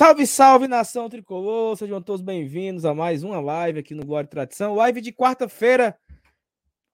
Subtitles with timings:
[0.00, 1.76] Salve, salve, nação tricolor!
[1.76, 4.74] Sejam todos bem-vindos a mais uma live aqui no Glória e Tradição.
[4.74, 5.94] Live de quarta-feira,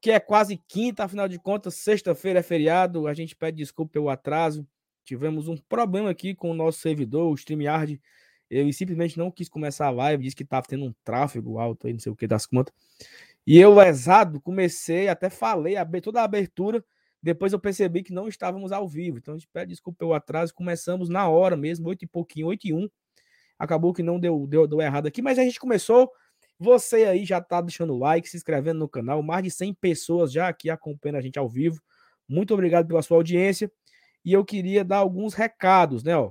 [0.00, 3.06] que é quase quinta, afinal de contas, sexta-feira é feriado.
[3.06, 4.66] A gente pede desculpa pelo atraso.
[5.04, 8.02] Tivemos um problema aqui com o nosso servidor, o StreamYard.
[8.50, 11.92] Ele simplesmente não quis começar a live, disse que estava tendo um tráfego alto aí,
[11.92, 12.74] não sei o que das contas.
[13.46, 16.84] E eu, lesado, comecei, até falei, toda a abertura.
[17.26, 19.18] Depois eu percebi que não estávamos ao vivo.
[19.18, 20.54] Então a gente pede desculpa pelo atraso.
[20.54, 22.88] Começamos na hora mesmo, oito e pouquinho, oito e um.
[23.58, 26.08] Acabou que não deu, deu, deu errado aqui, mas a gente começou.
[26.56, 29.24] Você aí já tá deixando o like, se inscrevendo no canal.
[29.24, 31.82] Mais de 100 pessoas já aqui acompanhando a gente ao vivo.
[32.28, 33.72] Muito obrigado pela sua audiência.
[34.24, 36.16] E eu queria dar alguns recados, né?
[36.16, 36.30] Ó,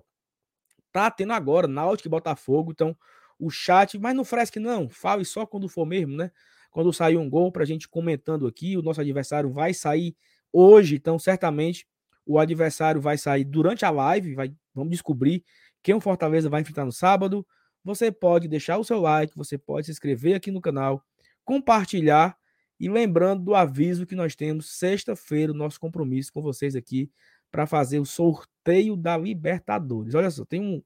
[0.93, 2.71] tá tendo agora Náutico e Botafogo.
[2.71, 2.95] Então,
[3.37, 4.87] o chat, mas não fresque não.
[4.87, 6.31] Fale só quando for mesmo, né?
[6.71, 8.77] Quando sair um gol pra gente comentando aqui.
[8.77, 10.15] O nosso adversário vai sair
[10.55, 11.85] hoje, então certamente
[12.25, 15.43] o adversário vai sair durante a live, vai, vamos descobrir
[15.83, 17.45] quem o Fortaleza vai enfrentar no sábado.
[17.83, 21.03] Você pode deixar o seu like, você pode se inscrever aqui no canal,
[21.43, 22.35] compartilhar
[22.79, 27.11] e lembrando do aviso que nós temos sexta-feira, o nosso compromisso com vocês aqui
[27.51, 30.15] para fazer o sorteio da Libertadores.
[30.15, 30.81] Olha só, tem um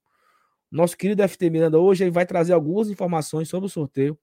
[0.71, 4.17] nosso querido FT Miranda hoje ele vai trazer algumas informações sobre o sorteio.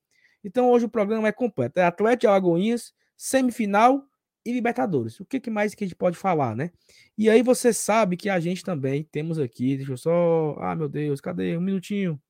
[0.44, 1.80] Então hoje o programa é completo.
[1.80, 4.04] É Atlético Alagoinhas, semifinal
[4.46, 5.18] e Libertadores.
[5.18, 6.70] O que, que mais que a gente pode falar, né?
[7.18, 10.88] E aí você sabe que a gente também temos aqui, deixa eu só, ah, meu
[10.88, 11.56] Deus, cadê?
[11.56, 12.20] Um minutinho.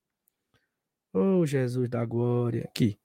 [1.13, 2.65] Oh, Jesus da glória.
[2.65, 2.99] Aqui.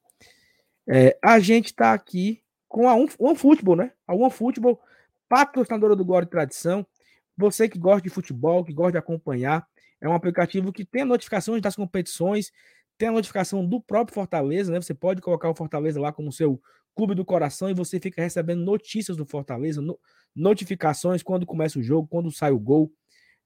[0.88, 3.92] É, a gente tá aqui com a OneFootball, né?
[4.08, 4.82] A OneFootball,
[5.28, 6.88] patrocinadora do Glória Tradição.
[7.36, 9.68] Você que gosta de futebol, que gosta de acompanhar,
[10.00, 12.52] é um aplicativo que tem notificações das competições,
[12.98, 14.82] tem a notificação do próprio Fortaleza, né?
[14.82, 16.62] Você pode colocar o Fortaleza lá como seu
[16.96, 20.00] Clube do Coração e você fica recebendo notícias do Fortaleza, no,
[20.36, 22.92] notificações quando começa o jogo, quando sai o gol.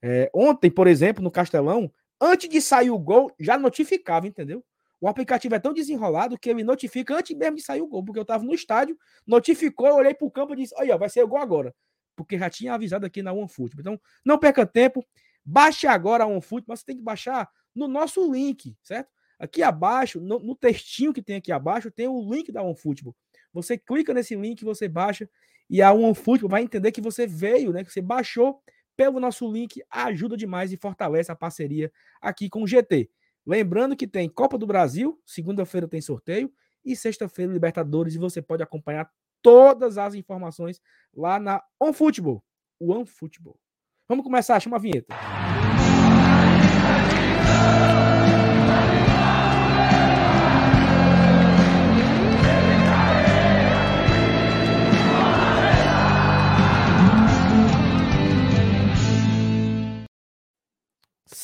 [0.01, 4.63] É, ontem, por exemplo, no Castelão, antes de sair o gol, já notificava, entendeu?
[4.99, 8.19] O aplicativo é tão desenrolado que ele notifica antes mesmo de sair o gol, porque
[8.19, 8.97] eu estava no estádio,
[9.27, 11.75] notificou, eu olhei para o campo e disse: Olha, vai ser o gol agora.
[12.15, 13.75] Porque já tinha avisado aqui na OneFoot.
[13.77, 15.05] Então, não perca tempo,
[15.43, 19.09] baixe agora a OneFoot, mas você tem que baixar no nosso link, certo?
[19.37, 23.13] Aqui abaixo, no, no textinho que tem aqui abaixo, tem o link da OneFootball.
[23.55, 25.29] Você clica nesse link, você baixa
[25.69, 27.85] e a OneFootball vai entender que você veio, né?
[27.85, 28.61] Que você baixou
[28.97, 31.89] pelo nosso link, ajuda demais e fortalece a parceria
[32.21, 33.09] aqui com o GT.
[33.45, 36.51] Lembrando que tem Copa do Brasil, segunda-feira tem sorteio
[36.83, 39.09] e sexta-feira Libertadores e você pode acompanhar
[39.41, 40.81] todas as informações
[41.15, 42.43] lá na OneFootball.
[42.79, 43.57] OneFootball.
[44.09, 45.15] Vamos começar, chama a vinheta.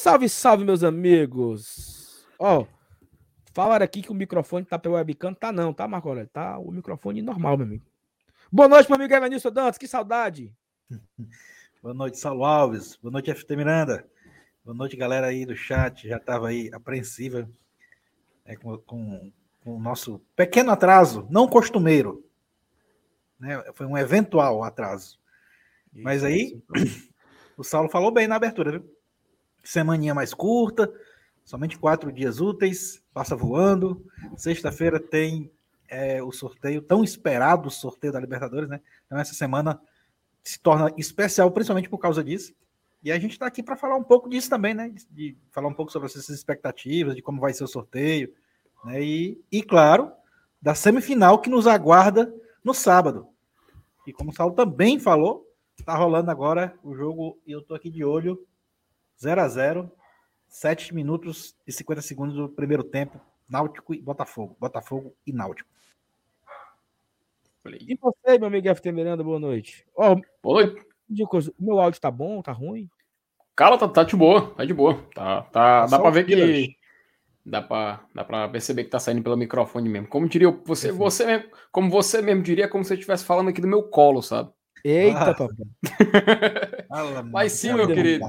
[0.01, 2.25] Salve, salve, meus amigos!
[2.39, 2.67] Ó, oh,
[3.53, 5.31] falaram aqui que o microfone tá pelo webcam.
[5.31, 6.27] Tá não, tá, Marco Aurélio?
[6.27, 7.85] Tá o microfone normal, meu amigo.
[8.51, 10.51] Boa noite, meu amigo Evanilson Dantas, que saudade!
[11.83, 12.95] Boa noite, Saulo Alves.
[12.95, 14.03] Boa noite, FT Miranda.
[14.65, 16.07] Boa noite, galera aí do chat.
[16.07, 17.47] Já tava aí apreensiva
[18.43, 19.31] é, com, com,
[19.63, 22.25] com, o nosso pequeno atraso, não costumeiro.
[23.39, 23.63] Né?
[23.75, 25.19] Foi um eventual atraso.
[25.93, 26.59] Isso, Mas aí,
[27.55, 29.00] o Saulo falou bem na abertura, viu?
[29.63, 30.91] Semaninha mais curta,
[31.43, 34.05] somente quatro dias úteis, passa voando.
[34.35, 35.51] Sexta-feira tem
[35.87, 38.79] é, o sorteio, tão esperado o sorteio da Libertadores, né?
[39.05, 39.79] Então essa semana
[40.43, 42.53] se torna especial, principalmente por causa disso.
[43.03, 44.93] E a gente está aqui para falar um pouco disso também, né?
[45.09, 48.33] De, falar um pouco sobre essas expectativas, de como vai ser o sorteio,
[48.85, 49.03] né?
[49.03, 50.11] E, e claro,
[50.61, 52.33] da semifinal que nos aguarda
[52.63, 53.27] no sábado.
[54.05, 57.89] E como o Saulo também falou, está rolando agora o jogo e eu estou aqui
[57.89, 58.39] de olho
[59.21, 59.91] 0 a 0
[60.47, 64.57] 7 minutos e 50 segundos do primeiro tempo, Náutico e Botafogo.
[64.59, 65.69] Botafogo e Náutico.
[67.65, 69.85] E você, meu amigo FT Miranda, boa noite.
[69.95, 70.75] Oh, Oi.
[71.59, 72.89] Meu áudio tá bom, tá ruim?
[73.55, 74.97] Cara, tá, tá de boa, tá de boa.
[75.13, 76.75] Tá, tá, dá pra ver que.
[77.45, 80.07] Dá pra, dá pra perceber que tá saindo pelo microfone mesmo.
[80.07, 83.61] Como diria você, você mesmo, como você mesmo diria, como se você estivesse falando aqui
[83.61, 84.51] do meu colo, sabe?
[84.83, 85.33] Eita, ah.
[85.33, 85.57] papai.
[87.31, 88.25] Mas sim, meu querido.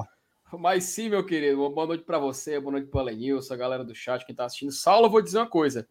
[0.59, 1.69] Mas sim, meu querido.
[1.71, 4.45] Boa noite para você, boa noite para o Lenilson, a galera do chat, quem está
[4.45, 4.71] assistindo.
[4.71, 5.89] Saulo, eu vou dizer uma coisa.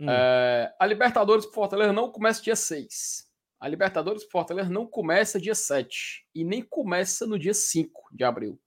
[0.00, 0.08] Hum.
[0.08, 3.30] É, a Libertadores pro Fortaleza não começa dia 6.
[3.60, 6.26] A Libertadores pro Fortaleza não começa dia 7.
[6.34, 8.58] E nem começa no dia 5 de abril.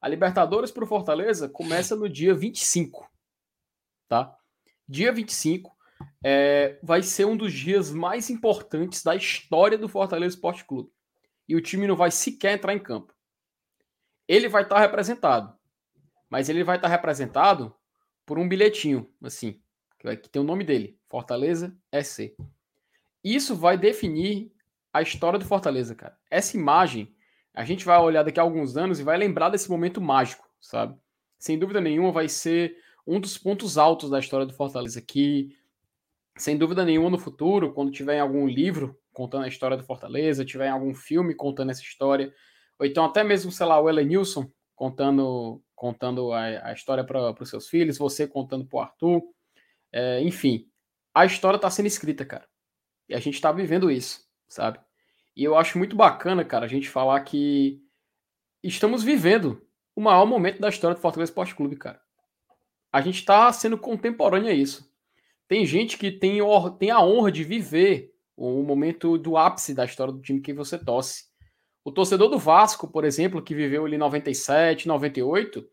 [0.00, 3.08] A Libertadores pro Fortaleza começa no dia 25.
[4.08, 4.36] Tá?
[4.88, 5.76] Dia 25
[6.24, 10.90] é, vai ser um dos dias mais importantes da história do Fortaleza Esporte Clube.
[11.48, 13.12] E o time não vai sequer entrar em campo
[14.28, 15.58] ele vai estar representado
[16.28, 17.74] mas ele vai estar representado
[18.26, 19.60] por um bilhetinho, assim,
[19.98, 22.36] que tem o nome dele, Fortaleza SC.
[23.24, 24.52] Isso vai definir
[24.92, 26.16] a história do Fortaleza, cara.
[26.30, 27.14] Essa imagem,
[27.54, 30.96] a gente vai olhar daqui a alguns anos e vai lembrar desse momento mágico, sabe?
[31.38, 32.76] Sem dúvida nenhuma vai ser
[33.06, 35.56] um dos pontos altos da história do Fortaleza, que
[36.36, 40.44] sem dúvida nenhuma no futuro, quando tiver em algum livro contando a história do Fortaleza,
[40.44, 42.32] tiver em algum filme contando essa história,
[42.78, 47.48] ou então até mesmo, sei lá, o Elenilson contando contando a, a história para os
[47.48, 49.22] seus filhos, você contando para o Arthur,
[49.92, 50.68] é, enfim,
[51.14, 52.48] a história está sendo escrita, cara.
[53.08, 54.80] E a gente está vivendo isso, sabe?
[55.36, 57.80] E eu acho muito bacana, cara, a gente falar que
[58.62, 59.64] estamos vivendo
[59.94, 62.00] o maior momento da história do Fortaleza Esporte Clube, cara.
[62.92, 64.92] A gente está sendo contemporâneo a isso.
[65.46, 66.40] Tem gente que tem,
[66.78, 70.78] tem a honra de viver o momento do ápice da história do time que você
[70.78, 71.24] torce.
[71.88, 75.66] O torcedor do Vasco, por exemplo, que viveu ali 97, 98,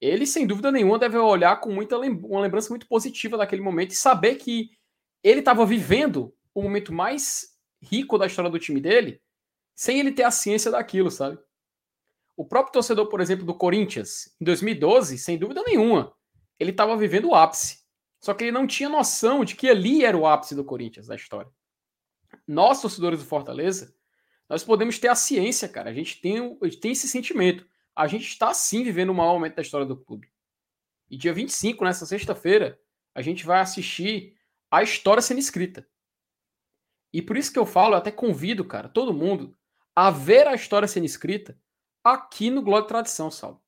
[0.00, 3.96] ele sem dúvida nenhuma deve olhar com muita uma lembrança muito positiva daquele momento e
[3.96, 4.70] saber que
[5.24, 9.20] ele estava vivendo o momento mais rico da história do time dele,
[9.74, 11.36] sem ele ter a ciência daquilo, sabe?
[12.36, 16.14] O próprio torcedor, por exemplo, do Corinthians, em 2012, sem dúvida nenhuma,
[16.60, 17.80] ele estava vivendo o ápice.
[18.20, 21.16] Só que ele não tinha noção de que ali era o ápice do Corinthians, da
[21.16, 21.50] história.
[22.46, 23.92] Nós, torcedores do Fortaleza,
[24.50, 25.90] nós podemos ter a ciência, cara.
[25.90, 27.64] A gente tem, tem esse sentimento.
[27.94, 30.28] A gente está sim vivendo o maior momento da história do clube.
[31.08, 32.76] E dia 25, nessa sexta-feira,
[33.14, 34.36] a gente vai assistir
[34.68, 35.88] a história sendo escrita.
[37.12, 39.56] E por isso que eu falo, eu até convido, cara, todo mundo
[39.94, 41.56] a ver a história sendo escrita
[42.02, 43.64] aqui no e Tradição, Sal.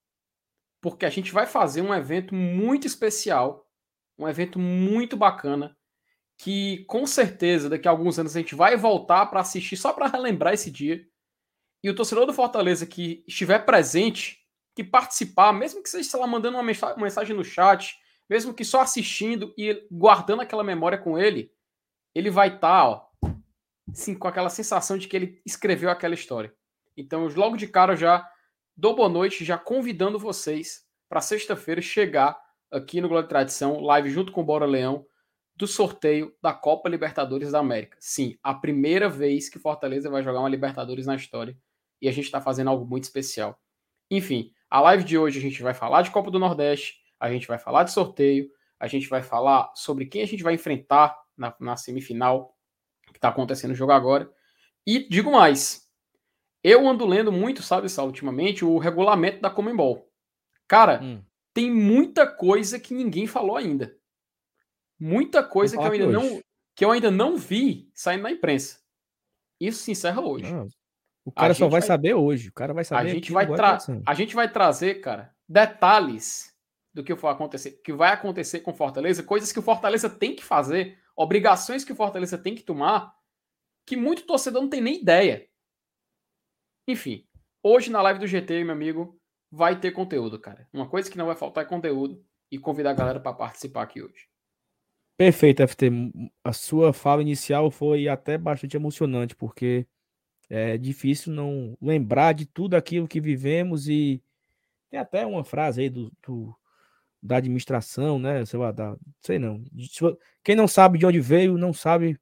[0.80, 3.70] Porque a gente vai fazer um evento muito especial,
[4.18, 5.76] um evento muito bacana,
[6.42, 10.08] que com certeza daqui a alguns anos a gente vai voltar para assistir só para
[10.08, 11.06] relembrar esse dia.
[11.84, 14.40] E o torcedor do Fortaleza que estiver presente,
[14.74, 17.96] que participar, mesmo que seja sei lá, mandando uma mensagem no chat,
[18.28, 21.52] mesmo que só assistindo e guardando aquela memória com ele,
[22.12, 23.06] ele vai estar, tá, ó,
[23.88, 26.52] assim, com aquela sensação de que ele escreveu aquela história.
[26.96, 28.28] Então, logo de cara já
[28.76, 32.36] dou boa noite, já convidando vocês para sexta-feira chegar
[32.68, 35.06] aqui no Globo de Tradição, live junto com o Bora Leão,
[35.54, 37.96] do sorteio da Copa Libertadores da América.
[38.00, 41.56] Sim, a primeira vez que Fortaleza vai jogar uma Libertadores na história
[42.00, 43.58] e a gente está fazendo algo muito especial.
[44.10, 47.46] Enfim, a live de hoje a gente vai falar de Copa do Nordeste, a gente
[47.46, 48.50] vai falar de sorteio,
[48.80, 52.56] a gente vai falar sobre quem a gente vai enfrentar na, na semifinal
[53.12, 54.30] que está acontecendo no jogo agora.
[54.86, 55.88] E digo mais,
[56.64, 60.10] eu ando lendo muito, sabe, Sal, ultimamente, o regulamento da Comembol.
[60.66, 61.22] Cara, hum.
[61.54, 63.96] tem muita coisa que ninguém falou ainda.
[64.98, 66.40] Muita coisa que eu ainda não
[66.74, 68.80] que eu ainda não vi saindo na imprensa.
[69.60, 70.50] Isso se encerra hoje.
[70.50, 70.66] Não,
[71.24, 72.48] o cara só vai, vai, saber hoje.
[72.48, 73.10] O cara vai saber.
[73.10, 76.52] A gente vai, tra a gente vai trazer, cara, detalhes
[76.92, 80.44] do que for acontecer, que vai acontecer com Fortaleza, coisas que o Fortaleza tem que
[80.44, 83.14] fazer, obrigações que o Fortaleza tem que tomar,
[83.86, 85.48] que muito torcedor não tem nem ideia.
[86.86, 87.26] Enfim,
[87.62, 89.18] hoje na live do GT, meu amigo,
[89.50, 90.68] vai ter conteúdo, cara.
[90.72, 94.02] Uma coisa que não vai faltar é conteúdo e convidar a galera para participar aqui
[94.02, 94.31] hoje.
[95.22, 95.88] Perfeito, FT.
[96.42, 99.86] A sua fala inicial foi até bastante emocionante, porque
[100.50, 104.20] é difícil não lembrar de tudo aquilo que vivemos e
[104.90, 106.52] tem até uma frase aí do, do
[107.22, 108.44] da administração, né?
[108.44, 109.62] Sei lá, da, sei não.
[110.42, 112.18] Quem não sabe de onde veio, não sabe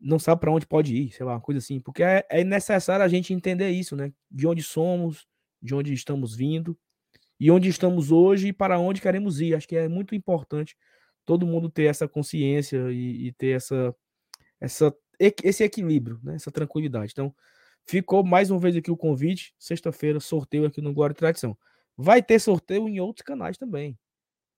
[0.00, 3.04] não sabe para onde pode ir, sei lá, uma coisa assim, porque é, é necessário
[3.04, 4.12] a gente entender isso, né?
[4.28, 5.28] De onde somos,
[5.62, 6.76] de onde estamos vindo
[7.38, 9.54] e onde estamos hoje e para onde queremos ir.
[9.54, 10.76] Acho que é muito importante
[11.24, 13.94] todo mundo ter essa consciência e, e ter essa,
[14.60, 16.34] essa, esse equilíbrio, né?
[16.34, 17.12] essa tranquilidade.
[17.12, 17.34] Então,
[17.86, 19.54] ficou mais uma vez aqui o convite.
[19.58, 21.56] Sexta-feira, sorteio aqui no e Tradição.
[21.96, 23.98] Vai ter sorteio em outros canais também.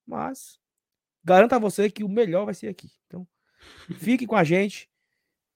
[0.06, 0.58] Mas
[1.24, 2.90] garanto a você que o melhor vai ser aqui.
[3.06, 3.26] Então,
[3.96, 4.90] fique com a gente.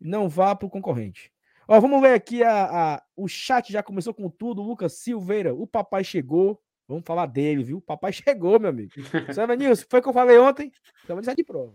[0.00, 1.32] Não vá para o concorrente.
[1.68, 4.62] Ó, vamos ver aqui a, a, o chat já começou com tudo.
[4.62, 6.62] Lucas Silveira, o papai chegou.
[6.88, 7.78] Vamos falar dele, viu?
[7.78, 8.92] O papai chegou, meu amigo.
[9.34, 9.84] Sabe, Nilson?
[9.88, 10.72] Foi o que eu falei ontem.
[11.04, 11.74] Então, já de prova.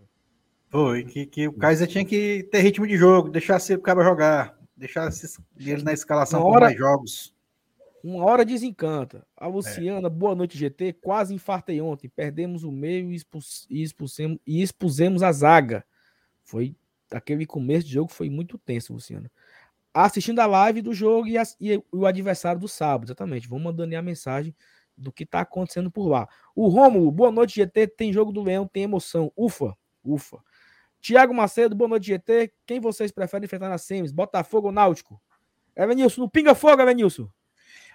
[0.70, 4.58] Foi, que, que o Kaiser tinha que ter ritmo de jogo, deixar o cara jogar,
[4.74, 5.10] deixar
[5.58, 7.34] ele na escalação hora, mais jogos.
[8.02, 9.26] Uma hora desencanta.
[9.36, 10.10] A Luciana, é.
[10.10, 10.94] boa noite, GT.
[10.94, 12.08] Quase infartei ontem.
[12.08, 15.84] Perdemos o meio e, expus, e, expusemos, e expusemos a zaga.
[16.42, 16.74] Foi
[17.10, 19.30] aquele começo de jogo foi muito tenso, Luciana.
[19.92, 23.46] Assistindo a live do jogo e, a, e o adversário do sábado, exatamente.
[23.46, 24.54] Vamos mandando a mensagem
[25.02, 26.28] do que está acontecendo por lá.
[26.54, 27.88] O Rômulo, boa noite, GT.
[27.88, 29.32] Tem jogo do Leão, tem emoção.
[29.36, 30.38] Ufa, ufa.
[31.00, 32.52] Tiago Macedo, boa noite, GT.
[32.64, 34.12] Quem vocês preferem enfrentar na Semis?
[34.12, 35.20] Botafogo ou Náutico?
[35.76, 37.28] Evanilson, no Pinga Fogo, Evanilson.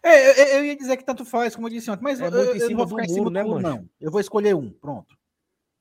[0.03, 2.31] É, eu, eu, ia dizer que tanto faz, como eu disse ontem, mas é eu,
[2.31, 3.77] muito eu, em cima não do vou ficar muro, em cima né, do muro, mancho?
[3.77, 3.89] não.
[3.99, 5.17] Eu vou escolher um, pronto.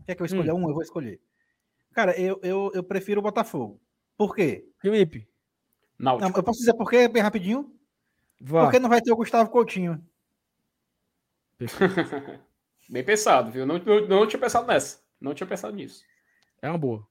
[0.07, 0.65] Quer que eu escolha Hum.
[0.65, 0.69] um?
[0.69, 1.21] Eu vou escolher.
[1.93, 3.81] Cara, eu, eu, eu prefiro o Botafogo.
[4.17, 4.67] Por quê?
[4.79, 5.29] Felipe,
[5.99, 6.39] Não, Náutico.
[6.39, 7.75] eu posso dizer por quê, bem rapidinho?
[8.41, 8.65] vá.
[8.65, 10.03] Porque não vai ter o Gustavo Coutinho.
[12.89, 13.67] Bem pensado, viu?
[13.67, 15.01] Não, não, não tinha pensado nessa.
[15.21, 16.03] Não tinha pensado nisso.
[16.63, 17.07] É uma boa.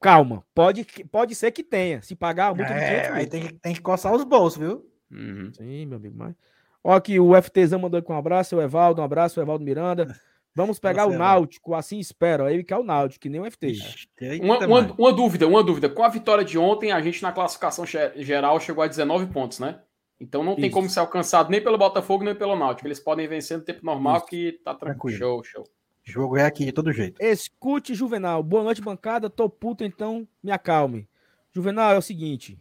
[0.00, 2.02] Calma, pode, que- pode ser que tenha.
[2.02, 4.86] Se pagar de É, 500 aí tem, que- tem que coçar os bolsos, viu?
[5.10, 5.50] Uhum.
[5.54, 6.14] Sim, meu amigo.
[6.16, 6.34] Mas...
[6.82, 10.14] Ó, aqui o FTzão mandou aqui um abraço, o Evaldo, um abraço, o Evaldo Miranda.
[10.54, 12.44] Vamos pegar Você, o Náutico, assim espero.
[12.44, 13.68] Aí ele quer o Náutico, que nem o FT.
[13.68, 14.08] Ixi,
[14.42, 15.88] Uma, uma, uma dúvida, uma dúvida.
[15.88, 19.58] Com a vitória de ontem, a gente na classificação ge- geral chegou a 19 pontos,
[19.58, 19.80] né?
[20.20, 20.72] Então não tem Isso.
[20.74, 22.86] como ser alcançado nem pelo Botafogo, nem pelo Náutico.
[22.86, 24.26] Eles podem vencer no tempo normal, Isso.
[24.26, 25.18] que tá Tranquilo.
[25.18, 25.62] Show, show.
[25.64, 27.20] O jogo é aqui de todo jeito.
[27.22, 28.42] Escute, Juvenal.
[28.42, 29.28] Boa noite, bancada.
[29.30, 31.08] Tô puto, então me acalme.
[31.52, 32.60] Juvenal, é o seguinte.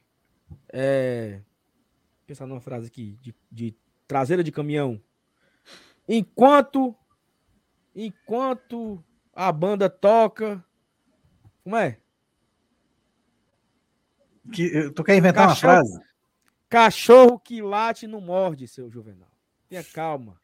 [0.71, 1.41] É.
[2.25, 3.75] Pensar numa frase aqui de, de
[4.07, 4.99] traseira de caminhão.
[6.07, 6.95] Enquanto.
[7.95, 10.63] Enquanto a banda toca.
[11.63, 11.99] Como é?
[14.51, 16.12] Que, tu quer inventar Cachorro- uma frase?
[16.73, 19.29] Cachorro que late não morde, seu Juvenal.
[19.69, 20.41] Tenha calma.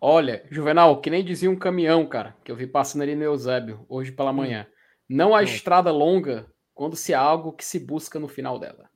[0.00, 3.84] Olha, Juvenal, que nem dizia um caminhão, cara, que eu vi passando ali no Eusébio,
[3.88, 4.64] hoje pela manhã.
[5.08, 8.88] Não há estrada longa quando se há algo que se busca no final dela.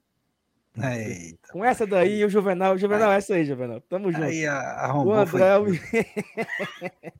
[0.76, 1.52] Eita.
[1.52, 2.74] Com essa daí, o Juvenal.
[2.74, 3.80] O Juvenal, é essa aí, Juvenal.
[3.80, 4.22] Tamo junto.
[4.22, 5.58] Aí a, O André,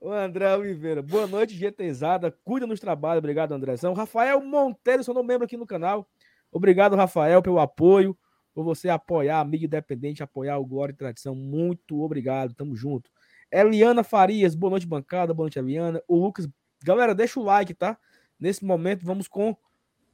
[0.00, 1.02] o André Oliveira.
[1.02, 2.34] Boa noite, GTzada.
[2.42, 3.18] Cuida nos trabalhos.
[3.18, 3.92] Obrigado, Andrezão.
[3.92, 6.08] Rafael Monteiro, seu novo membro aqui no canal.
[6.50, 8.16] Obrigado, Rafael, pelo apoio,
[8.54, 11.34] por você apoiar a mídia independente, apoiar o Glória e Tradição.
[11.34, 12.54] Muito obrigado.
[12.54, 13.10] Tamo junto.
[13.50, 15.34] Eliana Farias, boa noite, bancada.
[15.34, 16.02] Boa noite, Eliana.
[16.06, 16.48] O Lucas.
[16.82, 17.98] Galera, deixa o like, tá?
[18.38, 19.56] Nesse momento, vamos com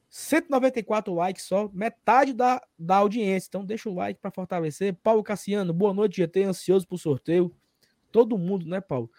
[0.09, 3.49] 194 likes só, metade da, da audiência.
[3.49, 4.95] Então, deixa o like para fortalecer.
[5.03, 6.45] Paulo Cassiano, boa noite, GT.
[6.45, 7.55] Ansioso pro sorteio.
[8.11, 9.11] Todo mundo, né, Paulo?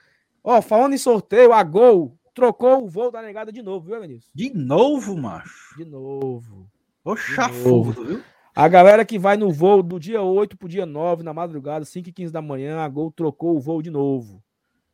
[0.44, 4.32] Ó, falando em sorteio, a Gol trocou o voo da negada de novo, viu, Vinícius?
[4.34, 5.76] De novo, macho.
[5.78, 6.70] De novo.
[7.04, 8.24] Ô chafudo, viu?
[8.60, 12.10] A galera que vai no voo do dia 8 pro dia 9, na madrugada, 5
[12.10, 14.44] e 15 da manhã, a Gol trocou o voo de novo.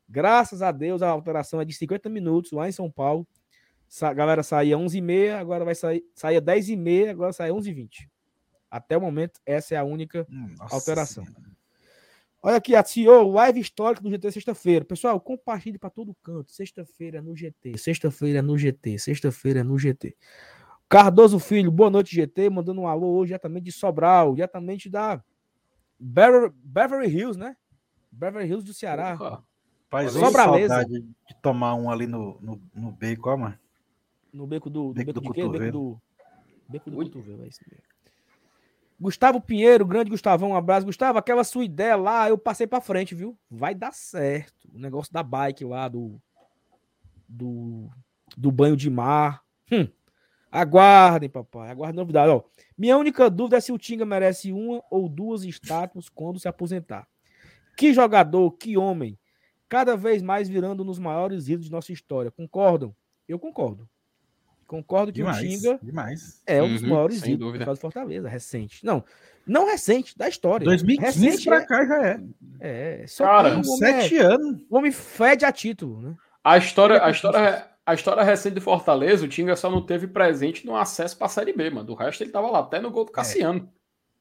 [0.05, 3.25] Graças a Deus, a alteração é de 50 minutos lá em São Paulo.
[4.01, 8.10] A galera saía 11h30, agora vai sair, saía 10h30, agora sai 11h20.
[8.70, 11.24] Até o momento, essa é a única nossa Alteração.
[11.24, 11.53] Senhora.
[12.46, 14.84] Olha aqui, a CEO, live histórica do GT sexta-feira.
[14.84, 16.51] Pessoal, compartilhe para todo canto.
[16.51, 17.77] Sexta-feira no GT.
[17.77, 19.00] Sexta-feira é no GT.
[19.00, 20.17] Sexta-feira é no GT.
[20.93, 22.51] Cardoso Filho, boa noite, GT.
[22.51, 25.23] Mandando um alô hoje diretamente de Sobral, diretamente da
[26.00, 27.57] Bever- Beverly Hills, né?
[28.12, 29.17] Beverly Hills do Ceará.
[29.17, 29.43] Porra.
[29.89, 30.75] Faz Só uma Braleza.
[30.75, 33.57] saudade de tomar um ali no, no, no beco, ó, mano.
[34.31, 35.41] No beco do, do Beco beco, do de quê?
[35.41, 35.71] Beco cotovelo.
[35.71, 36.01] do,
[36.69, 37.83] beco do cotovelo, é isso mesmo.
[39.00, 40.85] Gustavo Pinheiro, grande Gustavão, um abraço.
[40.85, 43.35] Gustavo, aquela sua ideia lá, eu passei pra frente, viu?
[43.50, 44.69] Vai dar certo.
[44.71, 46.21] O negócio da bike lá, do,
[47.27, 47.89] do,
[48.38, 49.41] do banho de mar.
[49.71, 49.88] Hum.
[50.53, 51.72] Aguardem, papai.
[51.72, 52.29] Aguardem novidade.
[52.31, 52.43] Ó,
[52.77, 57.07] minha única dúvida é se o Tinga merece uma ou duas estátuas quando se aposentar.
[57.75, 59.17] Que jogador, que homem.
[59.67, 62.29] Cada vez mais virando um dos maiores ídolos de nossa história.
[62.29, 62.95] Concordam?
[63.27, 63.89] Eu concordo.
[64.67, 65.39] Concordo que Demais.
[65.39, 66.41] o Tinga Demais.
[66.45, 67.72] é um dos Uhum, maiores sem ídolos dúvida.
[67.74, 68.86] do Fortaleza, recente.
[68.86, 69.03] Não,
[69.48, 70.65] não recente, da história.
[70.65, 72.19] 2015 recente pra é, cá já é.
[73.01, 74.62] é, só Cara, homem, é- sete anos.
[74.69, 76.15] o homem fede a título, né?
[76.43, 80.66] A história, a história, a história recente do Fortaleza, o Tinga só não teve presente
[80.66, 81.86] no acesso para a Série B, mano.
[81.88, 83.72] Do resto ele tava lá, até no gol do Cassiano.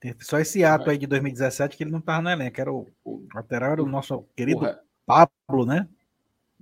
[0.01, 2.61] Tem só esse ato aí de 2017 que ele não tava no elenco.
[2.61, 4.77] Era o O- lateral, era o nosso o querido re-
[5.07, 5.89] Pablo, né?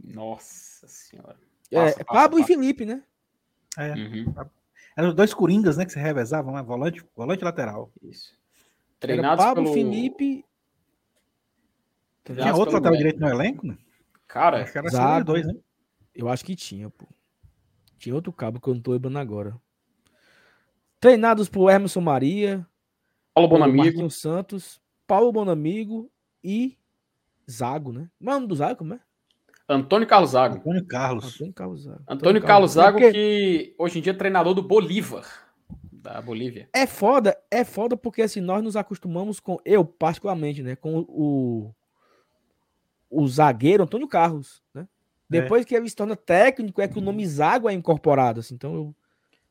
[0.02, 1.36] Nossa senhora.
[1.70, 2.52] É, Passa, passa, Pablo e passa.
[2.54, 3.02] Felipe, né?
[3.78, 3.92] É.
[3.94, 4.34] Uhum,
[4.96, 5.86] Eram os dois coringas, né?
[5.86, 6.62] Que se revezavam, né?
[6.62, 7.90] Volante, volante e lateral.
[8.02, 8.32] isso.
[8.32, 9.74] Era Treinados Pablo, pelo...
[9.74, 10.44] Felipe.
[12.24, 13.78] Tinha treinados outro pelo lateral direito no elenco, né?
[14.28, 15.18] Cara, Acho que era Zago.
[15.20, 15.54] os dois, né?
[16.20, 17.06] Eu acho que tinha, pô.
[17.98, 19.56] Tinha outro cabo que eu não tô lembrando agora.
[20.98, 22.66] Treinados por Emerson Maria,
[23.34, 23.84] Paulo Bonamigo.
[23.84, 26.10] Marquinhos Santos, Paulo Bonamigo
[26.44, 26.76] e
[27.50, 28.10] Zago, né?
[28.20, 29.00] Mas o nome do Zago, como é?
[29.68, 30.56] Antônio Carlos Zago.
[30.56, 31.24] Antônio Carlos.
[31.34, 32.02] Antônio Carlos Zago.
[32.08, 35.24] Antônio Carlos Zago, É porque- que hoje em dia é treinador do Bolívar,
[35.92, 36.68] da Bolívia.
[36.72, 41.74] É foda, é foda porque assim, nós nos acostumamos com, eu particularmente, né, com o,
[43.08, 44.88] o zagueiro Antônio Carlos, né?
[45.30, 45.40] É.
[45.40, 48.74] Depois que ele se torna técnico, é que o nome Zago é incorporado, assim, então
[48.74, 48.94] eu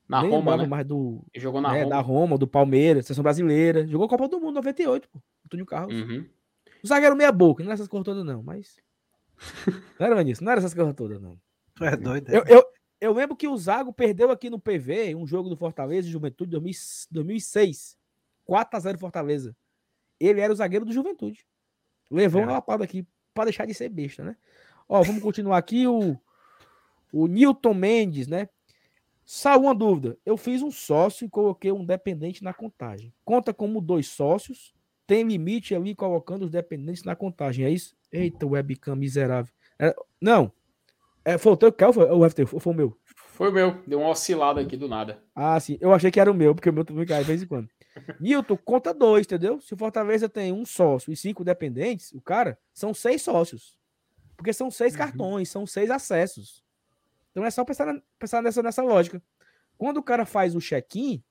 [0.08, 0.66] Na nem Roma, né?
[0.66, 1.90] mais do, Ele jogou na né, Roma.
[1.90, 5.96] da Roma, do Palmeiras, seleção brasileira, jogou Copa do Mundo 98, pô, Antônio Carlos.
[5.96, 6.26] Uhum.
[6.84, 8.78] O zagueiro meia boca, não era essas coisas todas não, mas...
[10.00, 11.40] não era Vinícius, não era essas coisas todas não.
[11.76, 12.30] Tu é doido.
[12.30, 12.38] é?
[12.38, 12.64] Eu, eu,
[13.00, 16.52] eu lembro que o Zago perdeu aqui no PV um jogo do Fortaleza e Juventude
[16.52, 16.74] 2000
[17.10, 17.98] 2006.
[18.50, 19.56] 4x0 Fortaleza.
[20.20, 21.46] ele era o zagueiro do Juventude.
[22.10, 22.46] Levou é.
[22.46, 24.36] uma lapada aqui para deixar de ser besta, né?
[24.90, 25.86] Ó, vamos continuar aqui.
[25.86, 26.18] O,
[27.14, 28.50] o Newton Mendes, né?
[29.24, 30.18] Só uma dúvida.
[30.26, 33.14] Eu fiz um sócio e coloquei um dependente na contagem.
[33.24, 34.74] Conta como dois sócios.
[35.06, 37.64] Tem limite ali colocando os dependentes na contagem.
[37.64, 37.96] É isso?
[38.12, 39.54] Eita, webcam miserável.
[39.78, 40.52] É, não.
[41.24, 42.48] É, foi o teu que foi o FT?
[42.48, 42.98] Foi, foi o meu?
[43.16, 43.84] Foi o meu.
[43.86, 45.22] Deu uma oscilada aqui do nada.
[45.36, 45.78] Ah, sim.
[45.80, 47.70] Eu achei que era o meu, porque o meu também cai de vez em quando.
[48.20, 49.62] Nilton, conta dois, entendeu?
[49.62, 53.79] Se o Fortaleza tem um sócio e cinco dependentes, o cara, são seis sócios.
[54.40, 55.00] Porque são seis uhum.
[55.00, 56.64] cartões, são seis acessos.
[57.32, 59.22] Então é só pensar, pensar nessa, nessa lógica.
[59.78, 61.22] Quando o cara faz o check-in,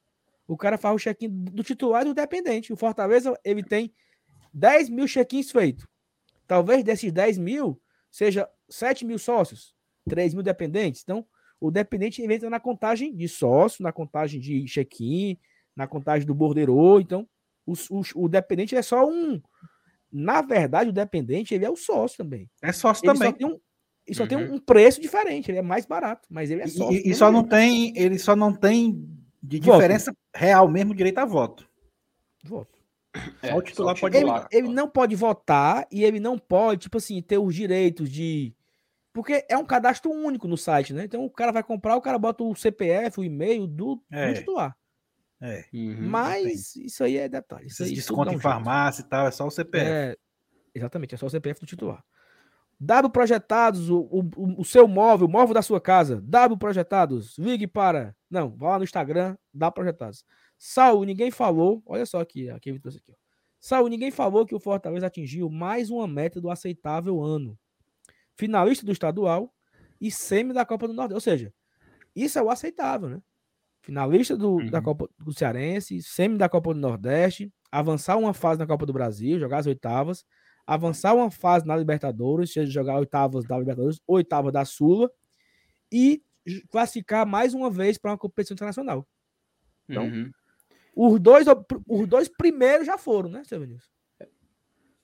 [0.46, 2.70] o cara faz o check-in do titular e do dependente.
[2.70, 3.94] O Fortaleza, ele tem
[4.52, 5.86] 10 mil check-ins feitos.
[6.46, 9.74] Talvez desses 10 mil, seja 7 mil sócios,
[10.06, 11.00] 3 mil dependentes.
[11.02, 11.26] Então,
[11.58, 15.38] o dependente entra na contagem de sócio, na contagem de check-in,
[15.74, 17.00] na contagem do borderô.
[17.00, 17.26] Então,
[17.64, 19.40] o, o, o, dependente é só um.
[20.10, 22.48] Na verdade, o dependente ele é o sócio também.
[22.62, 23.30] É sócio ele também.
[23.30, 23.60] Só tem um,
[24.08, 24.28] e só uhum.
[24.28, 26.90] tem um preço diferente, ele é mais barato, mas ele é só.
[26.90, 29.06] E, e só não tem, ele só não tem
[29.42, 30.18] de diferença voto.
[30.34, 31.68] real mesmo direito a voto.
[32.42, 32.78] Voto.
[33.42, 37.20] É, o titular pode ele, ele não pode votar e ele não pode, tipo assim,
[37.20, 38.54] ter os direitos de.
[39.12, 41.04] Porque é um cadastro único no site, né?
[41.04, 44.28] Então o cara vai comprar, o cara bota o CPF, o e-mail do, é.
[44.28, 44.76] do titular.
[45.40, 45.64] É.
[45.72, 47.68] Uhum, Mas isso aí é detalhe.
[47.80, 49.88] Aí, desconto em farmácia e tal, é só o CPF.
[49.88, 50.16] É,
[50.74, 52.04] exatamente, é só o CPF do titular.
[52.80, 57.66] Dado projetados, o, o, o seu móvel, o móvel da sua casa, dado projetados, ligue
[57.66, 58.14] para.
[58.30, 60.24] Não, vá lá no Instagram, dá projetados.
[60.56, 61.82] Saul, ninguém falou.
[61.86, 63.12] Olha só aqui, aqui ele trouxe aqui.
[63.12, 63.14] Ó.
[63.60, 67.58] Saul, ninguém falou que o Fortaleza atingiu mais uma meta do aceitável ano.
[68.36, 69.52] Finalista do estadual
[70.00, 71.14] e semi da Copa do Nordeste.
[71.14, 71.52] Ou seja,
[72.14, 73.22] isso é o aceitável, né?
[73.88, 74.70] Finalista do, uhum.
[74.70, 78.92] da Copa do Cearense, semi da Copa do Nordeste, avançar uma fase na Copa do
[78.92, 80.24] Brasil, jogar as oitavas
[80.68, 85.10] avançar uma fase na Libertadores, seja jogar oitavas da Libertadores, oitava da Sula,
[85.90, 86.22] e
[86.70, 89.08] classificar mais uma vez para uma competição internacional.
[89.88, 90.30] Então, uhum.
[90.94, 91.46] os, dois,
[91.88, 93.90] os dois primeiros já foram, né, seu Vinícius?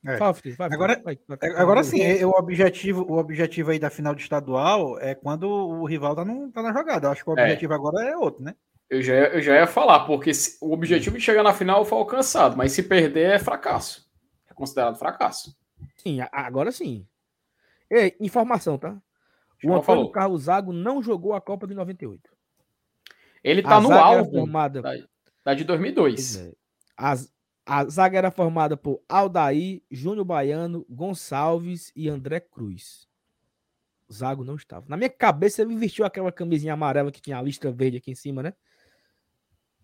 [0.07, 0.19] É.
[0.19, 4.15] Fala, vai, agora, vai, vai, agora sim, é, o objetivo, o objetivo aí da final
[4.15, 7.07] de estadual é quando o rival tá, no, tá na jogada.
[7.07, 7.43] Eu acho que o é.
[7.43, 7.77] objetivo é.
[7.77, 8.55] agora é outro, né?
[8.91, 12.57] Eu já, eu já ia falar, porque o objetivo de chegar na final foi alcançado,
[12.57, 14.05] mas se perder é fracasso
[14.49, 15.57] é considerado fracasso.
[15.97, 17.07] Sim, agora sim.
[17.91, 18.93] Ei, informação, tá?
[19.63, 20.13] O Antônio falou.
[20.13, 22.31] Carlos Zago não jogou a Copa de 98.
[23.43, 24.81] Ele tá a no álbum formada...
[24.81, 24.95] da,
[25.45, 26.37] da de 2002.
[26.37, 26.53] É.
[26.97, 27.15] A,
[27.67, 33.07] a zaga era formada por Aldair, Júnior Baiano, Gonçalves e André Cruz.
[34.11, 34.87] Zago não estava.
[34.89, 38.15] Na minha cabeça, ele vestiu aquela camisinha amarela que tinha a lista verde aqui em
[38.15, 38.55] cima, né?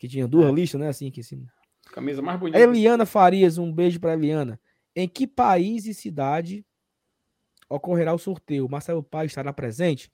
[0.00, 0.52] Que tinha duas é.
[0.52, 0.88] listas, né?
[0.88, 1.46] Assim aqui em cima.
[1.92, 2.58] Camisa mais bonita.
[2.58, 4.58] Eliana Farias, um beijo para Eliana.
[4.96, 6.64] Em que país e cidade
[7.68, 8.66] ocorrerá o sorteio?
[8.66, 10.10] Marcelo Paz estará presente?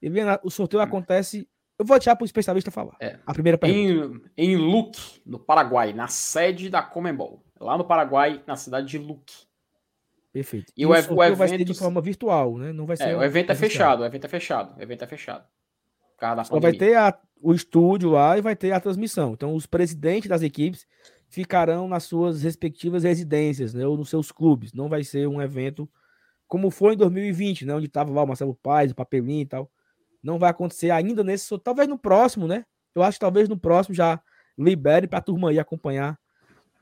[0.00, 0.84] Eliana, o sorteio hum.
[0.84, 1.46] acontece.
[1.78, 2.96] Eu vou deixar para o especialista falar.
[2.98, 3.18] É.
[3.26, 4.30] A primeira pergunta.
[4.38, 7.44] Em, em Luque, no Paraguai, na sede da Comembol.
[7.60, 9.34] Lá no Paraguai, na cidade de Luque.
[10.32, 10.72] Perfeito.
[10.74, 12.72] E, e o, o, o evento vai ser de forma virtual, né?
[12.72, 13.10] Não vai é, ser.
[13.10, 15.46] É, o evento é fechado, o evento é fechado, o evento é fechado.
[16.46, 19.32] Só vai ter a, o estúdio lá e vai ter a transmissão.
[19.32, 20.84] Então, os presidentes das equipes
[21.28, 24.72] ficarão nas suas respectivas residências, né, ou nos seus clubes.
[24.72, 25.88] Não vai ser um evento
[26.48, 29.70] como foi em 2020, né, onde estava lá o Marcelo Paes, o Papelinho e tal.
[30.20, 32.64] Não vai acontecer ainda nesse, talvez no próximo, né?
[32.92, 34.20] Eu acho que talvez no próximo já
[34.58, 36.18] libere para a turma aí acompanhar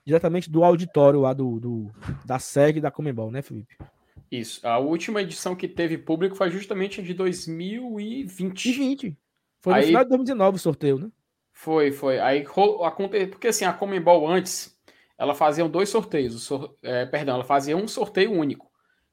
[0.03, 1.91] diretamente do auditório lá do, do
[2.25, 3.77] da sede da Comembol, né, Felipe?
[4.31, 4.67] Isso.
[4.67, 8.55] A última edição que teve público foi justamente a de 2020.
[8.55, 9.24] 2020.
[9.65, 9.87] Foi no aí...
[9.87, 11.11] final de 2019 o sorteio, né?
[11.51, 12.21] Foi, foi.
[12.21, 12.45] Aí
[12.83, 13.29] aconteceu.
[13.31, 14.79] Porque assim, a Comembol antes,
[15.17, 16.43] ela fazia dois sorteios.
[16.43, 18.71] Sor, é, perdão, ela fazia um sorteio único.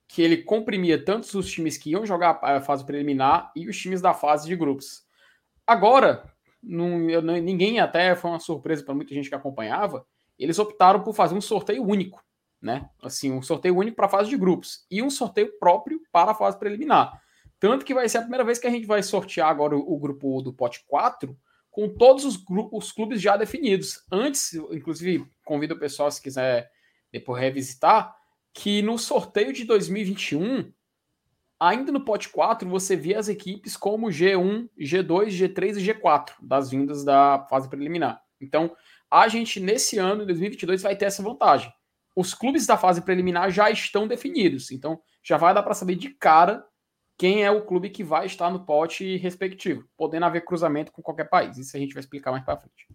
[0.09, 4.01] Que ele comprimia tanto os times que iam jogar a fase preliminar e os times
[4.01, 5.05] da fase de grupos.
[5.65, 6.29] Agora,
[6.61, 10.05] não, eu, ninguém até foi uma surpresa para muita gente que acompanhava.
[10.37, 12.21] Eles optaram por fazer um sorteio único,
[12.61, 12.89] né?
[13.01, 16.35] Assim, um sorteio único para a fase de grupos e um sorteio próprio para a
[16.35, 17.21] fase preliminar.
[17.61, 19.99] Tanto que vai ser a primeira vez que a gente vai sortear agora o, o
[19.99, 21.37] grupo do pote 4
[21.69, 24.03] com todos os, os clubes já definidos.
[24.11, 26.71] Antes, inclusive, convido o pessoal, se quiser
[27.11, 28.15] depois revisitar,
[28.51, 30.73] que no sorteio de 2021,
[31.59, 36.71] ainda no pote 4, você via as equipes como G1, G2, G3 e G4, das
[36.71, 38.23] vindas da fase preliminar.
[38.41, 38.75] Então,
[39.09, 41.71] a gente, nesse ano, em 2022, vai ter essa vantagem.
[42.15, 46.09] Os clubes da fase preliminar já estão definidos, então já vai dar para saber de
[46.09, 46.65] cara
[47.21, 51.25] quem é o clube que vai estar no pote respectivo, podendo haver cruzamento com qualquer
[51.25, 51.55] país.
[51.55, 52.87] Isso a gente vai explicar mais para frente.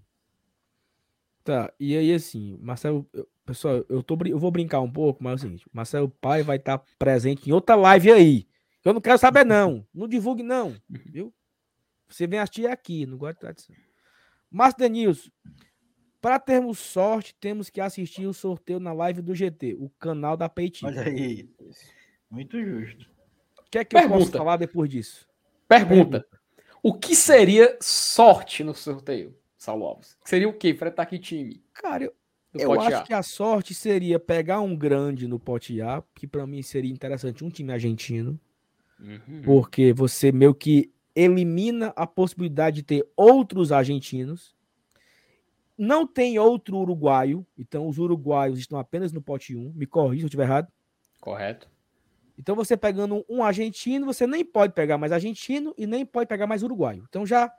[1.44, 5.34] Tá, e aí assim, Marcelo, eu, pessoal, eu, tô, eu vou brincar um pouco, mas
[5.34, 8.48] é o seguinte, Marcelo Pai vai estar tá presente em outra live aí.
[8.84, 9.86] Eu não quero saber, não.
[9.94, 10.74] Não divulgue, não.
[10.88, 11.32] Viu?
[12.08, 13.76] Você vem assistir aqui, não gosta de tradição.
[14.50, 15.30] Márcio Denilson,
[16.20, 20.48] para termos sorte, temos que assistir o sorteio na live do GT, o canal da
[20.48, 20.90] Peitinho.
[20.90, 21.48] Olha aí.
[22.28, 23.14] Muito justo.
[23.76, 24.14] O que é que Pergunta.
[24.14, 25.28] eu posso falar depois disso?
[25.68, 26.26] Pergunta.
[26.82, 29.36] O que seria sorte no sorteio?
[29.58, 30.16] Saulo Alves?
[30.24, 30.70] Seria o quê?
[30.70, 31.62] Enfrentar que time?
[31.74, 32.14] Cara, eu,
[32.54, 36.62] eu acho que a sorte seria pegar um grande no pote A, que para mim
[36.62, 38.38] seria interessante um time argentino,
[39.00, 39.42] uhum.
[39.44, 44.54] porque você meio que elimina a possibilidade de ter outros argentinos.
[45.76, 49.72] Não tem outro uruguaio, então os uruguaios estão apenas no pote 1.
[49.74, 50.68] Me corrija se eu estiver errado.
[51.20, 51.68] Correto.
[52.38, 56.46] Então você pegando um argentino, você nem pode pegar mais argentino e nem pode pegar
[56.46, 57.04] mais uruguaio.
[57.08, 57.52] Então já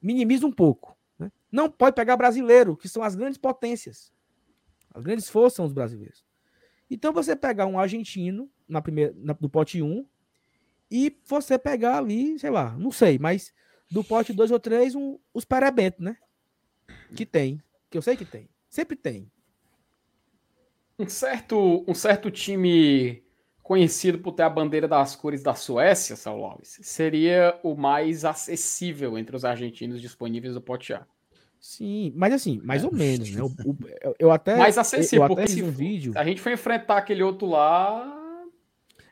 [0.00, 0.96] minimiza um pouco.
[1.18, 1.30] Né?
[1.50, 4.12] Não pode pegar brasileiro, que são as grandes potências.
[4.92, 6.24] As grandes forças são os brasileiros.
[6.90, 10.06] Então você pegar um argentino na primeira, na, do pote 1
[10.90, 13.52] e você pegar ali, sei lá, não sei, mas
[13.90, 16.16] do pote 2 ou 3, um, os parabentos, né?
[17.16, 17.60] Que tem.
[17.90, 18.48] Que eu sei que tem.
[18.68, 19.30] Sempre tem.
[20.98, 23.23] Um certo, um certo time
[23.64, 29.18] conhecido por ter a bandeira das cores da Suécia, Saulo Alves, seria o mais acessível
[29.18, 31.06] entre os argentinos disponíveis do Pote A.
[31.58, 32.86] Sim, mas assim, mais é.
[32.86, 33.42] ou menos, né?
[33.42, 33.76] O, o,
[34.18, 36.12] eu até mais acessível, eu porque se um vídeo.
[36.14, 38.44] A gente foi enfrentar aquele outro lá.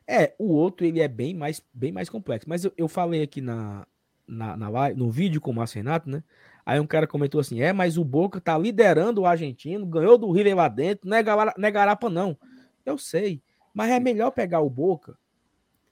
[0.07, 2.47] É, o outro ele é bem mais, bem mais complexo.
[2.47, 3.87] Mas eu, eu falei aqui na,
[4.29, 6.23] na, na live, no vídeo com o Márcio Renato, né?
[6.67, 10.31] Aí um cara comentou assim: é, mas o Boca tá liderando o argentino, ganhou do
[10.31, 12.37] River lá dentro, não é, não é garapa, não.
[12.85, 13.41] Eu sei.
[13.73, 15.17] Mas é melhor pegar o Boca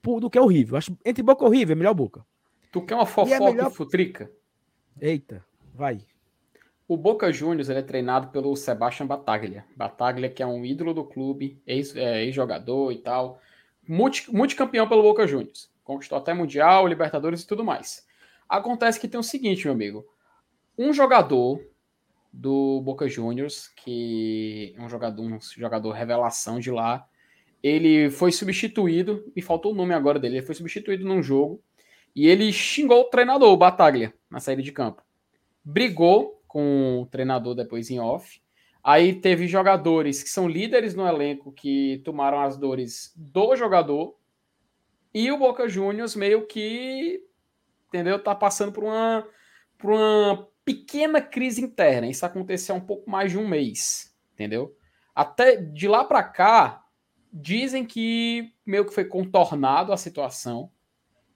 [0.03, 0.77] do que o River.
[0.77, 2.25] Acho entre Boca e o River é melhor Boca.
[2.71, 3.71] Tu quer uma fofoca e, é melhor...
[3.71, 4.31] futrica?
[4.99, 6.01] Eita, vai.
[6.87, 9.65] O Boca Juniors ele é treinado pelo Sebastian Bataglia.
[9.75, 13.39] Bataglia, que é um ídolo do clube, é, ex-jogador e tal.
[13.87, 15.71] Multi, multicampeão pelo Boca Juniors.
[15.83, 18.05] Conquistou até Mundial, Libertadores e tudo mais.
[18.47, 20.05] Acontece que tem o seguinte, meu amigo.
[20.77, 21.61] Um jogador
[22.31, 27.07] do Boca Juniors, que é um jogador, um jogador revelação de lá,
[27.63, 31.61] ele foi substituído, me faltou o nome agora dele, ele foi substituído num jogo
[32.15, 35.03] e ele xingou o treinador, o Bataglia, na saída de campo.
[35.63, 38.41] Brigou com o treinador depois em off.
[38.83, 44.17] Aí teve jogadores que são líderes no elenco que tomaram as dores do jogador.
[45.13, 47.23] E o Boca Juniors meio que,
[47.87, 48.21] entendeu?
[48.21, 49.25] Tá passando por uma,
[49.77, 52.07] por uma pequena crise interna.
[52.07, 54.75] Isso aconteceu há um pouco mais de um mês, entendeu?
[55.13, 56.80] Até de lá para cá,
[57.31, 60.71] dizem que meio que foi contornado a situação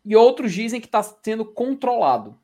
[0.04, 2.40] e outros dizem que está sendo controlado.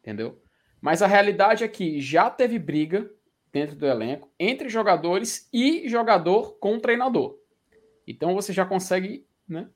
[0.00, 0.40] Entendeu?
[0.80, 3.10] Mas a realidade é que já teve briga
[3.52, 7.38] dentro do elenco entre jogadores e jogador com treinador.
[8.06, 9.68] Então você já consegue né,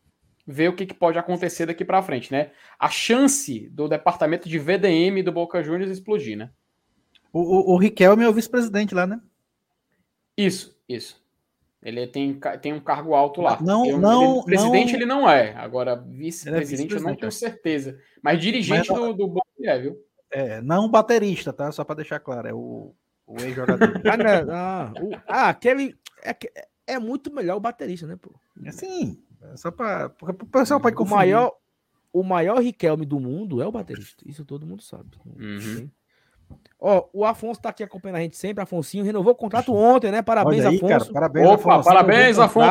[0.47, 2.53] ver o que, que pode acontecer daqui para frente, né?
[2.79, 6.51] A chance do departamento de VDM do Boca Juniors explodir, né?
[7.33, 9.21] O, o, o Riquelme é o vice-presidente lá, né?
[10.37, 11.25] Isso, isso.
[11.83, 13.59] Ele tem, tem um cargo alto lá.
[13.61, 14.99] Não, eu, não, ele, presidente não...
[14.99, 15.55] ele não é.
[15.55, 17.99] Agora, vice-presidente é vice eu não tenho certeza.
[18.23, 19.97] Mas dirigente Mas, do, do é, viu?
[20.31, 21.73] É, não baterista, tá?
[21.73, 22.95] Só para deixar claro, é o,
[23.27, 23.95] o ex-jogador.
[24.53, 25.97] ah, o, ah, aquele.
[26.23, 26.37] É,
[26.87, 28.31] é muito melhor o baterista, né, pô?
[28.63, 29.23] É sim.
[29.43, 30.13] É só para.
[30.21, 31.15] O pessoal pode confundir.
[31.15, 31.53] O maior,
[32.13, 34.23] o maior Riquelme do mundo é o baterista.
[34.27, 35.17] Isso todo mundo sabe.
[35.25, 35.91] Uhum.
[36.83, 38.63] Ó, o Afonso tá aqui acompanhando a gente sempre.
[38.63, 40.23] Afonso renovou o contrato ontem, né?
[40.23, 40.89] Parabéns, aí, Afonso.
[40.89, 41.89] Cara, parabéns, Opa, Afonso.
[41.89, 42.69] Parabéns, Afonso.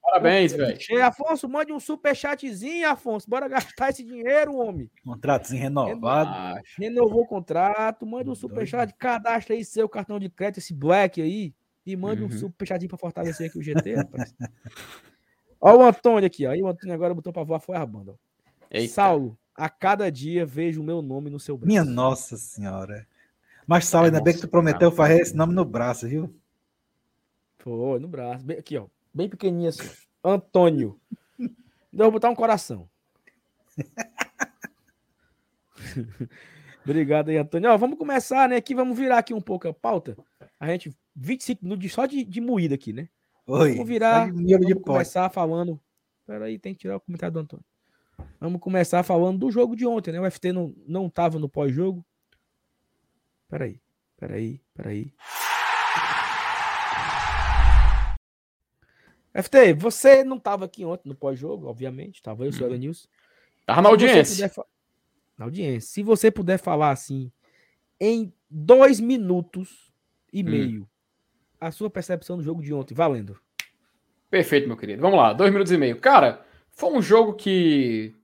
[0.00, 1.04] Parabéns, velho.
[1.04, 3.28] Afonso, mande um superchatzinho, Afonso.
[3.28, 4.88] Bora gastar esse dinheiro, homem.
[5.04, 6.60] Contratozinho renovado.
[6.78, 8.06] Renovou o contrato.
[8.06, 8.94] Mande um superchat.
[8.94, 11.52] Cadastra aí seu cartão de crédito, esse black aí.
[11.84, 12.28] E mande uhum.
[12.28, 14.32] um superchatzinho pra fortalecer aqui o GT, rapaz.
[15.60, 16.52] ó o Antônio aqui, ó.
[16.52, 18.14] Aí o Antônio agora botou pra voar, foi a banda.
[18.88, 21.68] Saulo, a cada dia vejo o meu nome no seu braço.
[21.68, 23.06] Minha nossa senhora.
[23.66, 26.34] Mas, Sal, ainda bem que tu prometeu fazer esse nome no braço, viu?
[27.58, 28.44] Foi, no braço.
[28.44, 28.86] Bem, aqui, ó.
[29.14, 29.88] Bem pequenininho assim.
[30.24, 30.98] Antônio.
[31.38, 32.88] Eu vou botar um coração.
[36.84, 37.70] Obrigado aí, Antônio.
[37.70, 38.56] Ó, vamos começar, né?
[38.56, 40.16] Aqui, vamos virar aqui um pouco a pauta.
[40.58, 43.08] A gente, 25 minutos só de, de moída aqui, né?
[43.46, 43.72] Oi.
[43.72, 44.32] Vamos virar.
[44.32, 45.80] Vamos começar falando.
[46.26, 47.64] Peraí, tem que tirar o comentário do Antônio.
[48.40, 50.20] Vamos começar falando do jogo de ontem, né?
[50.20, 52.04] O FT não, não tava no pós-jogo.
[53.48, 53.80] Peraí,
[54.16, 55.14] peraí, peraí.
[59.34, 62.22] FT, você não tava aqui ontem no pós-jogo, obviamente.
[62.22, 63.08] Tava eu, o senhor Nilson.
[63.64, 64.50] Tava na audiência.
[65.38, 65.88] Na audiência.
[65.88, 67.32] Se você puder falar assim,
[68.00, 69.92] em dois minutos
[70.32, 70.50] e hum.
[70.50, 70.90] meio,
[71.60, 73.38] a sua percepção do jogo de ontem, valendo.
[74.28, 75.00] Perfeito, meu querido.
[75.00, 76.00] Vamos lá, dois minutos e meio.
[76.00, 78.14] Cara, foi um jogo que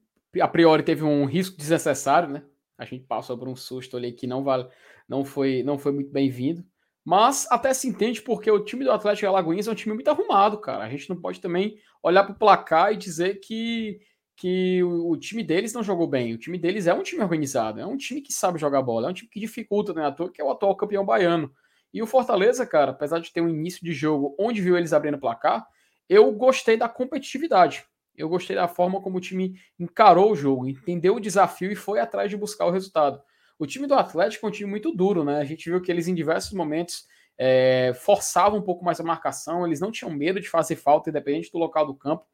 [0.40, 2.42] a priori teve um risco desnecessário, né?
[2.76, 4.68] A gente passou por um susto ali que não vale,
[5.08, 6.64] não foi, não foi muito bem-vindo.
[7.04, 10.58] Mas até se entende porque o time do Atlético Alagoinhas é um time muito arrumado,
[10.58, 10.84] cara.
[10.84, 13.98] A gente não pode também olhar para o placar e dizer que,
[14.36, 16.34] que o, o, time deles não jogou bem.
[16.34, 19.10] O time deles é um time organizado, é um time que sabe jogar bola, é
[19.10, 20.04] um time que dificulta, né?
[20.04, 21.50] Ator, que é o atual campeão baiano.
[21.92, 25.16] E o Fortaleza, cara, apesar de ter um início de jogo onde viu eles abrindo
[25.16, 25.66] o placar,
[26.08, 27.84] eu gostei da competitividade.
[28.18, 32.00] Eu gostei da forma como o time encarou o jogo, entendeu o desafio e foi
[32.00, 33.22] atrás de buscar o resultado.
[33.58, 35.38] O time do Atlético é um time muito duro, né?
[35.38, 37.06] A gente viu que eles em diversos momentos
[37.38, 41.50] é, forçavam um pouco mais a marcação, eles não tinham medo de fazer falta, independente
[41.52, 42.26] do local do campo.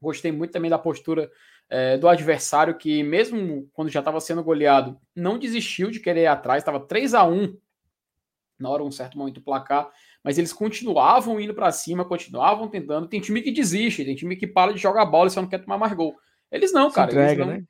[0.00, 1.30] Gostei muito também da postura
[1.68, 6.26] é, do adversário, que mesmo quando já estava sendo goleado, não desistiu de querer ir
[6.26, 7.56] atrás, estava 3 a 1
[8.58, 9.90] na hora, um certo momento do placar,
[10.22, 13.08] mas eles continuavam indo para cima, continuavam tentando.
[13.08, 15.58] Tem time que desiste, tem time que para de jogar bola e só não quer
[15.58, 16.14] tomar mais gol.
[16.50, 17.10] Eles não, cara.
[17.10, 17.52] Se entrega, não...
[17.52, 17.64] né?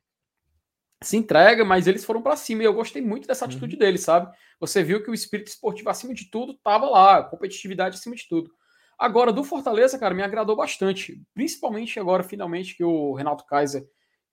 [1.01, 3.79] Se entrega, mas eles foram para cima e eu gostei muito dessa atitude uhum.
[3.79, 4.31] deles, sabe?
[4.59, 8.49] Você viu que o espírito esportivo acima de tudo tava lá, competitividade acima de tudo.
[8.97, 11.21] Agora, do Fortaleza, cara, me agradou bastante.
[11.33, 13.85] Principalmente agora, finalmente, que o Renato Kaiser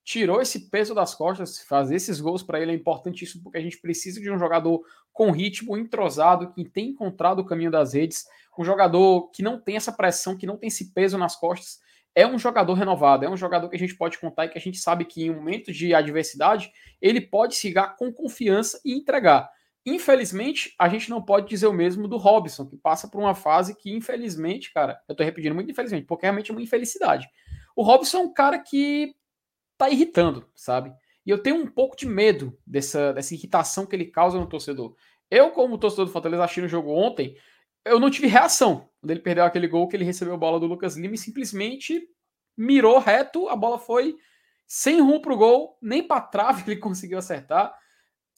[0.03, 3.79] tirou esse peso das costas, fazer esses gols para ele é importantíssimo, porque a gente
[3.79, 4.81] precisa de um jogador
[5.13, 8.25] com ritmo, entrosado, que tem encontrado o caminho das redes,
[8.57, 11.79] um jogador que não tem essa pressão, que não tem esse peso nas costas.
[12.13, 14.61] É um jogador renovado, é um jogador que a gente pode contar e que a
[14.61, 19.49] gente sabe que em momentos de adversidade ele pode chegar com confiança e entregar.
[19.85, 23.75] Infelizmente, a gente não pode dizer o mesmo do Robson, que passa por uma fase
[23.75, 27.27] que, infelizmente, cara, eu tô repetindo muito infelizmente, porque realmente é uma infelicidade.
[27.75, 29.15] O Robson é um cara que
[29.81, 30.93] tá irritando, sabe?
[31.25, 34.95] E eu tenho um pouco de medo dessa, dessa irritação que ele causa no torcedor.
[35.29, 37.35] Eu, como torcedor do Fortaleza, achei no jogo ontem,
[37.85, 40.67] eu não tive reação quando ele perdeu aquele gol que ele recebeu a bola do
[40.67, 42.07] Lucas Lima e simplesmente
[42.55, 44.15] mirou reto, a bola foi
[44.67, 47.73] sem rumo pro gol, nem para trave ele conseguiu acertar.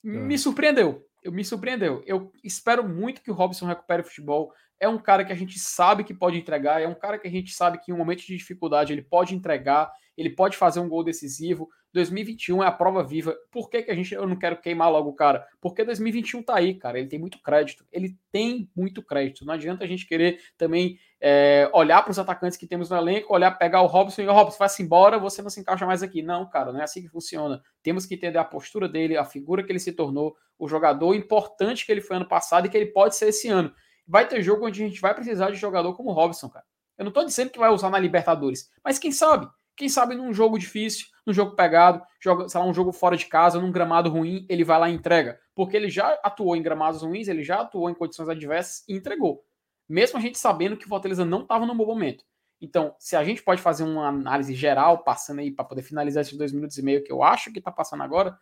[0.02, 1.06] Me surpreendeu.
[1.22, 2.02] Eu me surpreendeu.
[2.06, 4.54] Eu espero muito que o Robson recupere o futebol.
[4.80, 7.32] É um cara que a gente sabe que pode entregar, é um cara que a
[7.32, 10.88] gente sabe que em um momento de dificuldade ele pode entregar, ele pode fazer um
[10.88, 11.70] gol decisivo.
[11.94, 13.36] 2021 é a prova viva.
[13.52, 15.46] Por que, que a gente eu não quero queimar logo o cara?
[15.62, 16.98] Porque 2021 tá aí, cara.
[16.98, 17.86] Ele tem muito crédito.
[17.92, 19.46] Ele tem muito crédito.
[19.46, 23.34] Não adianta a gente querer também é, olhar para os atacantes que temos no elenco,
[23.34, 26.22] olhar, pegar o Robson e o Robson vai-se embora, você não se encaixa mais aqui.
[26.22, 27.62] Não, cara, não é assim que funciona.
[27.82, 31.86] Temos que entender a postura dele, a figura que ele se tornou, o jogador importante
[31.86, 33.74] que ele foi ano passado e que ele pode ser esse ano.
[34.08, 36.66] Vai ter jogo onde a gente vai precisar de jogador como o Robson, cara.
[36.98, 39.48] Eu não tô dizendo que vai usar na Libertadores, mas quem sabe?
[39.76, 43.26] Quem sabe num jogo difícil, num jogo pegado, joga, sei lá, um jogo fora de
[43.26, 45.40] casa, num gramado ruim, ele vai lá e entrega.
[45.56, 49.44] Porque ele já atuou em gramados ruins, ele já atuou em condições adversas e entregou.
[49.88, 52.24] Mesmo a gente sabendo que o Fortaleza não estava no bom momento.
[52.62, 56.38] Então, se a gente pode fazer uma análise geral, passando aí para poder finalizar esses
[56.38, 58.38] dois minutos e meio que eu acho que está passando agora,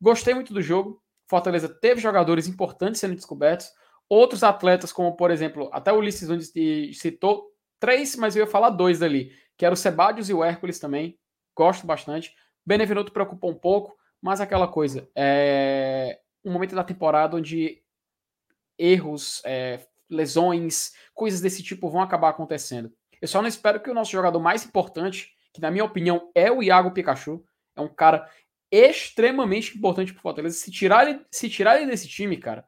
[0.00, 1.02] gostei muito do jogo.
[1.28, 3.70] Fortaleza teve jogadores importantes sendo descobertos.
[4.08, 6.52] Outros atletas, como por exemplo, até o Ulisses Nunes
[6.94, 10.78] citou três, mas eu ia falar dois ali que era o Sebadios e o Hércules
[10.78, 11.18] também.
[11.56, 12.34] Gosto bastante.
[12.64, 15.08] Benevenuto preocupa um pouco, mas aquela coisa.
[15.14, 17.82] É um momento da temporada onde
[18.78, 22.92] erros, é, lesões, coisas desse tipo vão acabar acontecendo.
[23.20, 26.52] Eu só não espero que o nosso jogador mais importante, que na minha opinião é
[26.52, 27.42] o Iago Pikachu,
[27.74, 28.30] é um cara
[28.70, 30.56] extremamente importante pro Fortaleza.
[30.58, 32.66] Se tirar ele, se tirar ele desse time, cara,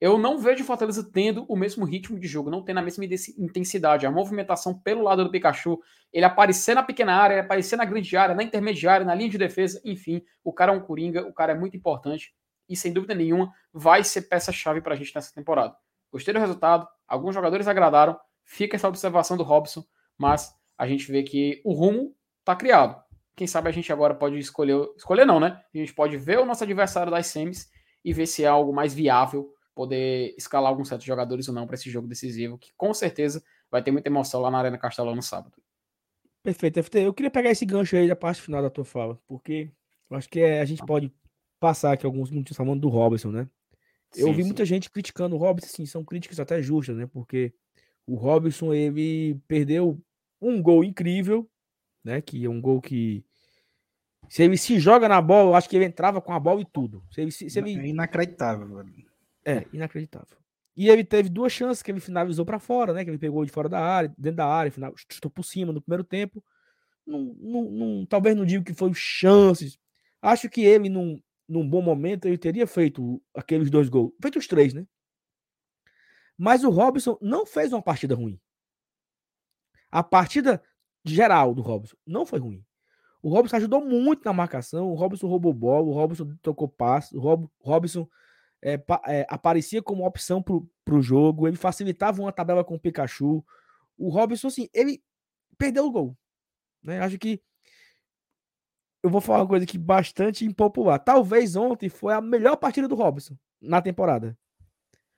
[0.00, 3.04] eu não vejo o Fortaleza tendo o mesmo ritmo de jogo, não tendo a mesma
[3.04, 4.06] intensidade.
[4.06, 5.78] A movimentação pelo lado do Pikachu,
[6.10, 9.36] ele aparecer na pequena área, ele aparecer na grande área, na intermediária, na linha de
[9.36, 12.34] defesa, enfim, o cara é um coringa, o cara é muito importante
[12.66, 15.76] e sem dúvida nenhuma vai ser peça-chave para a gente nessa temporada.
[16.10, 19.84] Gostei do resultado, alguns jogadores agradaram, fica essa observação do Robson,
[20.16, 23.02] mas a gente vê que o rumo está criado.
[23.36, 25.60] Quem sabe a gente agora pode escolher, escolher não, né?
[25.74, 27.70] A gente pode ver o nosso adversário das semis
[28.04, 31.74] e ver se é algo mais viável poder escalar alguns certos jogadores ou não para
[31.74, 35.22] esse jogo decisivo, que com certeza vai ter muita emoção lá na Arena Castelão no
[35.22, 35.54] sábado.
[36.42, 37.00] Perfeito, FT.
[37.00, 39.70] Eu queria pegar esse gancho aí da parte final da tua fala, porque
[40.08, 41.12] eu acho que é, a gente pode
[41.58, 43.48] passar aqui alguns minutos falando do Robson, né?
[44.16, 44.48] Eu sim, ouvi sim.
[44.48, 47.06] muita gente criticando o Robson, sim, são críticas até justas, né?
[47.06, 47.52] Porque
[48.06, 50.02] o Robson, ele perdeu
[50.40, 51.48] um gol incrível,
[52.02, 52.20] né?
[52.20, 53.22] Que é um gol que
[54.28, 56.64] se ele se joga na bola, eu acho que ele entrava com a bola e
[56.64, 57.02] tudo.
[57.10, 57.78] Se ele, se ele...
[57.78, 58.90] É inacreditável, mano.
[59.44, 60.36] É, inacreditável.
[60.76, 63.04] E ele teve duas chances que ele finalizou para fora, né?
[63.04, 65.80] Que ele pegou de fora da área, dentro da área, final, chutou por cima no
[65.80, 66.42] primeiro tempo.
[67.06, 69.78] Não, não, não, talvez não digo que foi chances.
[70.22, 74.12] Acho que ele não, num bom momento, ele teria feito aqueles dois gols.
[74.22, 74.86] Feito os três, né?
[76.38, 78.40] Mas o Robson não fez uma partida ruim.
[79.90, 80.62] A partida
[81.04, 82.64] geral do Robson não foi ruim.
[83.22, 84.88] O Robson ajudou muito na marcação.
[84.88, 88.08] O Robson roubou bola, o Robson tocou passe, o Rob, Robson
[88.62, 91.48] é, é, aparecia como opção para o jogo.
[91.48, 93.44] Ele facilitava uma tabela com o Pikachu.
[93.96, 95.02] O Robson, assim, ele
[95.56, 96.16] perdeu o gol.
[96.82, 97.00] Né?
[97.00, 97.42] Acho que
[99.02, 100.98] eu vou falar uma coisa aqui bastante impopular.
[100.98, 104.36] Talvez ontem foi a melhor partida do Robson na temporada.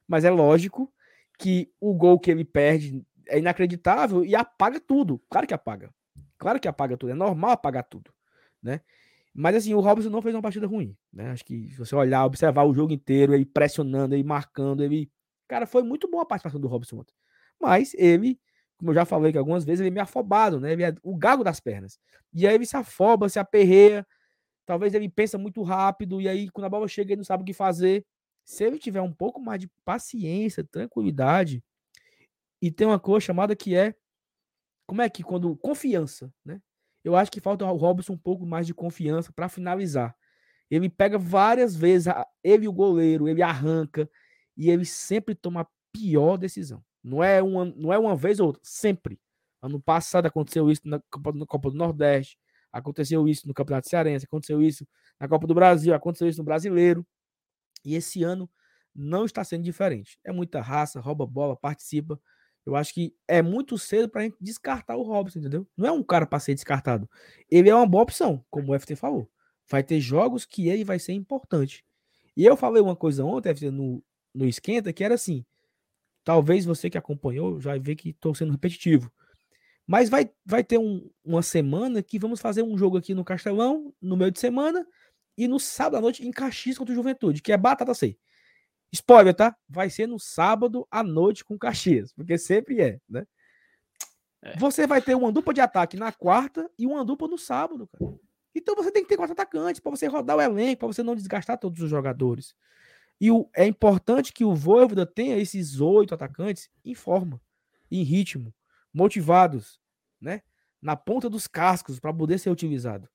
[0.06, 0.92] Mas é lógico
[1.38, 5.20] que o gol que ele perde é inacreditável e apaga tudo.
[5.28, 5.92] Claro que apaga.
[6.38, 7.10] Claro que apaga tudo.
[7.10, 8.12] É normal apagar tudo,
[8.62, 8.80] né?
[9.34, 11.30] Mas assim, o Robson não fez uma partida ruim, né?
[11.30, 15.10] Acho que se você olhar, observar o jogo inteiro, ele pressionando, ele marcando, ele,
[15.48, 17.14] cara, foi muito boa a participação do Robson ontem.
[17.60, 18.38] Mas ele
[18.82, 20.72] como eu já falei que algumas vezes ele é meio afobado, né?
[20.72, 22.00] Ele é o gago das pernas.
[22.34, 24.04] E aí ele se afoba, se aperreia.
[24.66, 27.46] Talvez ele pensa muito rápido e aí quando a bola chega ele não sabe o
[27.46, 28.04] que fazer.
[28.44, 31.62] Se ele tiver um pouco mais de paciência, tranquilidade
[32.60, 33.94] e tem uma coisa chamada que é
[34.84, 36.60] como é que quando confiança, né?
[37.04, 40.14] Eu acho que falta ao Robson um pouco mais de confiança para finalizar.
[40.70, 42.12] Ele pega várias vezes,
[42.42, 44.08] ele o goleiro, ele arranca
[44.56, 46.82] e ele sempre toma a pior decisão.
[47.02, 49.20] Não é uma, não é uma vez ou outra, sempre.
[49.60, 52.38] Ano passado aconteceu isso na Copa, na Copa do Nordeste,
[52.72, 54.86] aconteceu isso no Campeonato Cearense, aconteceu isso
[55.20, 57.06] na Copa do Brasil, aconteceu isso no Brasileiro.
[57.84, 58.48] E esse ano
[58.94, 60.18] não está sendo diferente.
[60.24, 62.20] É muita raça, rouba bola, participa.
[62.64, 65.66] Eu acho que é muito cedo para a gente descartar o Robson, entendeu?
[65.76, 67.08] Não é um cara para ser descartado.
[67.50, 69.28] Ele é uma boa opção, como o FT falou.
[69.68, 71.84] Vai ter jogos que ele vai ser importante.
[72.36, 74.02] E eu falei uma coisa ontem, FT, no,
[74.34, 75.44] no Esquenta, que era assim:
[76.24, 79.10] Talvez você que acompanhou já vê que estou sendo repetitivo.
[79.86, 83.92] Mas vai, vai ter um, uma semana que vamos fazer um jogo aqui no Castelão,
[84.00, 84.86] no meio de semana,
[85.36, 88.16] e no sábado à noite em Caxias contra o Juventude, que é batata sei.
[88.92, 89.56] Spoiler, tá?
[89.68, 93.26] Vai ser no sábado à noite com Caxias, porque sempre é, né?
[94.42, 94.56] É.
[94.58, 98.14] Você vai ter uma dupla de ataque na quarta e uma dupla no sábado, cara.
[98.54, 101.14] Então você tem que ter quatro atacantes para você rodar o elenco, para você não
[101.14, 102.54] desgastar todos os jogadores.
[103.20, 107.40] E o, é importante que o Voivoda tenha esses oito atacantes em forma,
[107.90, 108.52] em ritmo,
[108.92, 109.80] motivados,
[110.20, 110.42] né?
[110.82, 113.08] Na ponta dos cascos para poder ser utilizado.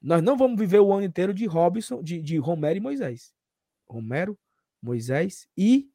[0.00, 3.32] Nós não vamos viver o ano inteiro de Robson, de, de Romero e Moisés.
[3.86, 4.36] Romero,
[4.82, 5.90] Moisés e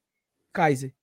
[0.54, 0.96] Kaiser.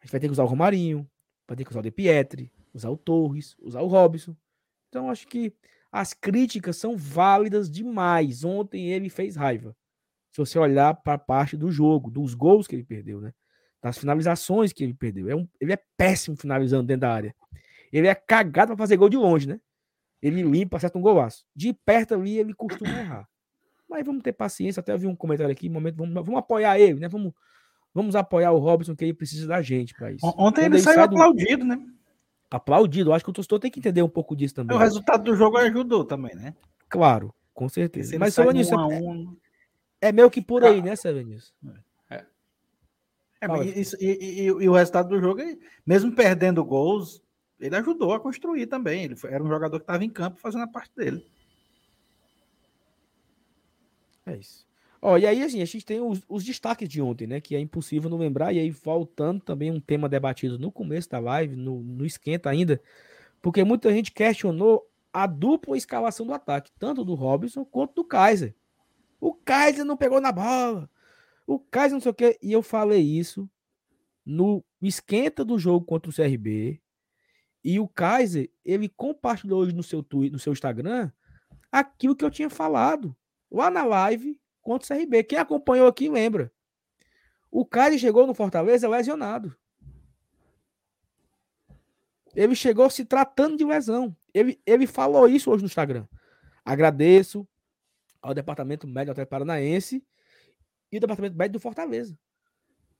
[0.00, 1.08] A gente vai ter que usar o Romarinho,
[1.46, 4.36] vai ter que usar o De Pietri, usar o Torres, usar o Robson.
[4.88, 5.54] Então acho que
[5.90, 8.44] as críticas são válidas demais.
[8.44, 9.76] Ontem ele fez raiva
[10.32, 13.34] se você olhar para a parte do jogo, dos gols que ele perdeu, né?
[13.82, 15.28] Das finalizações que ele perdeu.
[15.28, 17.36] É um, ele é péssimo finalizando dentro da área.
[17.92, 19.60] Ele é cagado para fazer gol de longe, né?
[20.22, 21.44] Ele limpa, acerta um golaço.
[21.54, 23.28] De perto ali, ele costuma errar.
[23.92, 24.80] Mas vamos ter paciência.
[24.80, 27.08] Até eu vi um comentário aqui, um momento, vamos, vamos apoiar ele, né?
[27.08, 27.32] Vamos,
[27.94, 30.24] vamos apoiar o Robson, que ele precisa da gente para isso.
[30.38, 31.64] Ontem ele, ele saiu aplaudido, do...
[31.66, 31.78] né?
[32.50, 33.12] Aplaudido.
[33.12, 34.74] Acho que o torcedor tem que entender um pouco disso também.
[34.74, 36.54] O resultado do jogo ajudou também, né?
[36.88, 38.18] Claro, com certeza.
[38.18, 39.36] Mas falando nisso, um um...
[40.00, 41.54] É meio que por aí, ah, né, Sevenis?
[42.10, 42.24] É.
[43.42, 45.40] é isso, e, e, e, o resultado do jogo,
[45.86, 47.22] mesmo perdendo gols,
[47.60, 49.04] ele ajudou a construir também.
[49.04, 51.24] Ele foi, era um jogador que estava em campo fazendo a parte dele.
[54.26, 54.66] É isso.
[55.00, 57.40] Ó, e aí, assim, a gente tem os, os, destaques de ontem, né?
[57.40, 58.52] Que é impossível não lembrar.
[58.52, 62.80] E aí, voltando também um tema debatido no começo da live, no, no esquenta ainda,
[63.40, 68.54] porque muita gente questionou a dupla escalação do ataque, tanto do Robson quanto do Kaiser.
[69.20, 70.88] O Kaiser não pegou na bola.
[71.46, 72.38] O Kaiser não sei o quê.
[72.40, 73.50] E eu falei isso
[74.24, 76.80] no esquenta do jogo contra o CRB.
[77.64, 81.10] E o Kaiser, ele compartilhou hoje no seu, no seu Instagram
[81.70, 83.16] aquilo que eu tinha falado
[83.52, 85.24] lá na live contra o CRB.
[85.24, 86.50] Quem acompanhou aqui lembra.
[87.50, 89.54] O Kaiser chegou no Fortaleza lesionado.
[92.34, 94.16] Ele chegou se tratando de lesão.
[94.32, 96.06] Ele, ele falou isso hoje no Instagram.
[96.64, 97.46] Agradeço
[98.22, 100.02] ao Departamento Médico do Paranaense
[100.90, 102.18] e o Departamento Médico do Fortaleza,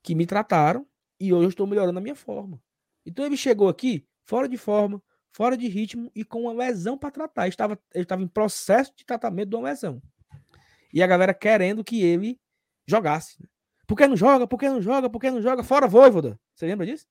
[0.03, 0.87] que me trataram
[1.19, 2.61] e hoje eu estou melhorando a minha forma.
[3.07, 7.11] Então ele chegou aqui fora de forma, fora de ritmo e com uma lesão para
[7.11, 7.43] tratar.
[7.43, 10.03] Ele estava, ele estava em processo de tratamento de uma lesão.
[10.93, 12.41] E a galera querendo que ele
[12.87, 13.49] jogasse.
[13.87, 14.47] Por que não joga?
[14.47, 15.09] Por que não joga?
[15.09, 15.63] Por que não joga?
[15.63, 16.39] Fora Voivoda.
[16.55, 17.07] Você lembra disso?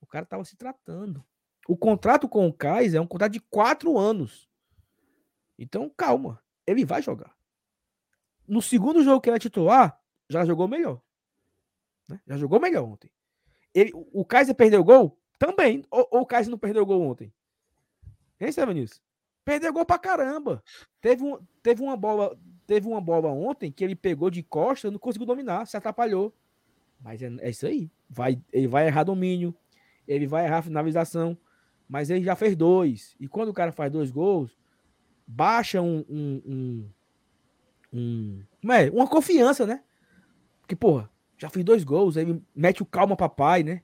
[0.00, 1.24] O cara estava se tratando.
[1.68, 4.48] O contrato com o Kaiser é um contrato de quatro anos.
[5.58, 7.34] Então, calma ele vai jogar.
[8.46, 11.00] No segundo jogo que ele é titular, já jogou melhor.
[12.08, 12.20] Né?
[12.26, 13.10] Já jogou melhor ontem.
[13.72, 15.18] Ele, o Kaiser perdeu o gol?
[15.38, 15.84] Também.
[15.90, 17.32] Ou, ou o Kaiser não perdeu o gol ontem?
[18.38, 19.00] Quem sabe nisso?
[19.44, 20.62] Perdeu gol pra caramba.
[21.00, 24.98] Teve, um, teve uma bola teve uma bola ontem que ele pegou de costa, não
[24.98, 26.34] conseguiu dominar, se atrapalhou.
[27.00, 27.90] Mas é, é isso aí.
[28.08, 29.54] Vai, ele vai errar domínio,
[30.06, 31.36] ele vai errar finalização,
[31.88, 33.14] mas ele já fez dois.
[33.20, 34.56] E quando o cara faz dois gols,
[35.26, 36.90] baixa um, um,
[37.92, 38.90] um, um é?
[38.90, 39.82] uma confiança, né?
[40.60, 43.82] Porque, porra, já fiz dois gols, aí mete o calma papai, né?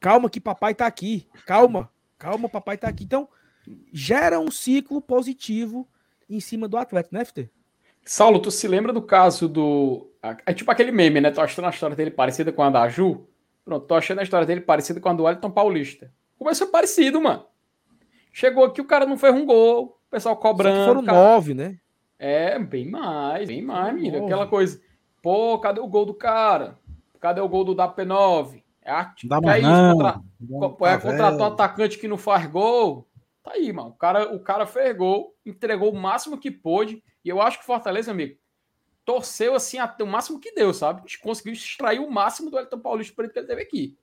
[0.00, 1.28] Calma que papai tá aqui.
[1.46, 3.04] Calma, calma, papai tá aqui.
[3.04, 3.28] Então,
[3.92, 5.88] gera um ciclo positivo
[6.28, 7.24] em cima do atleta, né?
[8.04, 10.10] Saulo, tu se lembra do caso do.
[10.46, 11.30] É tipo aquele meme, né?
[11.30, 13.26] Tô achando a história dele parecida com a da Ju.
[13.64, 16.12] Pronto, tô achando a história dele parecida com a do Wellington Paulista.
[16.38, 17.46] Começou parecido, mano.
[18.32, 20.86] Chegou aqui, o cara não fez um gol, o pessoal cobrando.
[20.86, 21.16] foram cara...
[21.16, 21.78] nove, né?
[22.18, 24.24] É, bem mais, bem mais, menina.
[24.24, 24.80] Aquela coisa.
[25.22, 26.78] Pô, cadê o gol do cara?
[27.20, 28.62] Cadê o gol do WP9?
[28.82, 29.26] É arte.
[29.26, 30.90] Dá é isso, contra...
[30.90, 33.08] é contratar um atacante que não faz gol.
[33.42, 33.90] Tá aí, mano.
[33.90, 37.02] O cara, o cara fez gol, entregou o máximo que pôde.
[37.24, 38.36] E eu acho que o Fortaleza, amigo,
[39.04, 41.02] torceu assim até o máximo que deu, sabe?
[41.18, 43.96] Conseguiu extrair o máximo do Elton Paulista por que ele teve aqui.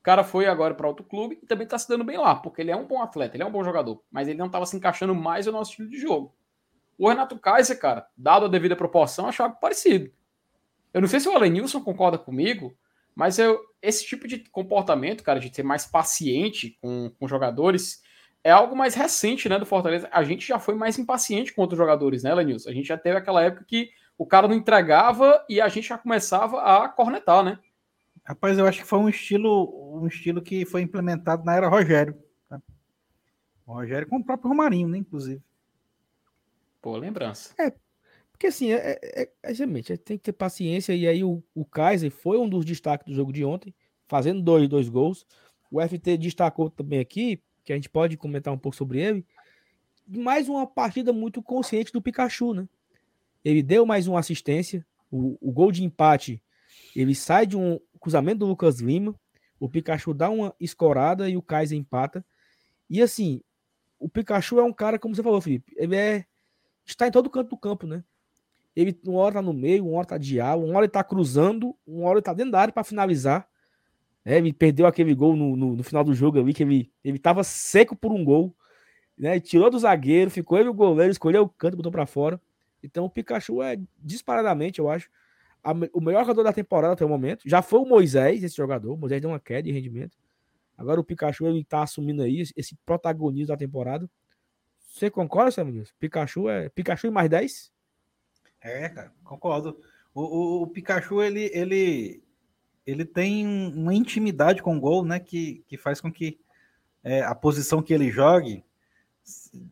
[0.00, 2.60] O cara foi agora para outro clube e também tá se dando bem lá, porque
[2.60, 4.76] ele é um bom atleta, ele é um bom jogador, mas ele não tava se
[4.76, 6.34] encaixando mais no nosso estilo de jogo.
[6.98, 10.12] O Renato Kaiser, cara, dado a devida proporção, achava parecido.
[10.92, 12.76] Eu não sei se o Alenilson concorda comigo,
[13.14, 18.02] mas eu, esse tipo de comportamento, cara, de ser mais paciente com, com jogadores,
[18.44, 20.06] é algo mais recente, né, do Fortaleza.
[20.12, 22.68] A gente já foi mais impaciente com outros jogadores, né, Lenilson?
[22.68, 25.96] A gente já teve aquela época que o cara não entregava e a gente já
[25.96, 27.58] começava a cornetar, né?
[28.22, 32.16] Rapaz, eu acho que foi um estilo, um estilo que foi implementado na era Rogério.
[32.48, 32.60] Tá?
[33.66, 35.42] O Rogério com o próprio Romarinho, né, inclusive.
[36.82, 37.54] Pô, lembrança.
[37.58, 37.72] É,
[38.30, 40.94] porque assim, é, é, é, realmente, é, tem que ter paciência.
[40.94, 43.74] E aí o, o Kaiser foi um dos destaques do jogo de ontem,
[44.06, 45.26] fazendo dois, dois gols.
[45.70, 49.26] O FT destacou também aqui, que a gente pode comentar um pouco sobre ele.
[50.06, 52.68] Mais uma partida muito consciente do Pikachu, né?
[53.44, 54.86] Ele deu mais uma assistência.
[55.10, 56.42] O, o gol de empate,
[56.94, 59.14] ele sai de um cruzamento do Lucas Lima.
[59.58, 62.24] O Pikachu dá uma escorada e o Kaiser empata.
[62.90, 63.40] E assim,
[63.98, 66.26] o Pikachu é um cara, como você falou, Felipe, ele é
[66.84, 68.04] está em todo canto do campo, né?
[68.76, 71.04] Ele uma hora tá no meio, uma hora tá de ala, uma hora ele tá
[71.04, 73.48] cruzando, uma hora ele tá dentro da área para finalizar.
[74.24, 77.18] É, ele perdeu aquele gol no, no, no, final do jogo ali, que ele, ele
[77.18, 78.56] tava seco por um gol.
[79.16, 79.38] Né?
[79.38, 82.40] Tirou do zagueiro, ficou ele o goleiro, escolheu o canto, botou para fora.
[82.82, 85.08] Então o Pikachu é disparadamente, eu acho,
[85.62, 87.42] a, o melhor jogador da temporada até o momento.
[87.46, 88.94] Já foi o Moisés, esse jogador.
[88.94, 90.16] O Moisés deu uma queda de rendimento.
[90.76, 94.10] Agora o Pikachu ele tá assumindo aí esse protagonismo da temporada.
[94.78, 95.84] Você concorda, Samuel?
[95.98, 97.72] Pikachu é Pikachu e mais 10?
[98.60, 99.78] É, cara, concordo.
[100.14, 102.23] O, o, o, Pikachu, ele, ele,
[102.86, 105.18] ele tem uma intimidade com o gol, né?
[105.18, 106.38] Que, que faz com que
[107.02, 108.64] é, a posição que ele jogue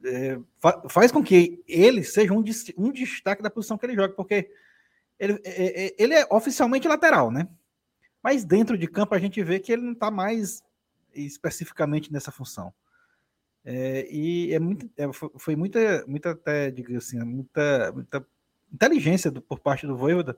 [0.05, 2.43] é, fa, faz com que ele seja um,
[2.79, 4.51] um destaque da posição que ele joga, porque
[5.19, 7.49] ele, é, é, ele é oficialmente lateral, né?
[8.23, 10.63] Mas dentro de campo a gente vê que ele não está mais
[11.15, 12.73] especificamente nessa função.
[13.65, 18.27] É, e é muito, é, foi muita, muita até, digo assim, muita, muita
[18.73, 20.37] inteligência do, por parte do Voivoda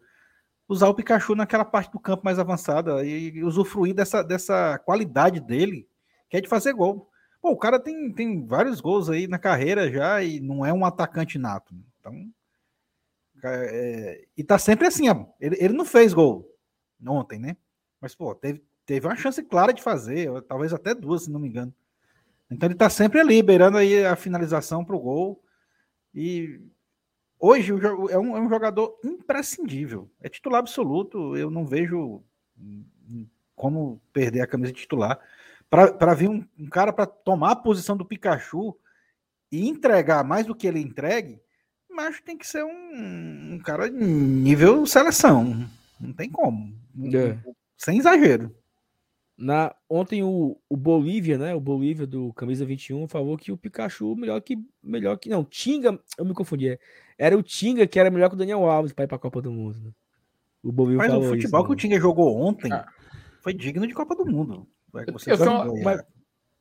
[0.68, 5.88] usar o Pikachu naquela parte do campo mais avançada e, usufruir dessa, dessa qualidade dele,
[6.28, 7.10] que é de fazer gol.
[7.40, 10.84] Pô, o cara tem, tem vários gols aí na carreira já e não é um
[10.84, 11.74] atacante nato.
[12.00, 12.30] Então,
[13.44, 16.50] é, e tá sempre assim, ó, ele, ele não fez gol
[17.06, 17.56] ontem, né?
[18.00, 21.48] Mas, pô, teve, teve uma chance clara de fazer, talvez até duas, se não me
[21.48, 21.74] engano.
[22.50, 25.42] Então ele tá sempre ali, beirando aí a finalização pro gol.
[26.14, 26.60] E
[27.44, 27.72] hoje
[28.10, 30.10] é um, é um jogador imprescindível.
[30.20, 31.36] É titular absoluto.
[31.36, 32.22] Eu não vejo
[33.54, 35.18] como perder a camisa de titular.
[35.68, 38.76] Para vir um, um cara para tomar a posição do Pikachu
[39.50, 41.40] e entregar mais do que ele entregue,
[41.90, 45.68] mas tem que ser um, um cara nível seleção.
[46.00, 46.72] Não tem como.
[47.12, 47.36] É.
[47.76, 48.54] Sem exagero.
[49.36, 51.54] Na, ontem o, o Bolívia, né?
[51.54, 54.56] O Bolívia do Camisa 21 falou que o Pikachu melhor que.
[54.82, 55.28] Melhor que.
[55.28, 55.98] Não, Tinga.
[56.16, 56.68] Eu me confundi.
[56.68, 56.78] É,
[57.18, 59.42] era o Tinga que era melhor que o Daniel Alves para ir para a Copa
[59.42, 59.78] do Mundo.
[59.80, 59.90] Né?
[60.62, 61.74] O Bolívia Mas o futebol isso, que né?
[61.74, 62.86] o Tinga jogou ontem ah.
[63.42, 64.68] foi digno de Copa do Mundo.
[64.94, 66.04] Eu uma,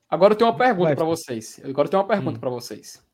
[0.09, 1.61] agora eu tenho uma pergunta para vocês.
[1.63, 2.39] Agora eu tenho uma pergunta hum.
[2.39, 3.05] para vocês.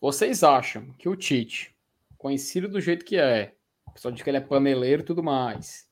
[0.00, 1.74] Vocês acham que o Tite,
[2.16, 3.52] conhecido do jeito que é,
[3.94, 5.83] pessoal diz que ele é paneleiro e tudo mais,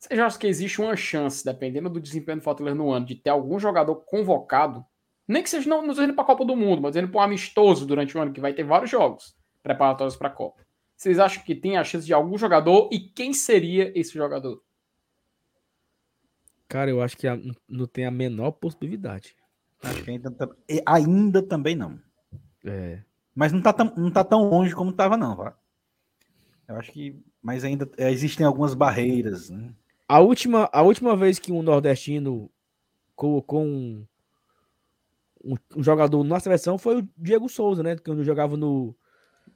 [0.00, 3.14] você já acha que existe uma chance, dependendo do desempenho do Fortaleza no ano, de
[3.14, 4.84] ter algum jogador convocado?
[5.28, 7.24] Nem que seja não, não indo para a Copa do Mundo, mas indo para um
[7.24, 10.62] amistoso durante o ano, que vai ter vários jogos preparatórios para a Copa.
[10.96, 14.62] Vocês acham que tem a chance de algum jogador e quem seria esse jogador?
[16.66, 17.26] Cara, eu acho que
[17.68, 19.36] não tem a menor possibilidade.
[19.82, 20.34] Acho que ainda,
[20.86, 22.00] ainda também não.
[22.64, 23.02] É.
[23.34, 25.54] Mas não tá, tão, não tá tão longe como tava, não, vá.
[26.66, 27.22] Eu acho que.
[27.42, 29.74] Mas ainda existem algumas barreiras, né?
[30.10, 32.50] A última, a última vez que um nordestino
[33.14, 34.04] colocou um,
[35.44, 37.94] um, um jogador na seleção foi o Diego Souza, né?
[37.94, 38.92] Que jogava no,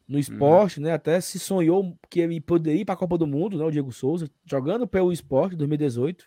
[0.07, 0.21] no uhum.
[0.21, 0.85] esporte, uhum.
[0.85, 0.93] né?
[0.93, 3.65] Até se sonhou que ele poderia ir para a Copa do Mundo, né?
[3.65, 6.25] O Diego Souza, jogando pelo esporte 2018.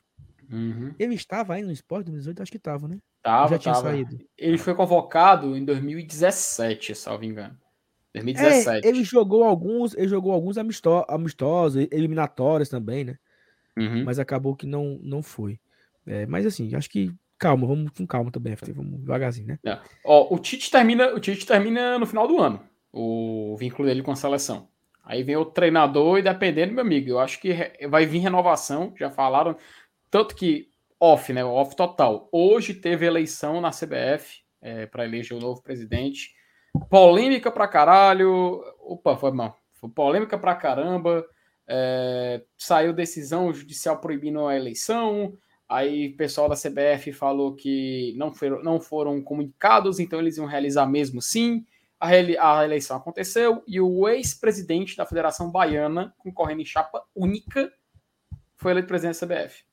[0.52, 0.94] Uhum.
[1.00, 3.00] Ele estava aí no esporte 2018, acho que estava, né?
[3.24, 3.92] Tava, já tinha tava.
[3.92, 4.20] saído.
[4.38, 7.58] Ele foi convocado em 2017, salvo engano.
[8.14, 8.86] 2017.
[8.86, 13.18] É, ele jogou alguns, ele jogou alguns amistosos, amistosos eliminatórios também, né?
[13.78, 14.04] Uhum.
[14.04, 15.60] Mas acabou que não, não foi.
[16.06, 19.60] É, mas assim, acho que calma, vamos com calma também, vamos devagarzinho, né?
[19.66, 19.80] É.
[20.04, 22.60] Ó, o Tite termina, o Tite termina no final do ano,
[22.92, 24.68] o vínculo dele com a seleção.
[25.04, 27.54] Aí vem o treinador e dependendo, meu amigo, eu acho que
[27.88, 29.56] vai vir renovação, já falaram,
[30.10, 30.70] tanto que
[31.00, 32.28] off, né, off total.
[32.32, 36.36] Hoje teve eleição na CBF é, para eleger o novo presidente.
[36.90, 38.62] Polêmica pra caralho.
[38.80, 39.58] Opa, foi mal.
[39.74, 41.26] Foi polêmica pra caramba.
[41.68, 45.38] É, saiu decisão judicial proibindo a eleição.
[45.68, 50.46] Aí o pessoal da CBF falou que não foram, não foram comunicados, então eles iam
[50.46, 51.66] realizar mesmo sim.
[52.00, 57.72] A, a eleição aconteceu e o ex-presidente da Federação Baiana, concorrendo em chapa única,
[58.56, 59.66] foi eleito presidente da CBF.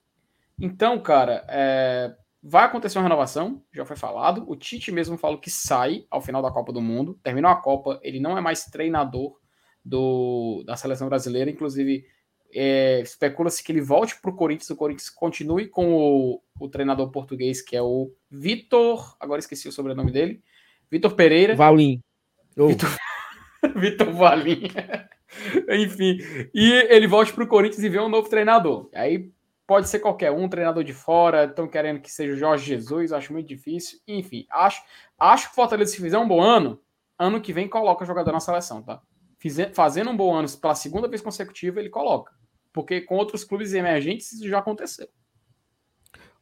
[0.58, 4.44] Então, cara, é, vai acontecer uma renovação, já foi falado.
[4.48, 7.18] O Tite mesmo falou que sai ao final da Copa do Mundo.
[7.22, 9.38] Terminou a Copa, ele não é mais treinador
[9.84, 11.50] do, da seleção brasileira.
[11.50, 12.06] Inclusive,
[12.52, 17.10] é, especula-se que ele volte para o Corinthians, o Corinthians continue com o, o treinador
[17.10, 19.16] português, que é o Vitor.
[19.18, 20.42] Agora esqueci o sobrenome dele.
[20.90, 21.56] Vitor Pereira.
[21.56, 22.00] Valim.
[22.56, 22.68] Oh.
[22.68, 22.88] Vitor,
[23.76, 24.68] Vitor Valim.
[25.68, 26.18] Enfim.
[26.54, 28.88] E ele volte para o Corinthians e vê um novo treinador.
[28.94, 29.32] Aí
[29.66, 31.44] pode ser qualquer um, treinador de fora.
[31.46, 33.98] Estão querendo que seja o Jorge Jesus, acho muito difícil.
[34.06, 34.82] Enfim, acho,
[35.18, 36.80] acho que o Fortaleza, se fizer um bom ano,
[37.18, 39.02] ano que vem coloca jogador na seleção, tá?
[39.72, 42.32] Fazendo um bom ano pela segunda vez consecutiva, ele coloca.
[42.72, 45.08] Porque com outros clubes emergentes isso já aconteceu.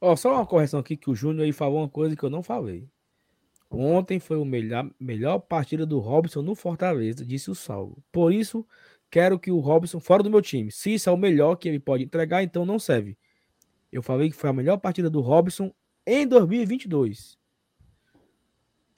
[0.01, 2.43] Ó, só uma correção aqui que o Júnior aí falou uma coisa que eu não
[2.43, 2.89] falei.
[3.71, 8.03] Ontem foi o melhor, melhor partida do Robson no Fortaleza, disse o Salvo.
[8.13, 8.67] Por isso,
[9.11, 10.71] quero que o Robson fora do meu time.
[10.71, 13.17] Se isso é o melhor que ele pode entregar, então não serve.
[13.91, 15.73] Eu falei que foi a melhor partida do Robson
[16.07, 17.39] em 2022.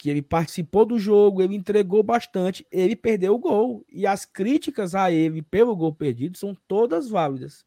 [0.05, 3.87] Que ele participou do jogo, ele entregou bastante, ele perdeu o gol.
[3.89, 7.65] E as críticas a ele pelo gol perdido são todas válidas.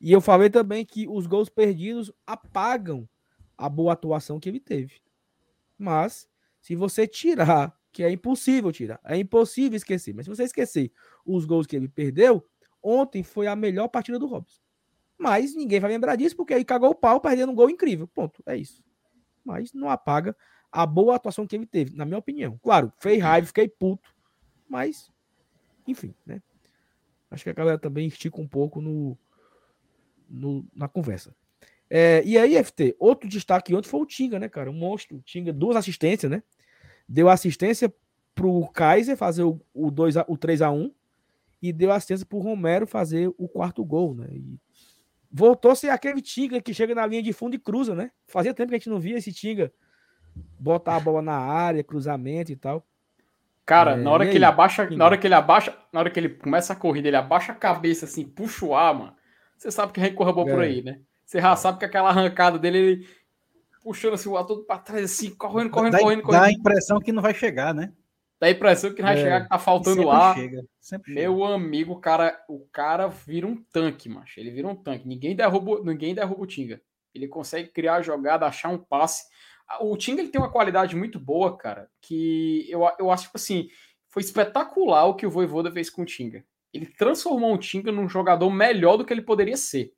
[0.00, 3.08] E eu falei também que os gols perdidos apagam
[3.56, 5.00] a boa atuação que ele teve.
[5.76, 6.28] Mas,
[6.60, 10.92] se você tirar, que é impossível tirar, é impossível esquecer, mas se você esquecer
[11.26, 12.46] os gols que ele perdeu,
[12.80, 14.60] ontem foi a melhor partida do Robson.
[15.18, 18.06] Mas ninguém vai lembrar disso porque aí cagou o pau perdendo um gol incrível.
[18.06, 18.44] Ponto.
[18.46, 18.80] É isso.
[19.44, 20.36] Mas não apaga
[20.70, 22.58] a boa atuação que ele teve, na minha opinião.
[22.62, 24.14] Claro, fez raiva, fiquei puto,
[24.68, 25.10] mas,
[25.86, 26.42] enfim, né?
[27.30, 29.16] Acho que a galera também estica um pouco no,
[30.28, 31.34] no na conversa.
[31.90, 34.70] É, e aí, FT, outro destaque ontem foi o Tinga, né, cara?
[34.70, 35.18] Um monstro.
[35.18, 36.42] O Tinga, duas assistências, né?
[37.08, 37.92] Deu assistência
[38.34, 40.92] pro Kaiser fazer o, o, 2 a, o 3 a 1
[41.60, 44.28] e deu assistência pro Romero fazer o quarto gol, né?
[44.30, 44.58] E
[45.30, 48.10] voltou a ser aquele Tinga que chega na linha de fundo e cruza, né?
[48.26, 49.72] Fazia tempo que a gente não via esse Tinga
[50.58, 52.84] botar a bola na área, cruzamento e tal.
[53.64, 56.18] Cara, é, na hora que ele abaixa, na hora que ele abaixa, na hora que
[56.18, 59.14] ele começa a corrida, ele abaixa a cabeça assim, puxa o ar, mano.
[59.56, 60.52] Você sabe que recorra bom é.
[60.52, 61.00] por aí, né?
[61.24, 63.08] Você já sabe que aquela arrancada dele, ele
[63.82, 66.40] puxando assim, o ar todo pra trás, assim, correndo, correndo, dá, correndo, correndo.
[66.40, 67.92] Dá a impressão que não vai chegar, né?
[68.40, 69.22] Dá a impressão que não vai é.
[69.22, 70.34] chegar, que tá faltando ar.
[70.36, 70.62] Chega,
[71.06, 71.54] Meu chega.
[71.54, 74.38] amigo, o cara, o cara vira um tanque, macho.
[74.38, 75.08] Ele vira um tanque.
[75.08, 76.80] Ninguém derruba, ninguém derruba o Tinga.
[77.14, 79.24] Ele consegue criar a jogada, achar um passe.
[79.80, 83.68] O Tinga ele tem uma qualidade muito boa, cara, que eu, eu acho, tipo assim,
[84.08, 86.44] foi espetacular o que o Voivoda fez com o Tinga.
[86.72, 89.92] Ele transformou o Tinga num jogador melhor do que ele poderia ser.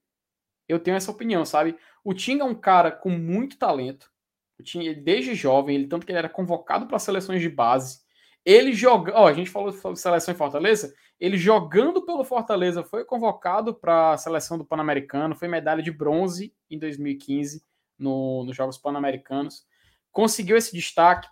[0.68, 1.76] Eu tenho essa opinião, sabe?
[2.04, 4.10] O Tinga é um cara com muito talento.
[4.58, 8.00] O Tinga, desde jovem, ele tanto que ele era convocado para seleções de base.
[8.44, 13.04] Ele joga, ó, a gente falou de seleção em Fortaleza, ele jogando pelo Fortaleza foi
[13.04, 17.62] convocado para a seleção do Pan-Americano, foi medalha de bronze em 2015
[18.00, 19.64] no, nos Jogos Pan-Americanos,
[20.10, 21.28] conseguiu esse destaque.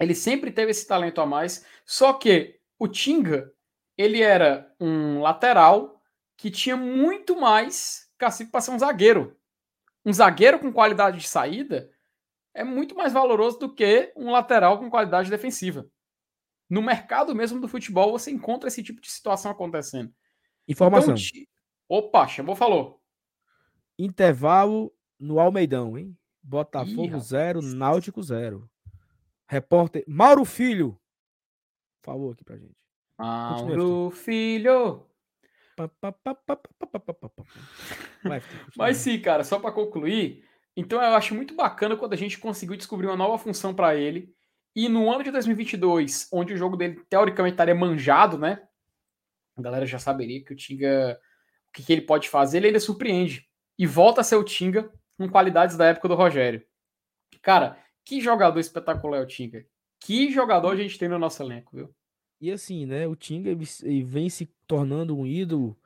[0.00, 3.52] Ele sempre teve esse talento a mais, só que o Tinga,
[3.96, 6.02] ele era um lateral
[6.36, 9.36] que tinha muito mais cacife para ser um zagueiro.
[10.04, 11.90] Um zagueiro com qualidade de saída
[12.52, 15.88] é muito mais valoroso do que um lateral com qualidade defensiva.
[16.68, 20.12] No mercado mesmo do futebol, você encontra esse tipo de situação acontecendo.
[20.66, 21.14] Informação.
[21.14, 21.44] Então,
[21.88, 23.00] opa, chamou, falou.
[23.98, 26.16] Intervalo no Almeidão, hein?
[26.42, 28.68] Botafogo 0, Náutico 0.
[29.48, 30.98] Repórter Mauro Filho
[32.02, 32.76] falou aqui pra gente.
[33.18, 35.06] Mauro Filho.
[38.76, 40.44] Mas sim, cara, só para concluir,
[40.76, 44.34] então eu acho muito bacana quando a gente conseguiu descobrir uma nova função para ele.
[44.76, 48.60] E no ano de 2022, onde o jogo dele teoricamente estaria manjado, né?
[49.56, 51.18] A galera já saberia que o Tinga,
[51.68, 53.48] o que, que ele pode fazer, ele ainda surpreende.
[53.78, 56.62] E volta a ser o Tinga com qualidades da época do Rogério.
[57.42, 59.66] Cara, que jogador espetacular é o Tinga.
[60.00, 61.94] Que jogador a gente tem no nosso elenco, viu?
[62.40, 63.06] E assim, né?
[63.06, 63.56] O Tinga
[64.04, 65.76] vem se tornando um ídolo.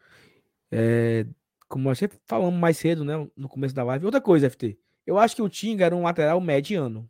[0.71, 1.25] É,
[1.69, 3.29] como nós sempre falamos mais cedo, né?
[3.37, 4.07] No começo da live.
[4.07, 4.79] Outra coisa, FT.
[5.07, 7.09] Eu acho que o Tinga era um lateral mediano.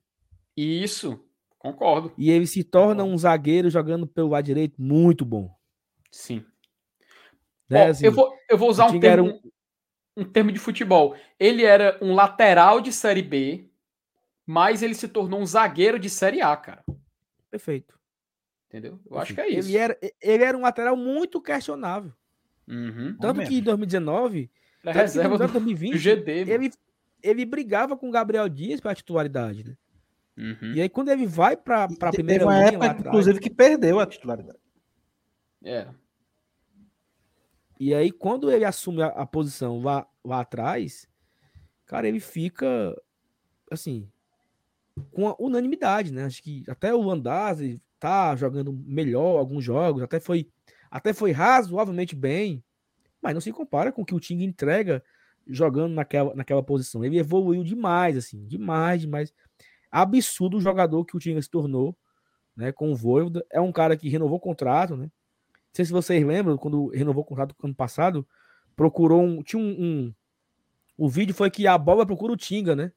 [0.57, 1.25] Isso,
[1.59, 2.13] concordo.
[2.19, 5.51] E ele se torna um zagueiro jogando pelo lado direito muito bom.
[6.11, 6.45] Sim.
[7.69, 9.51] Né, Ó, assim, eu, vou, eu vou usar um termo, um...
[10.19, 11.17] um termo de futebol.
[11.39, 13.71] Ele era um lateral de Série B,
[14.45, 16.85] mas ele se tornou um zagueiro de Série A, cara.
[17.51, 17.99] Perfeito.
[18.67, 19.01] Entendeu?
[19.07, 19.23] Eu Perfeito.
[19.23, 19.69] acho que é isso.
[19.69, 22.13] Ele era, ele era um lateral muito questionável.
[22.67, 24.51] Uhum, Tanto que em 2019,
[24.85, 26.71] é reserva do, 2020, do GD, ele,
[27.23, 29.77] ele brigava com o Gabriel Dias para a titularidade, né?
[30.37, 30.75] Uhum.
[30.75, 33.99] E aí, quando ele vai para a primeira teve uma época, atrás, inclusive, que perdeu
[33.99, 34.59] a titularidade.
[35.65, 35.89] É.
[37.79, 41.09] E aí, quando ele assume a, a posição lá, lá atrás,
[41.87, 42.97] cara, ele fica
[43.71, 44.09] assim,
[45.13, 46.25] com unanimidade, né?
[46.25, 50.49] Acho que até o Landazzi tá jogando melhor alguns jogos, até foi
[50.91, 52.65] até foi razoavelmente bem,
[53.21, 55.05] mas não se compara com o que o Ting entrega
[55.47, 57.05] jogando naquela, naquela posição.
[57.05, 59.35] Ele evoluiu demais, assim, demais, demais.
[59.91, 61.97] Absurdo o jogador que o Tinga se tornou,
[62.57, 63.45] né, com o Voivoda.
[63.51, 65.11] É um cara que renovou o contrato, né?
[65.69, 68.27] Não sei se vocês lembram, quando renovou o contrato no ano passado,
[68.75, 69.43] procurou um.
[69.43, 70.15] Tinha um, um.
[70.97, 72.93] O vídeo foi que a bola procura o Tinga, né?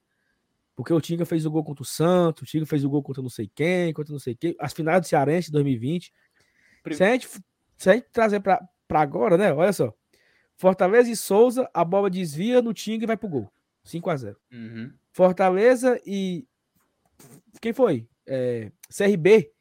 [0.76, 3.22] Porque o Tinga fez o gol contra o Santos, o Tinga fez o gol contra
[3.22, 4.56] não sei quem, contra não sei quem.
[4.60, 6.12] As finais do Cearense de 2020.
[6.92, 7.28] Se a gente,
[7.78, 9.54] se a gente trazer para agora, né?
[9.54, 9.94] Olha só.
[10.56, 13.52] Fortaleza e Souza, a bola desvia no Tinga e vai pro gol.
[13.84, 14.94] 5 a 0 uhum.
[15.12, 16.48] Fortaleza e.
[17.60, 18.08] Quem foi?
[18.26, 18.72] É...
[18.90, 19.52] CRB.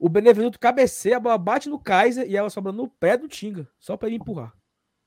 [0.00, 3.68] O Benevenuto cabeceia, a bola bate no Kaiser e ela sobra no pé do Tinga,
[3.78, 4.56] só para ele empurrar.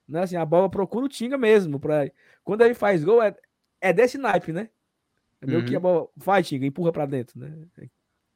[0.07, 0.21] Né?
[0.21, 1.79] Assim, a bola procura o Tinga mesmo.
[1.79, 2.11] Pra...
[2.43, 3.35] Quando ele faz gol, é,
[3.81, 4.69] é desse naipe, né?
[5.41, 5.65] É meio uhum.
[5.65, 7.67] que a bola vai, Tinga, empurra para dentro, né?
[7.79, 7.87] É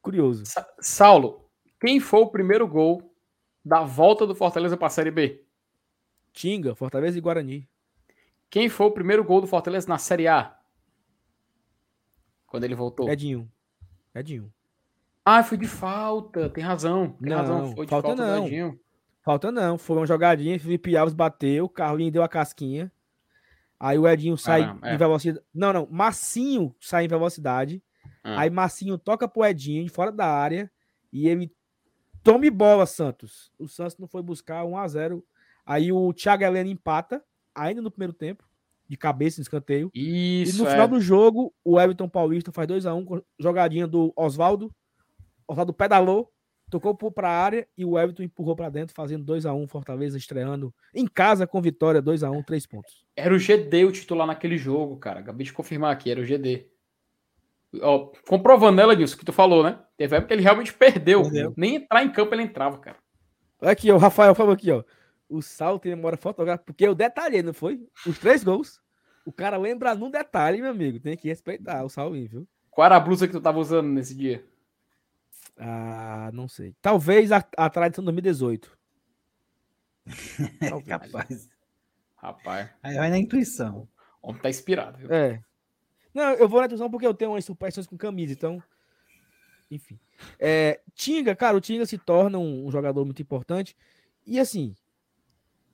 [0.02, 0.48] curioso.
[0.48, 1.48] Sa Saulo,
[1.80, 3.16] quem foi o primeiro gol
[3.64, 5.46] da volta do Fortaleza para a Série B?
[6.34, 7.70] Tinga, Fortaleza e Guarani.
[8.50, 10.58] Quem foi o primeiro gol do Fortaleza na Série A?
[12.48, 13.08] Quando ele voltou?
[13.10, 13.48] Edinho.
[14.16, 14.52] Edinho.
[15.30, 16.50] Ah, foi de falta.
[16.50, 17.10] Tem razão.
[17.20, 17.76] Tem não, razão.
[17.76, 18.80] Foi de falta, falta não.
[19.22, 19.78] Falta não.
[19.78, 20.58] Foi uma jogadinha.
[20.58, 21.66] Felipe Alves bateu.
[21.66, 22.90] O Carlinhos deu a casquinha.
[23.78, 24.94] Aí o Edinho sai é.
[24.94, 25.46] em velocidade.
[25.54, 25.86] Não, não.
[25.92, 27.84] Massinho sai em velocidade.
[28.24, 28.40] Ah.
[28.40, 30.72] Aí Massinho toca pro Edinho de fora da área.
[31.12, 31.52] E ele
[32.24, 33.52] tome bola, Santos.
[33.60, 35.26] O Santos não foi buscar 1 a 0
[35.66, 37.22] Aí o Thiago Helena empata,
[37.54, 38.46] ainda no primeiro tempo,
[38.88, 39.92] de cabeça no escanteio.
[39.94, 40.56] Isso.
[40.56, 40.72] E no é.
[40.72, 44.74] final do jogo, o Everton Paulista faz 2x1 jogadinha do Oswaldo.
[45.48, 46.32] Oswaldo pedalou,
[46.70, 50.18] tocou para a área e o Everton empurrou para dentro, fazendo 2 a 1 Fortaleza
[50.18, 53.06] estreando em casa com vitória 2 a 1 3 pontos.
[53.16, 55.22] Era o GD o titular naquele jogo, cara.
[55.22, 56.68] Acabei de confirmar aqui, era o GD.
[57.82, 59.80] Ó, comprovando ela disso que tu falou, né?
[59.96, 61.24] Teve época que ele realmente perdeu.
[61.24, 61.54] perdeu.
[61.56, 62.98] Nem entrar em campo ele entrava, cara.
[63.62, 64.84] Aqui, o Rafael falou aqui, ó.
[65.30, 67.82] O salto tem memória fotográfica, porque eu detalhei, não foi?
[68.06, 68.80] Os três gols.
[69.26, 71.00] O cara lembra num detalhe, meu amigo.
[71.00, 72.48] Tem que respeitar o Salvinho, viu?
[72.72, 74.46] Qual era a blusa que tu tava usando nesse dia?
[75.58, 76.76] Ah, não sei.
[76.82, 78.78] Talvez a, a tradição 2018.
[80.60, 80.88] Talvez.
[80.88, 81.50] Capaz.
[82.16, 82.70] Rapaz.
[82.84, 83.88] Aí vai na intuição.
[84.22, 85.12] O homem tá inspirado, viu?
[85.12, 85.42] É.
[86.14, 88.62] Não, eu vou na intuição porque eu tenho umas superstições com camisa, então.
[89.70, 90.00] Enfim.
[90.40, 93.76] É, Tinga, cara, o Tinga se torna um, um jogador muito importante.
[94.26, 94.76] E assim,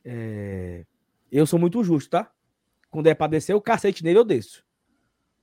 [0.04, 0.86] é...
[1.32, 2.32] Eu sou muito justo, tá?
[2.92, 4.64] Quando é pra descer o cacete nele, eu desço.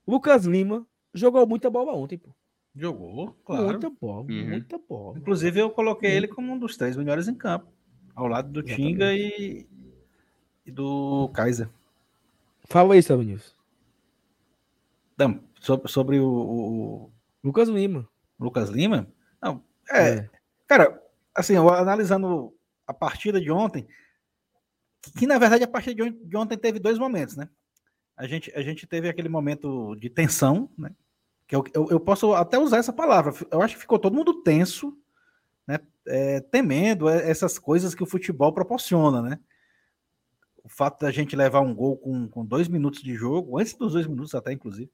[0.07, 2.33] Lucas Lima jogou muita bola ontem, pô.
[2.75, 3.65] Jogou, claro.
[3.65, 4.49] Muita bola, uhum.
[4.49, 5.17] muita bola.
[5.17, 6.17] Inclusive, eu coloquei uhum.
[6.17, 7.67] ele como um dos três melhores em campo.
[8.15, 8.91] Ao lado do Exatamente.
[8.91, 9.67] Tinga e...
[10.65, 11.69] e, do Kaiser.
[12.65, 13.53] Fala aí, Sérgio Nilson.
[15.17, 17.11] Não, sobre, sobre o, o,
[17.43, 18.07] Lucas Lima.
[18.39, 19.07] Lucas Lima?
[19.41, 20.29] Não, é, é.
[20.67, 21.01] Cara,
[21.35, 22.53] assim, eu, analisando
[22.87, 23.87] a partida de ontem,
[25.17, 27.49] que na verdade a partir de ontem teve dois momentos, né?
[28.15, 30.91] A gente, a gente teve aquele momento de tensão, né?
[31.51, 33.33] Que eu, eu, eu posso até usar essa palavra.
[33.51, 34.97] Eu acho que ficou todo mundo tenso,
[35.67, 35.79] né?
[36.07, 39.37] É, temendo essas coisas que o futebol proporciona, né?
[40.63, 43.91] O fato da gente levar um gol com, com dois minutos de jogo, antes dos
[43.91, 44.89] dois minutos até, inclusive,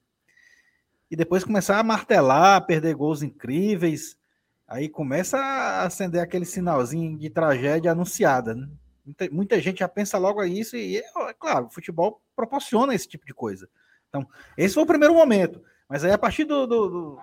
[1.08, 4.18] e depois começar a martelar, perder gols incríveis,
[4.66, 8.68] aí começa a acender aquele sinalzinho de tragédia anunciada, né?
[9.06, 13.06] Muita, muita gente já pensa logo isso, e é, é claro, o futebol proporciona esse
[13.06, 13.68] tipo de coisa.
[14.08, 15.62] Então, esse foi o primeiro momento.
[15.88, 17.18] Mas aí, a partir do, do, do,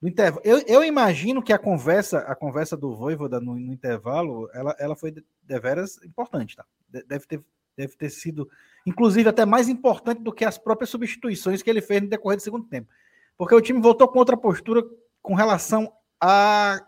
[0.00, 4.48] do intervalo, eu, eu, imagino que a conversa, a conversa do Voivoda no, no intervalo,
[4.54, 5.12] ela, ela foi
[5.42, 6.64] deveras importante, tá?
[6.88, 7.44] Deve ter,
[7.76, 8.48] deve ter sido,
[8.86, 12.42] inclusive, até mais importante do que as próprias substituições que ele fez no decorrer do
[12.42, 12.88] segundo tempo.
[13.36, 14.82] Porque o time voltou com outra postura
[15.20, 16.80] com relação à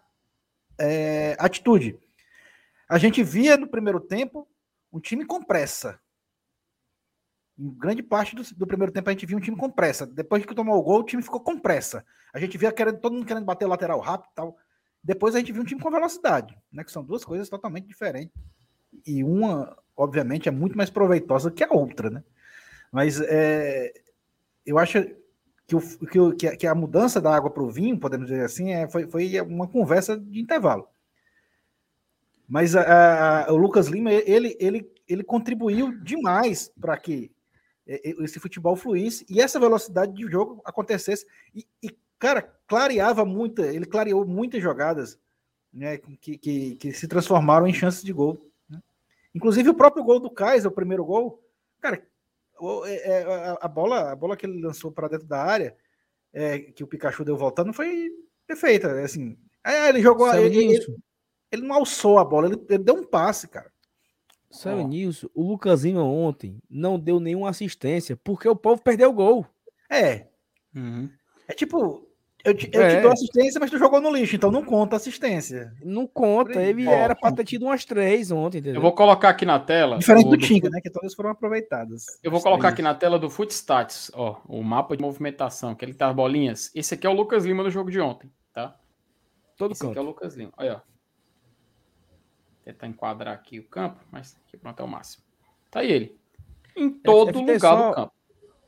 [0.79, 1.99] é, atitude.
[2.89, 4.47] A gente via no primeiro tempo
[4.93, 5.99] um time com pressa.
[7.59, 10.07] Em grande parte do, do, primeiro tempo a gente viu um time com pressa.
[10.07, 12.05] Depois que tomou o gol, o time ficou com pressa.
[12.33, 14.57] A gente via querendo, todo mundo querendo bater o lateral rápido e tal.
[15.03, 16.85] Depois a gente viu um time com velocidade, né?
[16.85, 18.35] Que são duas coisas totalmente diferentes.
[19.07, 22.23] E uma, obviamente, é muito mais proveitosa que a outra, né?
[22.93, 23.93] Mas é,
[24.65, 25.07] eu acho
[25.67, 25.77] que,
[26.21, 29.07] o, que, que, a mudança da água para o vinho, podemos dizer assim, é, foi,
[29.07, 30.89] foi uma conversa de intervalo.
[32.49, 37.31] Mas a, a, o Lucas Lima, ele, ele, ele contribuiu demais para que
[37.87, 41.27] esse futebol fluísse e essa velocidade de jogo acontecesse.
[41.55, 45.19] E, e cara, clareava muito, ele clareou muitas jogadas
[45.73, 48.51] né, que, que, que se transformaram em chances de gol.
[48.69, 48.83] Né?
[49.35, 51.43] Inclusive o próprio gol do Kaiser, o primeiro gol,
[51.81, 52.03] cara,
[52.87, 55.77] é, é, a, a bola, a bola que ele lançou para dentro da área,
[56.33, 58.11] é, que o Pikachu deu voltando, foi
[58.47, 59.01] perfeita.
[59.03, 60.33] Assim, é, ele jogou.
[60.35, 60.97] Ele, ele,
[61.53, 63.71] ele, não alçou a bola, ele, ele deu um passe, cara.
[64.51, 64.89] Sabe oh.
[64.89, 65.31] nisso?
[65.35, 69.47] O Lucasinho ontem não deu nenhuma assistência porque o povo perdeu o gol.
[69.91, 70.27] É.
[70.75, 71.11] Uhum.
[71.49, 72.07] É tipo,
[72.45, 72.97] eu, te, eu é.
[72.97, 75.73] te dou assistência, mas tu jogou no lixo, então não conta assistência.
[75.83, 78.79] Não conta, ele era para ter tido umas três ontem, entendeu?
[78.79, 79.99] Eu vou colocar aqui na tela.
[79.99, 80.81] Diferente do Tinga, né?
[80.81, 82.05] Que todas foram aproveitadas.
[82.23, 85.95] Eu vou colocar aqui na tela do Footstats, ó, o mapa de movimentação, que ele
[85.95, 86.71] tá as bolinhas.
[86.73, 88.77] Esse aqui é o Lucas Lima no jogo de ontem, tá?
[89.57, 89.91] Todo Esse canto.
[89.91, 90.53] aqui é o Lucas Lima.
[90.57, 90.96] Olha, ó
[92.67, 95.23] tentar enquadrar aqui o campo, mas aqui pronto é o máximo.
[95.71, 96.19] Tá aí ele.
[96.75, 98.13] Em todo FT, lugar só, do campo.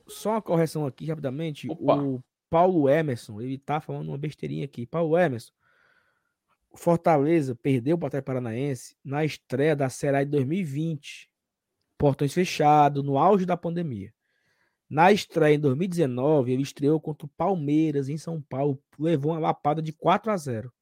[0.06, 1.68] Só uma correção aqui rapidamente.
[1.68, 1.96] Opa.
[1.96, 4.86] O Paulo Emerson, ele tá falando uma besteirinha aqui.
[4.86, 5.52] Paulo Emerson,
[6.74, 11.28] Fortaleza perdeu para o Paranaense na estreia da Série de 2020.
[11.98, 14.14] Portões fechados, no auge da pandemia.
[14.88, 19.82] Na estreia em 2019, ele estreou contra o Palmeiras em São Paulo, levou uma lapada
[19.82, 20.72] de 4 a 0.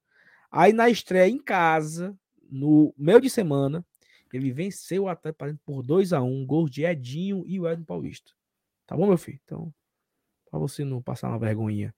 [0.51, 2.17] Aí na estreia em casa,
[2.49, 3.85] no meio de semana,
[4.33, 8.31] ele venceu o Atlético por 2 a 1 gols de Edinho e o Edson Paulista.
[8.85, 9.39] Tá bom, meu filho?
[9.43, 9.73] Então,
[10.49, 11.93] para você não passar uma vergonhinha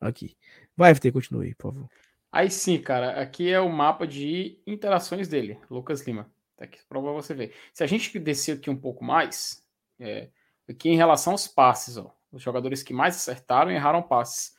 [0.00, 0.36] aqui.
[0.76, 1.88] Vai, FT, continue, por favor.
[2.30, 6.30] Aí sim, cara, aqui é o mapa de interações dele, Lucas Lima.
[6.56, 7.54] Tá aqui para você ver.
[7.72, 9.62] Se a gente descer aqui um pouco mais,
[10.00, 10.30] é,
[10.68, 14.56] aqui em relação aos passes, ó, os jogadores que mais acertaram e erraram passes.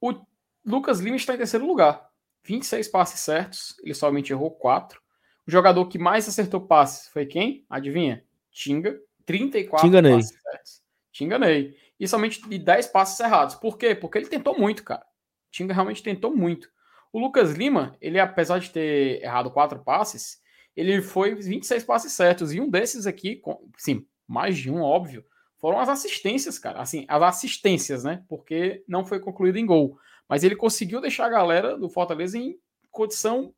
[0.00, 0.24] O
[0.64, 2.10] Lucas Lima está em terceiro lugar,
[2.44, 5.00] 26 passes certos, ele somente errou 4.
[5.46, 7.64] O jogador que mais acertou passes foi quem?
[7.68, 8.24] Adivinha?
[8.50, 10.82] Tinga, 34 Te passes certos.
[11.10, 11.76] Te enganei.
[11.98, 13.54] E somente de 10 passes errados.
[13.54, 13.94] Por quê?
[13.94, 15.04] Porque ele tentou muito, cara.
[15.50, 16.70] Tinga realmente tentou muito.
[17.12, 20.40] O Lucas Lima, ele apesar de ter errado 4 passes,
[20.74, 22.52] ele foi 26 passes certos.
[22.52, 23.40] E um desses aqui,
[23.76, 25.24] sim, mais de um, óbvio,
[25.58, 26.80] foram as assistências, cara.
[26.80, 28.24] Assim, as assistências, né?
[28.28, 29.98] Porque não foi concluído em gol.
[30.28, 32.58] Mas ele conseguiu deixar a galera do Fortaleza em
[32.90, 33.54] condição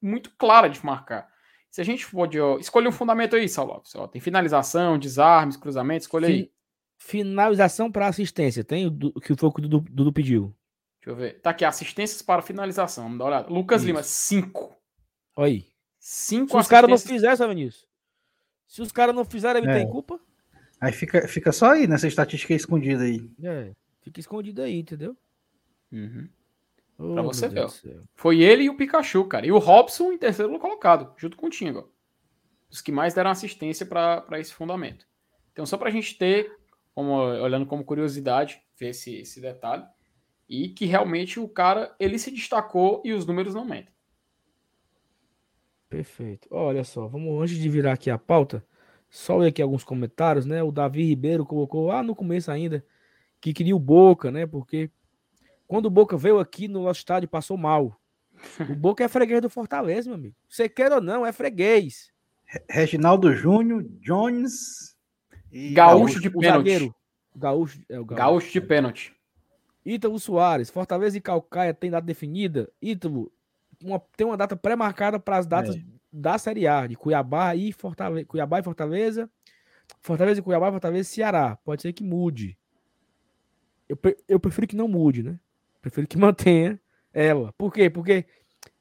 [0.00, 1.28] muito clara de marcar.
[1.70, 6.50] Se a gente pode escolher um fundamento aí, Saulo, tem finalização, desarmes, cruzamento, escolha aí.
[7.00, 10.54] Finalização para assistência, tem o que foi o que o Dudu, pediu.
[11.00, 11.40] Deixa eu ver.
[11.40, 13.04] Tá aqui, assistências para finalização.
[13.04, 13.52] Vamos dar uma olhada.
[13.52, 13.86] Lucas Isso.
[13.86, 14.76] Lima, 5.
[15.36, 15.66] Olha aí.
[16.00, 17.86] Cinco Se os caras não fizerem, sabe nisso?
[18.66, 19.78] Se os caras não fizerem, ele é.
[19.78, 20.18] tem culpa?
[20.80, 23.30] Aí fica, fica só aí nessa estatística escondida aí.
[23.42, 25.16] É, fica escondido aí, entendeu?
[25.90, 26.28] Uhum.
[26.98, 27.66] Oh, pra você ver.
[28.14, 29.46] Foi ele e o Pikachu, cara.
[29.46, 31.84] E o Robson em terceiro colocado, junto com o Tinga.
[32.70, 35.06] Os que mais deram assistência para esse fundamento.
[35.52, 36.52] Então, só para a gente ter,
[36.94, 39.84] como, olhando como curiosidade, ver esse, esse detalhe.
[40.48, 43.92] E que realmente o cara, ele se destacou e os números não mentem.
[45.88, 46.48] Perfeito.
[46.50, 48.64] Olha só, vamos antes de virar aqui a pauta,
[49.08, 50.62] só ler aqui alguns comentários, né?
[50.62, 52.84] O Davi Ribeiro colocou lá no começo ainda
[53.40, 54.46] que queria o Boca, né?
[54.46, 54.90] Porque
[55.68, 58.00] quando o Boca veio aqui no nosso estádio, passou mal.
[58.68, 60.34] O Boca é freguês do Fortaleza, meu amigo.
[60.48, 62.10] Você quer ou não, é freguês.
[62.68, 64.96] Reginaldo Júnior, Jones
[65.52, 66.90] e Gaúcho, de pênalti.
[67.36, 68.18] Gaúcho, é o Gaúcho.
[68.18, 69.14] Gaúcho de pênalti.
[69.84, 72.70] Ítalo Soares, Fortaleza e Calcaia tem data definida.
[72.80, 73.30] Ítalo,
[73.82, 75.82] uma, tem uma data pré-marcada para as datas é.
[76.10, 78.26] da Série A, de Cuiabá e Fortaleza.
[78.26, 79.30] Cuiabá e Fortaleza.
[80.00, 81.56] Fortaleza e Cuiabá, Fortaleza e Ceará.
[81.62, 82.56] Pode ser que mude.
[83.86, 85.38] Eu, eu prefiro que não mude, né?
[85.80, 86.80] Prefiro que mantenha
[87.12, 87.52] ela.
[87.52, 87.88] Por quê?
[87.90, 88.26] Porque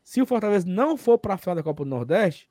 [0.03, 2.49] se o Fortaleza não for para a final da Copa do Nordeste,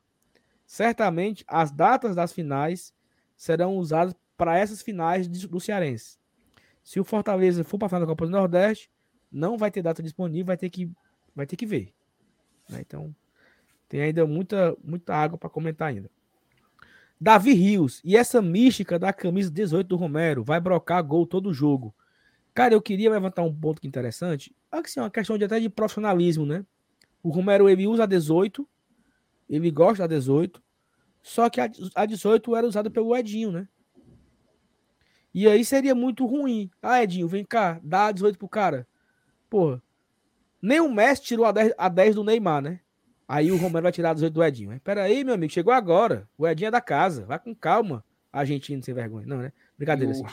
[0.67, 2.95] certamente as datas das finais
[3.37, 6.19] serão usadas para essas finais do Cearense.
[6.83, 8.91] Se o Fortaleza for para a final da Copa do Nordeste,
[9.31, 10.91] não vai ter data disponível, vai ter que,
[11.35, 11.93] vai ter que ver.
[12.69, 12.81] Né?
[12.81, 13.15] Então,
[13.89, 16.11] tem ainda muita, muita água para comentar ainda.
[17.21, 21.95] Davi Rios, e essa mística da camisa 18 do Romero, vai brocar gol todo jogo.
[22.57, 24.57] Cara, eu queria levantar um ponto que interessante.
[24.73, 26.65] Assim, uma questão de até de profissionalismo, né?
[27.23, 28.67] O Romero ele usa a 18,
[29.47, 30.63] ele gosta da 18,
[31.23, 33.69] só que a, a 18 era usada pelo Edinho, né?
[35.35, 36.71] E aí seria muito ruim.
[36.81, 38.89] Ah, Edinho, vem cá, dá a 18 pro cara.
[39.51, 39.83] Porra.
[40.63, 42.81] Nem o Messi tirou a 10, a 10 do Neymar, né?
[43.29, 44.71] Aí o Romero vai tirar a 18 do Edinho.
[44.71, 46.27] Mas peraí, meu amigo, chegou agora.
[46.39, 47.27] O Edinho é da casa.
[47.27, 48.03] Vai com calma.
[48.33, 49.27] Argentino sem vergonha.
[49.27, 49.53] Não, né?
[49.77, 50.25] Brincadeira assim.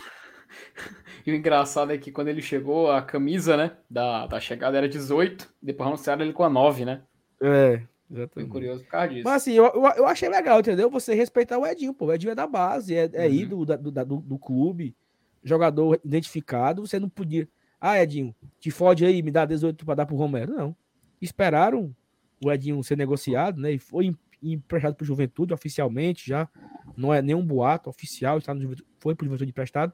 [1.26, 4.90] E o engraçado é que quando ele chegou, a camisa, né, da, da chegada era
[4.90, 7.02] 18, depois anunciaram ele com a 9, né?
[7.42, 7.82] É,
[8.12, 8.34] exatamente.
[8.34, 9.24] Foi curioso por causa disso.
[9.24, 10.90] Mas assim, eu, eu, eu, achei legal, entendeu?
[10.90, 12.08] Você respeitar o Edinho, pô.
[12.08, 13.34] O Edinho é da base, é, é uhum.
[13.34, 14.94] ídolo da, do, do, do clube,
[15.42, 16.86] jogador identificado.
[16.86, 17.48] Você não podia.
[17.80, 20.54] Ah, Edinho, te fode aí, me dá 18 para dar pro Romero.
[20.54, 20.76] Não.
[21.22, 21.96] Esperaram
[22.44, 23.72] o Edinho ser negociado, né?
[23.72, 26.50] E foi emprestado pro Juventude oficialmente já.
[26.98, 29.94] Não é nenhum boato oficial, está no, foi pro Juventude emprestado.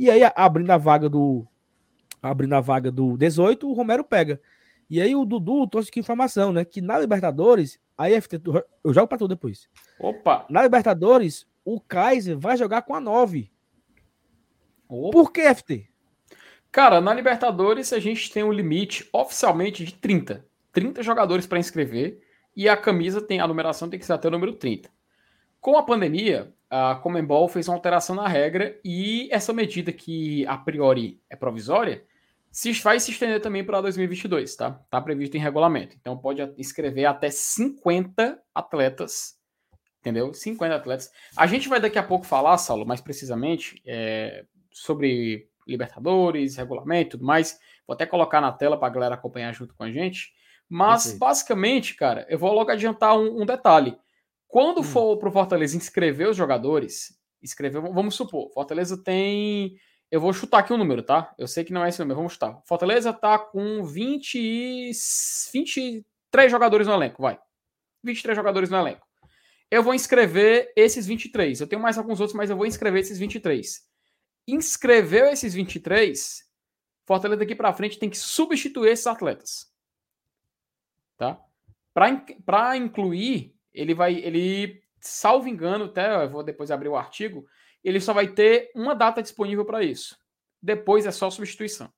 [0.00, 1.46] E aí, abrindo a vaga do.
[2.22, 4.40] Abrindo a vaga do 18, o Romero pega.
[4.88, 6.64] E aí o Dudu trouxe aqui informação, né?
[6.64, 8.40] Que na Libertadores, aí FT,
[8.82, 9.68] eu jogo para tu depois.
[9.98, 10.46] Opa!
[10.48, 13.52] Na Libertadores, o Kaiser vai jogar com a 9.
[14.88, 15.10] Opa.
[15.10, 15.86] Por que, FT?
[16.72, 20.46] Cara, na Libertadores a gente tem um limite oficialmente de 30.
[20.72, 22.22] 30 jogadores para inscrever
[22.56, 24.88] e a camisa tem a numeração tem que ser até o número 30.
[25.60, 30.56] Com a pandemia, a Comembol fez uma alteração na regra e essa medida que a
[30.56, 32.04] priori é provisória
[32.50, 34.80] se vai se estender também para 2022, tá?
[34.88, 35.96] Tá previsto em regulamento.
[36.00, 39.36] Então pode inscrever até 50 atletas,
[40.00, 40.32] entendeu?
[40.32, 41.10] 50 atletas.
[41.36, 47.10] A gente vai daqui a pouco falar, Saulo, mais precisamente é, sobre Libertadores, regulamento e
[47.10, 47.58] tudo mais.
[47.86, 50.32] Vou até colocar na tela para a galera acompanhar junto com a gente.
[50.68, 51.20] Mas, Perfeito.
[51.20, 53.96] basicamente, cara, eu vou logo adiantar um, um detalhe.
[54.50, 54.84] Quando hum.
[54.84, 59.76] for para o Fortaleza inscrever os jogadores, escrever, vamos supor, Fortaleza tem.
[60.10, 61.32] Eu vou chutar aqui um número, tá?
[61.38, 62.60] Eu sei que não é esse número, vamos chutar.
[62.66, 64.90] Fortaleza tá com 20,
[65.52, 67.38] 23 jogadores no elenco, vai.
[68.02, 69.06] 23 jogadores no elenco.
[69.70, 71.60] Eu vou inscrever esses 23.
[71.60, 73.88] Eu tenho mais alguns outros, mas eu vou inscrever esses 23
[74.46, 76.48] inscreveu esses 23,
[77.06, 79.72] Fortaleza daqui para frente tem que substituir esses atletas.
[81.16, 81.40] Tá?
[81.92, 87.46] Para incluir, ele vai, ele, salvo engano, até eu vou depois abrir o artigo,
[87.82, 90.16] ele só vai ter uma data disponível para isso.
[90.62, 91.92] Depois é só substituição.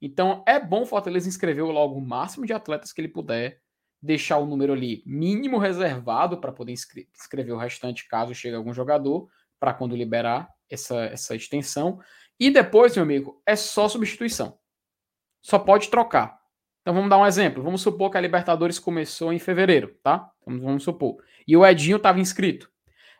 [0.00, 3.60] Então é bom Fortaleza inscrever logo o máximo de atletas que ele puder,
[4.00, 9.28] deixar o número ali mínimo reservado para poder inscrever o restante caso chegue algum jogador,
[9.58, 11.98] para quando liberar essa, essa extensão.
[12.38, 14.58] E depois, meu amigo, é só substituição.
[15.40, 16.38] Só pode trocar.
[16.84, 17.62] Então vamos dar um exemplo.
[17.62, 20.30] Vamos supor que a Libertadores começou em fevereiro, tá?
[20.44, 21.16] Vamos, vamos supor.
[21.48, 22.70] E o Edinho estava inscrito.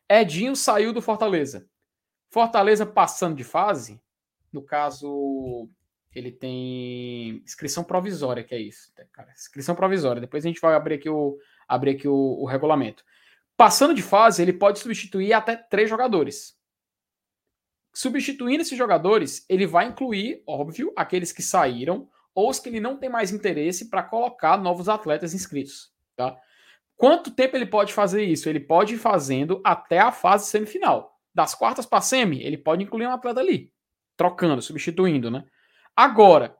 [0.07, 1.67] Edinho saiu do Fortaleza.
[2.29, 4.03] Fortaleza passando de fase,
[4.53, 5.67] no caso,
[6.15, 9.33] ele tem inscrição provisória, que é isso, cara.
[9.33, 10.21] Inscrição provisória.
[10.21, 13.03] Depois a gente vai abrir aqui o, abrir aqui o, o regulamento.
[13.57, 16.55] Passando de fase, ele pode substituir até três jogadores.
[17.95, 22.97] Substituindo esses jogadores, ele vai incluir, óbvio, aqueles que saíram ou os que ele não
[22.97, 25.93] tem mais interesse para colocar novos atletas inscritos.
[26.17, 26.37] Tá?
[26.97, 28.49] Quanto tempo ele pode fazer isso?
[28.49, 31.19] Ele pode ir fazendo até a fase semifinal.
[31.35, 33.73] Das quartas para semi, ele pode incluir um atleta ali,
[34.17, 35.45] trocando, substituindo, né?
[35.97, 36.57] Agora,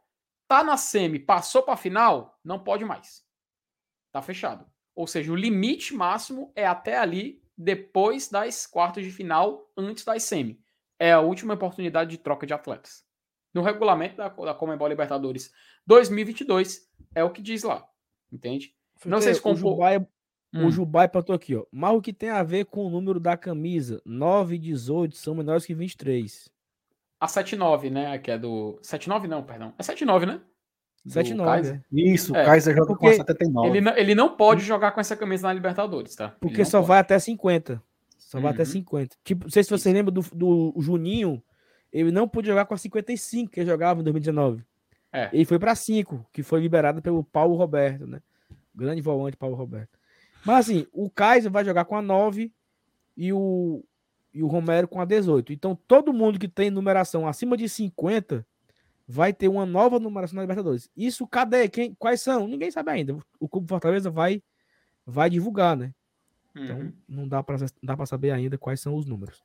[0.49, 3.25] tá na semi, passou para a final, não pode mais.
[4.11, 4.67] Tá fechado.
[4.95, 10.25] Ou seja, o limite máximo é até ali, depois das quartas de final, antes das
[10.25, 10.65] semi
[10.99, 13.04] é a última oportunidade de troca de atletas.
[13.55, 15.53] No regulamento da, da Comembol Libertadores
[15.87, 17.87] 2022 é o que diz lá,
[18.33, 18.75] entende?
[19.07, 19.73] Não sei se compor...
[19.73, 19.99] o Jubai,
[20.53, 20.67] hum.
[20.67, 21.65] o Jubai botou aqui, ó.
[21.71, 24.03] Mas o que tem a ver com o número da camisa?
[24.05, 26.51] 9 e 18 são menores que 23.
[27.21, 28.19] A 79, né?
[28.19, 28.79] Que é do.
[28.83, 29.73] 79 não, perdão.
[29.79, 30.41] É 79, né?
[31.07, 31.69] 79.
[31.69, 31.81] É.
[31.93, 32.43] Isso, é.
[32.43, 33.69] o Kaiser joga Porque com a 79.
[33.69, 36.35] Ele não, ele não pode jogar com essa camisa na Libertadores, tá?
[36.41, 36.89] Porque só pode.
[36.89, 37.83] vai até 50.
[38.19, 39.03] Só vai até 50.
[39.15, 39.21] Uhum.
[39.23, 41.43] Tipo, não sei se você lembra do, do Juninho,
[41.95, 44.65] ele não pôde jogar com a 55 que ele jogava em 2019.
[45.13, 45.31] É.
[45.33, 48.21] Ele foi para 5, que foi liberado pelo Paulo Roberto, né?
[48.75, 49.97] Grande volante Paulo Roberto.
[50.45, 52.53] Mas assim, o Kaiser vai jogar com a 9
[53.17, 53.85] e o,
[54.33, 55.53] e o Romero com a 18.
[55.53, 58.45] Então, todo mundo que tem numeração acima de 50
[59.07, 60.91] vai ter uma nova numeração na Libertadores.
[60.97, 61.69] Isso, cadê?
[61.69, 62.49] Quem, quais são?
[62.49, 63.17] Ninguém sabe ainda.
[63.39, 64.43] O Clube Fortaleza vai,
[65.07, 65.95] vai divulgar, né?
[66.57, 66.93] Então, uhum.
[67.09, 69.43] não dá para dá para saber ainda quais são os números.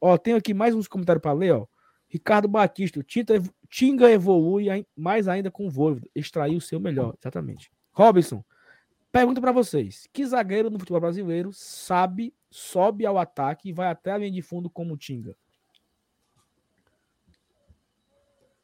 [0.00, 1.66] Ó, tenho aqui mais uns comentários para ler, ó.
[2.12, 7.72] Ricardo Batista, Tinta, Tinga evolui mais ainda com o Voivoda, extraiu o seu melhor, exatamente.
[7.90, 8.44] Robinson,
[9.10, 14.12] pergunta para vocês: que zagueiro no futebol brasileiro sabe, sobe ao ataque e vai até
[14.12, 15.34] a linha de fundo como o Tinga?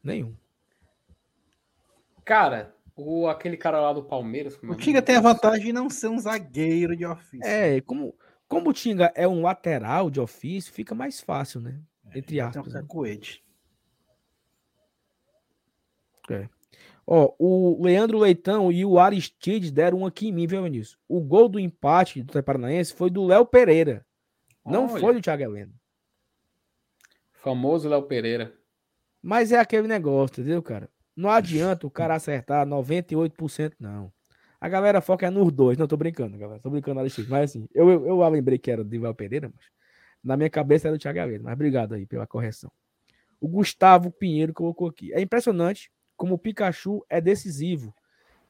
[0.05, 0.37] Nenhum.
[2.23, 4.59] Cara, o, aquele cara lá do Palmeiras.
[4.63, 7.49] o Tinga tem a vantagem de não ser um zagueiro de ofício.
[7.49, 8.15] É, como,
[8.47, 11.81] como o Tinga é um lateral de ofício, fica mais fácil, né?
[12.19, 12.73] Entre aspas.
[12.73, 13.21] Tem um né?
[16.31, 16.49] É.
[17.07, 20.99] Ó, o Leandro Leitão e o Aristides deram um aqui em mim, viu, Vinícius?
[21.09, 24.05] O gol do empate do Paranaense foi do Léo Pereira.
[24.65, 25.01] Não Olha.
[25.01, 25.73] foi do Thiago Heleno.
[27.33, 28.53] Famoso Léo Pereira.
[29.23, 30.91] Mas é aquele negócio, entendeu, cara?
[31.17, 34.13] Não adianta o cara acertar 98%, não.
[34.61, 35.79] A galera foca é nos dois.
[35.79, 36.61] Não, tô brincando, galera.
[36.61, 37.31] Tô brincando, Alexandre.
[37.31, 39.65] Mas assim, eu, eu, eu lembrei que era de Val Pereira, mas
[40.29, 41.41] na minha cabeça era o Thiago Alves.
[41.41, 42.71] Mas obrigado aí pela correção.
[43.41, 45.13] O Gustavo Pinheiro colocou aqui.
[45.15, 47.95] É impressionante como o Pikachu é decisivo.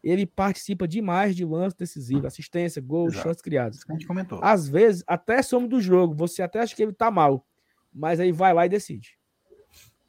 [0.03, 3.81] Ele participa demais de lance decisivo, assistência, gols, chances criadas.
[3.89, 4.41] A gente comentou.
[4.43, 6.15] Às vezes, até some do jogo.
[6.15, 7.47] Você até acha que ele tá mal.
[7.93, 9.17] Mas aí vai lá e decide.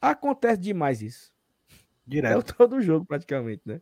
[0.00, 1.32] Acontece demais isso.
[2.04, 2.52] Direto.
[2.52, 3.80] É todo jogo, praticamente, né?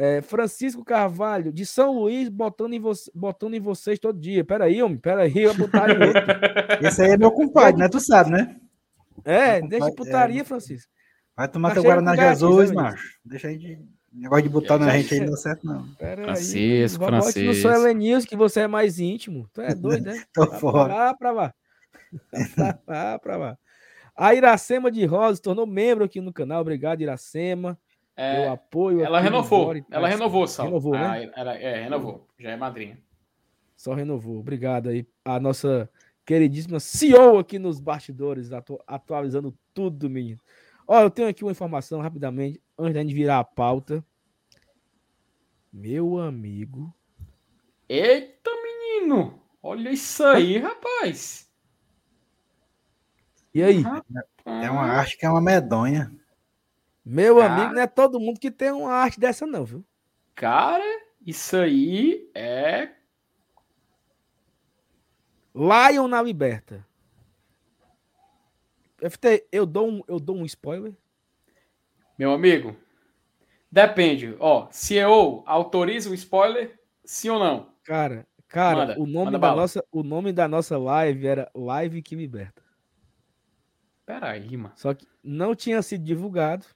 [0.00, 4.44] É, Francisco Carvalho, de São Luís, botando em, vo botando em vocês todo dia.
[4.44, 6.86] Peraí, homem, peraí, eu botar em outro.
[6.86, 7.88] Esse aí é meu compadre, né?
[7.88, 8.60] Tu sabe, né?
[9.24, 10.44] É, deixa de putaria, é...
[10.44, 10.88] Francisco.
[11.36, 13.18] Vai tomar tá teu Guaraná Jesus, macho.
[13.24, 13.80] Deixa aí de.
[14.12, 15.88] Negócio de botar na gente aí não dá certo, não.
[15.94, 17.40] Pera Francisco, aí, Francisco.
[17.46, 19.50] Não sou Helenils, que você é mais íntimo.
[19.52, 20.22] Tu é doido, né?
[20.32, 20.94] Tô fora.
[20.94, 21.54] Lá pra lá.
[22.86, 23.58] Lá pra lá.
[24.16, 26.60] A Iracema de Rosa tornou membro aqui no canal.
[26.60, 27.76] Obrigado, Iracema.
[28.18, 29.04] É, pelo apoio.
[29.04, 29.72] Ela renovou.
[29.88, 30.66] Ela renovou, Sal.
[30.66, 31.30] Renovou, né?
[31.36, 32.26] ah, Ela, é, renovou.
[32.36, 32.98] Já é madrinha.
[33.76, 34.40] Só renovou.
[34.40, 35.06] Obrigado aí.
[35.24, 35.88] A nossa
[36.26, 40.40] queridíssima CEO aqui nos bastidores, atu atualizando tudo, menino.
[40.84, 44.04] Ó, eu tenho aqui uma informação rapidamente, antes da gente virar a pauta.
[45.72, 46.92] Meu amigo.
[47.88, 49.40] Eita, menino!
[49.62, 51.48] Olha isso aí, rapaz!
[53.54, 53.84] E aí?
[54.44, 56.12] É uma arte que é uma medonha.
[57.10, 59.82] Meu cara, amigo, não é todo mundo que tem uma arte dessa, não, viu?
[60.34, 60.84] Cara,
[61.26, 62.90] isso aí é.
[65.54, 66.86] Lion na liberta.
[69.00, 70.92] FT, eu dou um, eu dou um spoiler?
[72.18, 72.76] Meu amigo,
[73.72, 74.36] depende.
[74.38, 77.72] Ó, CEO autoriza o spoiler, sim ou não?
[77.84, 82.14] Cara, cara, manda, o nome da nossa, o nome da nossa live era Live que
[82.14, 82.62] liberta.
[84.04, 84.74] Peraí, mano.
[84.76, 86.66] Só que não tinha sido divulgado.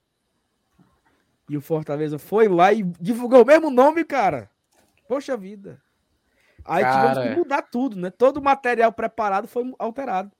[1.49, 4.49] E o Fortaleza foi lá e divulgou o mesmo nome, cara.
[5.07, 5.81] Poxa vida.
[6.65, 7.09] Aí cara...
[7.09, 8.09] tivemos que mudar tudo, né?
[8.09, 10.31] Todo o material preparado foi alterado.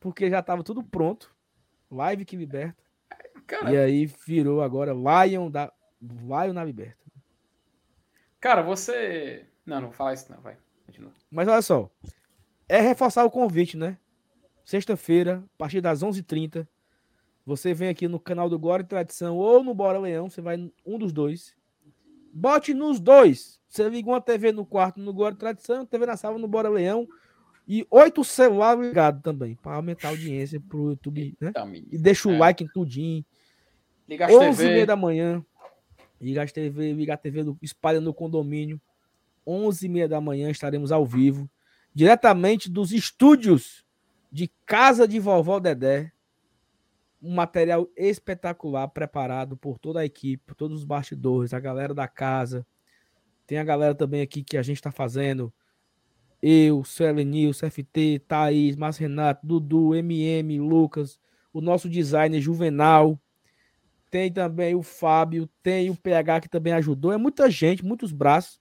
[0.00, 1.34] Porque já estava tudo pronto.
[1.90, 2.82] Live que liberta.
[3.46, 3.72] Cara...
[3.72, 5.72] E aí virou agora Lion, da...
[6.00, 7.02] Lion na liberta.
[8.40, 9.46] Cara, você.
[9.64, 10.56] Não, não fala isso, não, vai.
[10.86, 11.12] Continua.
[11.30, 11.90] Mas olha só.
[12.68, 13.98] É reforçar o convite, né?
[14.64, 16.66] Sexta-feira, a partir das 11h30,
[17.44, 20.56] você vem aqui no canal do Glória e Tradição ou no Bora Leão, você vai
[20.86, 21.54] um dos dois.
[22.32, 23.60] Bote nos dois.
[23.68, 26.68] Você liga uma TV no quarto no Glória e Tradição, TV na sala no Bora
[26.68, 27.06] Leão
[27.66, 31.52] e oito celulares ligados também, para aumentar a audiência pro YouTube, né?
[31.90, 32.38] e deixa o é.
[32.38, 33.24] like em tudinho.
[34.08, 34.86] Liga as 11 TV.
[34.86, 35.44] da manhã.
[36.20, 38.80] Liga as TV, liga a TV, do, espalha no condomínio.
[39.46, 41.50] 11 e meia da manhã estaremos ao vivo,
[41.92, 43.84] diretamente dos estúdios
[44.30, 46.11] de Casa de Vovó Dedé.
[47.22, 52.08] Um material espetacular preparado por toda a equipe, por todos os bastidores, a galera da
[52.08, 52.66] casa.
[53.46, 55.52] Tem a galera também aqui que a gente está fazendo.
[56.42, 61.20] Eu, Suelen Nilson, FT, Thaís, Márcio Renato, Dudu, MM, Lucas,
[61.52, 63.16] o nosso designer Juvenal.
[64.10, 67.12] Tem também o Fábio, tem o PH que também ajudou.
[67.12, 68.60] É muita gente, muitos braços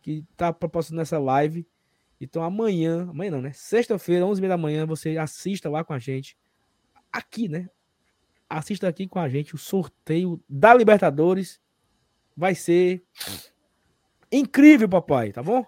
[0.00, 1.66] que tá proporcionando essa live.
[2.20, 3.52] Então amanhã, amanhã não, né?
[3.52, 6.36] Sexta-feira, 11h30 da manhã, você assista lá com a gente.
[7.12, 7.68] Aqui, né?
[8.52, 11.58] Assista aqui com a gente o sorteio da Libertadores.
[12.36, 13.02] Vai ser
[14.30, 15.64] incrível, papai, tá bom?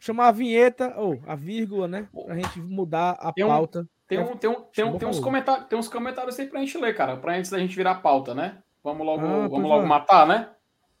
[0.00, 2.08] Chamar a vinheta, ou a vírgula, né?
[2.12, 3.80] Pra gente mudar a tem pauta.
[3.80, 6.58] Um, tem, um, tem, um, tem, um, tem, uns comentários, tem uns comentários aí pra
[6.58, 7.16] gente ler, cara.
[7.16, 8.58] Pra antes da gente virar a pauta, né?
[8.82, 10.50] Vamos logo, ah, vamos logo matar, né?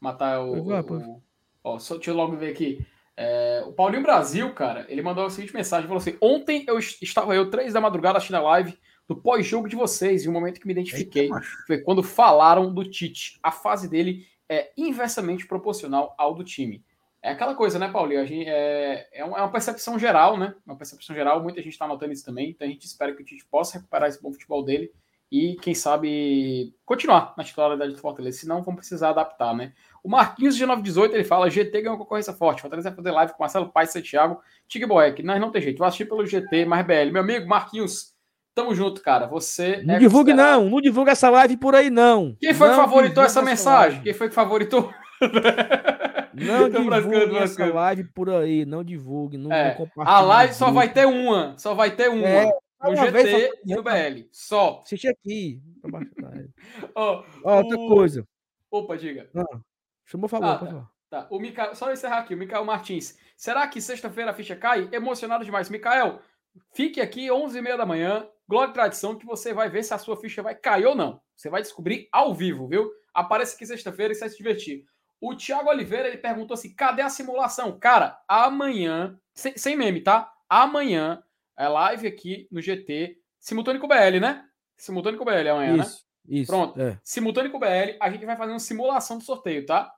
[0.00, 0.54] Matar o.
[0.54, 1.22] o, o...
[1.64, 2.86] Ó, só, deixa eu logo ver aqui.
[3.16, 7.34] É, o Paulinho Brasil, cara, ele mandou a seguinte mensagem: falou assim: Ontem eu estava
[7.34, 10.66] eu, três da madrugada, assistindo a live do pós-jogo de vocês, e o momento que
[10.66, 13.38] me identifiquei Eita, foi quando falaram do Tite.
[13.42, 16.82] A fase dele é inversamente proporcional ao do time.
[17.22, 18.20] É aquela coisa, né, Paulinho?
[18.20, 20.54] A gente, é, é, uma percepção geral, né?
[20.66, 22.50] Uma percepção geral, muita gente está notando isso também.
[22.50, 24.92] Então a gente espera que o Tite possa recuperar esse bom futebol dele
[25.32, 28.38] e, quem sabe, continuar na titularidade do Fortaleza.
[28.38, 29.72] Senão, vão precisar adaptar, né?
[30.02, 32.60] O Marquinhos de 918 ele fala: GT ganhou uma concorrência forte.
[32.60, 35.22] Fortaleza vai fazer live com Marcelo Paes, Santiago, Tig Boeck.
[35.22, 35.78] Nós não tem jeito.
[35.78, 37.10] Vou assistir pelo GT, mais BL.
[37.10, 38.13] Meu amigo Marquinhos,
[38.54, 39.26] tamo junto, cara.
[39.26, 39.82] Você.
[39.84, 40.60] Não é divulgue, considerado...
[40.62, 40.70] não.
[40.70, 42.36] Não divulga essa live por aí, não.
[42.40, 43.92] Quem foi não que favoritou essa mensagem?
[43.92, 44.04] Live.
[44.04, 44.92] Quem foi que favoritou?
[46.34, 51.06] Não divulgue essa live por aí, não divulgue, não, é, A live só vai ter
[51.06, 52.26] uma, só vai ter uma.
[52.26, 52.50] É,
[52.82, 54.82] no GT e no BL, só.
[54.82, 55.62] Assiste aqui.
[56.94, 57.88] Ó, oh, outra o...
[57.88, 58.26] coisa.
[58.70, 59.30] Opa, diga.
[59.34, 59.60] Ah,
[60.04, 60.90] chamou favor, ah, tá.
[61.08, 61.26] tá.
[61.30, 61.74] O Mica...
[61.74, 63.16] Só encerrar aqui, o Mikael Martins.
[63.36, 64.88] Será que sexta-feira a ficha cai?
[64.92, 65.70] Emocionado demais.
[65.70, 66.20] Mikael,
[66.74, 70.16] fique aqui 11h30 da manhã, Glória e Tradição, que você vai ver se a sua
[70.16, 71.20] ficha vai cair ou não.
[71.34, 72.90] Você vai descobrir ao vivo, viu?
[73.12, 74.84] Aparece aqui sexta-feira e você vai se divertir.
[75.20, 77.78] O Thiago Oliveira ele perguntou assim: cadê a simulação?
[77.78, 80.30] Cara, amanhã, sem, sem meme, tá?
[80.48, 81.22] Amanhã
[81.56, 84.44] é live aqui no GT, simultâneo BL, né?
[84.76, 86.40] Simultâneo BL amanhã, isso, né?
[86.40, 86.52] Isso.
[86.52, 86.80] Pronto.
[86.80, 86.98] É.
[87.02, 89.92] Simultâneo BL, a gente vai fazer uma simulação do sorteio, tá?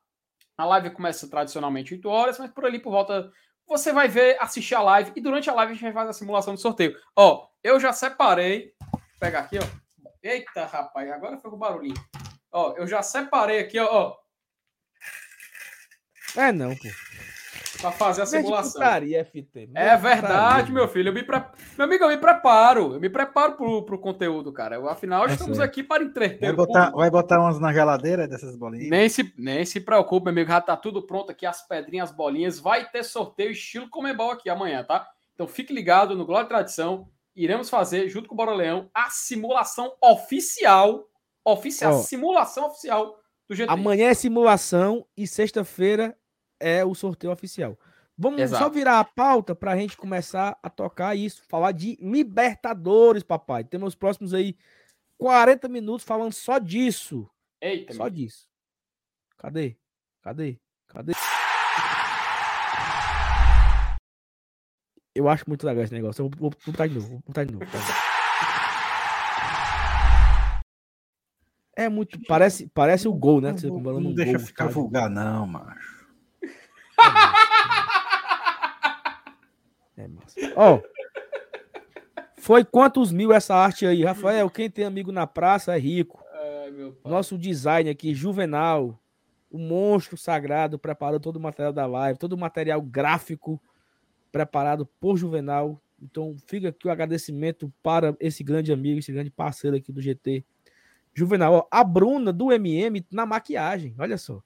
[0.57, 3.31] A live começa tradicionalmente 8 horas, mas por ali por volta
[3.67, 6.13] você vai ver, assistir a live e durante a live a gente vai fazer a
[6.13, 6.97] simulação do sorteio.
[7.15, 9.67] Ó, eu já separei, vou pegar aqui, ó.
[10.23, 11.95] Eita, rapaz, agora foi o barulhinho.
[12.53, 14.17] Ó, eu já separei aqui, ó
[16.37, 16.89] é não, pô.
[17.81, 18.81] Pra fazer a simulação.
[18.81, 19.71] Putaria, FT.
[19.75, 21.11] É verdade, meu filho.
[21.11, 21.43] Eu me pre...
[21.77, 22.95] Meu amigo, eu me preparo.
[22.95, 24.77] Eu me preparo pro, pro conteúdo, cara.
[24.77, 26.49] Eu, afinal, é estamos aqui para entreter.
[26.49, 28.89] Vai botar, vai botar umas na geladeira dessas bolinhas?
[28.89, 30.51] Nem se, nem se preocupe, meu amigo.
[30.51, 32.59] Já tá tudo pronto aqui, as pedrinhas, as bolinhas.
[32.59, 35.07] Vai ter sorteio estilo Comebol aqui amanhã, tá?
[35.35, 37.09] Então fique ligado no Glória e Tradição.
[37.35, 41.05] Iremos fazer, junto com o Bora Leão, a simulação oficial.
[41.45, 42.03] Oficial, oh.
[42.03, 43.15] simulação oficial
[43.49, 43.71] do GT.
[43.71, 46.17] Amanhã é simulação e sexta-feira
[46.61, 47.79] é o sorteio oficial.
[48.19, 48.65] Vamos Exato.
[48.65, 53.63] só virar a pauta para a gente começar a tocar isso, falar de Libertadores, papai.
[53.63, 54.57] Temos próximos aí
[55.19, 57.29] 40 minutos falando só disso.
[57.61, 58.49] Eita, só disso.
[59.37, 59.77] Cadê?
[60.23, 60.59] Cadê?
[60.89, 61.13] Cadê?
[65.15, 66.25] Eu acho muito legal esse negócio.
[66.25, 67.09] Eu vou, vou botar de novo.
[67.09, 67.65] Vou botar de novo.
[71.75, 72.19] É muito.
[72.27, 73.55] Parece, parece o gol, né?
[73.63, 75.96] Não, não, não deixa gol, ficar vulgar, não, macho.
[79.97, 80.39] É massa.
[80.55, 80.83] Ó, oh,
[82.37, 84.05] foi quantos mil essa arte aí?
[84.05, 86.23] Rafael, quem tem amigo na praça é rico.
[86.33, 89.01] Ai, Nosso design aqui, Juvenal,
[89.51, 93.61] o monstro sagrado, preparou todo o material da live, todo o material gráfico
[94.31, 95.81] preparado por Juvenal.
[96.01, 100.45] Então fica aqui o agradecimento para esse grande amigo, esse grande parceiro aqui do GT.
[101.15, 104.43] Juvenal, ó, a Bruna do MM na maquiagem, olha só.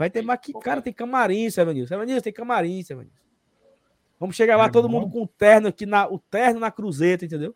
[0.00, 0.54] Vai ter maqui...
[0.54, 1.88] Cara, tem camarim, Sevanilson.
[1.88, 3.20] Sevanilson, tem camarim, Sevanilson.
[4.18, 5.00] Vamos chegar lá, é todo bom.
[5.00, 6.08] mundo com o terno aqui, na...
[6.08, 7.54] o terno na cruzeta, entendeu?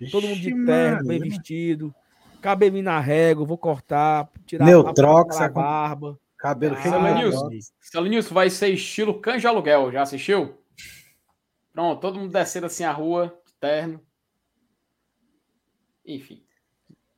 [0.00, 1.94] Vixe, todo mundo de terno, bem vestido.
[2.40, 6.18] Cabelinho na régua, vou cortar, tirar Neutrox, a, a barba.
[6.38, 6.94] Cabelo cheio
[8.02, 10.56] de Nilson, vai ser estilo canja aluguel, já assistiu?
[11.74, 14.00] Pronto, todo mundo descendo assim a rua, terno.
[16.06, 16.42] Enfim.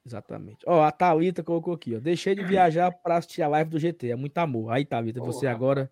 [0.06, 0.64] Exatamente.
[0.66, 2.00] Ó, a Thalita colocou aqui, ó.
[2.00, 4.10] Deixei de viajar para assistir a live do GT.
[4.10, 4.70] É muito amor.
[4.70, 5.90] Aí, Thalita, você agora.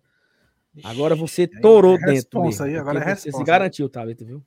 [0.83, 2.41] Agora você torou é dentro.
[2.43, 4.43] Mesmo, aí, agora é você se garantiu, Thalita, viu?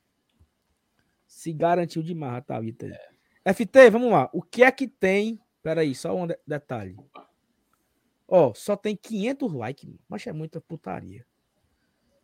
[1.25, 2.87] Se garantiu demais, Thalita.
[2.87, 3.53] É.
[3.53, 4.29] FT, vamos lá.
[4.33, 5.39] O que é que tem?
[5.63, 6.97] Peraí, só um detalhe.
[8.27, 11.25] Ó, só tem 500 likes, mas é muita putaria.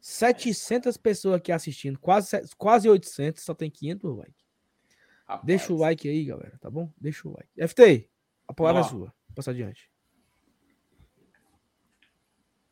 [0.02, 4.43] 700 pessoas aqui assistindo, quase, quase 800, só tem 500 likes.
[5.28, 5.46] Rapaz.
[5.46, 6.92] Deixa o like aí, galera, tá bom?
[7.00, 7.50] Deixa o like.
[7.68, 8.10] FT,
[8.48, 9.14] a palavra é sua.
[9.36, 9.90] Passa adiante.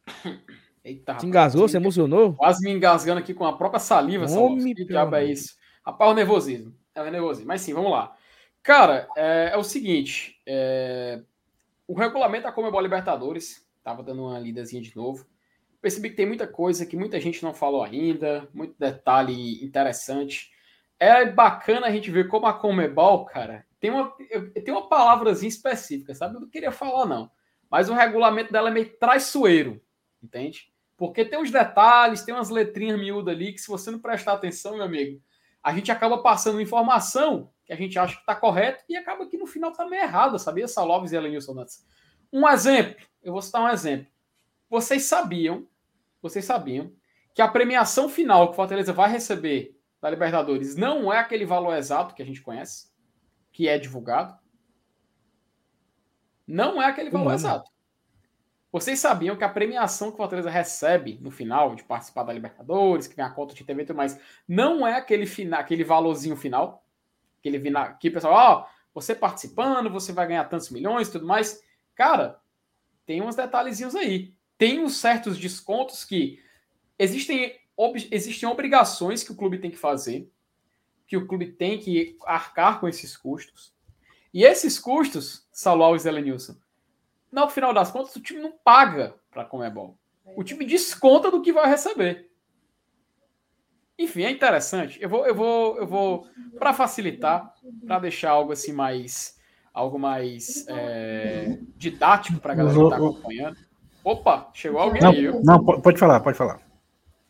[0.83, 2.33] Eita, Se engasgou, se emocionou?
[2.33, 4.29] Quase me engasgando aqui com a própria saliva.
[4.31, 5.55] Homem, que diabo é isso?
[5.85, 6.75] Rapaz, o nervosismo.
[6.93, 7.47] É o nervosismo.
[7.47, 8.15] Mas sim, vamos lá.
[8.63, 10.41] Cara, é, é o seguinte.
[10.45, 11.21] É...
[11.87, 15.25] O regulamento da Comebol Libertadores, tava dando uma lidazinha de novo.
[15.81, 20.51] Percebi que tem muita coisa que muita gente não falou ainda, muito detalhe interessante
[21.01, 24.15] é bacana a gente ver como a Comebol, cara, tem uma,
[24.63, 26.35] tem uma palavrazinha específica, sabe?
[26.35, 27.31] Eu não queria falar, não.
[27.71, 29.81] Mas o regulamento dela é meio traiçoeiro,
[30.21, 30.71] entende?
[30.95, 34.75] Porque tem uns detalhes, tem umas letrinhas miúdas ali que, se você não prestar atenção,
[34.75, 35.19] meu amigo,
[35.63, 39.37] a gente acaba passando informação que a gente acha que está correto e acaba que
[39.37, 41.83] no final está meio errada, sabia, Saloves e Elenilson Nantes?
[42.31, 44.05] Um exemplo, eu vou citar um exemplo.
[44.69, 45.67] Vocês sabiam,
[46.21, 46.93] vocês sabiam
[47.33, 51.75] que a premiação final que o Fortaleza vai receber da Libertadores não é aquele valor
[51.75, 52.91] exato que a gente conhece,
[53.51, 54.37] que é divulgado.
[56.47, 57.71] Não é aquele valor exato.
[58.71, 63.05] Vocês sabiam que a premiação que o Fortaleza recebe no final de participar da Libertadores,
[63.05, 66.37] que vem a conta de TV e tudo mais, não é aquele final, aquele valorzinho
[66.37, 66.83] final,
[67.39, 67.61] aquele
[67.99, 71.61] que pessoal, ó, oh, você participando, você vai ganhar tantos milhões e tudo mais.
[71.95, 72.39] Cara,
[73.05, 74.33] tem uns detalhezinhos aí.
[74.57, 76.39] Tem uns certos descontos que
[76.97, 80.31] existem, ob, existem obrigações que o clube tem que fazer,
[81.07, 83.73] que o clube tem que arcar com esses custos.
[84.33, 86.55] E esses custos, Alves e Elenilson,
[87.31, 89.97] no final das contas, o time não paga para a Comebol.
[90.35, 92.29] O time desconta do que vai receber.
[93.97, 95.01] Enfim, é interessante.
[95.01, 96.27] Eu vou, eu vou, eu vou
[96.57, 97.53] para facilitar,
[97.85, 99.39] para deixar algo assim mais,
[99.73, 103.57] algo mais é, didático para a galera que está acompanhando.
[104.03, 105.43] Opa, chegou alguém não, aí?
[105.43, 106.70] Não, pode falar, pode falar.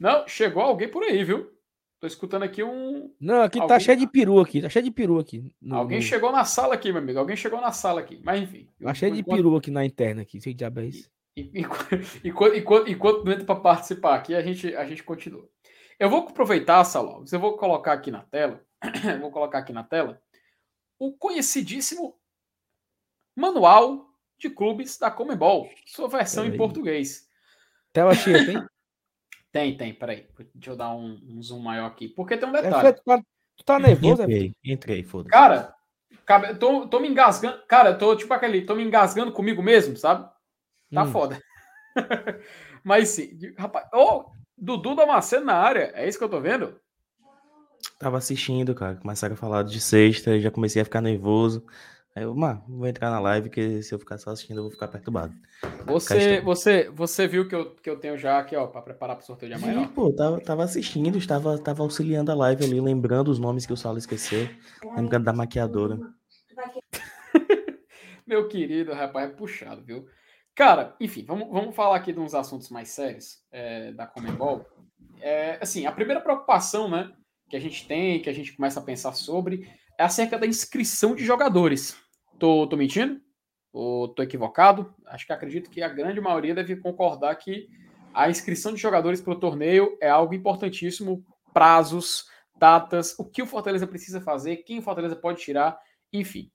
[0.02, 1.56] Não, chegou alguém por aí, viu?
[2.00, 3.14] Tô escutando aqui um.
[3.20, 3.78] Não, aqui tá Alguém...
[3.78, 4.60] tá cheio de peru aqui.
[4.60, 5.56] Tá cheio de peru aqui.
[5.62, 5.76] No...
[5.76, 7.20] Alguém chegou na sala aqui, meu amigo.
[7.20, 8.20] Alguém chegou na sala aqui.
[8.24, 8.68] Mas enfim.
[8.82, 10.42] Tá cheio de peru aqui na interna aqui.
[10.42, 11.08] Sei diabo é isso.
[11.38, 15.48] Enquanto, enquanto, enquanto não entra para participar aqui, a gente, a gente continua.
[15.98, 17.24] Eu vou aproveitar, Salão.
[17.32, 18.62] Eu vou colocar aqui na tela.
[19.22, 20.22] vou colocar aqui na tela
[21.00, 22.20] o conhecidíssimo
[23.36, 25.70] Manual de Clubes da Comebol.
[25.86, 27.30] Sua versão em português.
[27.94, 28.62] Tela cheia, tem?
[29.52, 30.28] Tem, tem, peraí.
[30.56, 32.08] Deixa eu dar um, um zoom maior aqui.
[32.08, 32.88] Porque tem um é detalhe.
[32.88, 34.24] É, tu tá nervoso?
[34.24, 35.30] Entrei, entrei, foda-se.
[35.30, 35.76] Cara,
[36.56, 37.62] tô, tô me engasgando.
[37.68, 40.30] Cara, tô tipo aquele, tô me engasgando comigo mesmo, sabe?
[40.94, 41.12] Tá hum.
[41.12, 41.42] foda.
[42.84, 43.88] Mas sim, rapaz.
[43.94, 44.26] Ô, oh,
[44.58, 46.80] Dudu Damasceno na área, é isso que eu tô vendo?
[48.00, 48.96] Tava assistindo, cara.
[48.96, 51.66] Começaram a falar de sexta, já comecei a ficar nervoso.
[52.14, 54.72] Aí eu, mano, vou entrar na live, que se eu ficar só assistindo, eu vou
[54.72, 55.34] ficar perturbado.
[55.86, 59.26] Você, você, você viu que eu, que eu tenho já aqui, ó, pra preparar pro
[59.26, 59.88] sorteio de amanhã?
[59.88, 63.72] Sim, pô, tava, tava assistindo, estava, tava auxiliando a live ali, lembrando os nomes que
[63.72, 64.50] o Saulo esqueceu,
[64.96, 66.00] lembrando da maquiadora.
[68.28, 70.06] Meu querido, rapaz, é puxado, viu?
[70.54, 74.66] Cara, enfim, vamos, vamos falar aqui de uns assuntos mais sérios é, da Comembol.
[75.22, 77.10] É, assim, a primeira preocupação, né,
[77.50, 79.70] que a gente tem, que a gente começa a pensar sobre,
[80.02, 81.96] é acerca da inscrição de jogadores.
[82.40, 83.22] Tô, tô mentindo?
[83.72, 84.92] Ou tô equivocado?
[85.06, 87.70] Acho que acredito que a grande maioria deve concordar que
[88.12, 91.24] a inscrição de jogadores para o torneio é algo importantíssimo.
[91.54, 92.26] Prazos,
[92.58, 95.78] datas, o que o Fortaleza precisa fazer, quem o Fortaleza pode tirar,
[96.12, 96.52] enfim.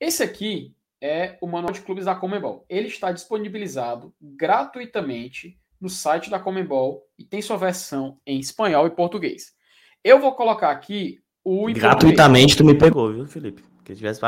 [0.00, 2.64] Esse aqui é o Manual de Clubes da Comembol.
[2.66, 8.90] Ele está disponibilizado gratuitamente no site da Comembol e tem sua versão em espanhol e
[8.90, 9.54] português.
[10.02, 13.62] Eu vou colocar aqui o Gratuitamente tu me pegou, viu, Felipe?
[13.76, 14.20] Porque tivesse,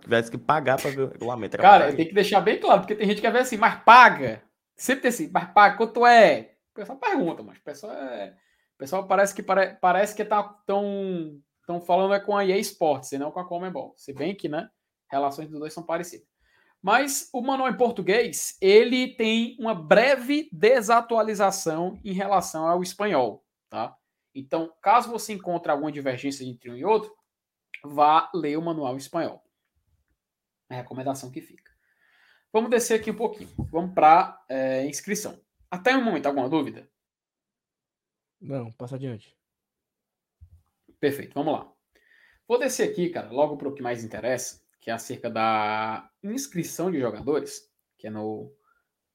[0.00, 1.56] tivesse que pagar para ver o regulamento.
[1.56, 4.42] Cara, tem que deixar bem claro, porque tem gente que quer ver assim, mas paga.
[4.76, 6.56] Sempre tem assim, mas paga, quanto é?
[6.72, 8.34] O pessoal pergunta, mas o pessoal é.
[8.74, 9.78] O pessoal parece que pare...
[9.80, 13.46] parece que tá tão, tão falando é com a EA Sports e não com a
[13.46, 13.94] Comembol.
[13.96, 14.68] Se bem que, né?
[15.08, 16.26] Relações dos dois são parecidas.
[16.82, 23.94] Mas o manual em português, ele tem uma breve desatualização em relação ao espanhol, tá?
[24.34, 27.14] Então, caso você encontre alguma divergência entre um e outro,
[27.84, 29.44] vá ler o manual em espanhol.
[30.68, 31.72] É a recomendação que fica.
[32.52, 33.50] Vamos descer aqui um pouquinho.
[33.70, 35.40] Vamos para é, inscrição.
[35.70, 36.90] Até o momento, alguma dúvida?
[38.40, 39.36] Não, passa adiante.
[40.98, 41.72] Perfeito, vamos lá.
[42.46, 46.90] Vou descer aqui, cara, logo para o que mais interessa, que é acerca da inscrição
[46.90, 48.54] de jogadores, que é no,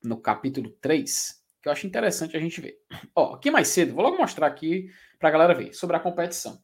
[0.04, 1.39] no capítulo 3 que
[1.70, 2.78] eu acho interessante a gente ver.
[3.16, 6.62] Ó, aqui mais cedo, vou logo mostrar aqui para a galera ver sobre a competição.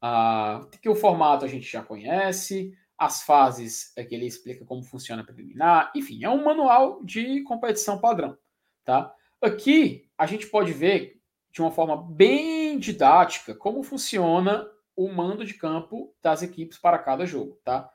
[0.00, 4.82] Ah, que o formato a gente já conhece, as fases é que ele explica como
[4.82, 8.38] funciona a preliminar, enfim, é um manual de competição padrão,
[8.84, 9.12] tá?
[9.42, 11.20] Aqui a gente pode ver
[11.50, 17.26] de uma forma bem didática como funciona o mando de campo das equipes para cada
[17.26, 17.90] jogo, tá?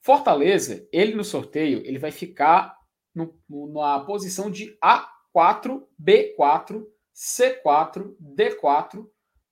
[0.00, 2.78] Fortaleza, ele no sorteio, ele vai ficar
[3.14, 3.38] no,
[3.72, 6.84] na posição de A 4, B4,
[7.14, 9.06] C4, D4,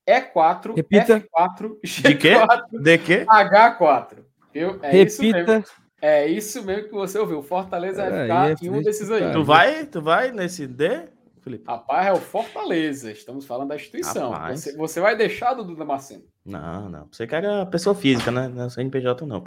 [0.09, 1.21] E4, Repita.
[1.21, 2.35] F4, G4, De quê?
[2.73, 3.27] De quê?
[3.27, 4.19] H4.
[4.53, 4.79] Viu?
[4.83, 5.05] É Repita.
[5.05, 5.65] Isso mesmo.
[6.01, 7.43] É isso mesmo que você ouviu.
[7.43, 9.33] Fortaleza vai ficar é, em um desses aí.
[9.33, 11.09] Tu vai, tu vai nesse D,
[11.41, 11.65] Felipe?
[11.67, 13.11] Rapaz, é o Fortaleza.
[13.11, 14.33] Estamos falando da instituição.
[14.49, 16.23] Você, você, vai deixar do Duda Marceno?
[16.45, 17.09] Não, não.
[17.11, 18.49] Você quer a pessoa física, né?
[18.49, 19.43] Não é CNPJ, não.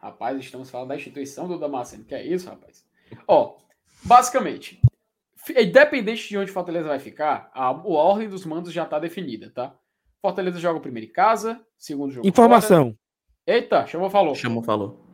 [0.00, 2.04] Rapaz, estamos falando da instituição do Damasceno.
[2.04, 2.84] Que é isso, rapaz?
[3.26, 3.56] Ó,
[4.04, 4.80] basicamente,
[5.56, 9.74] Independente de onde Fortaleza vai ficar, a, a ordem dos mandos já está definida, tá?
[10.20, 12.26] Fortaleza joga o primeiro em casa, segundo jogo.
[12.26, 12.84] Informação.
[12.84, 12.96] Fora.
[13.46, 14.34] Eita, chamou, falou.
[14.34, 15.08] Chamou, falou.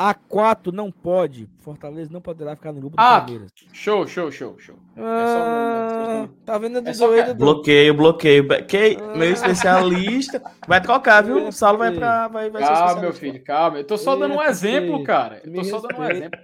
[0.00, 1.46] A4 não pode.
[1.58, 3.50] Fortaleza não poderá ficar no grupo do ah, Palmeiras.
[3.70, 4.76] Show, show, show, show.
[4.96, 6.34] Ah, é só...
[6.46, 8.48] Tá vendo é doido, Bloqueio, bloqueio.
[8.66, 8.96] Que...
[8.98, 9.14] Ah.
[9.14, 10.42] Meu especialista.
[10.66, 11.48] Vai trocar, viu?
[11.48, 12.28] O Saulo vai pra.
[12.28, 13.76] Vai, vai calma, meu filho, calma.
[13.76, 15.42] Eu tô só dando um exemplo, cara.
[15.44, 16.40] Eu tô só dando um exemplo.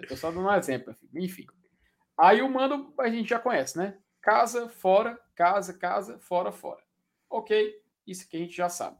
[0.00, 1.44] Eu tô só dando um exemplo, enfim.
[2.18, 3.98] Aí o mando a gente já conhece, né?
[4.20, 6.82] Casa, fora, casa, casa, fora, fora.
[7.28, 7.74] Ok,
[8.06, 8.96] isso que a gente já sabe.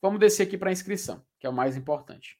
[0.00, 2.38] Vamos descer aqui para a inscrição, que é o mais importante.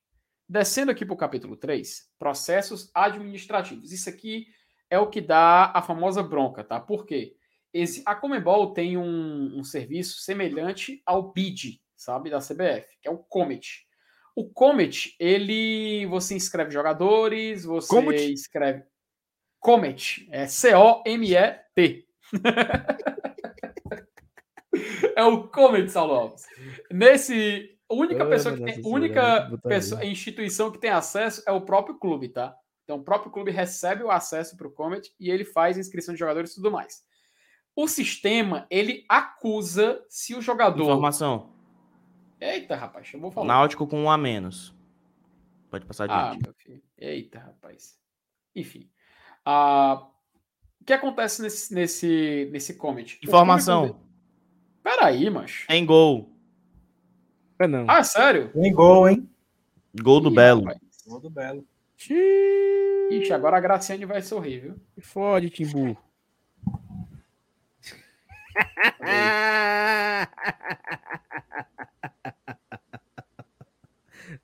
[0.49, 3.93] Descendo aqui para o capítulo 3, processos administrativos.
[3.93, 4.47] Isso aqui
[4.91, 6.79] é o que dá a famosa bronca, tá?
[6.81, 7.37] Por quê?
[7.73, 13.11] Esse, a Comebol tem um, um serviço semelhante ao BID, sabe, da CBF, que é
[13.11, 13.87] o Comet.
[14.37, 18.33] O Comet, ele você inscreve jogadores, você Comet?
[18.33, 18.85] escreve
[19.65, 22.07] Comet, é C-O-M-E-T.
[25.17, 26.45] é o Comet, Saulo Alves.
[26.93, 31.99] Nesse, a única pessoa que tem, única pessoa, instituição que tem acesso é o próprio
[31.99, 32.55] clube, tá?
[32.85, 36.21] Então, o próprio clube recebe o acesso para o Comet e ele faz inscrição de
[36.21, 37.03] jogadores e tudo mais.
[37.75, 40.85] O sistema, ele acusa se o jogador.
[40.85, 41.55] Informação.
[42.39, 43.47] Eita, rapaz, eu vou falar.
[43.47, 44.77] Náutico com um a menos.
[45.71, 46.43] Pode passar adiante.
[46.43, 46.83] Ah, meu filho.
[46.99, 47.99] Eita, rapaz.
[48.55, 48.91] Enfim.
[49.45, 50.07] Ah,
[50.81, 53.07] o que acontece nesse, nesse, nesse comment?
[53.23, 54.01] Informação.
[54.83, 55.67] Peraí, macho.
[55.71, 56.31] Em gol.
[57.59, 57.87] É não.
[57.89, 58.51] Ah, sério?
[58.55, 59.29] Em gol, hein?
[60.03, 60.65] Gol do Ih, Belo.
[60.65, 60.81] Rapaz.
[61.07, 61.65] Gol do Belo.
[63.11, 64.75] Ixi, agora a Graciane vai sorrir, viu?
[65.01, 65.97] Fode, Timbu.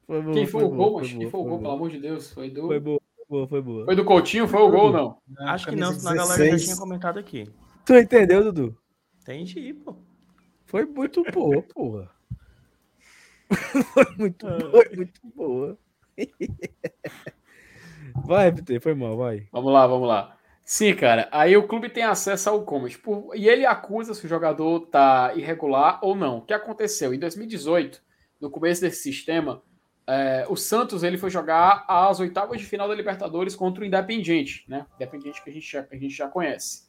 [0.07, 1.13] foi boa, Quem foi, foi o gol, mas?
[1.13, 2.33] Quem foi o gol, pelo amor de Deus?
[2.33, 2.67] Foi do.
[2.67, 3.00] Foi foi
[3.31, 3.85] boa, foi boa.
[3.85, 4.49] Foi do Coutinho?
[4.49, 5.19] Foi o gol, não?
[5.47, 7.49] Acho que não, senão a galera já tinha comentado aqui.
[7.87, 8.77] Tu entendeu, Dudu?
[9.23, 9.95] Entendi, pô.
[10.67, 12.11] Foi muito boa, porra.
[13.95, 15.79] foi muito boa, foi muito boa.
[18.25, 19.47] Vai, PT, foi mal, vai.
[19.53, 20.37] Vamos lá, vamos lá.
[20.65, 21.29] Sim, cara.
[21.33, 22.99] Aí o clube tem acesso ao Comet.
[22.99, 23.35] Por...
[23.35, 26.39] E ele acusa se o jogador tá irregular ou não.
[26.39, 27.15] O que aconteceu?
[27.15, 28.03] Em 2018,
[28.41, 29.63] no começo desse sistema,
[30.11, 34.65] é, o Santos ele foi jogar as oitavas de final da Libertadores contra o Independiente,
[34.67, 34.87] né?
[34.97, 36.89] Independiente que a gente já, a gente já conhece.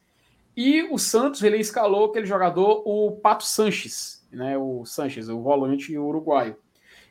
[0.58, 4.58] E o Santos ele escalou aquele jogador, o Pato Sanches, né?
[4.58, 6.58] O Sanches, o volante uruguaio.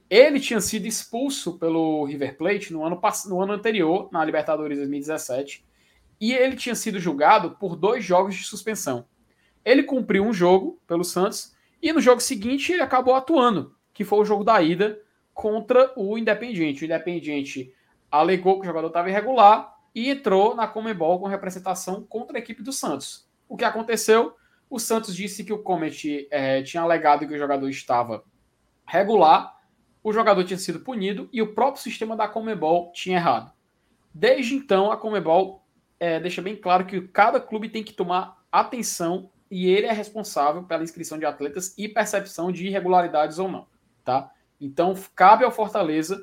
[0.08, 5.64] Ele tinha sido expulso pelo River Plate no ano, no ano anterior, na Libertadores 2017
[6.20, 9.06] e ele tinha sido julgado por dois jogos de suspensão.
[9.64, 14.18] Ele cumpriu um jogo pelo Santos e no jogo seguinte ele acabou atuando, que foi
[14.18, 15.00] o jogo da ida
[15.40, 16.82] contra o Independiente.
[16.82, 17.74] O Independiente
[18.10, 22.62] alegou que o jogador estava irregular e entrou na Comebol com representação contra a equipe
[22.62, 23.26] do Santos.
[23.48, 24.36] O que aconteceu?
[24.68, 28.22] O Santos disse que o Comet é, tinha alegado que o jogador estava
[28.84, 29.58] regular,
[30.04, 33.50] o jogador tinha sido punido e o próprio sistema da Comebol tinha errado.
[34.12, 35.64] Desde então, a Comebol
[35.98, 40.64] é, deixa bem claro que cada clube tem que tomar atenção e ele é responsável
[40.64, 43.66] pela inscrição de atletas e percepção de irregularidades ou não,
[44.04, 44.30] tá?
[44.60, 46.22] Então, cabe ao Fortaleza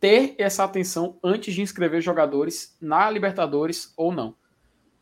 [0.00, 4.34] ter essa atenção antes de inscrever jogadores na Libertadores ou não.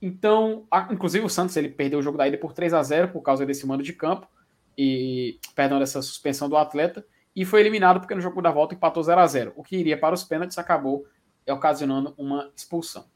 [0.00, 3.08] Então, a, inclusive o Santos ele perdeu o jogo da ida por 3 a 0
[3.08, 4.28] por causa desse mando de campo
[4.76, 9.02] e perdão dessa suspensão do atleta e foi eliminado porque no jogo da volta empatou
[9.02, 9.54] 0 a 0.
[9.56, 11.06] O que iria para os pênaltis acabou
[11.48, 13.06] ocasionando uma expulsão.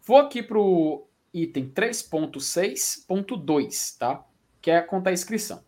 [0.00, 4.24] Vou aqui para o item 3.6.2, tá?
[4.60, 5.62] Que é conta a inscrição.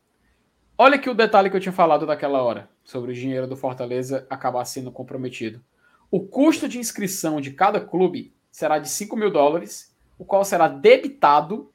[0.78, 4.26] Olha aqui o detalhe que eu tinha falado daquela hora, sobre o dinheiro do Fortaleza
[4.28, 5.62] acabar sendo comprometido.
[6.10, 10.68] O custo de inscrição de cada clube será de 5 mil dólares, o qual será
[10.68, 11.72] debitado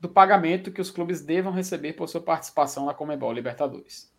[0.00, 4.12] do pagamento que os clubes devam receber por sua participação na Comebol Libertadores.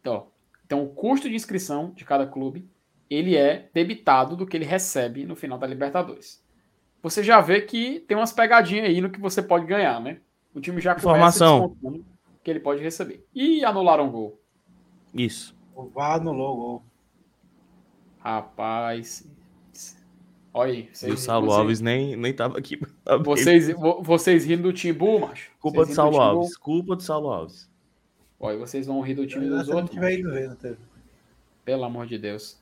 [0.00, 0.28] Então,
[0.64, 2.68] então, o custo de inscrição de cada clube
[3.08, 6.42] ele é debitado do que ele recebe no final da Libertadores.
[7.02, 10.20] Você já vê que tem umas pegadinhas aí no que você pode ganhar, né?
[10.54, 11.76] O time já Informação.
[12.44, 13.26] Que ele pode receber.
[13.34, 14.40] E anularam o gol.
[15.14, 15.56] Isso.
[15.74, 16.82] O VAR anulou o gol.
[18.18, 19.26] Rapaz.
[20.52, 20.90] Olha aí.
[20.92, 22.78] Vocês, e o Saulo vocês, Alves nem, nem tava aqui.
[23.24, 25.50] Vocês, vocês rindo do Timbu, macho?
[25.58, 26.56] Culpa vocês do Saulo Alves.
[26.56, 27.68] Culpa do Saulo Alves.
[28.38, 29.98] Olha, vocês vão rir do time dos outros.
[29.98, 30.76] Ver,
[31.64, 32.60] Pelo amor de Deus.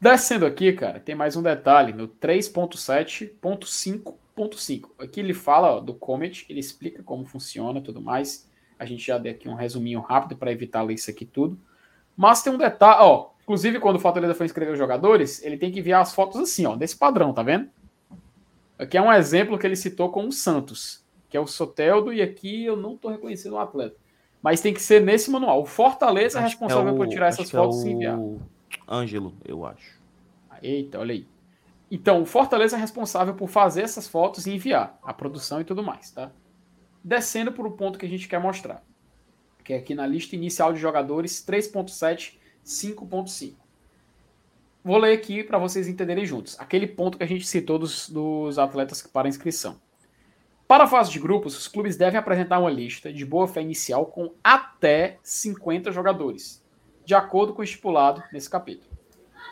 [0.00, 4.90] Descendo aqui, cara, tem mais um detalhe no 3.7.5.5.
[4.98, 8.49] Aqui ele fala ó, do Comet, ele explica como funciona tudo mais.
[8.80, 11.58] A gente já deu aqui um resuminho rápido para evitar ler isso aqui tudo.
[12.16, 15.70] Mas tem um detalhe, ó, inclusive quando o Fortaleza foi inscrever os jogadores, ele tem
[15.70, 17.68] que enviar as fotos assim, ó, desse padrão, tá vendo?
[18.78, 22.22] Aqui é um exemplo que ele citou com o Santos, que é o Soteldo, e
[22.22, 23.96] aqui eu não estou reconhecendo o atleta.
[24.42, 25.60] Mas tem que ser nesse manual.
[25.60, 27.88] O Fortaleza é responsável é o, por tirar essas fotos é o...
[27.88, 28.18] e enviar.
[28.88, 30.00] Ângelo, eu acho.
[30.62, 31.26] Eita, olha aí.
[31.90, 35.82] Então, o Fortaleza é responsável por fazer essas fotos e enviar a produção e tudo
[35.82, 36.30] mais, tá?
[37.02, 38.82] Descendo para o ponto que a gente quer mostrar,
[39.64, 43.54] que é aqui na lista inicial de jogadores 3.7, 5.5.
[44.84, 46.58] vou ler aqui para vocês entenderem juntos.
[46.60, 49.80] Aquele ponto que a gente citou dos, dos atletas para inscrição.
[50.68, 54.06] Para a fase de grupos, os clubes devem apresentar uma lista de boa fé inicial
[54.06, 56.64] com até 50 jogadores,
[57.04, 58.88] de acordo com o estipulado nesse capítulo.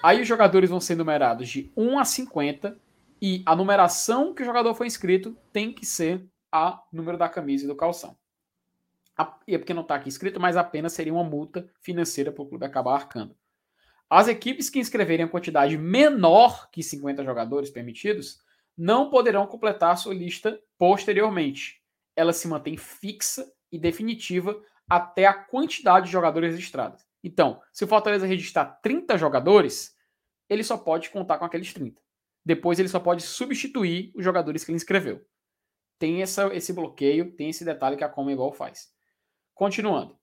[0.01, 2.79] Aí os jogadores vão ser numerados de 1 a 50
[3.21, 7.65] e a numeração que o jogador foi inscrito tem que ser a número da camisa
[7.65, 8.17] e do calção.
[9.47, 12.47] E é porque não está aqui escrito, mas apenas seria uma multa financeira para o
[12.47, 13.37] clube acabar arcando.
[14.09, 18.39] As equipes que inscreverem a quantidade menor que 50 jogadores permitidos
[18.77, 21.83] não poderão completar sua lista posteriormente.
[22.15, 24.59] Ela se mantém fixa e definitiva
[24.89, 27.05] até a quantidade de jogadores registrados.
[27.23, 29.97] Então, se o Fortaleza registrar 30 jogadores,
[30.49, 32.01] ele só pode contar com aqueles 30.
[32.45, 35.23] Depois ele só pode substituir os jogadores que ele inscreveu.
[35.99, 38.89] Tem essa, esse bloqueio, tem esse detalhe que a Comebol faz.
[39.55, 40.17] Continuando.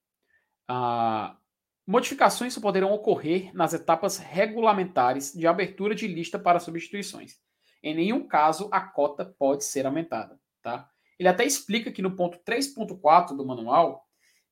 [0.67, 1.37] Ah,
[1.85, 7.37] modificações só poderão ocorrer nas etapas regulamentares de abertura de lista para substituições.
[7.83, 10.39] Em nenhum caso a cota pode ser aumentada.
[10.61, 10.89] Tá?
[11.19, 14.05] Ele até explica que no ponto 3.4 do manual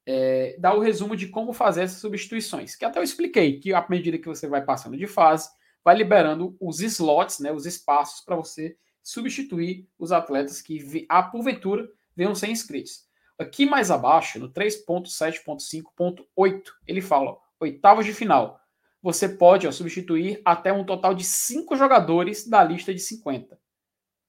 [0.06, 2.76] é, dá o resumo de como fazer essas substituições.
[2.76, 5.50] Que até eu expliquei que à medida que você vai passando de fase,
[5.84, 11.88] vai liberando os slots, né, os espaços para você substituir os atletas que, a porventura,
[12.16, 13.06] venham ser inscritos.
[13.38, 18.62] Aqui mais abaixo, no 3.7.5.8, ele fala, oitavas de final.
[19.02, 23.60] Você pode ó, substituir até um total de 5 jogadores da lista de 50.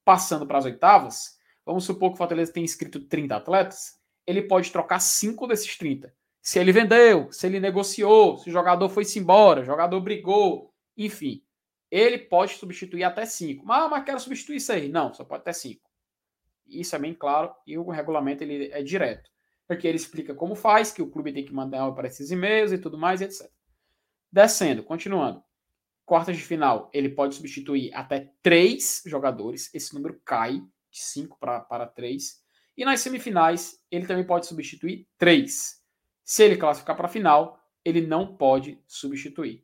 [0.04, 4.72] Passando para as oitavas, vamos supor que o Fortaleza tem inscrito 30 atletas, ele pode
[4.72, 6.12] trocar 5 desses 30.
[6.42, 11.44] Se ele vendeu, se ele negociou, se o jogador foi-se embora, o jogador brigou, enfim.
[11.96, 13.70] Ele pode substituir até 5.
[13.70, 14.90] Ah, mas quero substituir 6.
[14.90, 15.80] Não, só pode até 5.
[16.66, 19.30] Isso é bem claro e o regulamento ele é direto.
[19.64, 22.78] Porque ele explica como faz, que o clube tem que mandar para esses e-mails e
[22.78, 23.48] tudo mais, etc.
[24.28, 25.40] Descendo, continuando.
[26.04, 29.72] Quartas de final, ele pode substituir até três jogadores.
[29.72, 30.54] Esse número cai
[30.90, 32.42] de 5 para 3.
[32.76, 35.80] E nas semifinais, ele também pode substituir três.
[36.24, 39.63] Se ele classificar para a final, ele não pode substituir.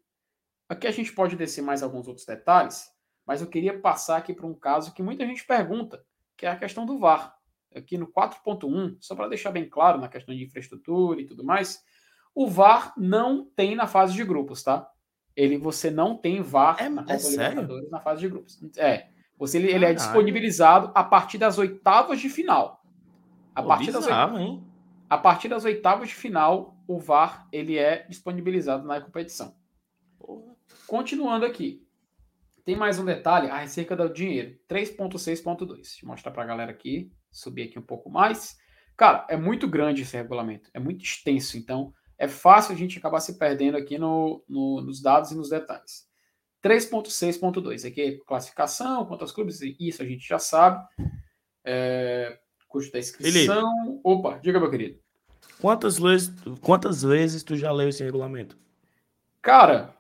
[0.71, 2.93] Aqui a gente pode descer mais alguns outros detalhes,
[3.27, 6.01] mas eu queria passar aqui para um caso que muita gente pergunta,
[6.37, 7.35] que é a questão do VAR.
[7.75, 11.83] Aqui no 4.1, só para deixar bem claro na questão de infraestrutura e tudo mais,
[12.33, 14.89] o VAR não tem na fase de grupos, tá?
[15.35, 18.61] Ele, você não tem VAR é, na Copa é Libertadores na fase de grupos.
[18.77, 19.09] É.
[19.39, 22.81] Você, ele, ele é disponibilizado a partir das oitavas de final.
[23.57, 24.63] A, Pô, partir bizarro, das oitavas,
[25.09, 29.59] a partir das oitavas de final, o VAR ele é disponibilizado na competição.
[30.87, 31.87] Continuando aqui.
[32.65, 34.59] Tem mais um detalhe a receita do dinheiro.
[34.69, 35.75] 3.6.2.
[35.75, 37.13] Deixa eu mostrar para a galera aqui.
[37.31, 38.57] Subir aqui um pouco mais.
[38.97, 40.71] Cara, é muito grande esse regulamento.
[40.75, 41.57] É muito extenso.
[41.57, 45.49] Então, é fácil a gente acabar se perdendo aqui no, no, nos dados e nos
[45.49, 46.07] detalhes.
[46.63, 47.89] 3.6.2.
[47.89, 50.87] Aqui é classificação, quantos clubes, isso a gente já sabe.
[51.65, 52.39] É,
[52.69, 53.73] custo da inscrição.
[53.85, 54.99] Felipe, Opa, diga, meu querido.
[55.61, 58.59] Quantas vezes, quantas vezes tu já leu esse regulamento?
[59.43, 59.95] Cara,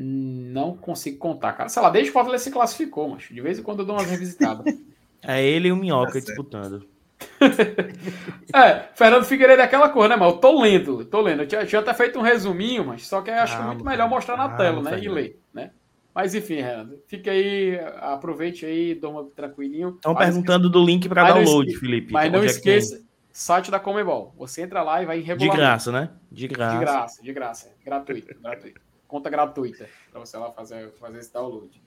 [0.00, 1.68] Não consigo contar, cara.
[1.68, 3.96] Sei lá, desde que o Fortaleza se classificou, mas de vez em quando eu dou
[3.96, 4.64] umas revisitadas.
[5.20, 6.86] É ele e o Minhoca tá disputando.
[8.54, 11.42] é, Fernando Figueiredo é aquela coisa, né, mas eu tô lendo, tô lendo.
[11.42, 14.36] Eu tinha, tinha até feito um resuminho, mas só que eu acho muito melhor mostrar
[14.36, 15.72] na tela, né, e ler, né?
[16.14, 19.96] Mas enfim, Renan, fica aí, aproveite aí, uma tranquilinho.
[19.96, 22.12] Estão perguntando do link para download, Felipe.
[22.12, 23.02] Mas não esqueça,
[23.32, 24.32] site da Comebol.
[24.38, 25.36] Você entra lá e vai em.
[25.36, 26.10] De graça, né?
[26.30, 26.78] De graça.
[26.78, 27.74] De graça, de graça.
[27.84, 31.82] Gratuito, gratuito conta gratuita para você lá fazer, fazer esse download.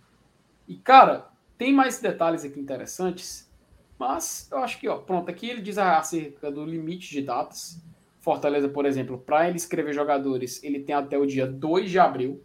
[0.67, 3.49] E, cara, tem mais detalhes aqui interessantes,
[3.97, 7.79] mas eu acho que, ó, pronto, aqui ele diz acerca do limite de datas.
[8.19, 12.43] Fortaleza, por exemplo, para ele escrever jogadores, ele tem até o dia 2 de abril,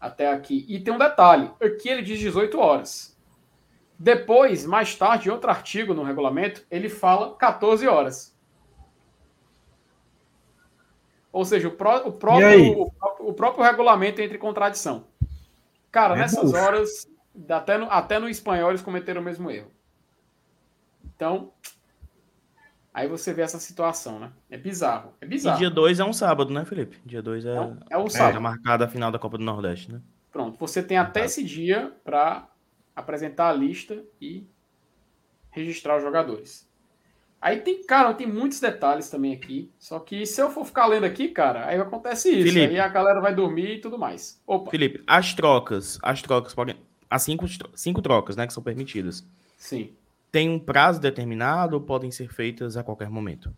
[0.00, 0.64] até aqui.
[0.68, 3.18] E tem um detalhe, aqui ele diz 18 horas.
[3.98, 8.34] Depois, mais tarde, em outro artigo no regulamento, ele fala 14 horas.
[11.32, 12.90] Ou seja, o, pró o, próprio,
[13.40, 15.06] próprio regulamento entra em contradição.
[15.90, 17.08] Cara, é nessas horas,
[17.48, 19.70] até no, até no espanhol eles cometeram o mesmo erro.
[21.16, 21.50] Então,
[22.92, 24.30] aí você vê essa situação, né?
[24.50, 25.14] É bizarro.
[25.20, 25.56] É bizarro.
[25.56, 26.98] E dia 2 é um sábado, né, Felipe?
[27.04, 28.36] Dia 2 é, é, é um sábado.
[28.36, 30.00] É marcada a final da Copa do Nordeste, né?
[30.30, 32.46] Pronto, você tem até esse dia para
[32.94, 34.46] apresentar a lista e
[35.50, 36.69] registrar os jogadores.
[37.40, 39.70] Aí tem, cara, tem muitos detalhes também aqui.
[39.78, 42.52] Só que se eu for ficar lendo aqui, cara, aí acontece isso.
[42.52, 44.42] Felipe, aí a galera vai dormir e tudo mais.
[44.46, 44.70] Opa.
[44.70, 46.76] Felipe, as trocas, as trocas podem.
[47.08, 49.26] As cinco, cinco trocas, né, que são permitidas.
[49.56, 49.92] Sim.
[50.30, 53.52] Tem um prazo determinado ou podem ser feitas a qualquer momento?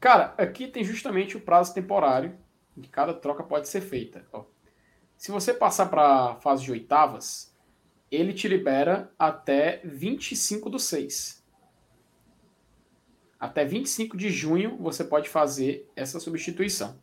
[0.00, 2.34] Cara, aqui tem justamente o prazo temporário
[2.76, 4.24] de cada troca pode ser feita.
[4.32, 4.44] Ó.
[5.16, 7.54] Se você passar para a fase de oitavas,
[8.10, 11.35] ele te libera até 25 do 6.
[13.38, 16.98] Até 25 de junho você pode fazer essa substituição.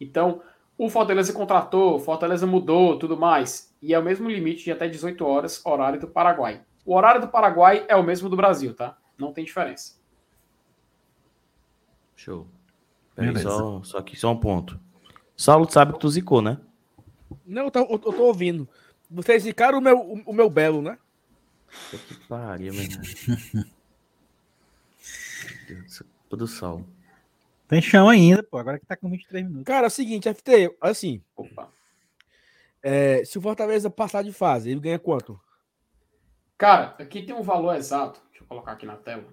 [0.00, 0.40] Então,
[0.76, 3.74] o Fortaleza contratou, o Fortaleza mudou, tudo mais.
[3.80, 6.62] E é o mesmo limite de até 18 horas, horário do Paraguai.
[6.84, 8.96] O horário do Paraguai é o mesmo do Brasil, tá?
[9.18, 9.94] Não tem diferença.
[12.16, 12.46] Show.
[13.14, 14.78] Peraí, só, só que só um ponto.
[15.36, 16.58] Saulo sabe que tu zicou, né?
[17.46, 18.68] Não, eu tô, eu tô ouvindo.
[19.10, 20.98] Vocês zicaram o meu, o, o meu belo, né?
[21.90, 22.84] Que pariu, meu
[25.74, 25.86] irmão.
[26.30, 26.88] do Saulo.
[27.68, 28.58] Tem chão ainda, pô.
[28.58, 29.64] Agora que tá com 23 minutos.
[29.64, 31.22] Cara, é o seguinte, FT, assim.
[31.36, 31.70] Opa.
[32.82, 35.40] É, se o Fortaleza passar de fase, ele ganha quanto?
[36.58, 38.20] Cara, aqui tem um valor exato.
[38.28, 39.24] Deixa eu colocar aqui na tela.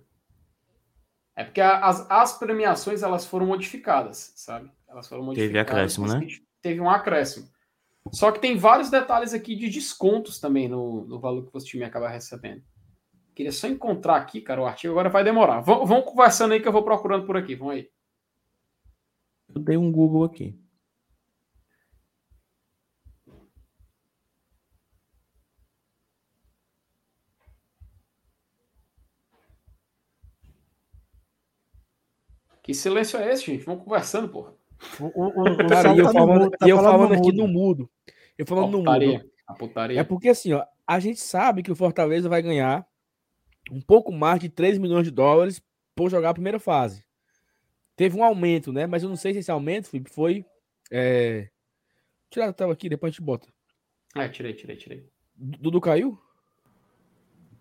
[1.35, 4.71] É porque as, as premiações elas foram modificadas, sabe?
[4.87, 5.51] Elas foram modificadas.
[5.51, 6.27] Teve acréscimo, né?
[6.61, 7.49] Teve um acréscimo.
[8.11, 11.83] Só que tem vários detalhes aqui de descontos também no, no valor que o time
[11.83, 12.63] acaba recebendo.
[13.41, 14.93] Queria só encontrar aqui, cara, o artigo.
[14.93, 15.61] Agora vai demorar.
[15.61, 17.55] Vão, vão conversando aí que eu vou procurando por aqui.
[17.55, 17.89] Vamos aí.
[19.49, 20.55] Eu dei um Google aqui.
[32.61, 33.65] Que silêncio é esse, gente?
[33.65, 34.53] Vamos conversando, porra.
[34.99, 37.89] O, o, o cara, e eu tá falando, tá eu falando aqui no mudo.
[38.37, 39.31] Eu falando no mudo.
[39.47, 39.99] A putaria.
[39.99, 42.85] É porque assim, ó, a gente sabe que o Fortaleza vai ganhar
[43.69, 45.61] um pouco mais de 3 milhões de dólares
[45.95, 47.03] por jogar a primeira fase.
[47.95, 48.87] Teve um aumento, né?
[48.87, 50.03] Mas eu não sei se esse aumento foi.
[50.09, 50.45] foi
[50.89, 51.49] é...
[52.29, 53.47] Tirar a tela aqui, depois a gente bota.
[54.15, 55.09] É, tirei, tirei, tirei.
[55.35, 56.17] Dudu caiu?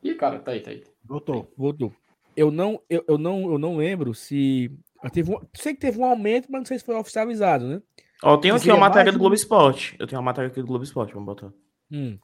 [0.03, 0.85] Ih, cara, tá aí, tá aí.
[1.05, 1.53] Voltou.
[1.57, 1.93] Voltou.
[2.37, 4.71] Eu não, eu, eu não, eu não lembro se
[5.09, 7.83] Teve um, sei que teve um aumento, mas não sei se foi oficializado, né?
[8.23, 9.97] Ó, eu tenho aqui uma matéria do Globo Esporte.
[9.99, 11.51] Eu tenho uma matéria aqui do Globo Esporte, vamos botar.
[11.91, 12.19] Hum.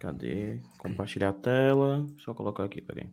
[0.00, 0.58] Cadê?
[0.78, 2.06] Compartilhar a tela.
[2.18, 3.06] Só colocar aqui, peraí.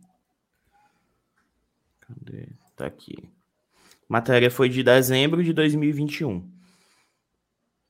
[2.00, 2.48] Cadê?
[2.74, 3.30] Tá aqui.
[4.08, 6.50] Matéria foi de dezembro de 2021.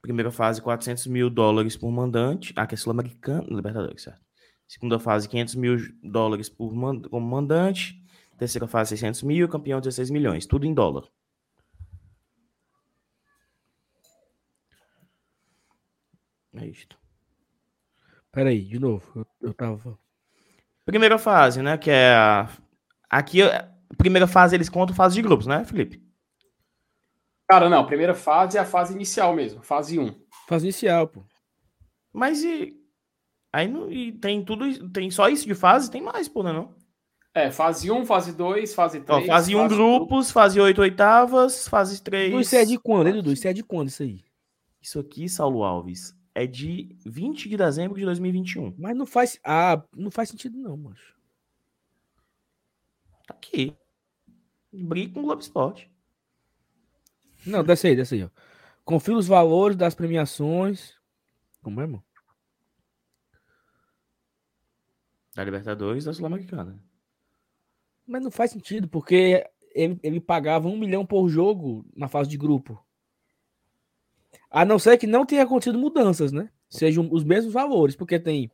[0.02, 2.52] Primeira fase, 400 mil dólares por mandante.
[2.56, 4.20] Ah, que é sul-americano, Libertadores, certo.
[4.66, 6.70] Segunda fase, 500 mil dólares por
[7.08, 8.02] como mandante.
[8.36, 9.48] Terceira fase, 600 mil.
[9.48, 10.44] Campeão, 16 milhões.
[10.44, 11.04] Tudo em dólar.
[16.54, 16.98] É isto.
[18.32, 19.04] Peraí, de novo.
[19.14, 19.98] Eu, eu tava.
[20.84, 21.76] Primeira fase, né?
[21.76, 22.48] Que é a.
[23.10, 23.40] Aqui,
[23.96, 26.02] primeira fase eles contam fase de grupos, né, Felipe?
[27.48, 27.86] Cara, não.
[27.86, 29.62] Primeira fase é a fase inicial mesmo.
[29.62, 30.14] Fase 1.
[30.46, 31.24] Fase inicial, pô.
[32.12, 32.74] Mas e.
[33.52, 34.90] Aí não, e tem tudo.
[34.90, 35.90] Tem só isso de fase?
[35.90, 36.52] Tem mais, pô, né?
[36.52, 36.76] Não?
[37.34, 39.22] É, fase 1, fase 2, fase 3.
[39.22, 42.34] Ó, fase 1 grupos, fase 8 oitavas, fase 3.
[42.40, 43.32] Isso é de quando, hein, Dudu?
[43.32, 44.24] Isso é de quando isso aí?
[44.82, 48.72] Isso aqui, Saulo Alves, é de 20 de dezembro de 2021.
[48.78, 49.40] Mas não faz.
[49.42, 51.16] Ah, não faz sentido, não, macho.
[53.26, 53.76] Tá aqui.
[54.72, 55.90] Briga com o Globo Esporte.
[57.44, 58.30] Não, desce aí, desce aí, ó.
[58.84, 60.94] Confira os valores das premiações.
[61.60, 62.02] Como é, irmão?
[65.34, 66.80] Da Libertadores da Sul-Americana.
[68.06, 69.44] Mas não faz sentido, porque
[69.74, 72.80] ele, ele pagava um milhão por jogo na fase de grupo.
[74.50, 76.48] A não ser que não tenha acontecido mudanças, né?
[76.68, 78.50] Sejam os mesmos valores, porque tem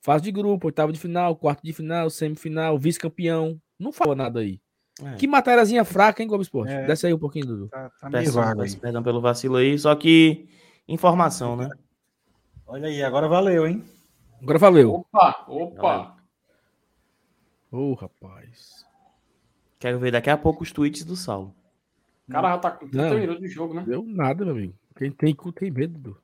[0.00, 3.60] fase de grupo, oitavo de final, quarto de final, semifinal, vice-campeão.
[3.78, 4.60] Não fala nada aí.
[5.02, 5.14] É.
[5.16, 6.72] Que matériazinha fraca, hein, Globo Esporte?
[6.72, 6.86] É.
[6.86, 7.68] Desce aí um pouquinho, Dudu.
[7.68, 8.76] Tá, tá meio vago aí.
[8.76, 10.48] Perdão pelo vacilo aí, só que
[10.88, 11.68] informação, né?
[12.66, 13.84] Olha aí, agora valeu, hein?
[14.40, 14.94] Agora valeu.
[14.94, 16.16] Opa, opa.
[17.70, 18.86] Ô, oh, rapaz.
[19.78, 21.54] Quero ver daqui a pouco os tweets do Saulo.
[22.28, 23.84] O cara já tá com 30 não, minutos de jogo, né?
[23.86, 24.74] Deu nada, meu amigo.
[24.96, 26.20] Quem tem cu tem medo.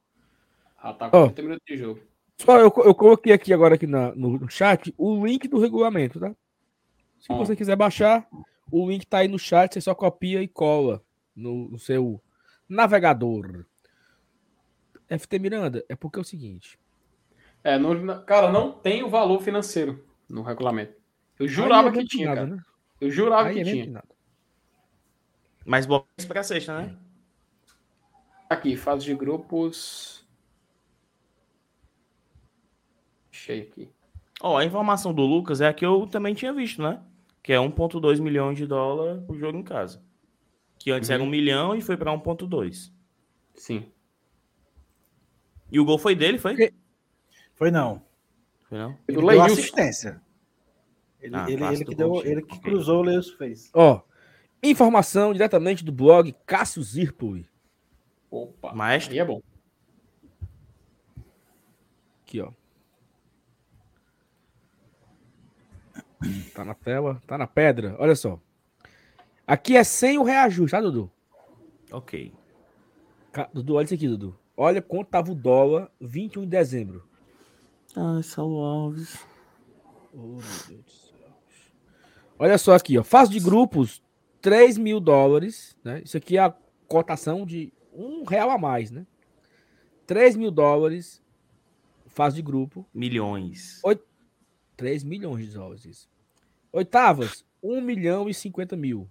[0.98, 2.00] Tá com oh, 30 minutos de jogo.
[2.38, 6.18] Só eu, eu coloquei aqui agora aqui na, no, no chat o link do regulamento,
[6.18, 6.34] tá?
[7.20, 7.36] Se ah.
[7.36, 8.26] você quiser baixar,
[8.70, 11.04] o link tá aí no chat, você só copia e cola
[11.36, 12.20] no, no seu
[12.68, 13.64] navegador.
[15.08, 16.78] FT Miranda, é porque é o seguinte.
[17.62, 20.94] É, no, cara, não tem o valor financeiro no regulamento.
[21.38, 22.56] Eu jurava é que tinha, nada, cara.
[22.56, 22.62] Né?
[23.00, 23.86] Eu jurava Aí que é tinha.
[23.86, 24.08] Nada.
[25.64, 26.96] Mas boa para sexta, né?
[28.52, 30.26] Aqui, fase de grupos.
[33.32, 33.90] Achei aqui.
[34.42, 37.02] Ó, oh, a informação do Lucas é a que eu também tinha visto, né?
[37.42, 40.02] Que é 1,2 milhões de dólar o jogo em casa.
[40.78, 41.14] Que antes uhum.
[41.14, 42.92] era 1 milhão e foi para 1,2.
[43.54, 43.90] Sim.
[45.70, 46.74] E o gol foi dele, foi?
[47.54, 48.04] Foi não.
[48.68, 48.98] Foi não?
[49.08, 50.20] Ele deu assistência.
[51.22, 53.70] Ele, ah, ele, ele que, deu, ele que cruzou, o Leus fez.
[53.72, 54.02] Ó,
[54.62, 57.50] informação diretamente do blog Cássio Zirpoli.
[58.32, 59.12] Opa, Maestro.
[59.12, 59.42] aí é bom.
[62.22, 62.50] Aqui, ó.
[66.54, 67.94] Tá na tela, tá na pedra.
[67.98, 68.40] Olha só.
[69.46, 71.10] Aqui é sem o reajuste, tá, Dudu?
[71.90, 72.32] Ok.
[73.52, 74.34] Dudu, olha isso aqui, Dudu.
[74.56, 77.06] Olha quanto tava o dólar 21 de dezembro.
[77.94, 79.26] Ai, Saulo Alves.
[80.14, 81.28] Oh, meu Deus do céu.
[82.38, 83.04] Olha só aqui, ó.
[83.04, 84.02] Fase de grupos,
[84.40, 85.76] 3 mil dólares.
[85.84, 86.00] Né?
[86.02, 86.54] Isso aqui é a
[86.88, 89.06] cotação de um real a mais, né?
[90.06, 91.22] 3 mil dólares.
[92.06, 92.86] Fase de grupo.
[92.92, 93.80] Milhões.
[94.76, 95.84] 3 milhões de dólares.
[95.84, 96.10] Isso.
[96.72, 99.08] Oitavas, 1 milhão e 50 mil.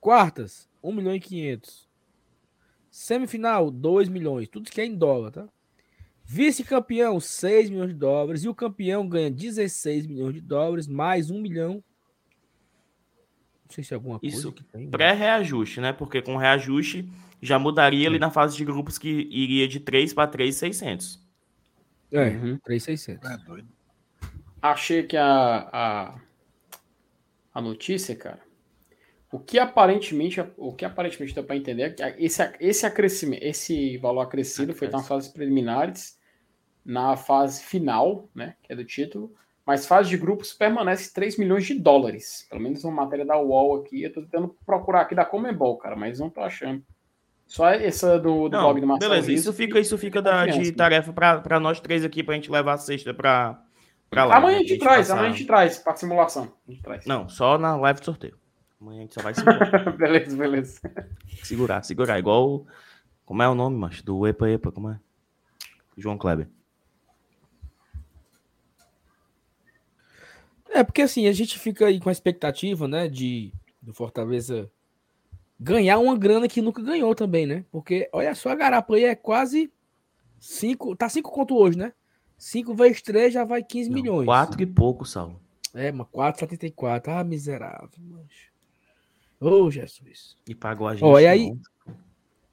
[0.00, 1.88] Quartas, 1 milhão e 500.
[2.90, 4.48] Semifinal, 2 milhões.
[4.48, 5.48] Tudo que é em dólar, tá?
[6.24, 8.44] Vice-campeão, 6 milhões de dólares.
[8.44, 11.82] E o campeão ganha 16 milhões de dólares, mais 1 milhão.
[13.64, 14.88] Não sei se é alguma coisa Isso que tem.
[14.88, 15.92] Pré-reajuste, né?
[15.92, 17.08] Porque com reajuste
[17.40, 21.26] já mudaria ali na fase de grupos que iria de 3 para 3,600.
[22.10, 22.58] É, Uhum.
[22.64, 23.30] 3,600.
[23.30, 23.68] É doido.
[24.60, 26.20] Achei que a, a,
[27.54, 28.40] a notícia, cara,
[29.30, 33.98] o que aparentemente, o que aparentemente dá para entender é que esse, esse acrescimento, esse
[33.98, 36.18] valor acrescido foi nas fases preliminares,
[36.84, 39.34] na fase final, né, que é do título,
[39.66, 42.46] mas fase de grupos permanece 3 milhões de dólares.
[42.48, 45.94] Pelo menos uma matéria da UOL aqui, eu tô tentando procurar aqui da Comembol, cara,
[45.94, 46.82] mas não tô achando.
[47.48, 50.52] Só essa do, do Não, blog do Marcelo beleza, isso fica, isso fica da, de
[50.52, 50.76] confiança.
[50.76, 53.60] tarefa para nós três aqui pra gente levar a sexta pra,
[54.10, 54.36] pra lá.
[54.36, 56.52] Amanhã a gente traz, passar- amanhã a gente traz para simulação.
[56.68, 57.06] A gente traz.
[57.06, 58.36] Não, só na live de sorteio.
[58.80, 59.90] Amanhã a gente só vai segurar.
[59.96, 60.80] beleza, beleza.
[61.42, 62.18] segurar, segurar.
[62.18, 62.66] Igual.
[63.24, 64.04] Como é o nome, macho?
[64.04, 65.00] Do Epa Epa, como é?
[65.96, 66.48] João Kleber.
[70.70, 74.70] É, porque assim, a gente fica aí com a expectativa, né, de do Fortaleza
[75.58, 77.64] ganhar uma grana que nunca ganhou também, né?
[77.70, 79.72] Porque olha só, a garapa aí é quase
[80.38, 81.92] 5, tá 5 conto hoje, né?
[82.36, 84.24] 5 vezes 3 já vai 15 Não, milhões.
[84.24, 85.40] Quatro e pouco, Saulo.
[85.74, 87.08] É, mas 4,74.
[87.08, 88.48] Ah, miserável, mancho.
[89.40, 90.36] Ô, Jesus.
[90.46, 91.04] E pagou a gente.
[91.04, 91.60] Ó, e aí- não.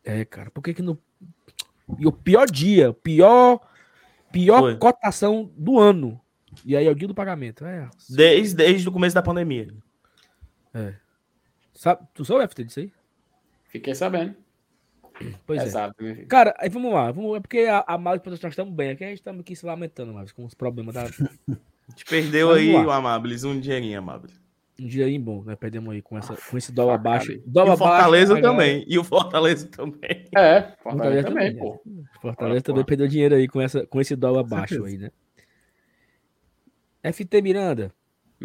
[0.03, 0.99] É, cara, por que que no
[1.99, 3.59] e o pior dia, pior
[4.31, 4.77] pior Foi.
[4.77, 6.19] cotação do ano.
[6.65, 7.65] E aí é o dia do pagamento.
[7.65, 7.89] É.
[8.09, 9.73] Desde, desde o começo da pandemia.
[11.75, 12.91] Sabe, tu soube FT disso aí?
[13.65, 14.35] Fiquei sabendo.
[15.45, 15.91] Pois é.
[15.97, 16.27] Filho.
[16.27, 17.11] Cara, aí vamos lá.
[17.11, 18.91] Vamos, é porque a, a Mali nós estamos bem.
[18.91, 21.03] Aqui a gente estamos aqui se lamentando, mas com os problemas da.
[21.03, 22.85] A gente perdeu Vamos aí, lá.
[22.85, 24.41] o Amabilis, um dinheirinho, Amabilis.
[24.79, 25.55] Um dia bom, né?
[25.55, 27.31] Perdemos aí com, essa, com esse dólar facada baixo.
[27.31, 27.37] aí.
[27.37, 28.85] E Dólar o Fortaleza baixo, também.
[28.87, 30.25] E o Fortaleza também.
[30.35, 31.81] É, Fortaleza Fortaleza também, também, pô.
[32.21, 32.87] Fortaleza Olha, também pô.
[32.87, 35.11] perdeu dinheiro aí com, essa, com esse dólar baixo aí, né?
[37.13, 37.93] FT Miranda,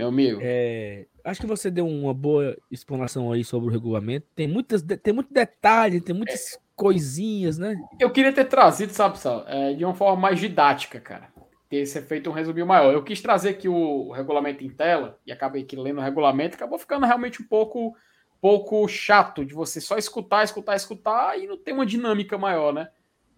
[0.01, 0.41] Meu amigo.
[0.43, 4.27] é, acho que você deu uma boa explanação aí sobre o regulamento.
[4.35, 7.77] Tem, muitas, tem muito detalhe, tem muitas coisinhas, né?
[7.99, 11.29] Eu queria ter trazido, sabe, Sal, é, de uma forma mais didática, cara.
[11.69, 12.95] Ter ser feito um resuminho maior.
[12.95, 16.79] Eu quis trazer aqui o, regulamento em tela e acabei aqui lendo o regulamento, acabou
[16.79, 17.95] ficando realmente um pouco,
[18.41, 22.89] pouco chato de você só escutar, escutar, escutar e não ter uma dinâmica maior, né?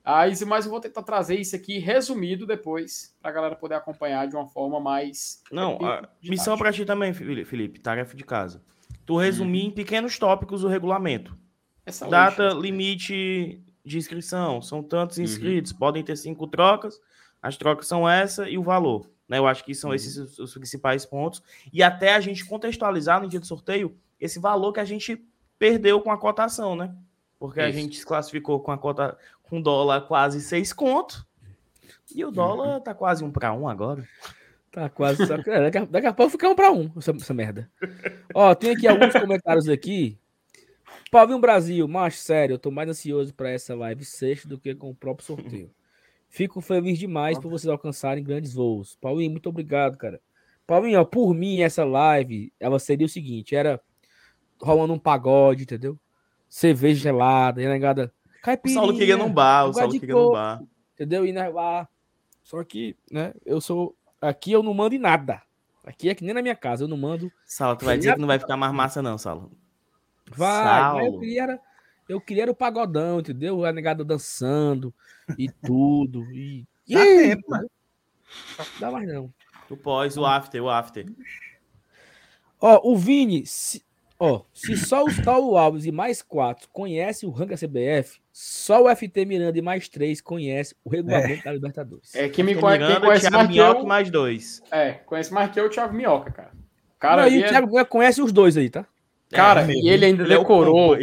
[0.05, 4.35] Aí, mas eu vou tentar trazer isso aqui resumido depois, pra galera poder acompanhar de
[4.35, 5.41] uma forma mais.
[5.51, 6.11] Não, a didática.
[6.25, 7.79] missão pra ti também, Felipe.
[7.79, 8.63] Tarefa de casa.
[9.07, 11.37] Tu resumir em pequenos tópicos o regulamento.
[11.87, 14.61] Essa Data hoje, limite de inscrição.
[14.61, 15.25] São tantos Uhum.
[15.25, 15.73] inscritos.
[15.73, 17.01] Podem ter cinco trocas.
[17.41, 19.09] As trocas são essa e o valor.
[19.29, 19.39] Né?
[19.39, 19.95] Eu acho que são Uhum.
[19.97, 21.43] esses os, os principais pontos.
[21.73, 25.25] E até a gente contextualizar no dia do sorteio esse valor que a gente
[25.59, 26.93] perdeu com a cotação, né?
[27.43, 27.77] Porque a Isso.
[27.77, 31.27] gente se classificou com a cota com dólar quase seis conto.
[32.15, 32.33] E o Uhum.
[32.33, 34.07] dólar tá quase um para um agora.
[34.71, 35.27] Tá quase.
[35.27, 37.69] Só, é, daqui, a, daqui a pouco fica um pra um, essa, essa merda.
[38.33, 40.17] Ó, tem aqui alguns comentários aqui.
[41.11, 44.91] Paulinho Brasil, mas sério, eu tô mais ansioso pra essa live sexta do que com
[44.91, 45.69] o próprio sorteio.
[46.29, 48.97] Fico feliz demais por vocês alcançarem grandes voos.
[49.01, 50.21] Paulinho, muito obrigado, cara.
[50.65, 53.81] Paulinho, ó, por mim, essa live, ela seria o seguinte: era
[54.61, 55.99] rolando um pagode, entendeu?
[56.53, 58.13] Cerveja gelada, e negada.
[58.27, 60.63] O Caipirinha, Saulo queria num bar, o Saulo queria num bar.
[60.93, 61.25] entendeu?
[61.25, 61.89] E lá.
[62.43, 63.97] Só que, né, eu sou.
[64.21, 65.41] Aqui eu não mando em nada.
[65.83, 67.33] Aqui é que nem na minha casa, eu não mando.
[67.47, 69.51] Saulo, tu vai dizer que não vai ficar mais massa, não, Saulo.
[70.29, 71.21] Vai, mas eu Saulo.
[71.21, 71.61] queria, era,
[72.07, 73.65] eu queria era o pagodão, entendeu?
[73.65, 74.93] A negada dançando
[75.39, 76.31] e tudo.
[76.33, 77.71] E, Dá aí, tempo, mano.
[78.59, 79.33] Não dá mais não.
[79.71, 81.07] O pós, o after, o after.
[82.61, 83.83] Ó, o Vini, se,
[84.25, 88.85] ó, se só os Paulo Alves e mais quatro conhecem o ranking da CBF, só
[88.85, 92.15] o FT Miranda e mais três conhecem o regulamento da Libertadores.
[92.15, 94.63] É, quem me Tem conhece, quem conhece Thiago mais Minhoca e mais dois.
[94.71, 96.53] é, conhece mais que eu o Thiago Minhoca, cara.
[96.99, 98.87] Cara Não, e o é- Thiago Cunha conhece os dois aí, tá?
[99.31, 100.95] Cara, é, e ele ainda ele decorou.
[100.95, 101.01] É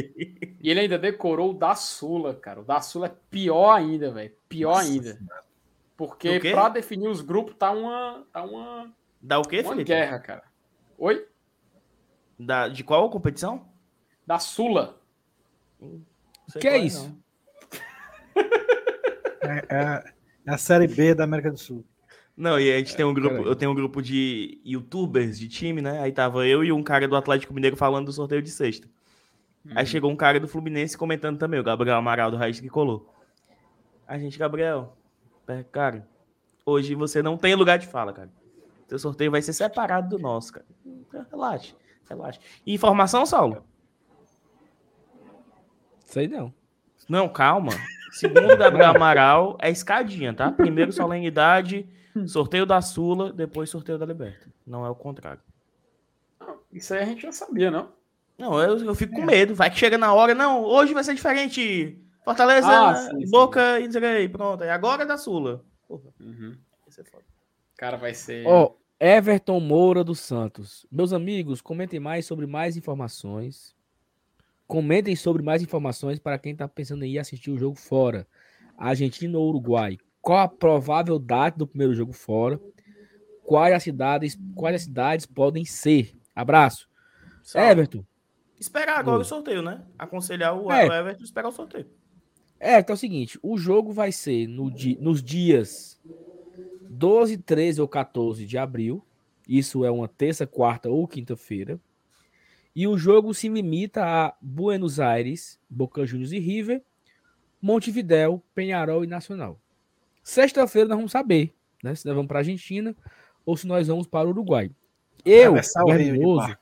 [0.62, 2.62] e ele ainda decorou o da Sula, cara.
[2.62, 4.32] O da Sula é pior ainda, velho.
[4.48, 5.20] Pior Nossa, ainda.
[5.98, 8.24] Porque para definir os grupos tá uma.
[8.32, 8.92] Tá uma.
[9.22, 9.88] Dá o quê, Uma Felipe?
[9.88, 10.44] guerra, cara.
[10.98, 11.26] Oi?
[12.40, 13.68] Da, de qual competição?
[14.26, 14.98] Da Sula.
[16.60, 17.14] que é, é isso?
[19.42, 20.04] É, é,
[20.46, 21.84] é, a Série B da América do Sul.
[22.38, 25.82] Não, e a gente tem um grupo, eu tenho um grupo de youtubers de time,
[25.82, 26.00] né?
[26.00, 28.88] Aí tava eu e um cara do Atlético Mineiro falando do sorteio de sexta.
[29.66, 29.74] Uhum.
[29.76, 33.14] Aí chegou um cara do Fluminense comentando também, o Gabriel Amaral do Raiz que colou.
[34.08, 34.96] A gente, Gabriel,
[35.72, 36.08] cara,
[36.66, 38.30] hoje você não tem lugar de fala, cara.
[38.88, 40.66] Seu sorteio vai ser separado do nosso, cara.
[41.30, 41.76] Relaxa,
[42.10, 42.40] relaxa.
[42.66, 43.64] E informação, Saulo?
[46.06, 46.54] Sei não.
[47.08, 47.72] Não, calma.
[48.12, 50.52] Segundo Gabriel Amaral, é escadinha, tá?
[50.52, 51.88] Primeiro solenidade
[52.28, 54.48] Sorteio da Sula, depois sorteio da Liberta.
[54.66, 55.42] Não é o contrário.
[56.72, 57.92] Isso aí a gente já sabia, não?
[58.38, 59.56] Não, eu, eu fico com medo.
[59.56, 60.34] Vai que chega na hora.
[60.34, 62.00] Não, hoje vai ser diferente.
[62.24, 63.84] Fortaleza, ah, sim, Boca sim.
[63.84, 64.64] e dizer aí, pronto.
[64.64, 65.64] E agora é da Sula.
[65.90, 66.58] Uhum.
[66.88, 67.24] Isso é foda.
[67.78, 68.46] Cara, vai ser.
[68.48, 70.86] Oh, Everton Moura dos Santos.
[70.92, 73.76] Meus amigos, comentem mais sobre mais informações.
[74.68, 78.28] Comentem sobre mais informações para quem está pensando em ir assistir o jogo fora.
[78.78, 82.60] Argentina ou Uruguai qual a provável data do primeiro jogo fora,
[83.44, 86.16] quais as cidades, quais as cidades podem ser.
[86.36, 86.88] Abraço.
[87.56, 88.06] Everton.
[88.60, 89.84] Esperar agora o sorteio, né?
[89.98, 90.86] Aconselhar o é.
[90.86, 91.88] Everton esperar o sorteio.
[92.60, 96.00] É, então é o seguinte, o jogo vai ser no di nos dias
[97.00, 99.02] 12, 13 ou 14 de abril.
[99.48, 101.80] Isso é uma terça, quarta ou quinta-feira.
[102.76, 106.84] E o jogo se limita a Buenos Aires, Boca Juniors e River,
[107.62, 109.58] Montevidéu, Penharol e Nacional.
[110.22, 111.96] Sexta-feira nós vamos saber, né?
[111.96, 112.94] Se nós vamos para a Argentina
[113.46, 114.70] ou se nós vamos para o Uruguai.
[115.24, 115.56] Eu,
[115.88, 116.58] Verminoso,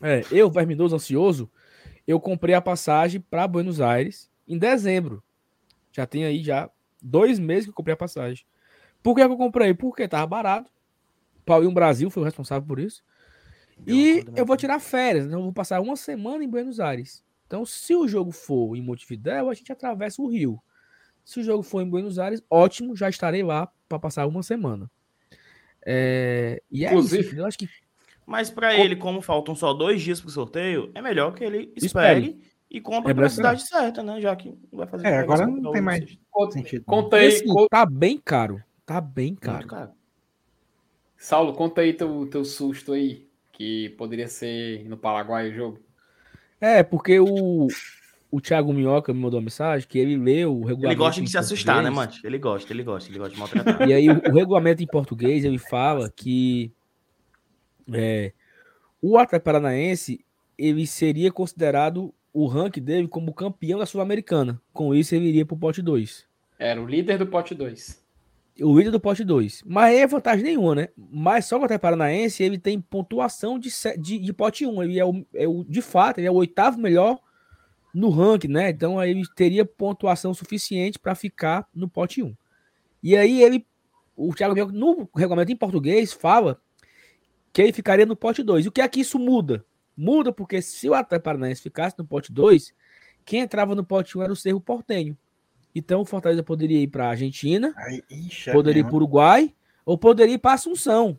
[0.00, 1.50] é, eu, Verminoso, ansioso,
[2.06, 5.22] eu comprei a passagem para Buenos Aires em dezembro.
[5.92, 6.70] Já tem aí já
[7.02, 8.46] dois meses que eu comprei a passagem.
[9.02, 9.74] Por que, que eu comprei?
[9.74, 10.70] Porque estava barato.
[11.44, 13.02] Paulinho Brasil foi o responsável por isso.
[13.86, 15.34] E eu vou tirar férias, né?
[15.34, 17.24] eu vou passar uma semana em Buenos Aires.
[17.46, 20.62] Então, se o jogo for em Montevidéu, a gente atravessa o rio.
[21.24, 24.90] Se o jogo for em Buenos Aires, ótimo, já estarei lá para passar uma semana.
[25.84, 26.62] É...
[26.70, 27.68] E é Inclusive, isso, eu acho que.
[28.24, 31.72] Mas para ele, como faltam só dois dias para o sorteio, é melhor que ele
[31.76, 32.52] espere, espere.
[32.70, 34.20] e compre é a cidade certa, né?
[34.20, 35.06] Já que não vai fazer.
[35.06, 36.84] É, agora não tem mais sentido.
[36.86, 37.26] Conta aí.
[37.26, 38.62] Assim, Tá bem caro.
[38.84, 39.66] Tá bem caro.
[39.66, 39.90] caro.
[41.16, 45.80] Saulo, conta aí teu, teu susto aí, que poderia ser no Paraguai o jogo.
[46.60, 47.68] É, porque o,
[48.30, 50.86] o Thiago Minhoca me mandou uma mensagem que ele leu o regulamento.
[50.86, 52.10] Ele gosta de se assustar, né, mano?
[52.24, 53.88] Ele gosta, ele gosta, ele gosta de maltratar.
[53.88, 56.72] E aí, o, o regulamento em português, ele fala que
[57.92, 58.32] é,
[59.00, 60.24] o Atlético Paranaense
[60.58, 64.60] ele seria considerado o ranking dele como campeão da Sul-Americana.
[64.72, 66.26] Com isso, ele iria para o pote 2.
[66.58, 68.01] Era o líder do pote 2.
[68.60, 69.62] O líder do pote 2.
[69.66, 70.88] Mas é vantagem nenhuma, né?
[70.96, 74.70] Mas só o Atlético Paranaense ele tem pontuação de, de, de pote 1.
[74.70, 74.82] Um.
[74.82, 77.18] Ele é o, é o, de fato, ele é o oitavo melhor
[77.94, 78.70] no ranking, né?
[78.70, 82.34] Então aí ele teria pontuação suficiente para ficar no pote 1.
[83.02, 83.66] E aí ele,
[84.16, 86.60] o Thiago Bianco, no regulamento em português, fala
[87.52, 88.64] que ele ficaria no pote 2.
[88.64, 89.64] E o que é que isso muda?
[89.96, 92.72] Muda porque se o Atlético Paranaense ficasse no pote 2,
[93.24, 95.16] quem entrava no pote 1 era o Cerro Portenho.
[95.74, 98.02] Então o Fortaleza poderia ir para a Argentina, Ai,
[98.46, 99.54] é poderia ir para o Uruguai,
[99.84, 101.18] ou poderia ir para Assunção.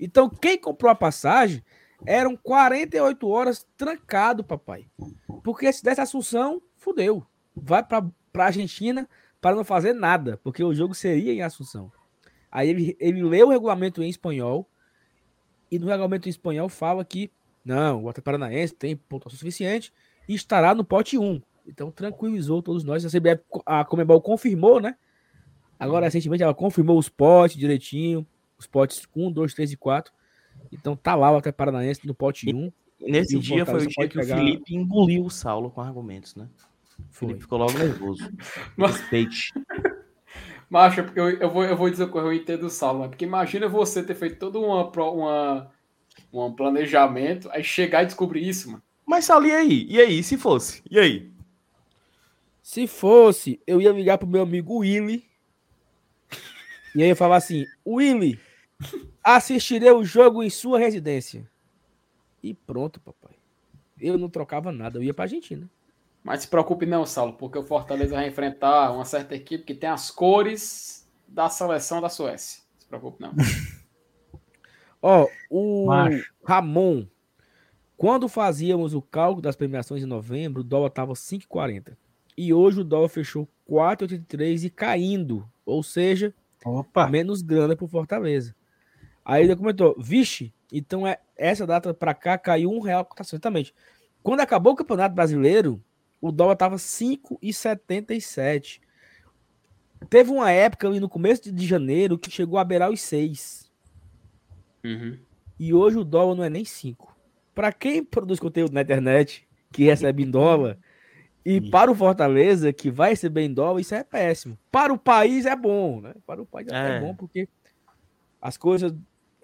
[0.00, 1.62] Então quem comprou a passagem
[2.04, 4.86] eram 48 horas trancado, papai.
[5.42, 7.24] Porque se desse Assunção, fudeu.
[7.54, 8.04] Vai para
[8.34, 9.08] a Argentina
[9.40, 11.92] para não fazer nada, porque o jogo seria em Assunção.
[12.50, 14.68] Aí ele, ele leu o regulamento em espanhol,
[15.70, 17.30] e no regulamento em espanhol fala que
[17.64, 19.92] não, o Atlético Paranaense tem pontuação suficiente
[20.28, 21.40] e estará no pote 1.
[21.66, 23.04] Então tranquilizou todos nós.
[23.04, 24.96] A CBF, a Comebol confirmou, né?
[25.78, 28.26] Agora, recentemente, ela confirmou os potes direitinho,
[28.58, 30.12] os potes 1, 2, 3 e 4.
[30.70, 32.72] Então tá lá o Atlético Paranaense no pote 1.
[33.00, 34.36] Nesse dia foi o dia que pegar...
[34.36, 36.48] o Felipe engoliu o Saulo com argumentos, né?
[37.10, 38.30] O Felipe ficou logo nervoso.
[38.76, 38.96] Mas...
[38.96, 39.52] Respeite.
[40.70, 43.08] Macho, porque eu, eu, vou, eu vou dizer que eu entendo o Saulo, né?
[43.08, 45.70] porque imagina você ter feito todo uma, uma,
[46.32, 48.82] um planejamento, aí chegar e descobrir isso, mano.
[49.04, 49.86] Mas Saulo, e aí?
[49.90, 50.80] E aí, se fosse?
[50.90, 51.31] E aí?
[52.62, 55.28] Se fosse, eu ia ligar pro meu amigo Willy.
[56.94, 58.38] E aí eu falar assim, Willy,
[59.22, 61.50] assistirei o jogo em sua residência.
[62.42, 63.34] E pronto, papai.
[64.00, 65.68] Eu não trocava nada, eu ia pra Argentina.
[66.22, 69.90] Mas se preocupe não, Saulo, porque o Fortaleza vai enfrentar uma certa equipe que tem
[69.90, 72.62] as cores da seleção da Suécia.
[72.78, 73.32] Se preocupe não.
[75.02, 76.32] Ó, o Macho.
[76.44, 77.06] Ramon
[77.96, 81.96] Quando fazíamos o cálculo das premiações em novembro, o dólar estava 5,40.
[82.36, 85.48] E hoje o dólar fechou 4,83 e caindo.
[85.64, 86.34] Ou seja,
[86.64, 87.08] Opa.
[87.08, 88.54] menos grana para Fortaleza.
[89.24, 93.36] Aí ele comentou, vixe, então é essa data para cá caiu um real cotação.
[93.36, 93.72] Exatamente.
[94.22, 95.82] Quando acabou o Campeonato Brasileiro,
[96.20, 98.80] o dólar estava 5,77.
[100.08, 103.70] Teve uma época ali no começo de janeiro que chegou a beirar os 6.
[104.84, 105.18] Uhum.
[105.58, 107.16] E hoje o dólar não é nem 5.
[107.54, 110.78] Para quem produz conteúdo na internet, que recebe em dólar,
[111.44, 114.56] e para o Fortaleza, que vai receber em dólar, isso é péssimo.
[114.70, 116.14] Para o país é bom, né?
[116.26, 117.48] Para o país é, é bom, porque
[118.40, 118.94] as coisas.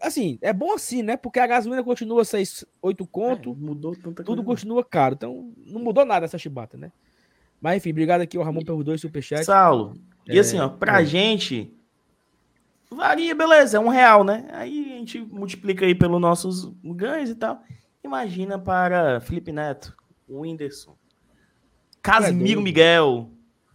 [0.00, 1.16] Assim, é bom assim, né?
[1.16, 3.50] Porque a gasolina continua 6, 8 conto.
[3.50, 4.60] É, mudou tanta Tudo coisa.
[4.60, 5.14] continua caro.
[5.14, 6.92] Então, não mudou nada essa chibata, né?
[7.60, 9.46] Mas enfim, obrigado aqui ao Ramon pelos dois superchats.
[9.46, 9.94] Saulo,
[10.28, 11.04] é, e assim, ó, pra é.
[11.04, 11.72] gente,
[12.90, 14.46] varia, beleza, é um real, né?
[14.52, 17.60] Aí a gente multiplica aí pelos nossos ganhos e tal.
[18.04, 19.96] Imagina para Felipe Neto,
[20.28, 20.96] Whindersson,
[22.02, 23.30] Casimiro Miguel.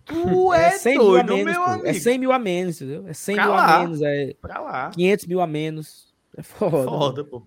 [0.05, 1.87] Tu é, é 100 doido, mil a menos, meu amigo.
[1.87, 3.07] É 100 mil a menos, entendeu?
[3.07, 3.75] É 100 pra mil lá.
[3.75, 4.89] a menos, é pra lá.
[4.91, 6.13] 500 mil a menos.
[6.37, 6.77] É foda.
[6.77, 7.43] É foda, pô.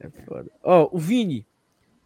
[0.00, 0.50] É foda.
[0.62, 1.46] Ó, o Vini,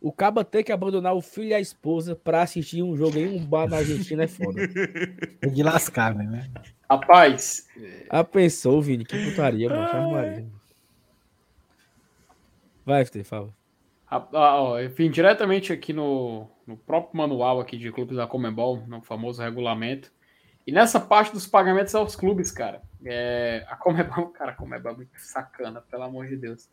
[0.01, 3.39] o Caba ter que abandonar o filho e a esposa pra assistir um jogo em
[3.39, 4.61] um bar na Argentina é foda.
[5.41, 6.49] É de lascar, né?
[6.89, 7.67] Rapaz.
[8.09, 10.51] Ah, pensou, Vini, que putaria, mano.
[12.85, 13.53] Vai, FT, fala.
[14.15, 19.01] Ah, ó, enfim, diretamente aqui no, no próprio manual aqui de clubes da Comembol, no
[19.01, 20.13] famoso regulamento.
[20.67, 24.97] E nessa parte dos pagamentos aos clubes, cara, é, a Comebol, cara, a Comebol é
[24.97, 26.69] muito sacana, pelo amor de Deus.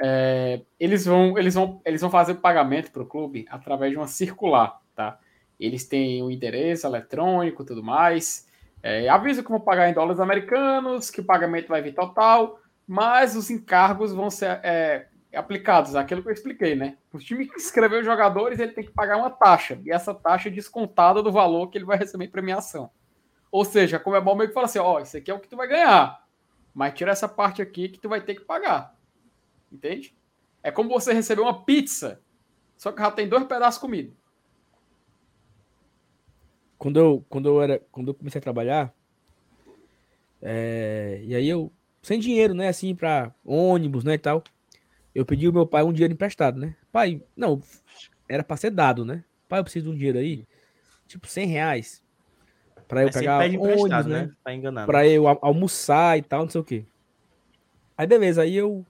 [0.00, 3.98] É, eles, vão, eles, vão, eles vão fazer o pagamento para o clube através de
[3.98, 5.18] uma circular, tá?
[5.60, 8.48] Eles têm o um endereço eletrônico tudo mais.
[8.82, 12.58] É, avisa que vão pagar em dólares americanos, que o pagamento vai vir total,
[12.88, 16.98] mas os encargos vão ser é, aplicados, aquilo que eu expliquei, né?
[17.12, 20.48] O time que escreveu os jogadores, ele tem que pagar uma taxa, e essa taxa
[20.48, 22.90] é descontada do valor que ele vai receber em premiação.
[23.50, 25.40] Ou seja, como é bom meio que fala assim, ó, oh, isso aqui é o
[25.40, 26.24] que tu vai ganhar,
[26.74, 28.96] mas tira essa parte aqui que tu vai ter que pagar.
[29.70, 30.16] Entende?
[30.62, 32.20] É como você receber uma pizza,
[32.76, 34.12] só que já tem dois pedaços de comida.
[36.78, 38.94] Quando eu, quando eu, era, quando eu comecei a trabalhar,
[40.42, 41.70] é, e aí eu,
[42.02, 44.42] sem dinheiro, né, assim, para ônibus, né, e tal,
[45.14, 46.76] eu pedi ao meu pai um dinheiro emprestado, né?
[46.92, 47.62] Pai, não,
[48.28, 49.24] era para ser dado, né?
[49.48, 50.46] Pai, eu preciso de um dinheiro aí,
[51.06, 52.02] tipo 100 reais,
[52.86, 54.22] para eu Mas pegar ônibus, né?
[54.26, 54.30] né?
[54.42, 54.86] Tá enganando.
[54.86, 56.84] Para eu almoçar e tal, não sei o quê.
[57.96, 58.86] Aí beleza, aí eu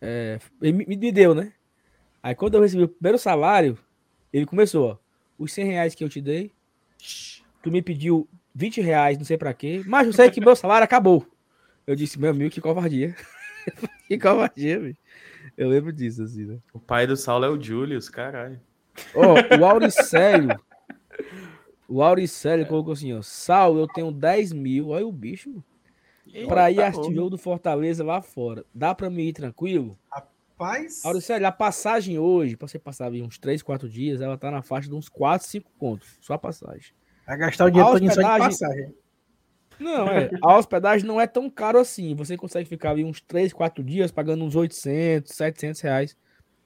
[0.00, 1.52] é, ele me deu, né?
[2.22, 3.78] Aí quando eu recebi o primeiro salário,
[4.32, 4.96] ele começou, ó.
[5.38, 6.52] Os 100 reais que eu te dei,
[7.62, 10.84] tu me pediu 20 reais, não sei pra quê, mas eu sei que meu salário
[10.84, 11.26] acabou.
[11.86, 13.16] Eu disse, meu amigo, que covardia.
[14.08, 15.00] que covardia, bicho.
[15.56, 16.58] Eu lembro disso, assim, né?
[16.72, 18.60] O pai do Saulo é o Julius, caralho.
[19.14, 20.58] Ó, oh, o Auricélio.
[21.88, 23.22] o Auricélio colocou assim, ó.
[23.22, 24.88] Saulo, eu tenho 10 mil.
[24.88, 25.64] Olha o bicho, mano.
[26.48, 28.64] Para ir assistir jogo do Fortaleza lá fora.
[28.74, 29.98] Dá para me ir tranquilo?
[30.10, 31.04] Rapaz.
[31.04, 34.88] Auricélio, a passagem hoje, para você passar uns 3, 4 dias, ela tá na faixa
[34.88, 36.16] de uns 4, 5 contos.
[36.20, 36.94] Só a passagem.
[37.26, 38.52] Vai gastar o dinheiro todo hospedagem...
[38.52, 38.94] só de passagem.
[39.82, 40.30] Não, é.
[40.42, 42.14] A hospedagem não é tão caro assim.
[42.14, 46.16] Você consegue ficar ali uns 3, 4 dias pagando uns 800, 700 reais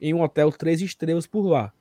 [0.01, 1.73] em um hotel 3 estrelas por lá.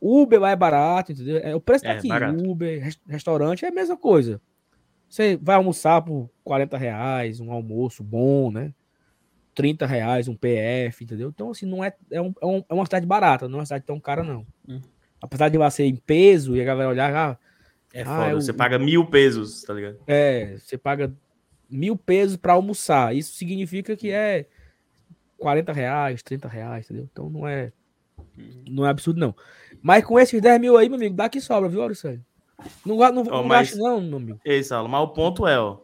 [0.00, 1.38] Uber lá é barato, entendeu?
[1.38, 2.08] É, o preço tá é, aqui.
[2.08, 2.48] Barato.
[2.48, 4.40] Uber, restaurante é a mesma coisa.
[5.08, 8.72] Você vai almoçar por 40 reais, um almoço bom, né?
[9.54, 11.30] 30 reais, um PF, entendeu?
[11.30, 13.84] Então, assim, não é, é, um, é, é uma cidade barata, não é uma cidade
[13.84, 14.46] tão cara, não.
[14.68, 14.80] Hum.
[15.20, 17.38] Apesar de lá ser em peso e a galera olhar, ah,
[17.92, 19.98] é ah, foda, você paga mil pesos, tá ligado?
[20.06, 21.12] É, você paga
[21.68, 23.14] mil pesos para almoçar.
[23.14, 24.46] Isso significa que é
[25.38, 27.08] 40 reais, 30 reais, entendeu?
[27.10, 27.72] Então não é,
[28.68, 29.34] não é absurdo, não.
[29.80, 32.24] Mas com esses 10 mil aí, meu amigo, dá que sobra, viu, Auricélio?
[32.84, 33.76] Não, não, oh, não mas...
[33.76, 34.40] não, meu amigo.
[34.44, 35.78] Ei, Saulo, mas o ponto é, ó.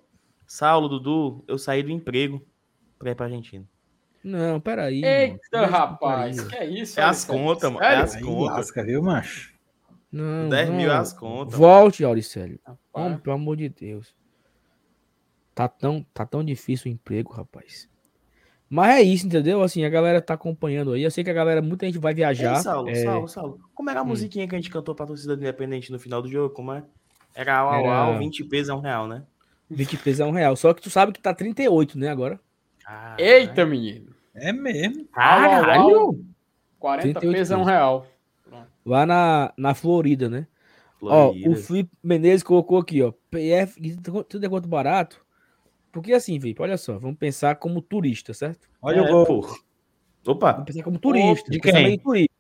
[0.47, 2.45] Saulo, Dudu, eu saí do emprego
[2.99, 3.65] pra ir pra Argentina.
[4.23, 5.05] Não, peraí.
[5.05, 5.73] Eita, mano.
[5.73, 6.99] rapaz, que é isso?
[6.99, 7.85] É as contas, mano.
[7.85, 8.57] É as contas.
[8.57, 9.54] Lasca, viu, macho?
[10.15, 10.77] Não, 10 não.
[10.77, 11.59] mil é as contas.
[11.59, 12.61] Volte, Auricélio.
[12.93, 14.15] Homem, pelo amor de Deus.
[15.53, 17.89] Tá tão, tá tão difícil o emprego, rapaz.
[18.71, 19.61] Mas é isso, entendeu?
[19.61, 21.03] Assim, a galera tá acompanhando aí.
[21.03, 22.57] Eu sei que a galera, muita gente vai viajar.
[22.57, 22.95] Ei, Saulo, é...
[22.95, 23.61] Saulo, Saulo.
[23.75, 24.07] Como era a hum.
[24.07, 26.55] musiquinha que a gente cantou pra torcida independente no final do jogo?
[26.55, 26.85] Como é?
[27.35, 29.25] Era au, au, au, 20 pesos é um real, né?
[29.69, 30.55] 20 pesos é um real.
[30.55, 32.39] Só que tu sabe que tá 38, né, agora?
[32.87, 34.15] Ah, Eita, menino.
[34.33, 35.07] É mesmo.
[35.07, 36.25] Caralho!
[36.79, 38.07] 40 pesos é um real.
[38.85, 40.47] Lá na, na Florida, né?
[40.99, 41.49] Florida.
[41.49, 43.13] Ó, o Felipe Menezes colocou aqui, ó.
[43.31, 43.81] PF,
[44.29, 45.25] tudo é quanto barato.
[45.91, 48.69] Porque assim, Felipe, olha só, vamos pensar como turista, certo?
[48.83, 49.47] Olha é, o gol.
[50.27, 50.53] Opa!
[50.53, 51.51] Vou pensar como turista.
[51.51, 51.99] De quem?
[51.99, 52.35] Turista.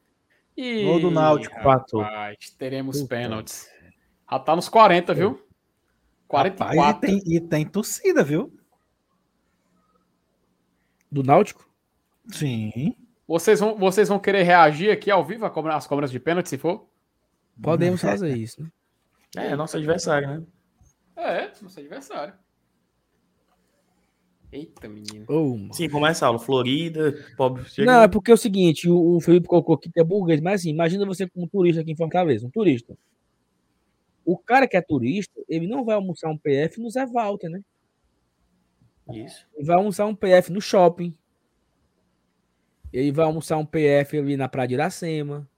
[0.56, 0.84] E...
[0.84, 1.54] Gol do Náutico.
[1.56, 3.08] Rapaz, teremos Puta.
[3.08, 3.68] pênaltis.
[4.30, 5.40] Já tá nos 40, viu?
[6.28, 6.76] 44.
[6.76, 8.52] Rapaz, e, tem, e tem torcida, viu?
[11.10, 11.68] Do Náutico?
[12.28, 12.96] Sim.
[13.35, 16.89] Vocês vão, vocês vão querer reagir aqui ao vivo às cobras de pênalti, se for?
[17.61, 18.70] Podemos fazer isso, né?
[19.36, 20.43] É, nosso adversário, né?
[21.16, 22.32] É, nosso adversário.
[24.52, 25.27] Eita, menino.
[25.28, 26.39] Oh, Sim, começa a aula.
[26.39, 27.65] Florida, pobre.
[27.65, 27.90] Chega...
[27.90, 30.61] Não, é porque é o seguinte: o, o Felipe colocou aqui que é burguês, mas
[30.61, 32.97] assim, imagina você como turista aqui em Fortaleza, um turista.
[34.24, 37.61] O cara que é turista, ele não vai almoçar um PF no Zé Walter, né?
[39.11, 39.44] Isso.
[39.56, 41.12] Ele vai almoçar um PF no shopping.
[42.94, 45.48] Ele vai almoçar um PF ali na Praia de Iracema.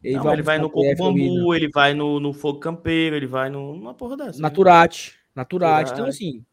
[0.00, 3.26] Ele não, vai, ele vai no Coco Bambu, ele vai no, no Fogo Campeiro, ele
[3.26, 4.40] vai no, numa porra dessa.
[4.40, 5.10] Naturate.
[5.10, 5.16] Né?
[5.34, 5.92] Naturate.
[5.92, 6.44] Então, assim,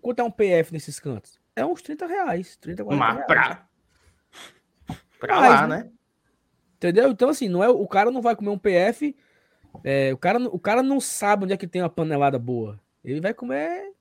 [0.00, 1.38] quanto é um PF nesses cantos?
[1.54, 2.56] É uns 30 reais.
[2.56, 3.26] 30, 40 Mas reais.
[3.26, 3.68] Pra,
[5.20, 5.76] pra lá, né?
[5.76, 5.90] né?
[6.76, 7.10] Entendeu?
[7.12, 9.14] Então, assim, não é, o cara não vai comer um PF.
[9.84, 12.80] É, o, cara, o cara não sabe onde é que tem uma panelada boa.
[13.04, 13.92] Ele vai comer.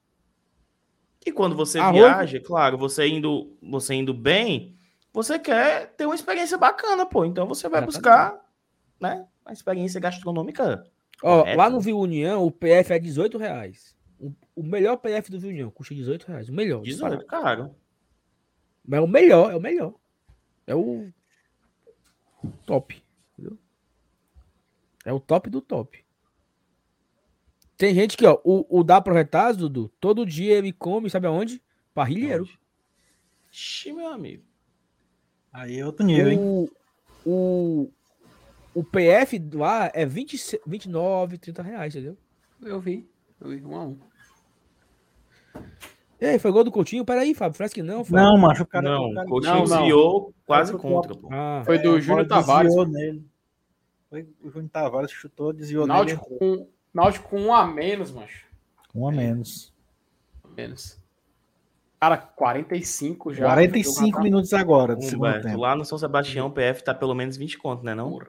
[1.23, 2.01] E quando você Arroz.
[2.01, 4.75] viaja, claro, você indo, você indo bem,
[5.13, 7.25] você quer ter uma experiência bacana, pô.
[7.25, 8.39] Então você vai buscar,
[8.99, 9.27] né?
[9.45, 10.85] Uma experiência gastronômica.
[11.21, 13.95] Ó, lá no Viu União, o PF é 18 reais.
[14.55, 16.49] O melhor PF do Viu custa 18 reais.
[16.49, 16.81] O melhor.
[16.81, 17.75] 18, caro.
[18.85, 19.93] Mas é o melhor, é o melhor.
[20.65, 21.11] É o
[22.65, 23.03] top.
[23.33, 23.57] Entendeu?
[25.05, 26.03] É o top do top.
[27.77, 31.61] Tem gente que, ó, o, o da Projetaz, Dudu, todo dia ele come, sabe aonde?
[31.93, 32.47] Parrilheiro.
[33.51, 34.43] Ixi, meu amigo.
[35.53, 36.69] Aí é outro nível, o, hein?
[37.25, 37.89] O,
[38.73, 42.17] o PF lá é 20, 29, 30 reais, entendeu?
[42.61, 43.09] Eu vi.
[43.39, 43.97] Eu vi um a um.
[46.19, 47.03] Ei, foi gol do Coutinho?
[47.03, 48.05] Peraí, Fábio, parece que não.
[48.05, 48.23] Fábio.
[48.23, 48.87] Não, macho, o cara.
[48.87, 51.15] Não, o Coutinho não, desviou quase contra.
[51.15, 51.27] Pô.
[51.31, 52.73] Ah, foi do é, Júnior Tavares.
[52.87, 53.25] Nele.
[54.07, 56.39] Foi o Júnior Tavares chutou, desviou Náutico nele.
[56.39, 58.45] Com, Náutico com um a menos, macho.
[58.93, 59.73] Um a menos.
[60.55, 61.00] Menos.
[62.01, 63.45] Cara, 45 já.
[63.45, 64.95] 45 minutos agora.
[64.95, 65.59] Do segundo tempo.
[65.59, 67.93] Lá no São Sebastião, o PF tá pelo menos 20 conto, né?
[67.93, 68.19] Não?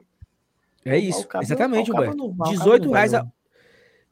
[0.85, 2.35] É isso, exatamente, Humberto.
[2.49, 3.25] 18 reais, a,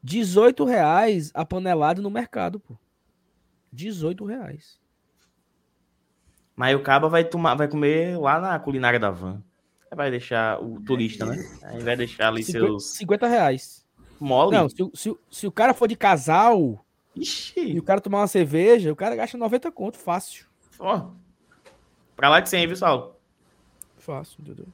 [0.02, 2.76] 18 reais a panelada no mercado, pô.
[3.72, 4.80] 18 reais.
[6.56, 9.40] Mas o caba vai tomar, vai comer lá na culinária da van.
[9.94, 11.36] Vai deixar o turista, né?
[11.62, 12.96] Aí vai deixar ali 50, seus.
[12.96, 13.86] 50 reais.
[14.18, 14.56] Mole.
[14.56, 16.84] Não, se, se, se o cara for de casal
[17.14, 17.60] Ixi.
[17.60, 20.46] e o cara tomar uma cerveja, o cara gasta 90 conto, fácil.
[20.78, 21.10] Ó.
[22.16, 23.16] Pra lá de 100, viu, Saulo?
[23.98, 24.66] Fácil, entendeu?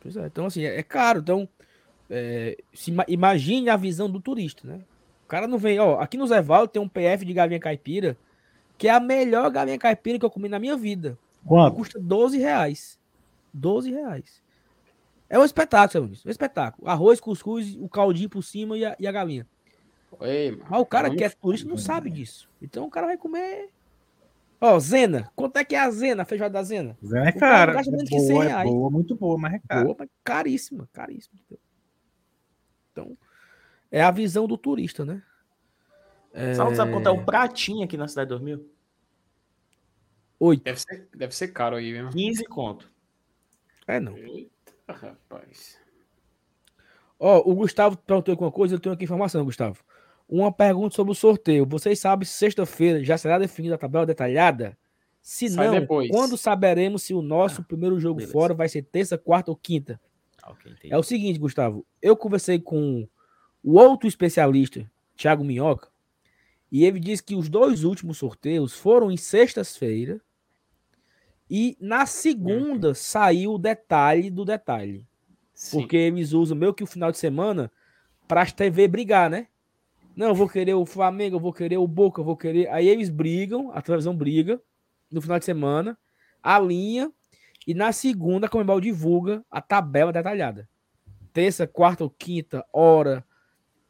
[0.00, 1.20] Pois é, então assim, é, é caro.
[1.20, 1.48] Então,
[2.08, 4.80] é, se, imagine a visão do turista, né?
[5.30, 8.18] cara não vem, ó, aqui no Zé Valdo tem um PF de galinha caipira,
[8.76, 11.16] que é a melhor galinha caipira que eu comi na minha vida.
[11.46, 11.76] Quanto?
[11.76, 12.98] Custa 12 reais.
[13.54, 14.42] 12 reais.
[15.28, 16.26] É um espetáculo, seu.
[16.26, 16.88] Um espetáculo.
[16.88, 19.46] Arroz, cuscuz, o caldinho por cima e a, e a galinha.
[20.18, 22.48] Oi, Mas o cara que é turista não sabe disso.
[22.60, 23.70] Então o cara vai comer.
[24.60, 25.30] Ó, Zena.
[25.34, 26.96] Quanto é que é a Zena, a feijoada da Zena?
[27.02, 27.80] Zena é cara.
[27.80, 29.84] É boa, é boa, muito boa, mas é cara.
[29.84, 31.38] Boa, mas caríssima, caríssima.
[32.92, 33.16] Então,
[33.90, 35.22] é a visão do turista, né?
[36.32, 36.54] É...
[36.54, 38.70] Só não sabe quanto é o pratinho aqui na cidade de 2000?
[40.40, 40.62] Oito.
[40.62, 42.12] Deve ser, deve ser caro aí, mesmo.
[42.12, 42.90] 15 conto.
[43.86, 44.16] É, não.
[44.16, 45.78] Eita, rapaz.
[47.18, 49.82] Ó, o Gustavo perguntou alguma coisa, eu tenho aqui informação, Gustavo.
[50.30, 51.66] Uma pergunta sobre o sorteio.
[51.66, 54.78] Vocês sabem se sexta-feira já será definida a tabela detalhada?
[55.20, 56.08] Se Sai não, depois.
[56.08, 58.32] quando saberemos se o nosso ah, primeiro jogo beleza.
[58.32, 60.00] fora vai ser terça, quarta ou quinta?
[60.52, 61.84] Okay, é o seguinte, Gustavo.
[62.00, 63.08] Eu conversei com
[63.62, 65.88] o outro especialista, Thiago Minhoca,
[66.70, 70.20] e ele diz que os dois últimos sorteios foram em sextas-feira
[71.50, 72.94] e na segunda uhum.
[72.94, 75.04] saiu o detalhe do detalhe.
[75.52, 75.80] Sim.
[75.80, 77.70] Porque eles usam meio que o final de semana
[78.28, 79.48] para as TV brigar, né?
[80.20, 82.68] Não, eu vou querer o Flamengo, eu vou querer o Boca, eu vou querer.
[82.68, 84.60] Aí eles brigam, a televisão briga
[85.10, 85.96] no final de semana,
[86.42, 87.10] a linha,
[87.66, 90.68] e na segunda a Comembol divulga a tabela detalhada.
[91.32, 93.24] Terça, quarta ou quinta, hora,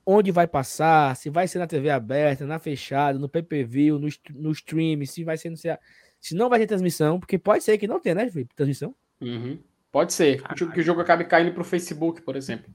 [0.07, 4.53] onde vai passar, se vai ser na TV aberta, na fechada, no PPV, no, no
[4.53, 5.81] stream, se vai ser no CA.
[6.21, 8.55] Se não vai ter transmissão, porque pode ser que não tenha, né, Felipe?
[8.55, 8.95] Transmissão?
[9.21, 9.59] Uhum.
[9.91, 10.45] Pode ser.
[10.55, 12.73] Que o jogo acabe caindo pro Facebook, por exemplo.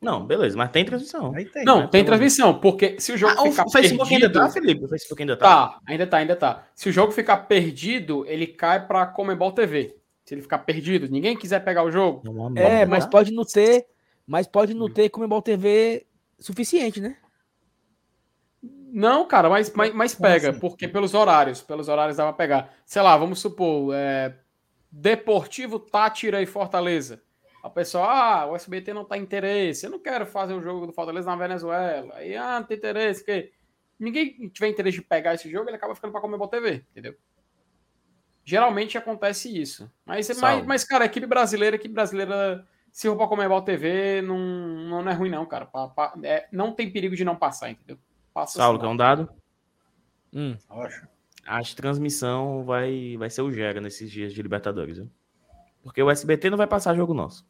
[0.00, 1.32] Não, beleza, mas tem transmissão.
[1.32, 1.88] Tem, não, né?
[1.90, 4.26] tem transmissão, porque se o jogo ah, ficar o Facebook perdido...
[4.26, 4.84] ainda tá, Felipe?
[4.84, 5.46] O Facebook ainda tá?
[5.46, 6.66] Tá, ainda tá, ainda tá.
[6.74, 9.96] Se o jogo ficar perdido, ele cai pra Comebol TV.
[10.24, 12.22] Se ele ficar perdido, ninguém quiser pegar o jogo.
[12.56, 13.86] É, mas pode não ter,
[14.26, 16.06] mas pode não ter Comebol TV
[16.38, 17.16] suficiente, né?
[18.62, 20.60] Não, cara, mas, mas, mas pega, assim?
[20.60, 22.74] porque pelos horários, pelos horários dá pra pegar.
[22.84, 24.34] Sei lá, vamos supor, é,
[24.90, 27.20] Deportivo Tátira e Fortaleza.
[27.66, 30.92] A pessoa, ah, o SBT não tá interesse, eu não quero fazer um jogo do
[30.92, 32.14] Fortaleza na Venezuela.
[32.14, 33.50] Aí, ah, não tem interesse, que
[33.98, 37.16] ninguém tiver interesse de pegar esse jogo, ele acaba ficando para Comebol TV, entendeu?
[38.44, 39.90] Geralmente acontece isso.
[40.04, 44.38] Mas, mas, mas, cara, equipe brasileira, equipe brasileira, se for pra Comebol TV, não,
[45.02, 45.66] não é ruim, não, cara.
[45.66, 47.98] Pa, pa, é, não tem perigo de não passar, entendeu?
[48.32, 49.28] Passa Saulo, quer um dado?
[50.32, 50.56] Hum.
[50.70, 51.08] Acho.
[51.44, 55.10] Acho que transmissão vai, vai ser o Gera nesses dias de Libertadores, viu?
[55.82, 57.44] Porque o SBT não vai passar jogo nosso.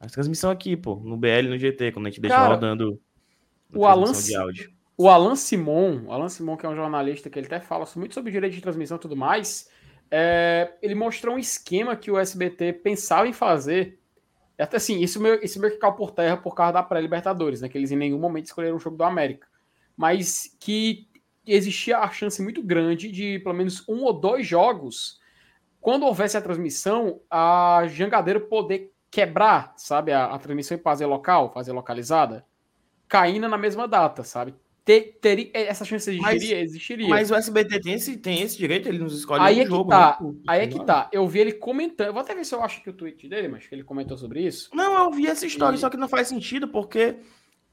[0.00, 2.98] A transmissão aqui, pô, no BL no GT, quando a gente deixa Cara, rodando
[3.74, 4.12] o Alan,
[4.96, 8.14] o Alan Simon, o Alan Simon, que é um jornalista que ele até fala muito
[8.14, 9.70] sobre direito de transmissão e tudo mais,
[10.10, 13.98] é, ele mostrou um esquema que o SBT pensava em fazer.
[14.58, 17.68] Até assim, isso meio, isso meio que caiu por terra por causa da pré-Libertadores, né?
[17.68, 19.46] Que eles em nenhum momento escolheram o jogo do América.
[19.96, 21.08] Mas que
[21.46, 25.18] existia a chance muito grande de pelo menos um ou dois jogos,
[25.80, 31.52] quando houvesse a transmissão, a Jangadeiro poder quebrar, sabe, a, a transmissão e fazer local,
[31.52, 32.44] fazer localizada,
[33.08, 34.54] caindo na mesma data, sabe?
[34.84, 37.08] Ter, ter, essa chance existiria, mas, existiria.
[37.08, 39.90] Mas o SBT tem esse, tem esse direito, ele nos escolhe aí é que jogo.
[39.90, 40.34] Tá, né?
[40.48, 41.08] Aí é que tá.
[41.12, 42.08] Eu vi ele comentando.
[42.08, 44.16] Eu vou até ver se eu acho que o tweet dele, mas que ele comentou
[44.16, 44.70] sobre isso.
[44.72, 45.78] Não, eu vi essa história, e...
[45.78, 47.18] só que não faz sentido, porque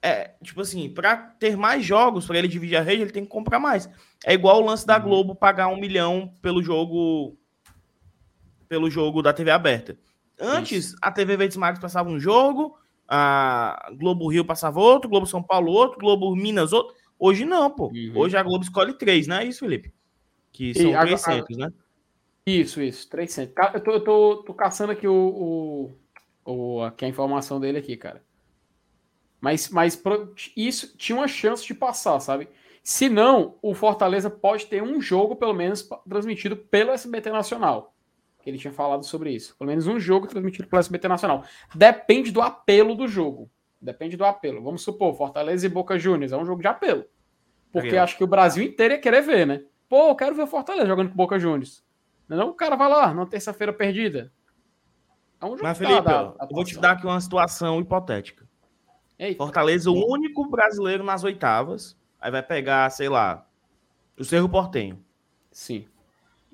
[0.01, 3.29] é, tipo assim, para ter mais jogos, para ele dividir a rede, ele tem que
[3.29, 3.89] comprar mais.
[4.25, 5.03] É igual o lance da uhum.
[5.03, 7.37] Globo pagar um milhão pelo jogo
[8.67, 9.97] pelo jogo da TV aberta.
[10.39, 10.97] Antes, Isso.
[11.01, 12.77] a TV Verdes Mares passava um jogo,
[13.07, 16.95] a Globo Rio passava outro, Globo São Paulo outro, Globo Minas outro.
[17.17, 17.87] Hoje não, pô.
[17.87, 18.11] Uhum.
[18.15, 19.91] Hoje a Globo escolhe três, não é isso, Felipe?
[20.51, 21.73] Que são e, 300, né?
[22.45, 23.53] Isso, isso, 300.
[23.73, 25.91] Eu tô, eu tô, tô caçando aqui o,
[26.45, 28.23] o, o, aqui a informação dele aqui, cara.
[29.41, 30.01] Mas, mas
[30.55, 32.47] isso tinha uma chance de passar, sabe?
[32.83, 37.93] Se não, o Fortaleza pode ter um jogo, pelo menos, transmitido pelo SBT Nacional
[38.49, 39.55] ele tinha falado sobre isso.
[39.57, 41.43] Pelo menos um jogo transmitido pelo SBT Nacional.
[41.75, 43.49] Depende do apelo do jogo.
[43.81, 44.63] Depende do apelo.
[44.63, 47.05] Vamos supor, Fortaleza e Boca Juniors é um jogo de apelo.
[47.71, 49.63] Porque acho que o Brasil inteiro ia querer ver, né?
[49.89, 51.83] Pô, eu quero ver o Fortaleza jogando com Boca Juniors.
[52.27, 54.31] Não, o cara vai lá, numa terça-feira perdida.
[55.39, 58.47] É um jogo Mas, Felipe, da, da, eu vou te dar aqui uma situação hipotética.
[59.19, 59.37] Eita.
[59.37, 61.97] Fortaleza, o único brasileiro nas oitavas.
[62.19, 63.47] Aí vai pegar, sei lá,
[64.17, 65.03] o Cerro Portenho.
[65.51, 65.87] Sim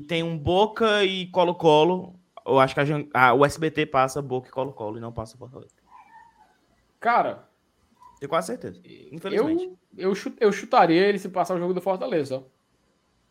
[0.08, 2.16] tem um Boca e Colo-Colo.
[2.46, 5.76] Eu acho que a, a, o SBT passa Boca e Colo-Colo e não passa Fortaleza.
[7.00, 7.48] Cara.
[8.20, 8.82] Tenho quase certeza.
[9.12, 9.66] Infelizmente.
[9.96, 12.44] Eu, eu, chut, eu chutaria ele se passar o jogo do Fortaleza.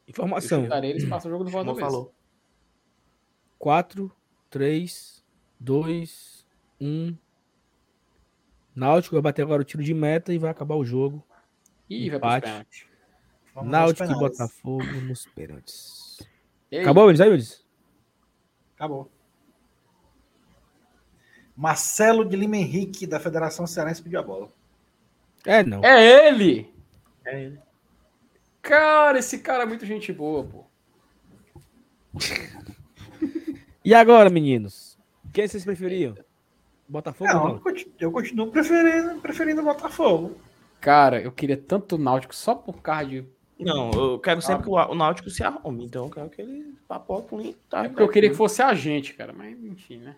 [0.07, 0.59] Informação.
[0.59, 1.81] Eu chutaria ele se passar o jogo do Fortaleza.
[1.81, 2.15] falou.
[3.59, 4.11] 4,
[4.51, 5.25] 3,
[5.59, 6.47] 2,
[6.81, 7.17] 1.
[8.75, 11.25] Náutico vai bater agora o tiro de meta e vai acabar o jogo.
[11.89, 12.41] Ih, vai
[13.63, 16.02] Náutico e Botafogo nos pênaltis.
[16.81, 17.21] Acabou, Willis?
[17.21, 17.65] Aí, Willis?
[18.75, 19.11] Acabou.
[21.57, 24.49] Marcelo de Lima Henrique, da Federação Cearense, pediu a bola.
[25.45, 25.85] É, não.
[25.85, 26.73] É ele!
[27.25, 27.61] É ele.
[28.63, 30.65] Cara, esse cara é muito gente boa, pô.
[33.85, 34.99] e agora, meninos?
[35.33, 36.15] Quem vocês preferiam?
[36.89, 37.63] Botafogo não, ou não?
[37.99, 40.37] Eu continuo preferindo, preferindo Botafogo.
[40.81, 43.25] Cara, eu queria tanto o Náutico só por causa de
[43.65, 47.35] não, eu quero sempre que o, Náutico se arrume, então eu quero que ele papoque
[47.35, 50.17] um tá, É porque eu queria que fosse a gente, cara, mas enfim, né?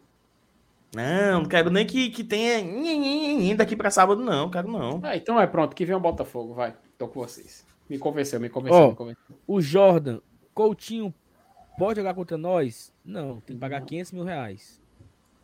[0.95, 5.01] Não, não quero nem que, que tenha daqui para sábado, não, quero não.
[5.03, 6.75] Ah, então é pronto, que vem o Botafogo, vai.
[6.97, 7.67] Tô com vocês.
[7.89, 9.37] Me convenceu, me convenceu, oh, me convenceu.
[9.47, 10.21] O Jordan,
[10.55, 11.13] Coutinho,
[11.77, 12.93] pode jogar contra nós?
[13.05, 14.81] Não, tem que pagar 500 mil reais.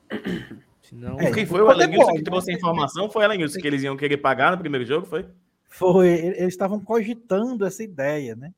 [0.80, 1.20] Senão...
[1.20, 3.10] É, Quem foi o Alenilson que trouxe a informação?
[3.10, 5.26] Foi o Alenilson que eles iam querer pagar no primeiro jogo, foi?
[5.70, 8.52] Foi, eles estavam cogitando essa ideia, né?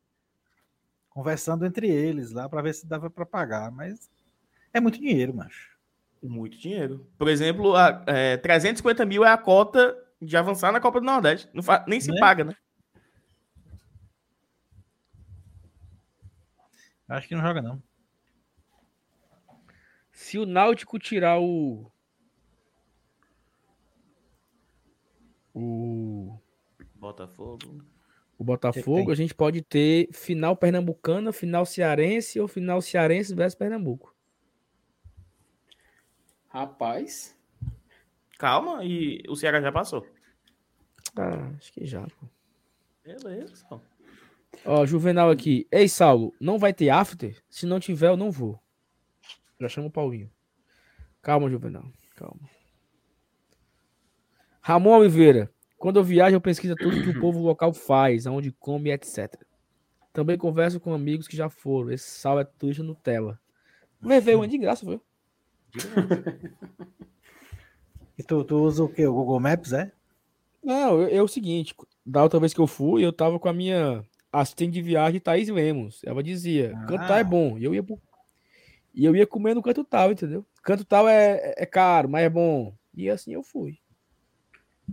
[1.11, 4.11] Conversando entre eles lá para ver se dava para pagar, mas
[4.73, 5.71] é muito dinheiro, macho.
[6.23, 7.07] Muito dinheiro.
[7.19, 11.49] Por exemplo, a, é, 350 mil é a cota de avançar na Copa do Nordeste.
[11.53, 11.85] Não fa...
[11.87, 12.19] Nem se né?
[12.19, 12.57] paga, né?
[17.09, 17.83] Acho que não joga, não.
[20.13, 21.91] Se o Náutico tirar o.
[25.53, 26.41] O.
[27.03, 27.85] Botafogo.
[28.39, 34.15] O Botafogo, a gente pode ter final pernambucana, final cearense ou final cearense versus Pernambuco.
[36.49, 37.37] Rapaz.
[38.39, 40.07] Calma, e o Ceará já passou.
[41.17, 42.27] Ah, acho que já, pô.
[43.05, 43.67] Beleza.
[44.65, 45.67] Ó, Juvenal aqui.
[45.73, 47.43] Ei, Saulo, não vai ter after?
[47.51, 48.63] Se não tiver, eu não vou.
[49.61, 50.31] Já chama o Paulinho.
[51.21, 51.85] Calma, Juvenal.
[52.15, 52.49] Calma.
[54.61, 55.53] Ramon Oliveira.
[55.83, 59.35] Quando eu viajo, eu pesquiso tudo que o povo local faz, aonde come, etc.
[60.13, 61.91] Também converso com amigos que já foram.
[61.91, 63.37] Esse sal é turista Nutella.
[64.01, 65.01] Levei uma de graça, foi.
[68.17, 69.09] e tu, tu usa o quê?
[69.09, 69.91] O Google Maps, é?
[70.63, 71.75] Não, é o seguinte,
[72.07, 75.49] da outra vez que eu fui, eu tava com a minha assistente de viagem, Thaís
[75.49, 76.01] Lemos.
[76.05, 76.87] Ela dizia, ah.
[76.87, 77.59] canto tal é bom.
[77.59, 77.85] E eu ia
[78.95, 80.47] e eu ia comer no canto tal, entendeu?
[80.63, 82.73] Canto tal é, é caro, mas é bom.
[82.95, 83.82] E assim eu fui.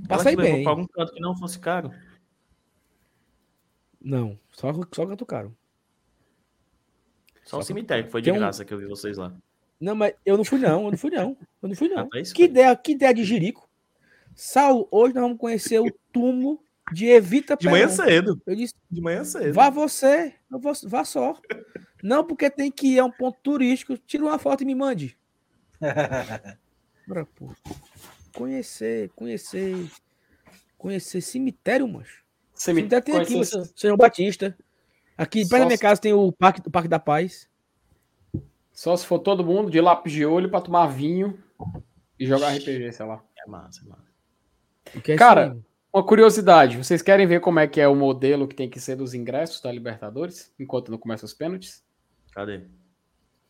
[0.07, 0.63] Passei bem.
[0.63, 1.91] Pra algum canto que não fosse caro?
[4.01, 5.55] Não, só, só canto caro.
[7.43, 8.65] Só, só o cemitério que foi de graça um...
[8.65, 9.33] que eu vi vocês lá.
[9.79, 11.37] Não, mas eu não fui não, eu não fui não.
[11.61, 12.07] Eu não fui não.
[12.13, 13.69] Ah, que, ideia, que ideia de jirico.
[14.35, 16.61] Saulo, hoje nós vamos conhecer o túmulo
[16.91, 18.41] de Evita De manhã cedo.
[18.45, 19.53] Eu disse, de manhã cedo.
[19.53, 21.39] Vá você, vou, vá só.
[22.01, 25.17] Não porque tem que ir a um ponto turístico, tira uma foto e me mande.
[28.35, 29.75] conhecer, conhecer,
[30.77, 32.23] conhecer cemitério, macho.
[32.53, 34.57] Cemitério tem aqui, São Batista.
[35.17, 37.49] Aqui perto da minha casa tem o Parque, o Parque da Paz.
[38.71, 41.37] Só se for todo mundo de lápis de olho para tomar vinho
[42.17, 43.23] e jogar RPG, sei lá.
[43.37, 45.17] É massa, é massa.
[45.17, 45.57] Cara,
[45.91, 48.95] uma curiosidade, vocês querem ver como é que é o modelo que tem que ser
[48.95, 51.83] dos ingressos da Libertadores, enquanto não começa os pênaltis?
[52.31, 52.65] Cadê?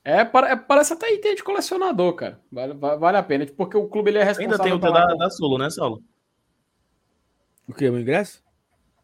[0.03, 2.39] É, é parece até item de colecionador, cara.
[2.51, 4.53] Vale, vale a pena, porque o clube ele é responsável.
[4.53, 6.01] Ainda tem o teu da, da Solo, né, Saulo?
[7.67, 7.87] O que?
[7.87, 8.43] O ingresso?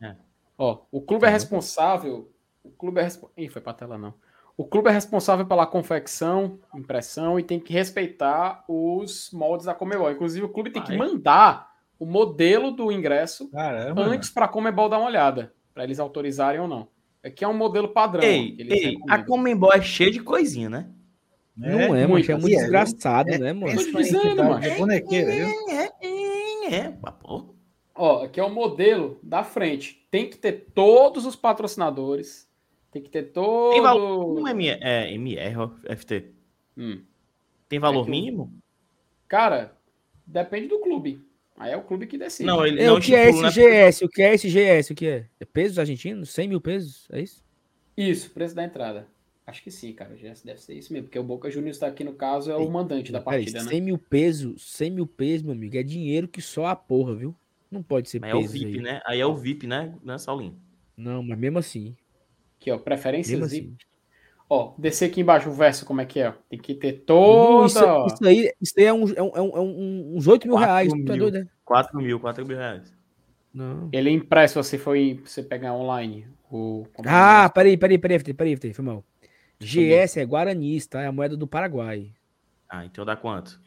[0.01, 0.15] É.
[0.57, 2.31] Ó, o clube é responsável.
[2.63, 3.43] O clube é responsável.
[3.43, 4.13] Ih, foi pra tela, não.
[4.57, 10.09] O clube é responsável pela confecção, impressão e tem que respeitar os moldes da Comebol.
[10.09, 14.01] Inclusive, o clube tem que mandar o modelo do ingresso Caramba.
[14.01, 16.87] antes para a Comebol dar uma olhada, para eles autorizarem ou não.
[17.25, 18.23] Aqui é um modelo padrão.
[18.23, 20.87] Ei, ei a Comembol é cheia de coisinha, né?
[21.59, 23.75] É, não é, muito, é muito desgraçado, é, né, mano?
[23.75, 24.63] Tô te dizendo, mano.
[24.63, 25.69] É bonequeira, viu?
[25.69, 26.97] É, é, é,
[27.95, 30.05] Ó, aqui é o modelo da frente.
[30.11, 32.47] Tem que ter todos os patrocinadores.
[32.91, 33.71] Tem que ter todo.
[33.71, 34.35] Tem valor.
[34.35, 36.31] Não é, MR, é MR, FT.
[36.77, 37.01] Hum.
[37.67, 38.53] Tem valor é mínimo?
[39.27, 39.75] Cara,
[40.27, 41.24] depende do clube.
[41.57, 42.45] Aí é o clube que decide.
[42.45, 44.01] Não, ele, é, não o que é esse GS?
[44.01, 44.89] O que é esse GS?
[44.89, 45.25] O que é?
[45.39, 46.29] É pesos argentinos?
[46.29, 47.07] 100 mil pesos?
[47.11, 47.43] É isso?
[47.95, 49.07] Isso, preço da entrada.
[49.47, 50.13] Acho que sim, cara.
[50.13, 52.55] O GS deve ser isso mesmo, porque o Boca Juniors está aqui no caso, é
[52.55, 53.69] o mandante da partida, né?
[53.69, 57.35] 100 mil pesos, 100 mil pesos, meu amigo, é dinheiro que só a porra, viu?
[57.69, 58.45] Não pode ser mas pesos.
[58.53, 58.81] É o VIP, aí.
[58.81, 59.01] né?
[59.05, 60.57] Aí é o VIP, né, né Saulinho?
[60.97, 61.95] Não, mas mesmo assim.
[62.59, 63.67] Aqui, ó, preferências VIP.
[63.67, 63.77] Assim.
[64.55, 66.33] Ó, descer aqui embaixo o verso, como é que é?
[66.49, 67.65] Tem que ter toda.
[67.65, 70.55] Isso, isso aí, isso aí é, um, é, um, é, um, é uns 8 mil
[70.55, 70.93] reais.
[70.93, 71.05] Mil.
[71.05, 71.47] Tu é doido, né?
[71.65, 72.95] 4 mil, 4 mil reais.
[73.53, 73.89] Não.
[73.91, 74.95] Ele é impresso se você for
[75.25, 76.25] você pegar online.
[76.49, 76.85] O...
[77.05, 79.03] Ah, peraí, peraí, peraí, peraí, peraí, peraí, foi mal.
[79.59, 81.01] GS é Guarani, tá?
[81.01, 82.13] É a moeda do Paraguai.
[82.69, 83.59] Ah, então dá quanto?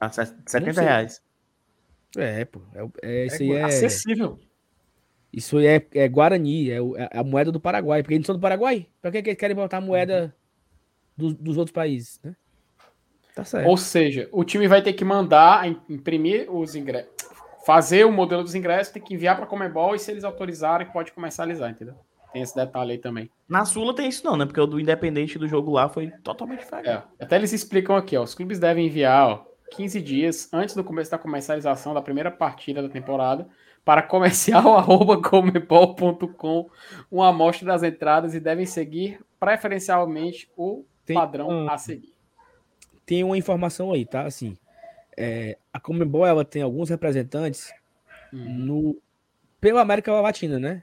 [0.00, 1.22] Ah, 70 reais.
[2.16, 2.60] É, pô.
[2.74, 3.62] É, é, isso é aí é.
[3.64, 4.38] Acessível.
[5.32, 8.02] Isso é, é Guarani, é, é, a moeda do Paraguai.
[8.02, 8.86] Porque eles são do Paraguai.
[9.00, 10.34] Pra que, que eles querem botar a moeda
[11.16, 12.34] do, dos outros países, né?
[13.34, 13.68] Tá certo.
[13.68, 17.10] Ou seja, o time vai ter que mandar imprimir os ingressos.
[17.64, 20.90] Fazer o modelo dos ingressos, tem que enviar para a Comebol e se eles autorizarem,
[20.90, 21.94] pode comercializar, entendeu?
[22.32, 23.30] Tem esse detalhe aí também.
[23.48, 24.44] Na Sula tem isso não, né?
[24.44, 26.88] Porque o do Independente do jogo lá foi totalmente diferente.
[26.88, 27.02] É.
[27.20, 28.22] Até eles explicam aqui, ó.
[28.22, 32.82] Os clubes devem enviar, ó, 15 dias antes do começo da comercialização da primeira partida
[32.82, 33.48] da temporada
[33.84, 36.70] para comercial.comebol.com
[37.10, 42.12] uma amostra das entradas e devem seguir preferencialmente o tem, padrão um, a seguir.
[43.06, 44.26] Tem uma informação aí, tá?
[44.26, 44.58] Assim,
[45.16, 47.72] é, a Comebol ela tem alguns representantes
[48.32, 48.58] uhum.
[48.58, 49.00] no
[49.60, 50.82] pela América Latina, né?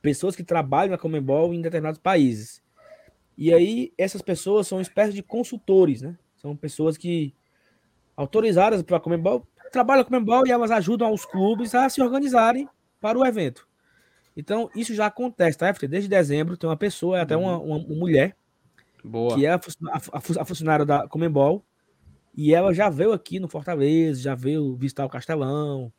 [0.00, 2.62] Pessoas que trabalham na Comebol em determinados países.
[3.36, 6.16] E aí essas pessoas são espécies de consultores, né?
[6.38, 7.34] São pessoas que
[8.16, 12.68] autorizadas pela Comebol trabalham com o Comembol e elas ajudam os clubes a se organizarem
[13.00, 13.68] para o evento.
[14.36, 15.70] Então, isso já acontece, tá?
[15.72, 18.36] Desde dezembro tem uma pessoa, até uma, uma, uma mulher,
[19.02, 19.34] Boa.
[19.34, 21.64] que é a, a, a, funcionária da Comembol,
[22.34, 25.92] e ela já veio aqui no Fortaleza, já veio visitar o Castelão,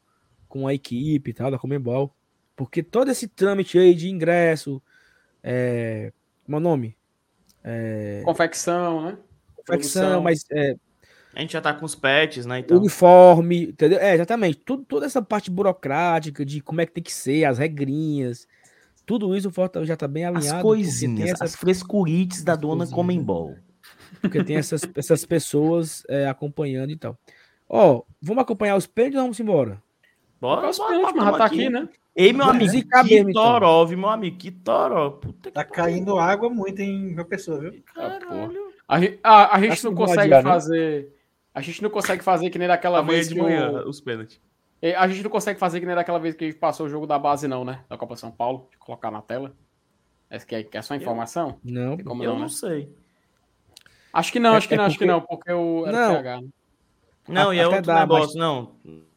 [0.48, 2.16] com a equipe e tal, da Comembol,
[2.56, 4.82] porque todo esse trâmite aí de ingresso,
[5.44, 6.14] é,
[6.46, 6.98] como é o nome?
[7.64, 9.18] É, confecção, né?
[9.78, 10.76] Confecção, mas é,
[11.36, 12.60] a gente já tá com os patches, né?
[12.60, 12.78] Então.
[12.78, 14.00] Uniforme, entendeu?
[14.00, 14.58] É, exatamente.
[14.66, 18.48] Tudo, toda essa parte burocrática de como é que tem que ser, as regrinhas.
[19.06, 20.58] Tudo isso o Fortaleza já tá bem alinhado.
[20.58, 21.54] As coisinhas, essas...
[21.54, 23.56] as frescurites da dona Comembol.
[24.22, 27.18] Porque tem essas, essas pessoas é, acompanhando e tal.
[27.68, 29.82] Ó, vamos acompanhar os pênaltis ou vamos embora?
[30.42, 31.88] Bora, os pênaltis, mas já tá aqui, né?
[32.16, 33.98] Ei, meu amigo, que mesmo, toró, então.
[33.98, 35.12] meu amigo, que toró.
[35.12, 37.82] Puta tá caindo água muito em meu pessoa, viu?
[37.94, 38.69] Caralho.
[38.90, 41.04] A, a, a gente não consegue fazer...
[41.06, 41.10] Né?
[41.54, 43.90] A gente não consegue fazer que nem daquela Amanhã vez de manhã, o...
[43.90, 44.42] os pênaltis.
[44.82, 46.90] É, A gente não consegue fazer que nem daquela vez que a gente passou o
[46.90, 47.84] jogo da base, não, né?
[47.90, 49.54] Da Copa São Paulo, de colocar na tela.
[50.30, 51.60] Essa que é, que é só informação?
[51.64, 51.96] Não.
[51.98, 52.50] Tem como Eu não, não né?
[52.50, 52.92] sei.
[54.14, 55.98] Acho que não, É- acho que é não, acho que porque- não, porque o era
[56.08, 56.16] Não.
[56.16, 56.42] PH.
[56.42, 56.48] né?
[57.28, 58.40] Não, A- e é outro dá, negócio.
[58.40, 58.72] Não,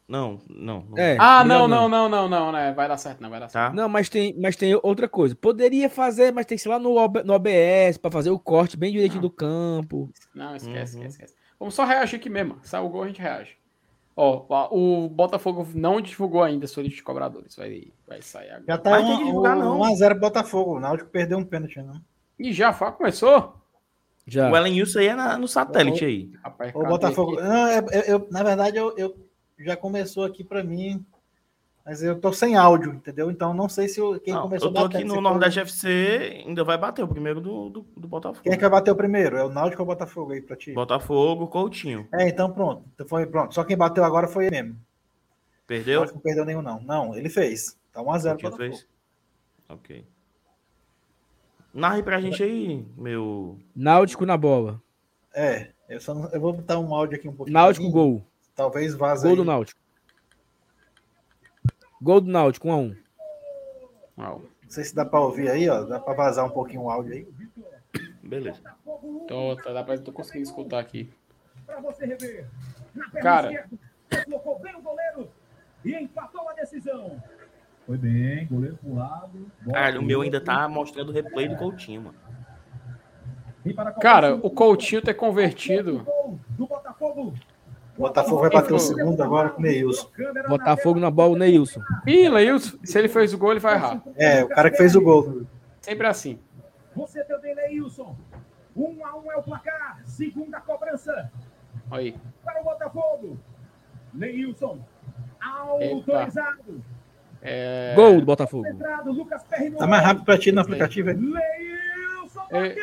[0.07, 0.85] não, não.
[0.89, 0.97] não.
[0.97, 2.73] É, Ah, melhor não, não, não, não, não, né?
[2.73, 3.69] Vai dar certo, não, vai dar certo.
[3.69, 3.73] Tá?
[3.75, 5.35] Não, mas tem, mas tem outra coisa.
[5.35, 8.75] Poderia fazer, mas tem que ser lá no, OB no OBS para fazer o corte
[8.77, 10.09] bem direitinho do campo.
[10.35, 11.03] Não, esquece, Uhum.
[11.03, 11.35] esquece, esquece.
[11.59, 12.57] Vamos só reagir aqui mesmo.
[12.63, 13.55] Sai o gol, a gente reage.
[14.15, 17.55] Ó, o Botafogo não divulgou ainda sua lista de cobradores.
[17.55, 18.63] Vai, vai sair agora.
[18.67, 19.79] Já tá Mas tem que divulgar, 1 não.
[19.79, 20.75] 1x0 Botafogo.
[20.75, 21.99] O Náutico perdeu um pênalti, não.
[22.37, 23.55] E já fa- começou?
[24.27, 24.51] Já.
[24.51, 26.31] O Elenilson aí é na- no satélite aí.
[26.43, 27.33] Rapaz, O Botafogo.
[27.39, 27.41] aqui?
[27.47, 29.15] Não, é- é- eu- na verdade, eu, eu-
[29.65, 31.05] já começou aqui pra mim.
[31.85, 33.29] Mas eu tô sem áudio, entendeu?
[33.29, 36.43] Então não sei se o- quem Não, começou eu tô aqui no foi- Nordeste FC,
[36.45, 38.41] ainda vai bater o primeiro do, do, do Botafogo.
[38.41, 39.35] Quem é que vai bater o primeiro?
[39.35, 40.71] É o Náutico ou o Botafogo aí pra ti?
[40.71, 42.07] Botafogo, Coutinho.
[42.13, 42.85] É, então pronto.
[42.93, 43.53] Então foi pronto.
[43.53, 44.79] Só quem bateu agora foi ele mesmo.
[45.67, 46.05] Perdeu?
[46.05, 46.81] Não perdeu nenhum, não.
[46.83, 47.77] Não, ele fez.
[47.91, 48.57] Tá 1x0 Coutinho Botafogo.
[48.77, 48.87] fez?
[49.67, 50.05] Ok.
[51.73, 53.57] Narre pra gente aí, meu.
[53.75, 54.79] Náutico na bola.
[55.35, 57.53] É, eu, só não- eu vou botar um áudio aqui um pouquinho.
[57.55, 58.23] Náutico, gol.
[58.55, 59.37] Talvez vaze Gol aí.
[59.37, 59.79] do Náutico.
[62.01, 62.95] Gol do Náutico, 1 a 1
[64.17, 65.83] Ó, Não sei se dá pra ouvir aí, ó.
[65.83, 67.27] Dá pra vazar um pouquinho o áudio aí.
[68.21, 68.61] Beleza.
[69.27, 71.11] tô, tá, dá pra tô conseguindo escutar aqui.
[71.65, 72.47] Pra você rever.
[72.93, 73.69] Na perna Cara.
[74.09, 75.31] deslocou bem o goleiro
[75.83, 77.21] e empatou a decisão.
[77.85, 79.51] Foi bem, goleiro pro lado.
[79.65, 82.17] Caralho, o meu ainda tá mostrando o replay do Coutinho, mano.
[83.65, 86.03] E Cara, o Coutinho ter convertido.
[86.03, 87.33] gol do Botafogo.
[87.97, 90.09] Botafogo vai bater o segundo agora com o Neilson.
[90.47, 91.81] Botafogo na bola, o Neilson.
[92.07, 94.01] Ih, Leilson, se ele fez o gol, ele vai errar.
[94.15, 95.43] É, o cara que fez o gol.
[95.81, 96.39] Sempre assim.
[96.95, 98.15] Você também, Neilson.
[98.75, 100.01] Um a um é o placar.
[100.05, 101.31] Segunda cobrança
[101.91, 102.15] Aí.
[102.43, 103.37] para o Botafogo.
[104.13, 104.79] Neilson.
[105.39, 106.83] Autorizado.
[107.41, 107.93] É...
[107.95, 108.65] Gol do Botafogo.
[109.77, 111.15] Tá mais rápido pra ti no aplicativo aí.
[111.15, 112.75] Leilson É.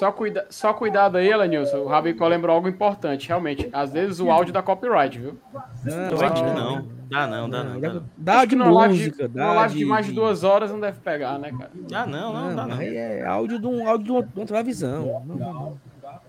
[0.00, 0.46] Só, cuida...
[0.48, 1.76] Só cuidado aí, Elenilson.
[1.78, 3.68] O Rabicó lembrou algo importante, realmente.
[3.70, 5.38] Às vezes o áudio dá copyright, viu?
[5.84, 6.88] Não, Não, não, não.
[7.10, 7.80] Dá não, dá não.
[7.80, 10.06] Dá não, Dá Acho de que numa live de- música, numa dá live de mais
[10.06, 11.70] de de- duas horas não deve pegar, né, cara?
[11.90, 12.78] dá não, não, dá Não, não.
[12.80, 15.04] aí é áudio de, um, áudio de uma, de uma televisão.
[15.26, 15.52] Não, não, não.
[15.52, 16.20] Não dá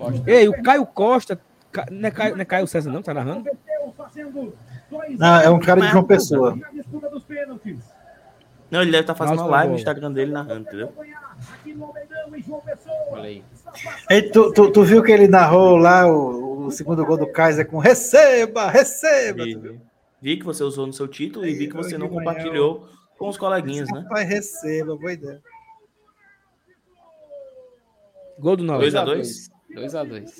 [0.00, 0.22] não.
[0.26, 1.40] Ei, o Caio Costa.
[1.90, 3.00] Não é Caio, não é Caio César, não?
[3.00, 3.48] Tá narrando?
[5.18, 6.58] Não, é um cara de João Pessoa.
[8.70, 9.78] Não, ele deve estar fazendo uma live no.
[9.78, 10.92] Instagram dele narrando, entendeu?
[14.10, 17.66] Ei, tu, tu, tu viu que ele narrou lá o, o segundo gol do Kaiser
[17.66, 19.44] com receba, receba.
[19.44, 19.80] Vi,
[20.20, 20.36] vi.
[20.36, 22.88] Que você usou no seu título e vi que você não compartilhou
[23.18, 24.00] com os coleguinhas, né?
[24.00, 25.42] Rapaz, receba, boa ideia.
[28.38, 28.96] Gol do Náutico.
[28.96, 29.50] 2x2.
[29.76, 30.32] 2x2.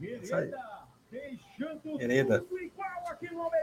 [0.00, 0.50] Isso aí.
[1.10, 2.44] Deixando Hereda.
[2.48, 2.86] Almeidão.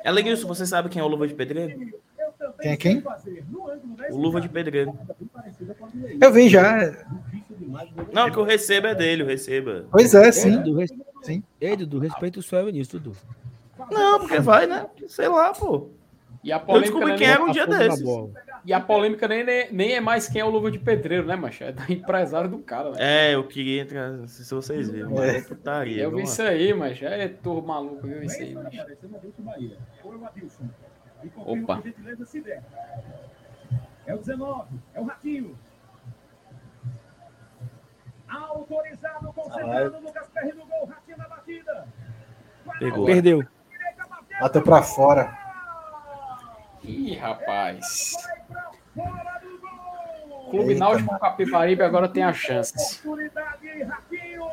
[0.03, 2.01] Elenilson, você sabe quem é o Luva de Pedreiro?
[2.43, 3.01] Eu Quem é quem?
[3.01, 3.17] da
[4.11, 4.97] O Luva de Pedreiro.
[6.21, 7.05] Eu vi já.
[8.11, 9.85] Não, que o receba é dele, o receba.
[9.91, 10.57] Pois é, Ei, sim.
[10.57, 10.93] Dudu, res...
[11.21, 11.43] Sim.
[11.59, 13.17] Ei, Dudu, respeita o seu Vinícius, Dudu.
[13.89, 14.85] Não, porque vai, né?
[15.07, 15.89] Sei lá, pô.
[16.43, 18.03] E a Eu polêmica, descobri nem, quem era um dia desses.
[18.65, 21.37] e a polêmica nem, nem, nem é mais quem é o Luva de Pedreiro, né,
[21.37, 21.63] macho?
[21.63, 22.97] É do empresário do cara, né?
[22.99, 25.23] É, eu queria entrar, se vocês viram.
[25.23, 25.37] É.
[25.37, 25.41] É.
[25.41, 26.03] Putaria.
[26.03, 28.21] Eu vi isso aí, mas é turro maluco, viu?
[28.21, 28.77] Isso aí, macho.
[31.35, 31.81] Opa.
[34.05, 35.57] É o 19, é o Ratinho.
[38.27, 41.87] Autorizado, concentrado, Lucas Perry no gol, Ratinho na batida.
[42.79, 43.05] Pegou.
[43.05, 43.47] Perdeu.
[44.39, 44.61] Bateu.
[44.63, 45.37] Pra fora.
[46.83, 48.13] Ih, rapaz.
[48.25, 49.32] Vai pra fora.
[50.53, 51.19] Clube Eita, Náutico.
[51.19, 52.73] Capibaribe agora tem a chance.
[52.99, 54.43] Oportunidade, Ratinho.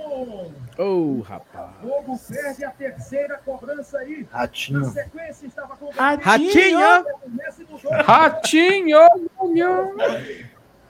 [0.78, 1.70] Ô, rapaz.
[1.82, 4.26] Fogo perde a terceira cobrança aí.
[4.32, 4.84] Na Ratinho.
[4.86, 6.78] sequência estava com Ratinho!
[7.68, 8.02] Mudou.
[8.04, 8.98] Ratinho!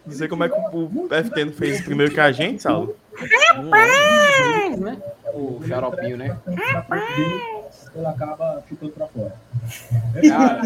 [0.06, 2.96] Não sei como é que o FT não fez primeiro que a gente, Saulo.
[4.78, 4.96] né?
[5.34, 6.36] O xaropinho, né?
[6.46, 7.42] Dele,
[7.94, 9.34] Ele acaba chutando pra fora.
[10.28, 10.62] Cara,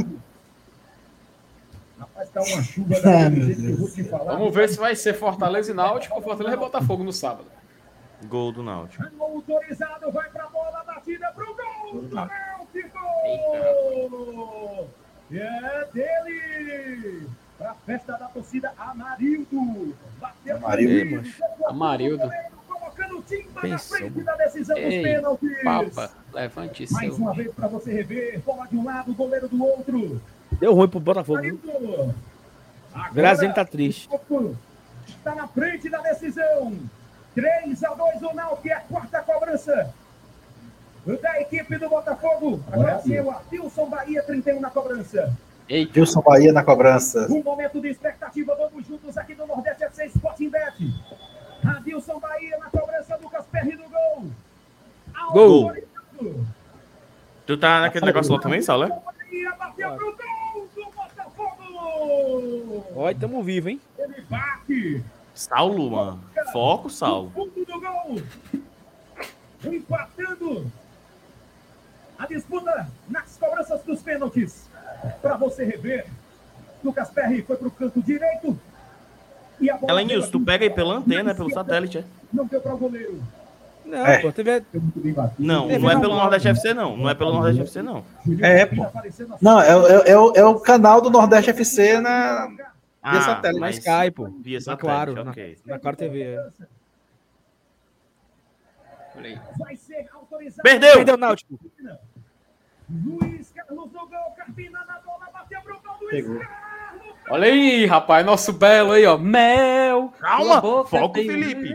[2.04, 4.32] Rapaz, tá uma chuva Ah, jeito falar.
[4.36, 7.46] vamos ver se vai ser Fortaleza e Náutico ou Fortaleza e Botafogo no sábado.
[8.24, 9.04] Gol do Náutico.
[9.20, 11.46] Autorizado, vai pra bola, batida pro
[11.92, 12.98] gol do Náutico!
[15.30, 17.28] E é dele!
[17.58, 19.94] Pra festa da torcida, Amarildo!
[20.20, 21.22] Bateu Amarildo.
[21.56, 22.30] pro Amarildo.
[22.66, 25.62] Colocando o time na frente da decisão dos Ei, pênaltis!
[25.62, 27.22] Papa, levante Mais seu.
[27.24, 30.20] uma vez pra você rever, bola de um lado, goleiro do outro.
[30.58, 31.40] Deu ruim pro Botafogo.
[33.12, 34.08] Grazinho tá triste.
[35.08, 36.78] Está na frente da decisão.
[37.34, 39.92] 3 a 2 o Náutico, é a quarta cobrança
[41.20, 42.62] da equipe do Botafogo.
[42.70, 45.36] Agora sim, o Adilson Bahia, 31 na cobrança.
[45.68, 45.90] Eita.
[45.90, 47.26] Adilson Bahia na cobrança.
[47.30, 50.76] Um momento de expectativa, vamos juntos aqui no Nordeste FC Sporting Bet.
[51.64, 54.30] Adilson Bahia na cobrança, Lucas Perry no gol.
[55.32, 55.72] Gol.
[57.46, 58.88] Tu tá naquele negócio lá também, Saulo?
[58.88, 60.33] Bateu pro gol.
[62.94, 63.80] Olha, tamo vivo, hein?
[63.98, 65.04] Ele bate.
[65.34, 66.24] Saulo, mano.
[66.52, 67.30] Foco, Saulo.
[67.30, 68.22] Fundo do gol.
[69.64, 70.70] Empatando
[72.18, 74.68] a disputa nas cobranças dos pênaltis.
[75.20, 76.06] Para você rever.
[76.82, 78.58] Lucas Perry foi para o canto direito.
[79.60, 82.04] E a bola Ela, Nilson, tu pega aí pela antena, pelo satélite, é?
[82.32, 83.22] Não deu para o goleiro.
[83.84, 84.18] Não, é.
[84.18, 84.62] pô, teve...
[85.38, 86.96] Não, não é pelo Nordeste FC, não.
[86.96, 88.04] Não é pelo Nordeste FC, não.
[88.40, 88.86] É, pô.
[89.40, 92.48] Não, é, é, é, o, é o canal do Nordeste FC na.
[93.02, 93.60] Ah, via satélite.
[93.60, 94.30] Na Sky, pô.
[94.40, 95.30] Via satélite, claro.
[95.30, 95.58] Okay.
[95.66, 96.22] Na, na Claro TV.
[96.22, 96.46] É.
[100.62, 100.94] Perdeu!
[100.94, 101.58] Perdeu o Náutico.
[102.90, 106.40] Luiz Carlos no gol, Carpina na bola, bateu pro gol, Luiz Pegou.
[107.30, 109.16] Olha aí, rapaz, nosso belo aí, ó.
[109.16, 110.12] Mel!
[110.18, 110.60] Calma!
[110.60, 111.74] Foco, Felipe!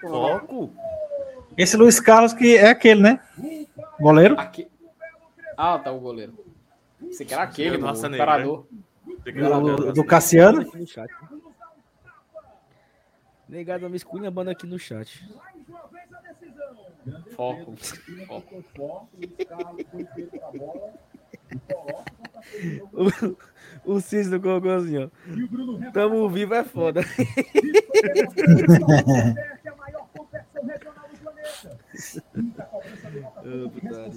[0.00, 0.70] Foco!
[1.56, 3.20] Esse Luiz Carlos que é aquele, né?
[3.98, 4.38] Goleiro?
[4.38, 4.68] Aqui...
[5.56, 6.32] Ah, tá o goleiro.
[7.00, 8.66] Você quer aquele, Nossa, o parador.
[9.24, 10.70] Do, do Cassiano?
[13.48, 15.22] Negado me esculhambando aqui no chat.
[17.34, 17.74] Foco.
[18.26, 18.64] Foco.
[23.84, 25.08] o, o colocou assim, ó.
[25.92, 27.02] Tamo vivo é foda.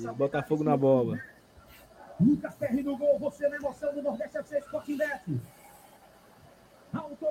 [0.10, 1.20] oh, Botafogo na bola.
[2.20, 5.22] Lucas Perry no gol, você na emoção do Nordeste FC Sporting Bet.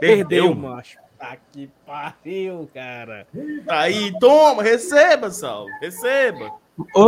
[0.00, 0.98] Perdeu, macho.
[1.18, 3.26] Tá que pariu, cara.
[3.64, 5.66] Tá aí, toma, receba, Sal.
[5.80, 6.52] Receba.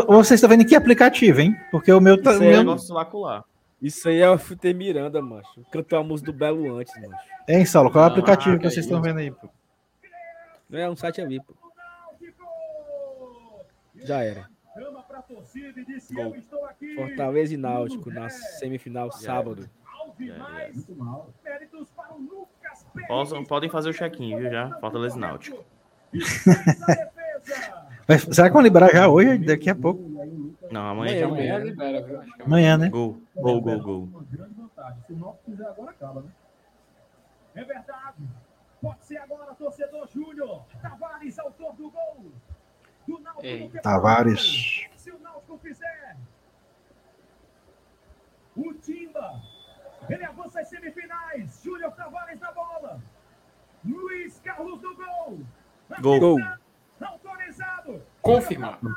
[0.06, 1.56] Vocês estão vendo que aplicativo, hein?
[1.70, 2.32] Porque o meu tá.
[2.34, 3.44] Isso é nosso lá.
[3.82, 5.60] Isso aí é o FT Miranda, macho.
[5.70, 7.24] Cantou a música do Belo antes, macho.
[7.48, 7.90] Hein, Saulo?
[7.90, 9.48] Qual é o aplicativo ah, que vocês estão vendo aí, pô?
[10.72, 11.54] É um site ali, pô.
[14.05, 14.48] Já era.
[16.12, 16.35] Gol.
[16.97, 19.68] Fortaleza e Náutico na semifinal sábado.
[23.48, 24.51] Podem fazer o check-in, viu?
[24.51, 24.70] Já.
[24.78, 25.64] Fortaleza e Náutico.
[28.32, 29.39] será que vão liberar já hoje?
[29.39, 30.02] Daqui a pouco?
[30.70, 32.20] Não, amanhã já amanhã libera, viu?
[32.44, 32.89] Amanhã, né?
[32.89, 34.09] Gol, gol, gol, gol.
[35.06, 36.28] Se o Náutico fizer agora, acaba, né?
[37.55, 38.18] É verdade.
[38.82, 40.64] Pode ser agora, torcedor Júnior.
[40.82, 42.32] Tavares, autor do gol.
[43.06, 43.82] Do Náutico.
[43.82, 44.86] Tavares.
[44.97, 46.16] Se o Náutico fizer.
[48.56, 49.43] O Timba
[50.09, 51.60] ele avança às semifinais.
[51.64, 53.01] Júnior Tavares na bola.
[53.85, 55.40] Luiz Carlos no gol.
[56.01, 56.20] Gol.
[56.20, 56.39] gol.
[57.01, 58.02] Autorizado.
[58.22, 58.97] Confirmado.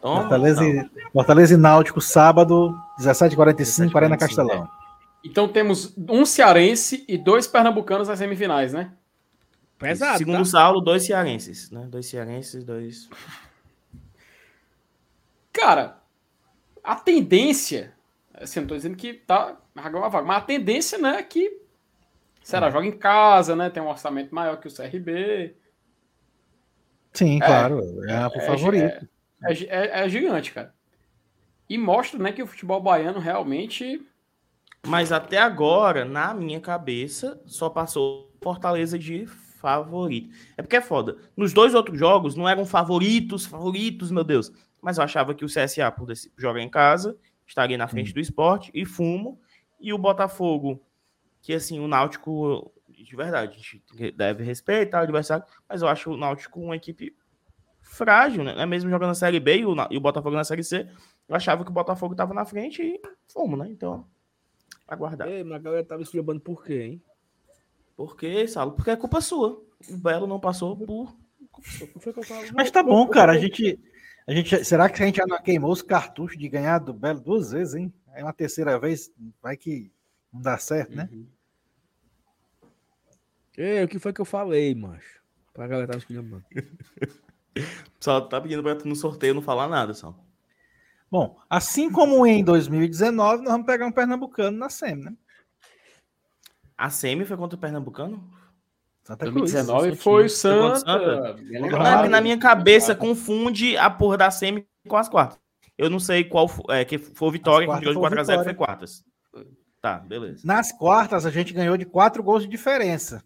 [0.00, 4.64] Fortaleza, e, Fortaleza e Náutico, sábado, 17h45, Arena Castelão.
[4.64, 4.68] É.
[5.24, 8.92] Então temos um cearense e dois pernambucanos nas semifinais, né?
[9.78, 10.18] Pesado.
[10.18, 10.42] Segundo tá?
[10.42, 11.86] o Saulo, dois cearenses, né?
[11.88, 13.08] Dois cearenses, dois.
[15.52, 15.98] Cara,
[16.82, 17.96] a tendência
[18.40, 21.60] Assim, não tô dizendo que tá rasgando uma vaga, mas a tendência, né, é que
[22.42, 23.68] será, joga em casa, né?
[23.68, 25.56] Tem um orçamento maior que o CRB.
[27.12, 27.80] Sim, é, claro.
[28.08, 29.08] É, o é, favorito.
[29.44, 30.72] É, é, é, gigante, cara.
[31.68, 34.06] E mostra, né, que o futebol baiano realmente.
[34.86, 39.26] Mas até agora, na minha cabeça, só passou Fortaleza de
[39.58, 40.34] favorito.
[40.56, 41.16] É porque é foda.
[41.36, 44.52] Nos dois outros jogos não eram favoritos, favoritos, meu Deus.
[44.80, 48.70] Mas eu achava que o CSA, por jogar em casa, estaria na frente do esporte
[48.72, 49.40] e fumo.
[49.80, 50.80] E o Botafogo,
[51.40, 56.12] que assim, o Náutico, de verdade, a gente deve respeitar o adversário, mas eu acho
[56.12, 57.14] o Náutico uma equipe
[57.80, 58.66] frágil, né?
[58.66, 60.88] Mesmo jogando na Série B e o, e o Botafogo na Série C,
[61.28, 63.68] eu achava que o Botafogo estava na frente e fumo, né?
[63.68, 64.06] Então,
[64.86, 65.28] aguardar.
[65.28, 67.02] Ei, mas a galera tava esculhambando por quê, hein?
[67.98, 68.70] Por quê, Salo?
[68.70, 69.60] Porque é culpa sua.
[69.90, 71.16] O Belo não passou por.
[72.54, 73.32] Mas tá bom, cara.
[73.32, 73.76] A gente,
[74.24, 77.20] a gente, será que a gente já não queimou os cartuchos de ganhar do Belo
[77.20, 77.92] duas vezes, hein?
[78.14, 79.10] É uma terceira vez,
[79.42, 79.90] vai que
[80.32, 81.08] não dá certo, né?
[81.10, 81.26] Uhum.
[83.56, 85.20] É, o que foi que eu falei, macho?
[85.52, 86.44] Pra galera tá escolhendo.
[87.98, 90.16] Só tá pedindo pra tu no sorteio não falar nada, só.
[91.10, 95.16] Bom, assim como em 2019, nós vamos pegar um pernambucano na SEMI, né?
[96.78, 98.22] A SEMI foi contra o pernambucano?
[99.02, 100.02] Santa 2019 Cruz.
[100.02, 100.76] foi o Santa.
[100.78, 101.36] Santa.
[101.50, 105.38] É na minha cabeça confunde a porra da semi com as quartas.
[105.76, 109.04] Eu não sei qual é, que foi Vitória, que ganhou de 4x0 foi quartas.
[109.80, 110.42] Tá, beleza.
[110.44, 113.24] Nas quartas a gente ganhou de 4 gols de diferença.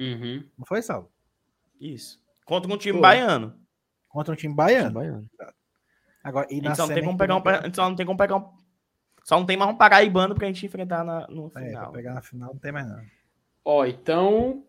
[0.00, 0.44] Uhum.
[0.58, 1.10] Não foi, Salvo?
[1.80, 2.18] Isso.
[2.44, 3.02] Contra um time Pô.
[3.02, 3.54] baiano.
[4.08, 4.88] Contra um time baiano.
[4.88, 5.30] Time baiano.
[6.22, 7.42] Agora, e na só não tem como pegar um,
[7.74, 8.48] só não tem como pegar um,
[9.24, 11.82] só não tem mais um paraibano pra gente enfrentar na, no é, final.
[11.82, 13.04] É, pra pegar na final não tem mais nada.
[13.64, 14.62] Ó, então,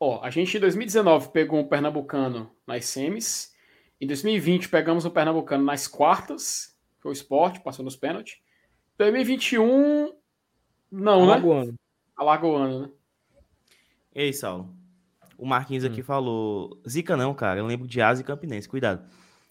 [0.00, 3.54] ó, a gente em 2019 pegou um pernambucano nas semis.
[4.00, 8.38] Em 2020 pegamos o pernambucano nas quartas, foi o esporte, passou nos pênaltis.
[8.96, 10.14] 2021
[10.90, 11.72] não, Alagoano.
[11.72, 11.78] né?
[12.16, 12.90] Alagoano, né?
[14.14, 14.74] Ei, Saulo.
[15.36, 15.88] O Marquinhos hum.
[15.88, 19.06] aqui falou, Zica não, cara, eu lembro de Asa e Campinense, cuidado.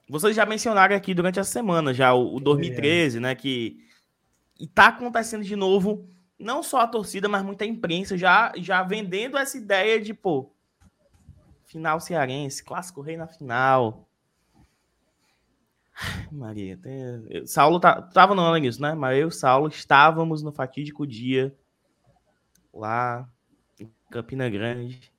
[0.10, 3.20] Vocês já mencionaram aqui durante a semana, já o, o 2013, é.
[3.20, 3.36] né?
[3.36, 3.86] Que
[4.60, 6.08] e tá acontecendo de novo,
[6.40, 10.52] não só a torcida, mas muita imprensa já, já vendendo essa ideia de, pô,
[11.66, 14.08] final cearense, clássico rei na final.
[16.32, 17.46] Maria, tem...
[17.46, 18.02] Saulo tá...
[18.02, 18.94] tava no ano nisso, né?
[18.94, 21.56] Mas eu e Saulo estávamos no fatídico dia
[22.74, 23.28] lá
[23.80, 25.12] em Campina Grande.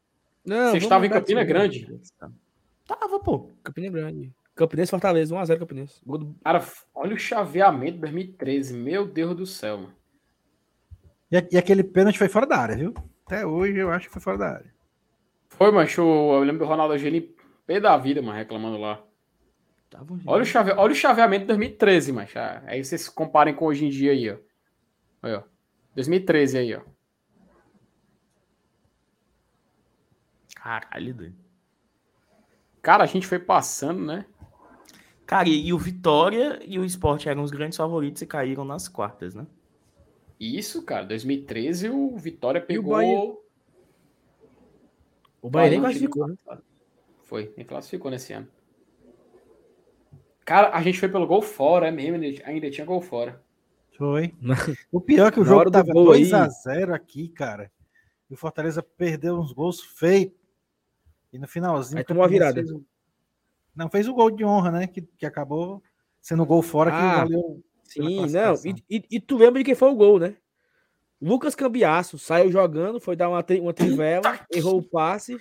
[0.45, 2.01] Não, Você estava em Campina Grande?
[2.87, 3.51] Tava, pô.
[3.65, 4.33] Campina Grande.
[4.57, 6.01] Campinense Fortaleza, 1x0 Campinense.
[6.05, 6.35] Do...
[6.43, 6.65] Cara,
[6.95, 8.75] olha o chaveamento de 2013.
[8.75, 9.95] Meu Deus do céu, mano.
[11.31, 12.95] E, e, aquele pênalti foi fora da área, viu?
[13.27, 14.75] Até hoje eu acho que foi fora da área.
[15.51, 16.01] Foi, macho.
[16.01, 17.35] Eu lembro do Ronaldo Angelim
[17.67, 19.05] pé da vida, mano, reclamando lá.
[20.25, 20.73] olha, o chave...
[20.73, 22.39] olha o chaveamento de 2013, macho.
[22.39, 24.37] Ah, aí vocês comparem com hoje em dia aí, ó.
[25.23, 25.43] Aí, ó.
[25.95, 26.81] 2013 aí, ó.
[30.55, 31.37] Caralho, doido.
[32.81, 34.25] Cara, a gente foi passando, né?
[35.27, 38.87] Cara, e, e o Vitória e o Sport eram os grandes favoritos e caíram nas
[38.87, 39.45] quartas, né?
[40.39, 41.05] Isso, cara.
[41.05, 42.93] 2013 o Vitória pegou.
[42.93, 43.37] O Bahia,
[45.43, 46.37] o Bahia nem classificou, né?
[47.25, 48.47] Foi, nem classificou nesse ano.
[50.45, 53.43] Cara, a gente foi pelo gol fora, é mesmo, ainda tinha gol fora.
[53.99, 54.33] Foi.
[54.93, 57.73] O pior é que o jogo tava 2x0 aqui, cara.
[58.31, 60.33] E o Fortaleza perdeu uns gols feios.
[61.33, 61.99] E no finalzinho.
[61.99, 62.63] Aí tomou a virada.
[62.63, 62.81] Fez.
[63.77, 64.87] Não, fez o gol de honra, né?
[64.87, 65.83] Que, que acabou
[66.21, 67.63] sendo gol fora que ah, valeu.
[67.85, 68.55] Sim, não.
[68.65, 70.37] E, e, e, tu lembra de quem foi o gol, né?
[71.21, 75.37] Lucas Cambiaço saiu jogando, foi dar uma, uma trivela, errou o passe.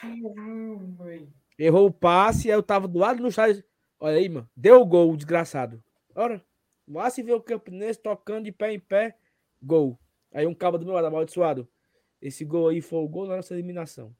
[1.57, 3.63] Errou o passe, aí eu tava do lado do estádio.
[3.99, 4.49] Olha aí, mano.
[4.55, 5.81] Deu o gol, desgraçado.
[6.13, 6.43] Ora,
[6.87, 9.17] lá se vê o Campinense tocando de pé em pé,
[9.61, 9.99] gol.
[10.33, 11.67] Aí um cabo do meu lado, amaldiçoado.
[12.21, 14.15] Esse gol aí foi o gol da nossa eliminação.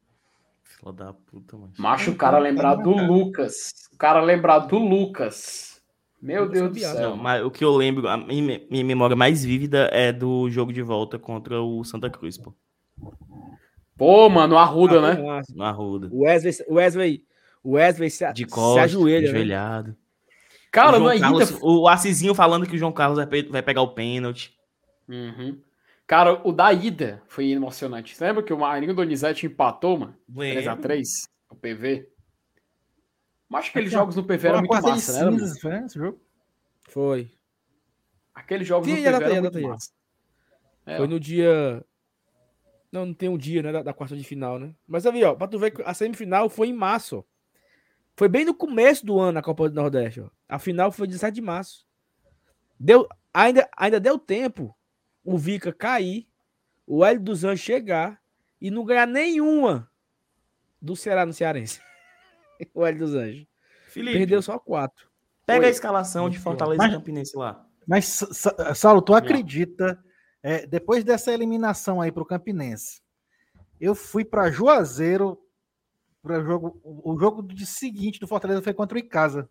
[0.66, 1.74] Fila da puta, mano.
[1.78, 3.72] Macho, o cara lembrar do Lucas.
[3.94, 5.82] O cara lembrar do Lucas.
[6.22, 7.12] Meu Deus do céu.
[7.12, 10.74] Não, mas o que eu lembro, a minha, minha memória mais vívida é do jogo
[10.74, 12.54] de volta contra o Santa Cruz, pô.
[13.98, 15.44] Pô, mano, Arruda, ah, né?
[15.54, 16.10] No Arruda.
[16.12, 17.24] O Wesley, Wesley,
[17.64, 19.32] Wesley se, de costas, se ajoelha.
[19.32, 19.38] Né?
[19.38, 19.90] Ajoelhado.
[19.90, 19.96] Né?
[20.72, 23.82] Cara, o não é Carlos, O Assisinho falando que o João Carlos vai, vai pegar
[23.82, 24.54] o pênalti.
[25.08, 25.58] Uhum.
[26.08, 28.16] Cara, o da ida foi emocionante.
[28.16, 30.16] Você lembra que o Marinho Donizete empatou, mano?
[30.32, 31.04] 3x3
[31.50, 32.10] o PV.
[33.50, 35.38] Mas acho que aqueles jogos no PV eram muito massa, né?
[35.62, 36.22] Foi esse jogo?
[36.90, 37.32] Foi.
[38.34, 39.92] Aqueles jogos no PV eram muito massa.
[40.86, 41.84] É, foi no dia...
[42.92, 44.74] Não, não tem um dia, né, da, da, quarta de final, né?
[44.88, 47.26] Mas ali, ó, pra tu ver que a semifinal foi em março.
[48.16, 50.30] Foi bem no começo do ano na Copa do Nordeste, ó.
[50.48, 51.86] A final foi 17 de março.
[52.80, 54.74] Deu, ainda, ainda deu tempo
[55.26, 56.28] o Vica cair,
[56.86, 58.22] o Hélio dos Anjos chegar
[58.62, 59.90] e não ganhar nenhuma
[60.80, 61.82] do Ceará no Cearense.
[62.74, 63.48] o Hélio dos Anjos.
[63.88, 65.10] Felipe, Perdeu só quatro.
[65.46, 65.68] Pega Foi.
[65.68, 67.66] a escalação de Fortaleza mas, e Campinense lá.
[67.88, 68.24] Mas,
[68.76, 70.00] Saulo, tu acredita,
[70.42, 73.02] é, depois dessa eliminação aí para o Campinense,
[73.80, 75.40] eu fui para Juazeiro,
[76.22, 79.50] para jogo, o jogo de seguinte do Fortaleza foi contra o Icasa.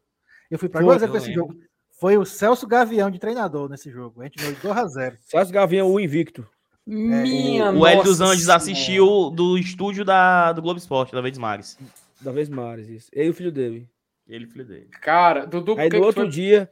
[0.50, 1.56] Eu fui para Juazeiro com esse jogo.
[1.98, 4.20] Foi o Celso Gavião de treinador nesse jogo.
[4.20, 6.46] A gente ganhou 2 a 0 Celso Gavião, o invicto.
[6.86, 11.38] Minha o, o Hélio dos Anjos assistiu do estúdio da, do Globo Esporte, da Vez
[11.38, 11.78] Mares.
[12.20, 13.10] Da Vez Mares, isso.
[13.12, 13.88] Ele e o filho dele.
[14.28, 14.88] Ele e o filho dele.
[15.00, 15.78] Cara, Dudu...
[15.78, 16.30] Aí no outro foi...
[16.30, 16.70] dia,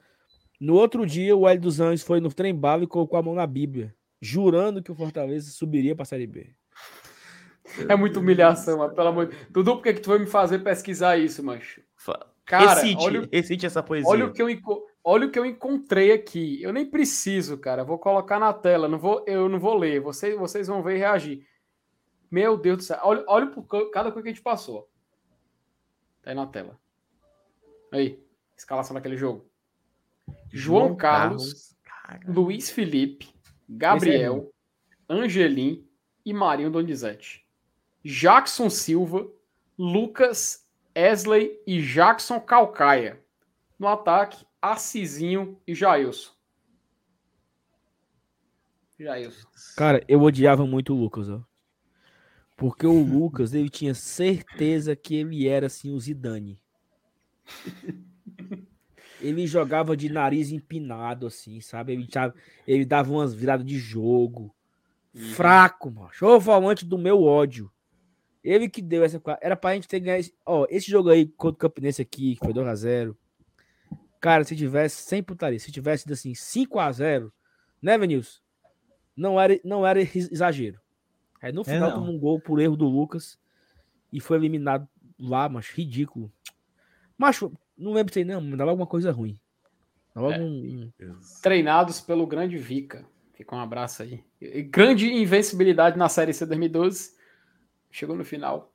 [0.61, 3.35] no outro dia, o Hélio dos Anjos foi no trem bala e colocou a mão
[3.35, 6.51] na Bíblia, jurando que o Fortaleza subiria para a Série B.
[7.89, 10.59] É muita humilhação, mas pelo amor de Dudu, por que, que tu vai me fazer
[10.59, 11.81] pesquisar isso, macho?
[12.45, 14.11] Cara, recite, olha, recite essa poesia.
[14.11, 14.51] Olha o que eu
[15.05, 16.63] Olha o que eu encontrei aqui.
[16.63, 17.85] Eu nem preciso, cara.
[17.85, 18.89] Vou colocar na tela.
[18.89, 20.01] Não vou, eu não vou ler.
[20.01, 21.47] Vocês, vocês vão ver e reagir.
[22.31, 23.01] Meu Deus do céu.
[23.03, 24.89] Olha, olha por cada coisa que a gente passou.
[26.23, 26.79] Tá aí na tela.
[27.93, 28.23] Aí.
[28.57, 29.51] Escalação daquele jogo.
[30.49, 33.35] João, João Carlos, Carlos Luiz Felipe,
[33.69, 34.53] Gabriel,
[35.09, 35.85] Angelim
[36.25, 37.45] e Marinho Donizete.
[38.05, 39.29] Jackson Silva,
[39.77, 43.23] Lucas, Esley e Jackson Calcaia.
[43.79, 46.31] No ataque, Assisinho e Jailson.
[48.99, 49.49] Jailson.
[49.77, 51.43] Cara, eu odiava muito o Lucas, ó.
[52.57, 56.61] Porque o Lucas, ele tinha certeza que ele era assim o Zidane.
[59.21, 61.93] Ele jogava de nariz empinado, assim, sabe?
[61.93, 62.09] Ele,
[62.67, 64.55] ele dava umas viradas de jogo.
[65.35, 66.27] Fraco, macho.
[66.27, 67.71] O volante do meu ódio.
[68.43, 69.23] Ele que deu essa.
[69.41, 70.27] Era pra gente ter ganhado.
[70.45, 73.17] Ó, esse jogo aí contra o Campinense aqui, que foi 2x0.
[74.23, 77.33] Cara, se tivesse, sem putaria, se tivesse sido assim, 5x0,
[77.83, 78.39] né, Venilson?
[79.17, 80.81] Não era, não era exagero.
[81.43, 83.37] Aí no é, final é tomou um gol por erro do Lucas
[84.13, 84.89] e foi eliminado
[85.19, 86.33] lá, mas ridículo.
[87.19, 89.37] Macho, não lembro se não, mas dava alguma coisa ruim.
[90.15, 90.35] Dava é.
[90.37, 90.89] algum...
[91.43, 93.05] Treinados pelo grande Vica.
[93.35, 94.23] Fica um abraço aí.
[94.71, 97.17] Grande invencibilidade na Série C 2012.
[97.91, 98.73] Chegou no final.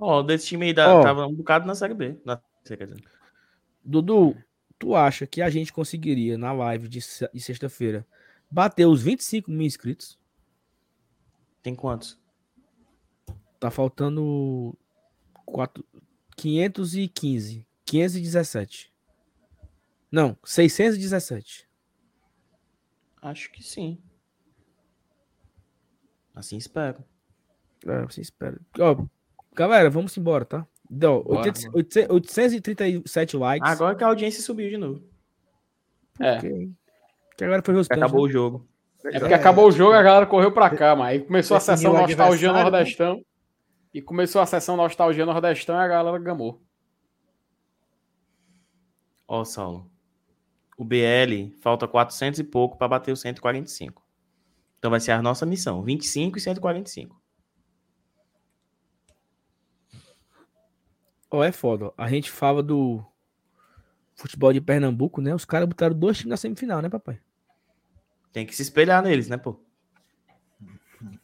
[0.00, 1.02] Ó, oh, desse time aí da, oh.
[1.02, 2.18] tava um bocado na Série B.
[2.24, 2.40] Na...
[3.84, 4.34] Dudu,
[4.78, 7.00] tu acha que a gente conseguiria na live de,
[7.32, 8.06] de sexta-feira
[8.50, 10.18] bater os 25 mil inscritos?
[11.62, 12.18] Tem quantos?
[13.58, 14.76] Tá faltando
[15.44, 15.84] 4,
[16.36, 17.66] 515.
[17.84, 18.92] 517.
[20.10, 21.68] Não, 617.
[23.20, 24.00] Acho que sim.
[26.34, 27.02] Assim espero.
[27.84, 28.60] É, assim espero.
[28.78, 29.04] Ó,
[29.52, 30.66] galera, vamos embora, tá?
[30.90, 33.70] Deu 837 likes.
[33.70, 35.02] Agora que a audiência subiu de novo.
[36.18, 36.38] É.
[37.36, 38.66] Que agora foi os Acabou o jogo.
[39.04, 41.92] É porque acabou o jogo a galera correu pra cá, mas aí começou a sessão
[41.92, 43.22] Nostalgia Nordestão.
[43.94, 46.60] E começou a sessão Nostalgia Nordestão e a galera gamou.
[49.26, 49.90] Ó, Saulo.
[50.76, 54.02] O BL falta 400 e pouco para bater o 145.
[54.78, 57.17] Então vai ser a nossa missão: 25 e 145.
[61.30, 61.92] Ó, oh, é foda.
[61.96, 63.04] A gente fala do
[64.14, 65.34] futebol de Pernambuco, né?
[65.34, 67.20] Os caras botaram dois times na semifinal, né, papai?
[68.32, 69.60] Tem que se espelhar neles, né, pô?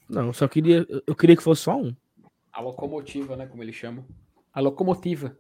[0.09, 0.87] Não, só queria.
[1.07, 1.95] Eu queria que fosse só um.
[2.53, 3.47] A locomotiva, né?
[3.47, 4.05] Como eles chamam.
[4.53, 5.37] A locomotiva.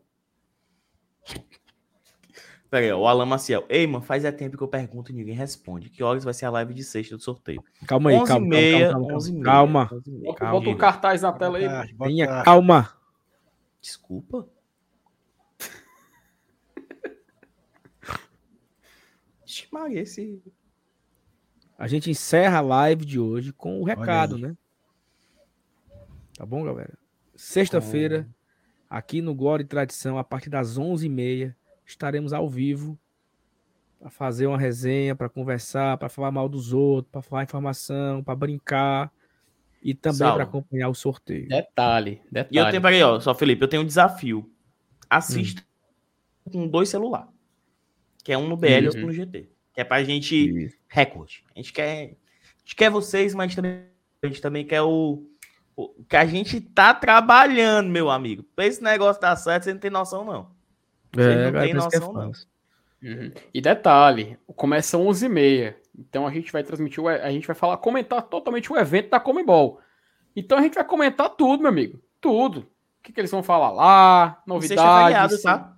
[2.68, 3.64] Pera aí, o Alan Maciel.
[3.68, 5.88] Ei, mano, faz é tempo que eu pergunto e ninguém responde.
[5.90, 7.62] Que horas vai ser a live de sexta do sorteio?
[7.86, 9.88] Calma aí, calma, meia, calma, calma, calma,
[10.36, 10.52] calma.
[10.58, 12.26] Bota o cartaz na tela aí.
[12.44, 12.92] Calma.
[13.80, 14.48] Desculpa.
[19.70, 20.42] Maria, esse...
[21.78, 24.56] A gente encerra a live de hoje com o recado, né?
[26.36, 26.96] Tá bom, galera?
[27.34, 28.28] Sexta-feira,
[28.88, 32.98] aqui no Glória e Tradição, a partir das 11h30, estaremos ao vivo
[33.98, 38.36] para fazer uma resenha, para conversar, para falar mal dos outros, para falar informação, para
[38.36, 39.12] brincar
[39.82, 41.48] e também para acompanhar o sorteio.
[41.48, 42.48] Detalhe, detalhe.
[42.50, 44.50] E eu tenho, aí, ó, só Felipe, eu tenho um desafio.
[45.10, 45.62] Assista
[46.46, 46.50] hum.
[46.52, 47.33] com dois celulares.
[48.24, 49.48] Que é um no BL e outro no GT.
[49.72, 50.76] Que é pra gente Isso.
[50.88, 51.44] recorde.
[51.54, 53.84] A gente quer, a gente quer vocês, mas a gente também,
[54.22, 55.22] a gente também quer o,
[55.76, 58.42] o que a gente tá trabalhando, meu amigo.
[58.56, 60.50] Pra esse negócio dar certo, você não tem noção não.
[61.16, 62.32] É, não tem é noção, não.
[63.02, 63.30] Uhum.
[63.52, 65.74] E detalhe, começa 11h30.
[65.96, 69.20] Então a gente vai transmitir, o, a gente vai falar, comentar totalmente o evento da
[69.20, 69.80] Comebol.
[70.34, 72.00] Então a gente vai comentar tudo, meu amigo.
[72.20, 72.60] Tudo.
[72.60, 75.42] O que, que eles vão falar lá, novidades.
[75.42, 75.76] tá?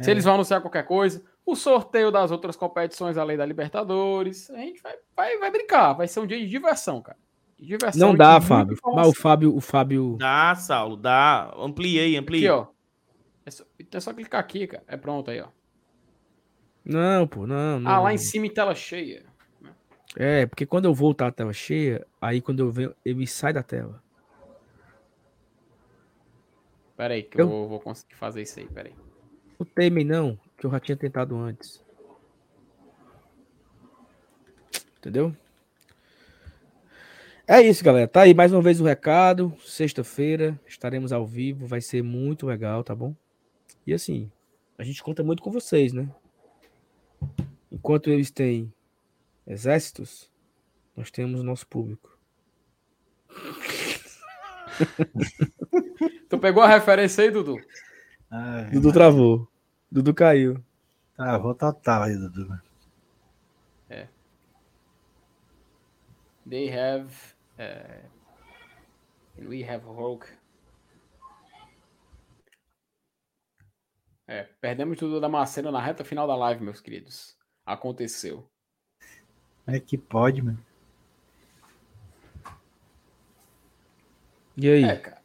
[0.00, 0.12] Se é.
[0.12, 1.24] eles vão anunciar qualquer coisa.
[1.50, 4.48] O sorteio das outras competições além da Libertadores.
[4.50, 5.94] A gente vai, vai, vai brincar.
[5.94, 7.18] Vai ser um dia de diversão, cara.
[7.58, 8.08] De diversão.
[8.08, 8.76] Não dá, Fábio.
[8.94, 10.16] Mas o Fábio, o Fábio.
[10.16, 11.52] Dá, Saulo, dá.
[11.56, 12.46] Ampliei, ampliei.
[12.46, 12.66] Aqui, ó.
[13.44, 14.84] É só, é só clicar aqui, cara.
[14.86, 15.48] É pronto aí, ó.
[16.84, 17.90] Não, pô, não, não.
[17.90, 19.24] Ah, lá em cima em tela cheia.
[20.16, 23.62] É, porque quando eu voltar a tela cheia, aí quando eu venho, ele sai da
[23.62, 24.00] tela.
[26.96, 28.94] Pera aí, que eu, eu vou conseguir fazer isso aí, pera aí.
[29.58, 31.82] Não temem não, que eu já tinha tentado antes.
[34.98, 35.34] Entendeu?
[37.48, 38.06] É isso, galera.
[38.06, 39.56] Tá aí mais uma vez o recado.
[39.64, 41.66] Sexta-feira estaremos ao vivo.
[41.66, 43.16] Vai ser muito legal, tá bom?
[43.86, 44.30] E assim,
[44.76, 46.06] a gente conta muito com vocês, né?
[47.72, 48.70] Enquanto eles têm
[49.46, 50.30] exércitos,
[50.94, 52.18] nós temos nosso público.
[56.28, 57.58] tu pegou a referência aí, Dudu?
[58.30, 59.48] Ai, Dudu travou.
[59.90, 60.62] Dudu caiu.
[61.16, 62.60] Travou total aí, Dudu.
[63.88, 64.08] É.
[66.48, 67.12] They have.
[67.58, 68.08] Uh,
[69.48, 70.26] we have Hulk.
[74.26, 77.36] É, perdemos tudo da Macena na reta final da live, meus queridos.
[77.66, 78.48] Aconteceu.
[79.66, 80.64] É que pode, mano.
[84.56, 84.84] E aí?
[84.84, 85.19] É, cara.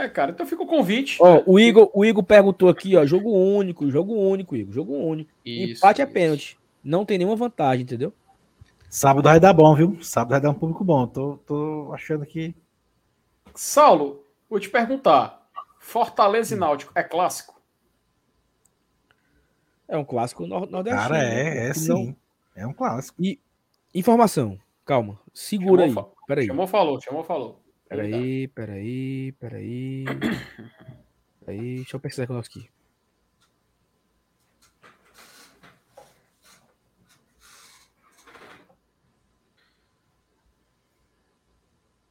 [0.00, 1.18] É, cara, então fica o convite.
[1.20, 5.30] Ó, o Igor, o Igor perguntou aqui, ó, jogo único, jogo único, Igor, jogo único.
[5.44, 6.10] Isso, Empate é isso.
[6.10, 6.58] é pênalti.
[6.82, 8.12] Não tem nenhuma vantagem, entendeu?
[8.88, 10.02] Sábado vai dar bom, viu?
[10.02, 11.06] Sábado vai dar um público bom.
[11.06, 12.54] Tô, tô achando que
[13.54, 15.46] Saulo, vou te perguntar.
[15.78, 17.60] Fortaleza e Náutico é clássico?
[19.86, 20.96] É um clássico nordestino.
[20.96, 21.88] Cara, é, é sim.
[21.88, 22.16] Não...
[22.54, 23.22] É um clássico.
[23.22, 23.38] E
[23.94, 25.18] informação, calma.
[25.34, 26.26] Segura chamou, aí.
[26.26, 26.46] Peraí.
[26.46, 27.59] Chamou, falou, chamou, falou.
[27.90, 30.04] Peraí, peraí, peraí.
[31.44, 32.70] peraí, deixa eu pesquisar com nós aqui.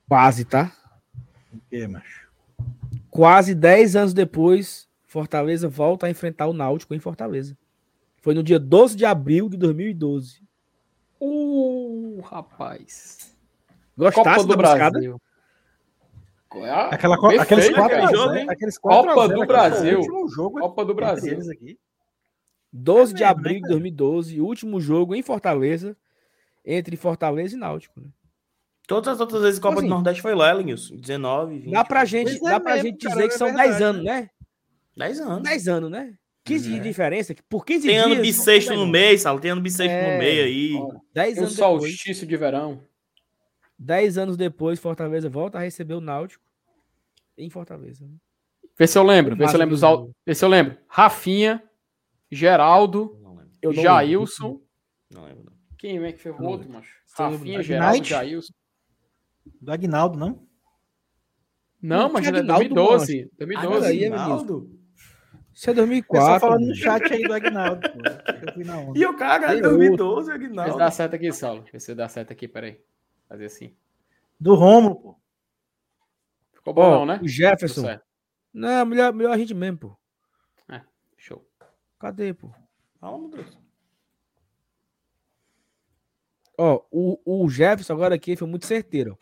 [0.06, 0.76] Quase, tá?
[1.54, 2.30] O que, macho?
[3.10, 7.58] Quase 10 anos depois, Fortaleza volta a enfrentar o Náutico em Fortaleza.
[8.18, 10.44] Foi no dia 12 de abril de 2012.
[11.22, 13.34] Uh, rapaz.
[13.96, 15.22] Gostasse do Brasil.
[16.56, 18.48] É Aquela, aqueles quatro jogo, hein?
[18.50, 20.02] Aqueles quatro Copa do Brasil.
[20.34, 21.40] Jogo Copa do Brasil.
[21.52, 21.78] Aqui.
[22.72, 25.98] 12 de abril de 2012, último jogo em Fortaleza,
[26.64, 28.00] entre Fortaleza e Náutico.
[28.00, 28.08] Né?
[28.88, 30.90] Todas as outras vezes Copa assim, do Nordeste foi lá, Linhos.
[30.90, 31.72] 19, 20.
[31.72, 34.30] Dá pra gente, é dá pra mesmo, gente dizer que são é 10 anos, né?
[34.98, 35.44] 10 anos.
[35.44, 36.14] 10 anos, né?
[36.44, 36.70] 15 é.
[36.70, 37.36] dias de diferença.
[37.48, 38.06] Por 15 tem dias.
[38.06, 39.40] Ano bissexto no mês, Salo.
[39.40, 40.14] Tem ano bissexto é.
[40.14, 40.74] no meio aí.
[41.14, 41.52] 10 anos.
[41.52, 42.82] Um solstício de verão.
[43.80, 46.44] 10 anos depois, Fortaleza volta a receber o Náutico
[47.38, 48.06] em Fortaleza.
[48.06, 48.14] Né?
[48.78, 49.36] Vê se eu lembro.
[49.36, 49.78] Vê se eu lembro.
[49.78, 50.12] Dos...
[50.26, 50.78] Vê se eu lembro.
[50.88, 51.64] Rafinha,
[52.30, 53.18] Geraldo,
[53.72, 54.62] Jailson.
[55.10, 55.54] Não lembro.
[55.78, 56.94] Quem é que foi o outro, macho?
[57.18, 58.54] Rafinha, Geraldo, Jailson.
[59.62, 60.48] Do Agnaldo, não?
[61.82, 63.32] Não, mas é 2012.
[63.38, 63.88] 2012.
[63.88, 64.80] Aí, Agnaldo.
[65.54, 66.34] Isso é 2004.
[66.34, 67.82] Só falando no chat aí do Agnaldo.
[68.96, 70.64] e o cara, é 2012, Agnaldo.
[70.64, 71.66] Vê se dá certo aqui, Saulo.
[71.72, 72.80] Vê se dá certo aqui, peraí.
[73.30, 73.76] Fazer assim.
[74.40, 75.16] Do Romulo, pô.
[76.54, 77.20] Ficou bom, oh, não, né?
[77.22, 78.00] O Jefferson.
[78.52, 79.98] Não, melhor, melhor a gente mesmo, pô.
[80.68, 80.82] É,
[81.16, 81.48] show.
[82.00, 82.52] Cadê, pô?
[83.00, 83.58] Calma, Deus.
[86.58, 89.18] Ó, o, o Jefferson agora aqui foi muito certeiro.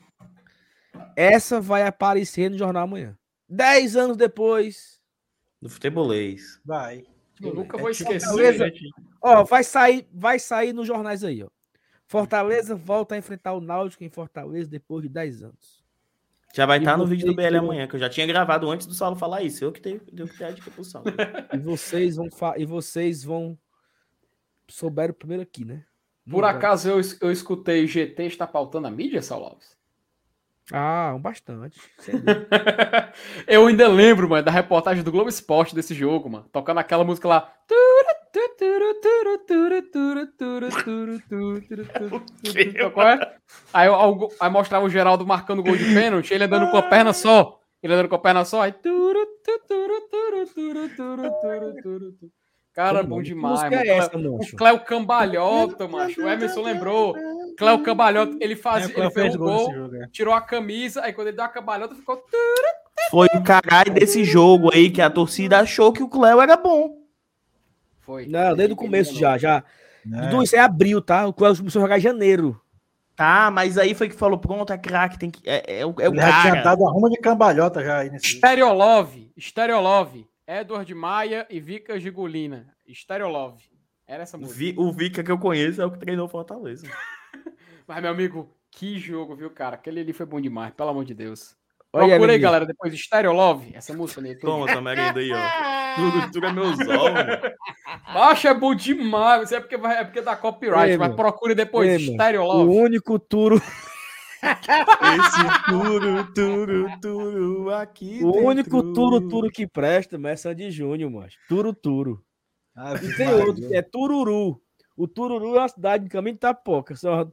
[1.15, 3.15] Essa vai aparecer no jornal amanhã.
[3.47, 4.99] Dez anos depois.
[5.61, 6.59] Do futebolês.
[6.65, 7.05] Vai.
[7.41, 8.71] Eu nunca vou tipo esquecer.
[9.21, 11.49] Ó, vai sair, vai sair nos jornais aí, ó.
[12.07, 15.85] Fortaleza volta a enfrentar o Náutico em Fortaleza depois de 10 anos.
[16.53, 18.87] Já vai estar tá no vídeo do BL amanhã, que eu já tinha gravado antes
[18.87, 19.63] do Saulo falar isso.
[19.63, 21.07] Eu que tenho, tenho que ter a dica pro Saulo.
[21.53, 23.57] e vocês vão e vocês vão
[24.69, 25.83] souberam primeiro aqui, né?
[26.29, 29.77] Por acaso eu, eu escutei o GT está pautando a mídia, Saulo Alves?
[30.71, 31.79] Ah, um bastante.
[33.47, 36.49] eu ainda lembro, mano, da reportagem do Globo Esporte desse jogo, mano.
[36.51, 37.53] Tocando aquela música lá.
[43.73, 47.13] Aí, aí, aí mostrava o Geraldo marcando gol de pênalti, ele andando com a perna
[47.13, 47.59] só.
[47.81, 48.61] Ele andando com a perna só.
[48.61, 48.73] Aí.
[52.73, 53.75] Cara, bom demais, mano.
[53.75, 56.21] É essa, o Cléo Cambalhota, macho.
[56.21, 57.15] O Emerson lembrou.
[57.57, 58.95] Cléo Cambalhota, ele fazia.
[58.95, 60.07] É, ele fez um gol, jogo, é.
[60.11, 62.23] tirou a camisa, aí quando ele deu a cambalhota, ficou.
[63.09, 67.06] Foi o caralho desse jogo aí que a torcida achou que o Cléo era bom.
[68.07, 68.25] Foi.
[68.25, 69.37] Não, desde o começo já.
[69.37, 69.61] já.
[70.05, 70.21] É.
[70.21, 71.27] Dudu, isso é abril, tá?
[71.27, 72.59] O Cléo começou a jogar em janeiro.
[73.17, 75.41] Tá, mas aí foi que falou, pronto, é craque, tem que.
[75.45, 76.31] É, é, é o ele cara.
[76.31, 78.37] já tinha dado a ruma de cambalhota já aí nesse.
[78.37, 80.25] Stereolove, Stereolove.
[80.47, 82.73] Edward Maia e Vika Gigolina.
[82.89, 83.65] Stereolove.
[84.07, 84.79] Era essa música.
[84.79, 86.87] O Vika que eu conheço é o que treinou Fortaleza.
[87.85, 89.75] Mas, meu amigo, que jogo, viu, cara?
[89.75, 91.56] Aquele ali foi bom demais, pelo amor de Deus.
[91.97, 94.51] Olha Procura aí, galera, depois de Stereo Love, essa música no YouTube.
[94.51, 95.95] Toma essa merenda aí, ó.
[95.95, 97.55] Tudo, tudo é meus olhos.
[98.05, 99.43] Acho é bom demais.
[99.43, 102.69] Isso é porque, vai, é porque dá copyright, Ei, mas procure depois Ei, Stereo Love.
[102.69, 103.55] O único turo.
[104.43, 108.19] Esse turo, turo, turo aqui.
[108.23, 108.47] O dentro.
[108.47, 112.23] único turo, turo que presta, mas é de Júnior, mas Turo, turo.
[112.75, 114.61] Ah, e tem outro que é Tururu.
[114.95, 116.95] O Tururu é uma cidade de caminho de Tapoca.
[116.95, 117.27] Só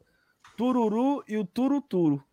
[0.56, 2.24] Tururu e o Turuturo.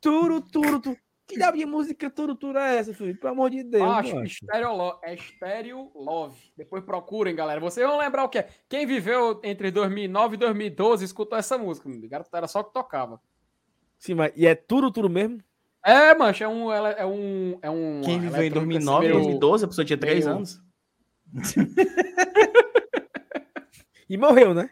[0.00, 0.96] Turu, turu, turu.
[1.26, 3.16] Que diabo de música Turuturo é essa, filho?
[3.16, 3.82] Pelo amor de Deus.
[3.82, 6.38] Acho que Stereo é Stereo Love.
[6.56, 7.58] Depois procurem, galera.
[7.58, 8.48] Vocês vão lembrar o que é.
[8.68, 11.88] Quem viveu entre 2009 e 2012 escutou essa música.
[12.32, 13.20] Era só que tocava.
[13.98, 15.42] Sim, mas e é Turuturo mesmo?
[15.84, 16.72] É, mancha, é um.
[16.72, 20.62] É um, é um Quem viveu em 2009 e 2012, a pessoa tinha 3 anos.
[24.08, 24.70] e morreu, né?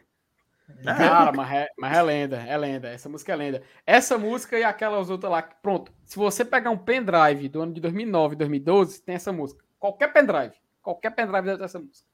[0.83, 2.87] Cara, mas é, mas é lenda, é lenda.
[2.87, 3.61] Essa música é lenda.
[3.85, 5.41] Essa música e aquelas outras lá.
[5.41, 5.91] Pronto.
[6.03, 9.63] Se você pegar um pendrive do ano de 2009, 2012, tem essa música.
[9.79, 10.55] Qualquer pendrive.
[10.81, 12.07] Qualquer pendrive deve ter essa música.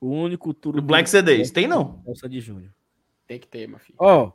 [0.00, 0.80] O único turno.
[0.80, 1.50] Do Black CDs.
[1.50, 1.84] Tem não?
[1.84, 2.72] Bolsa de Júnior.
[3.26, 3.96] Tem que ter, meu filho.
[3.98, 4.26] Ó.
[4.26, 4.32] Oh.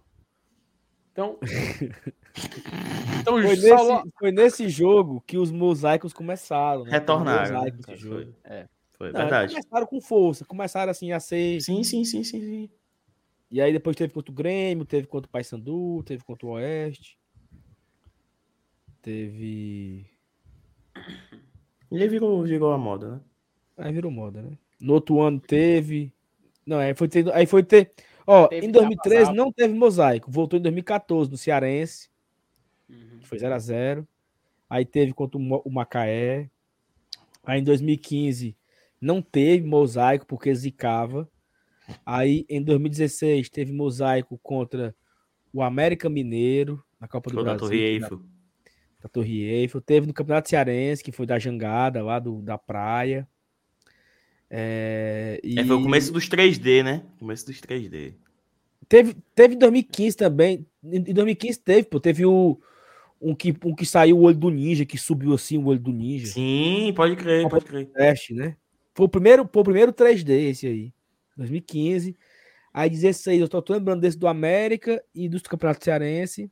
[1.12, 1.38] Então.
[3.22, 6.84] então foi, nesse, foi nesse jogo que os mosaicos começaram.
[6.84, 6.92] Né?
[6.92, 7.54] Retornaram.
[7.54, 7.98] Mosaicos né?
[7.98, 8.36] Foi.
[8.44, 8.68] É.
[8.98, 9.54] Foi, não, verdade.
[9.54, 11.62] Começaram com força, começaram assim a ser.
[11.62, 12.70] Sim, sim, sim, sim, sim.
[13.52, 17.18] E aí depois teve contra o Grêmio, teve contra o Paysandu, teve contra o Oeste.
[19.02, 20.06] Teve.
[21.92, 23.22] E aí virou, virou a moda, né?
[23.78, 24.58] Aí virou moda, né?
[24.80, 26.14] No outro ano teve.
[26.66, 27.30] Não, aí foi ter.
[27.34, 27.92] Aí foi ter.
[28.26, 30.32] Ó, teve em 2013 não teve mosaico.
[30.32, 32.10] Voltou em 2014 no Cearense.
[32.90, 33.20] Uhum.
[33.24, 34.08] Foi 0x0.
[34.70, 36.50] Aí teve contra o Macaé.
[37.44, 38.56] Aí em 2015
[39.02, 41.28] não teve mosaico porque zicava.
[42.06, 44.96] Aí em 2016 teve mosaico contra
[45.54, 47.54] o América Mineiro na Copa do Brasil.
[47.54, 48.18] Da Torre Eiffel.
[48.18, 48.24] Da,
[49.04, 49.82] da Torre Eiffel.
[49.82, 53.28] Teve no Campeonato Cearense, que foi da Jangada, lá do, da praia.
[54.50, 55.58] É, e...
[55.60, 57.04] é, foi o começo dos 3D, né?
[57.20, 58.14] Começo dos 3D.
[58.88, 60.66] Teve, teve em 2015 também.
[60.84, 62.00] Em 2015 teve, pô.
[62.00, 62.60] Teve o,
[63.22, 65.94] um, que, um que saiu o olho do ninja, que subiu assim o olho do
[65.94, 66.28] ninja.
[66.28, 67.86] Sim, pode crer, pode crer.
[67.88, 68.58] Teste, né?
[68.94, 70.94] Foi o primeiro, foi o primeiro 3D esse aí.
[71.38, 72.18] 2015.
[72.74, 76.52] Aí 16, eu tô, tô lembrando desse do América e do Campeonato Cearense.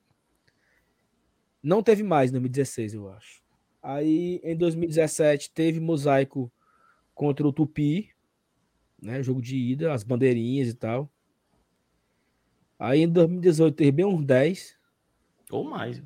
[1.62, 3.42] Não teve mais em 2016, eu acho.
[3.82, 6.52] Aí em 2017 teve mosaico
[7.14, 8.10] contra o Tupi,
[9.02, 9.24] né?
[9.24, 11.10] Jogo de ida, as bandeirinhas e tal.
[12.78, 14.78] Aí em 2018 teve bem uns 10.
[15.52, 16.02] Ou mais.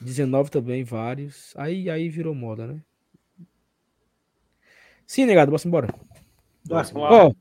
[0.00, 1.54] 19 também, vários.
[1.56, 2.82] Aí, aí virou moda, né?
[5.06, 6.07] Sim, negado, bora embora.
[6.70, 7.32] Ó,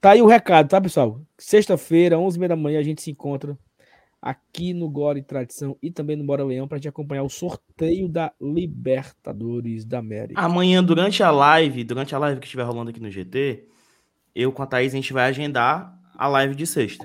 [0.00, 1.20] tá aí o recado, tá, pessoal?
[1.38, 3.58] Sexta-feira, 11h30 da manhã, a gente se encontra
[4.20, 8.32] aqui no Gore Tradição e também no Bora Leão para gente acompanhar o sorteio da
[8.40, 10.40] Libertadores da América.
[10.40, 13.66] Amanhã, durante a live, durante a live que estiver rolando aqui no GT,
[14.34, 17.04] eu com a Thaís, a gente vai agendar a live de sexta.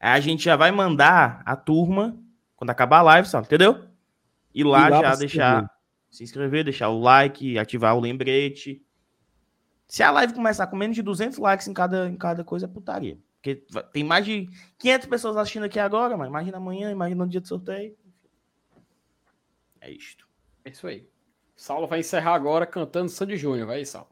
[0.00, 2.18] Aí a gente já vai mandar a turma,
[2.56, 3.46] quando acabar a live, sabe?
[3.46, 3.84] Entendeu?
[4.52, 5.70] E lá, lá já deixar
[6.10, 8.83] se inscrever, deixar o like, ativar o lembrete.
[9.86, 12.68] Se a live começar com menos de 200 likes em cada, em cada coisa, é
[12.68, 13.18] putaria.
[13.36, 14.48] Porque tem mais de
[14.78, 17.94] 500 pessoas assistindo aqui agora, mas imagina amanhã, imagina no dia do sorteio.
[19.80, 20.26] É isto.
[20.64, 21.06] É isso aí.
[21.54, 23.66] Saulo vai encerrar agora cantando Sandy Júnior.
[23.66, 24.08] Vai aí, Saulo.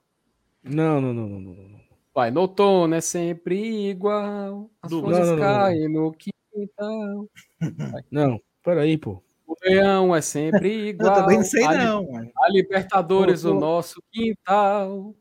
[0.63, 1.81] Não, não, não, não, não.
[2.15, 4.71] Vai, no outono é sempre igual.
[4.83, 5.01] As Do...
[5.01, 7.29] flores não, não, caem não, no quintal.
[8.11, 9.23] Não, peraí, pô.
[9.47, 11.09] O leão é sempre igual.
[11.17, 12.07] Eu também não sei, a, não.
[12.37, 13.57] A Libertadores, pô, pô.
[13.57, 15.15] o nosso quintal.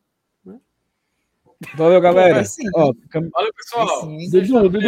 [1.75, 2.35] Valeu, galera.
[2.35, 4.07] Pô, assim, Ó, Valeu, pessoal.
[4.31, 4.87] Dudu, Dudu.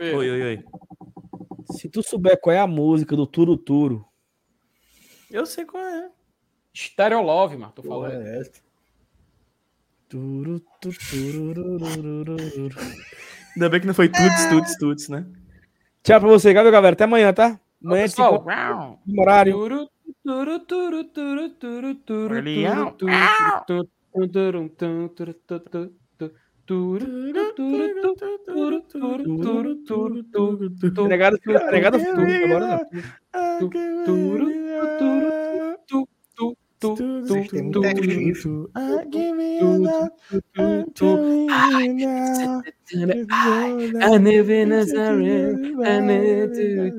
[0.00, 0.64] Oi, oi, oi.
[1.72, 4.06] Se tu souber qual é a música do Turo Turo.
[5.30, 6.10] Eu sei qual é.
[6.74, 7.72] Stereo Love, mano.
[7.72, 8.12] Tô falando.
[8.12, 8.62] É essa.
[10.08, 12.36] Turu, turu, turu,
[13.56, 15.26] Ainda bem que não foi tuts, tuts, tuts, né?
[16.02, 16.90] Tchau pra você, galera.
[16.90, 17.58] Até amanhã, tá?
[17.82, 18.06] Amanhã
[19.06, 19.52] no horário.
[19.56, 19.76] Negado,
[22.46, 22.92] negado agora não.
[22.92, 23.06] tu, tu,
[23.66, 23.90] tu, tu,
[36.80, 36.96] tu,
[38.76, 40.10] I give you love
[40.56, 41.18] until
[44.00, 46.94] I never Nazareth, I never to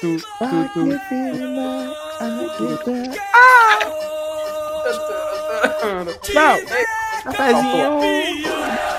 [0.00, 0.04] I
[6.22, 6.56] Tchau!
[7.24, 8.97] Cafézinho!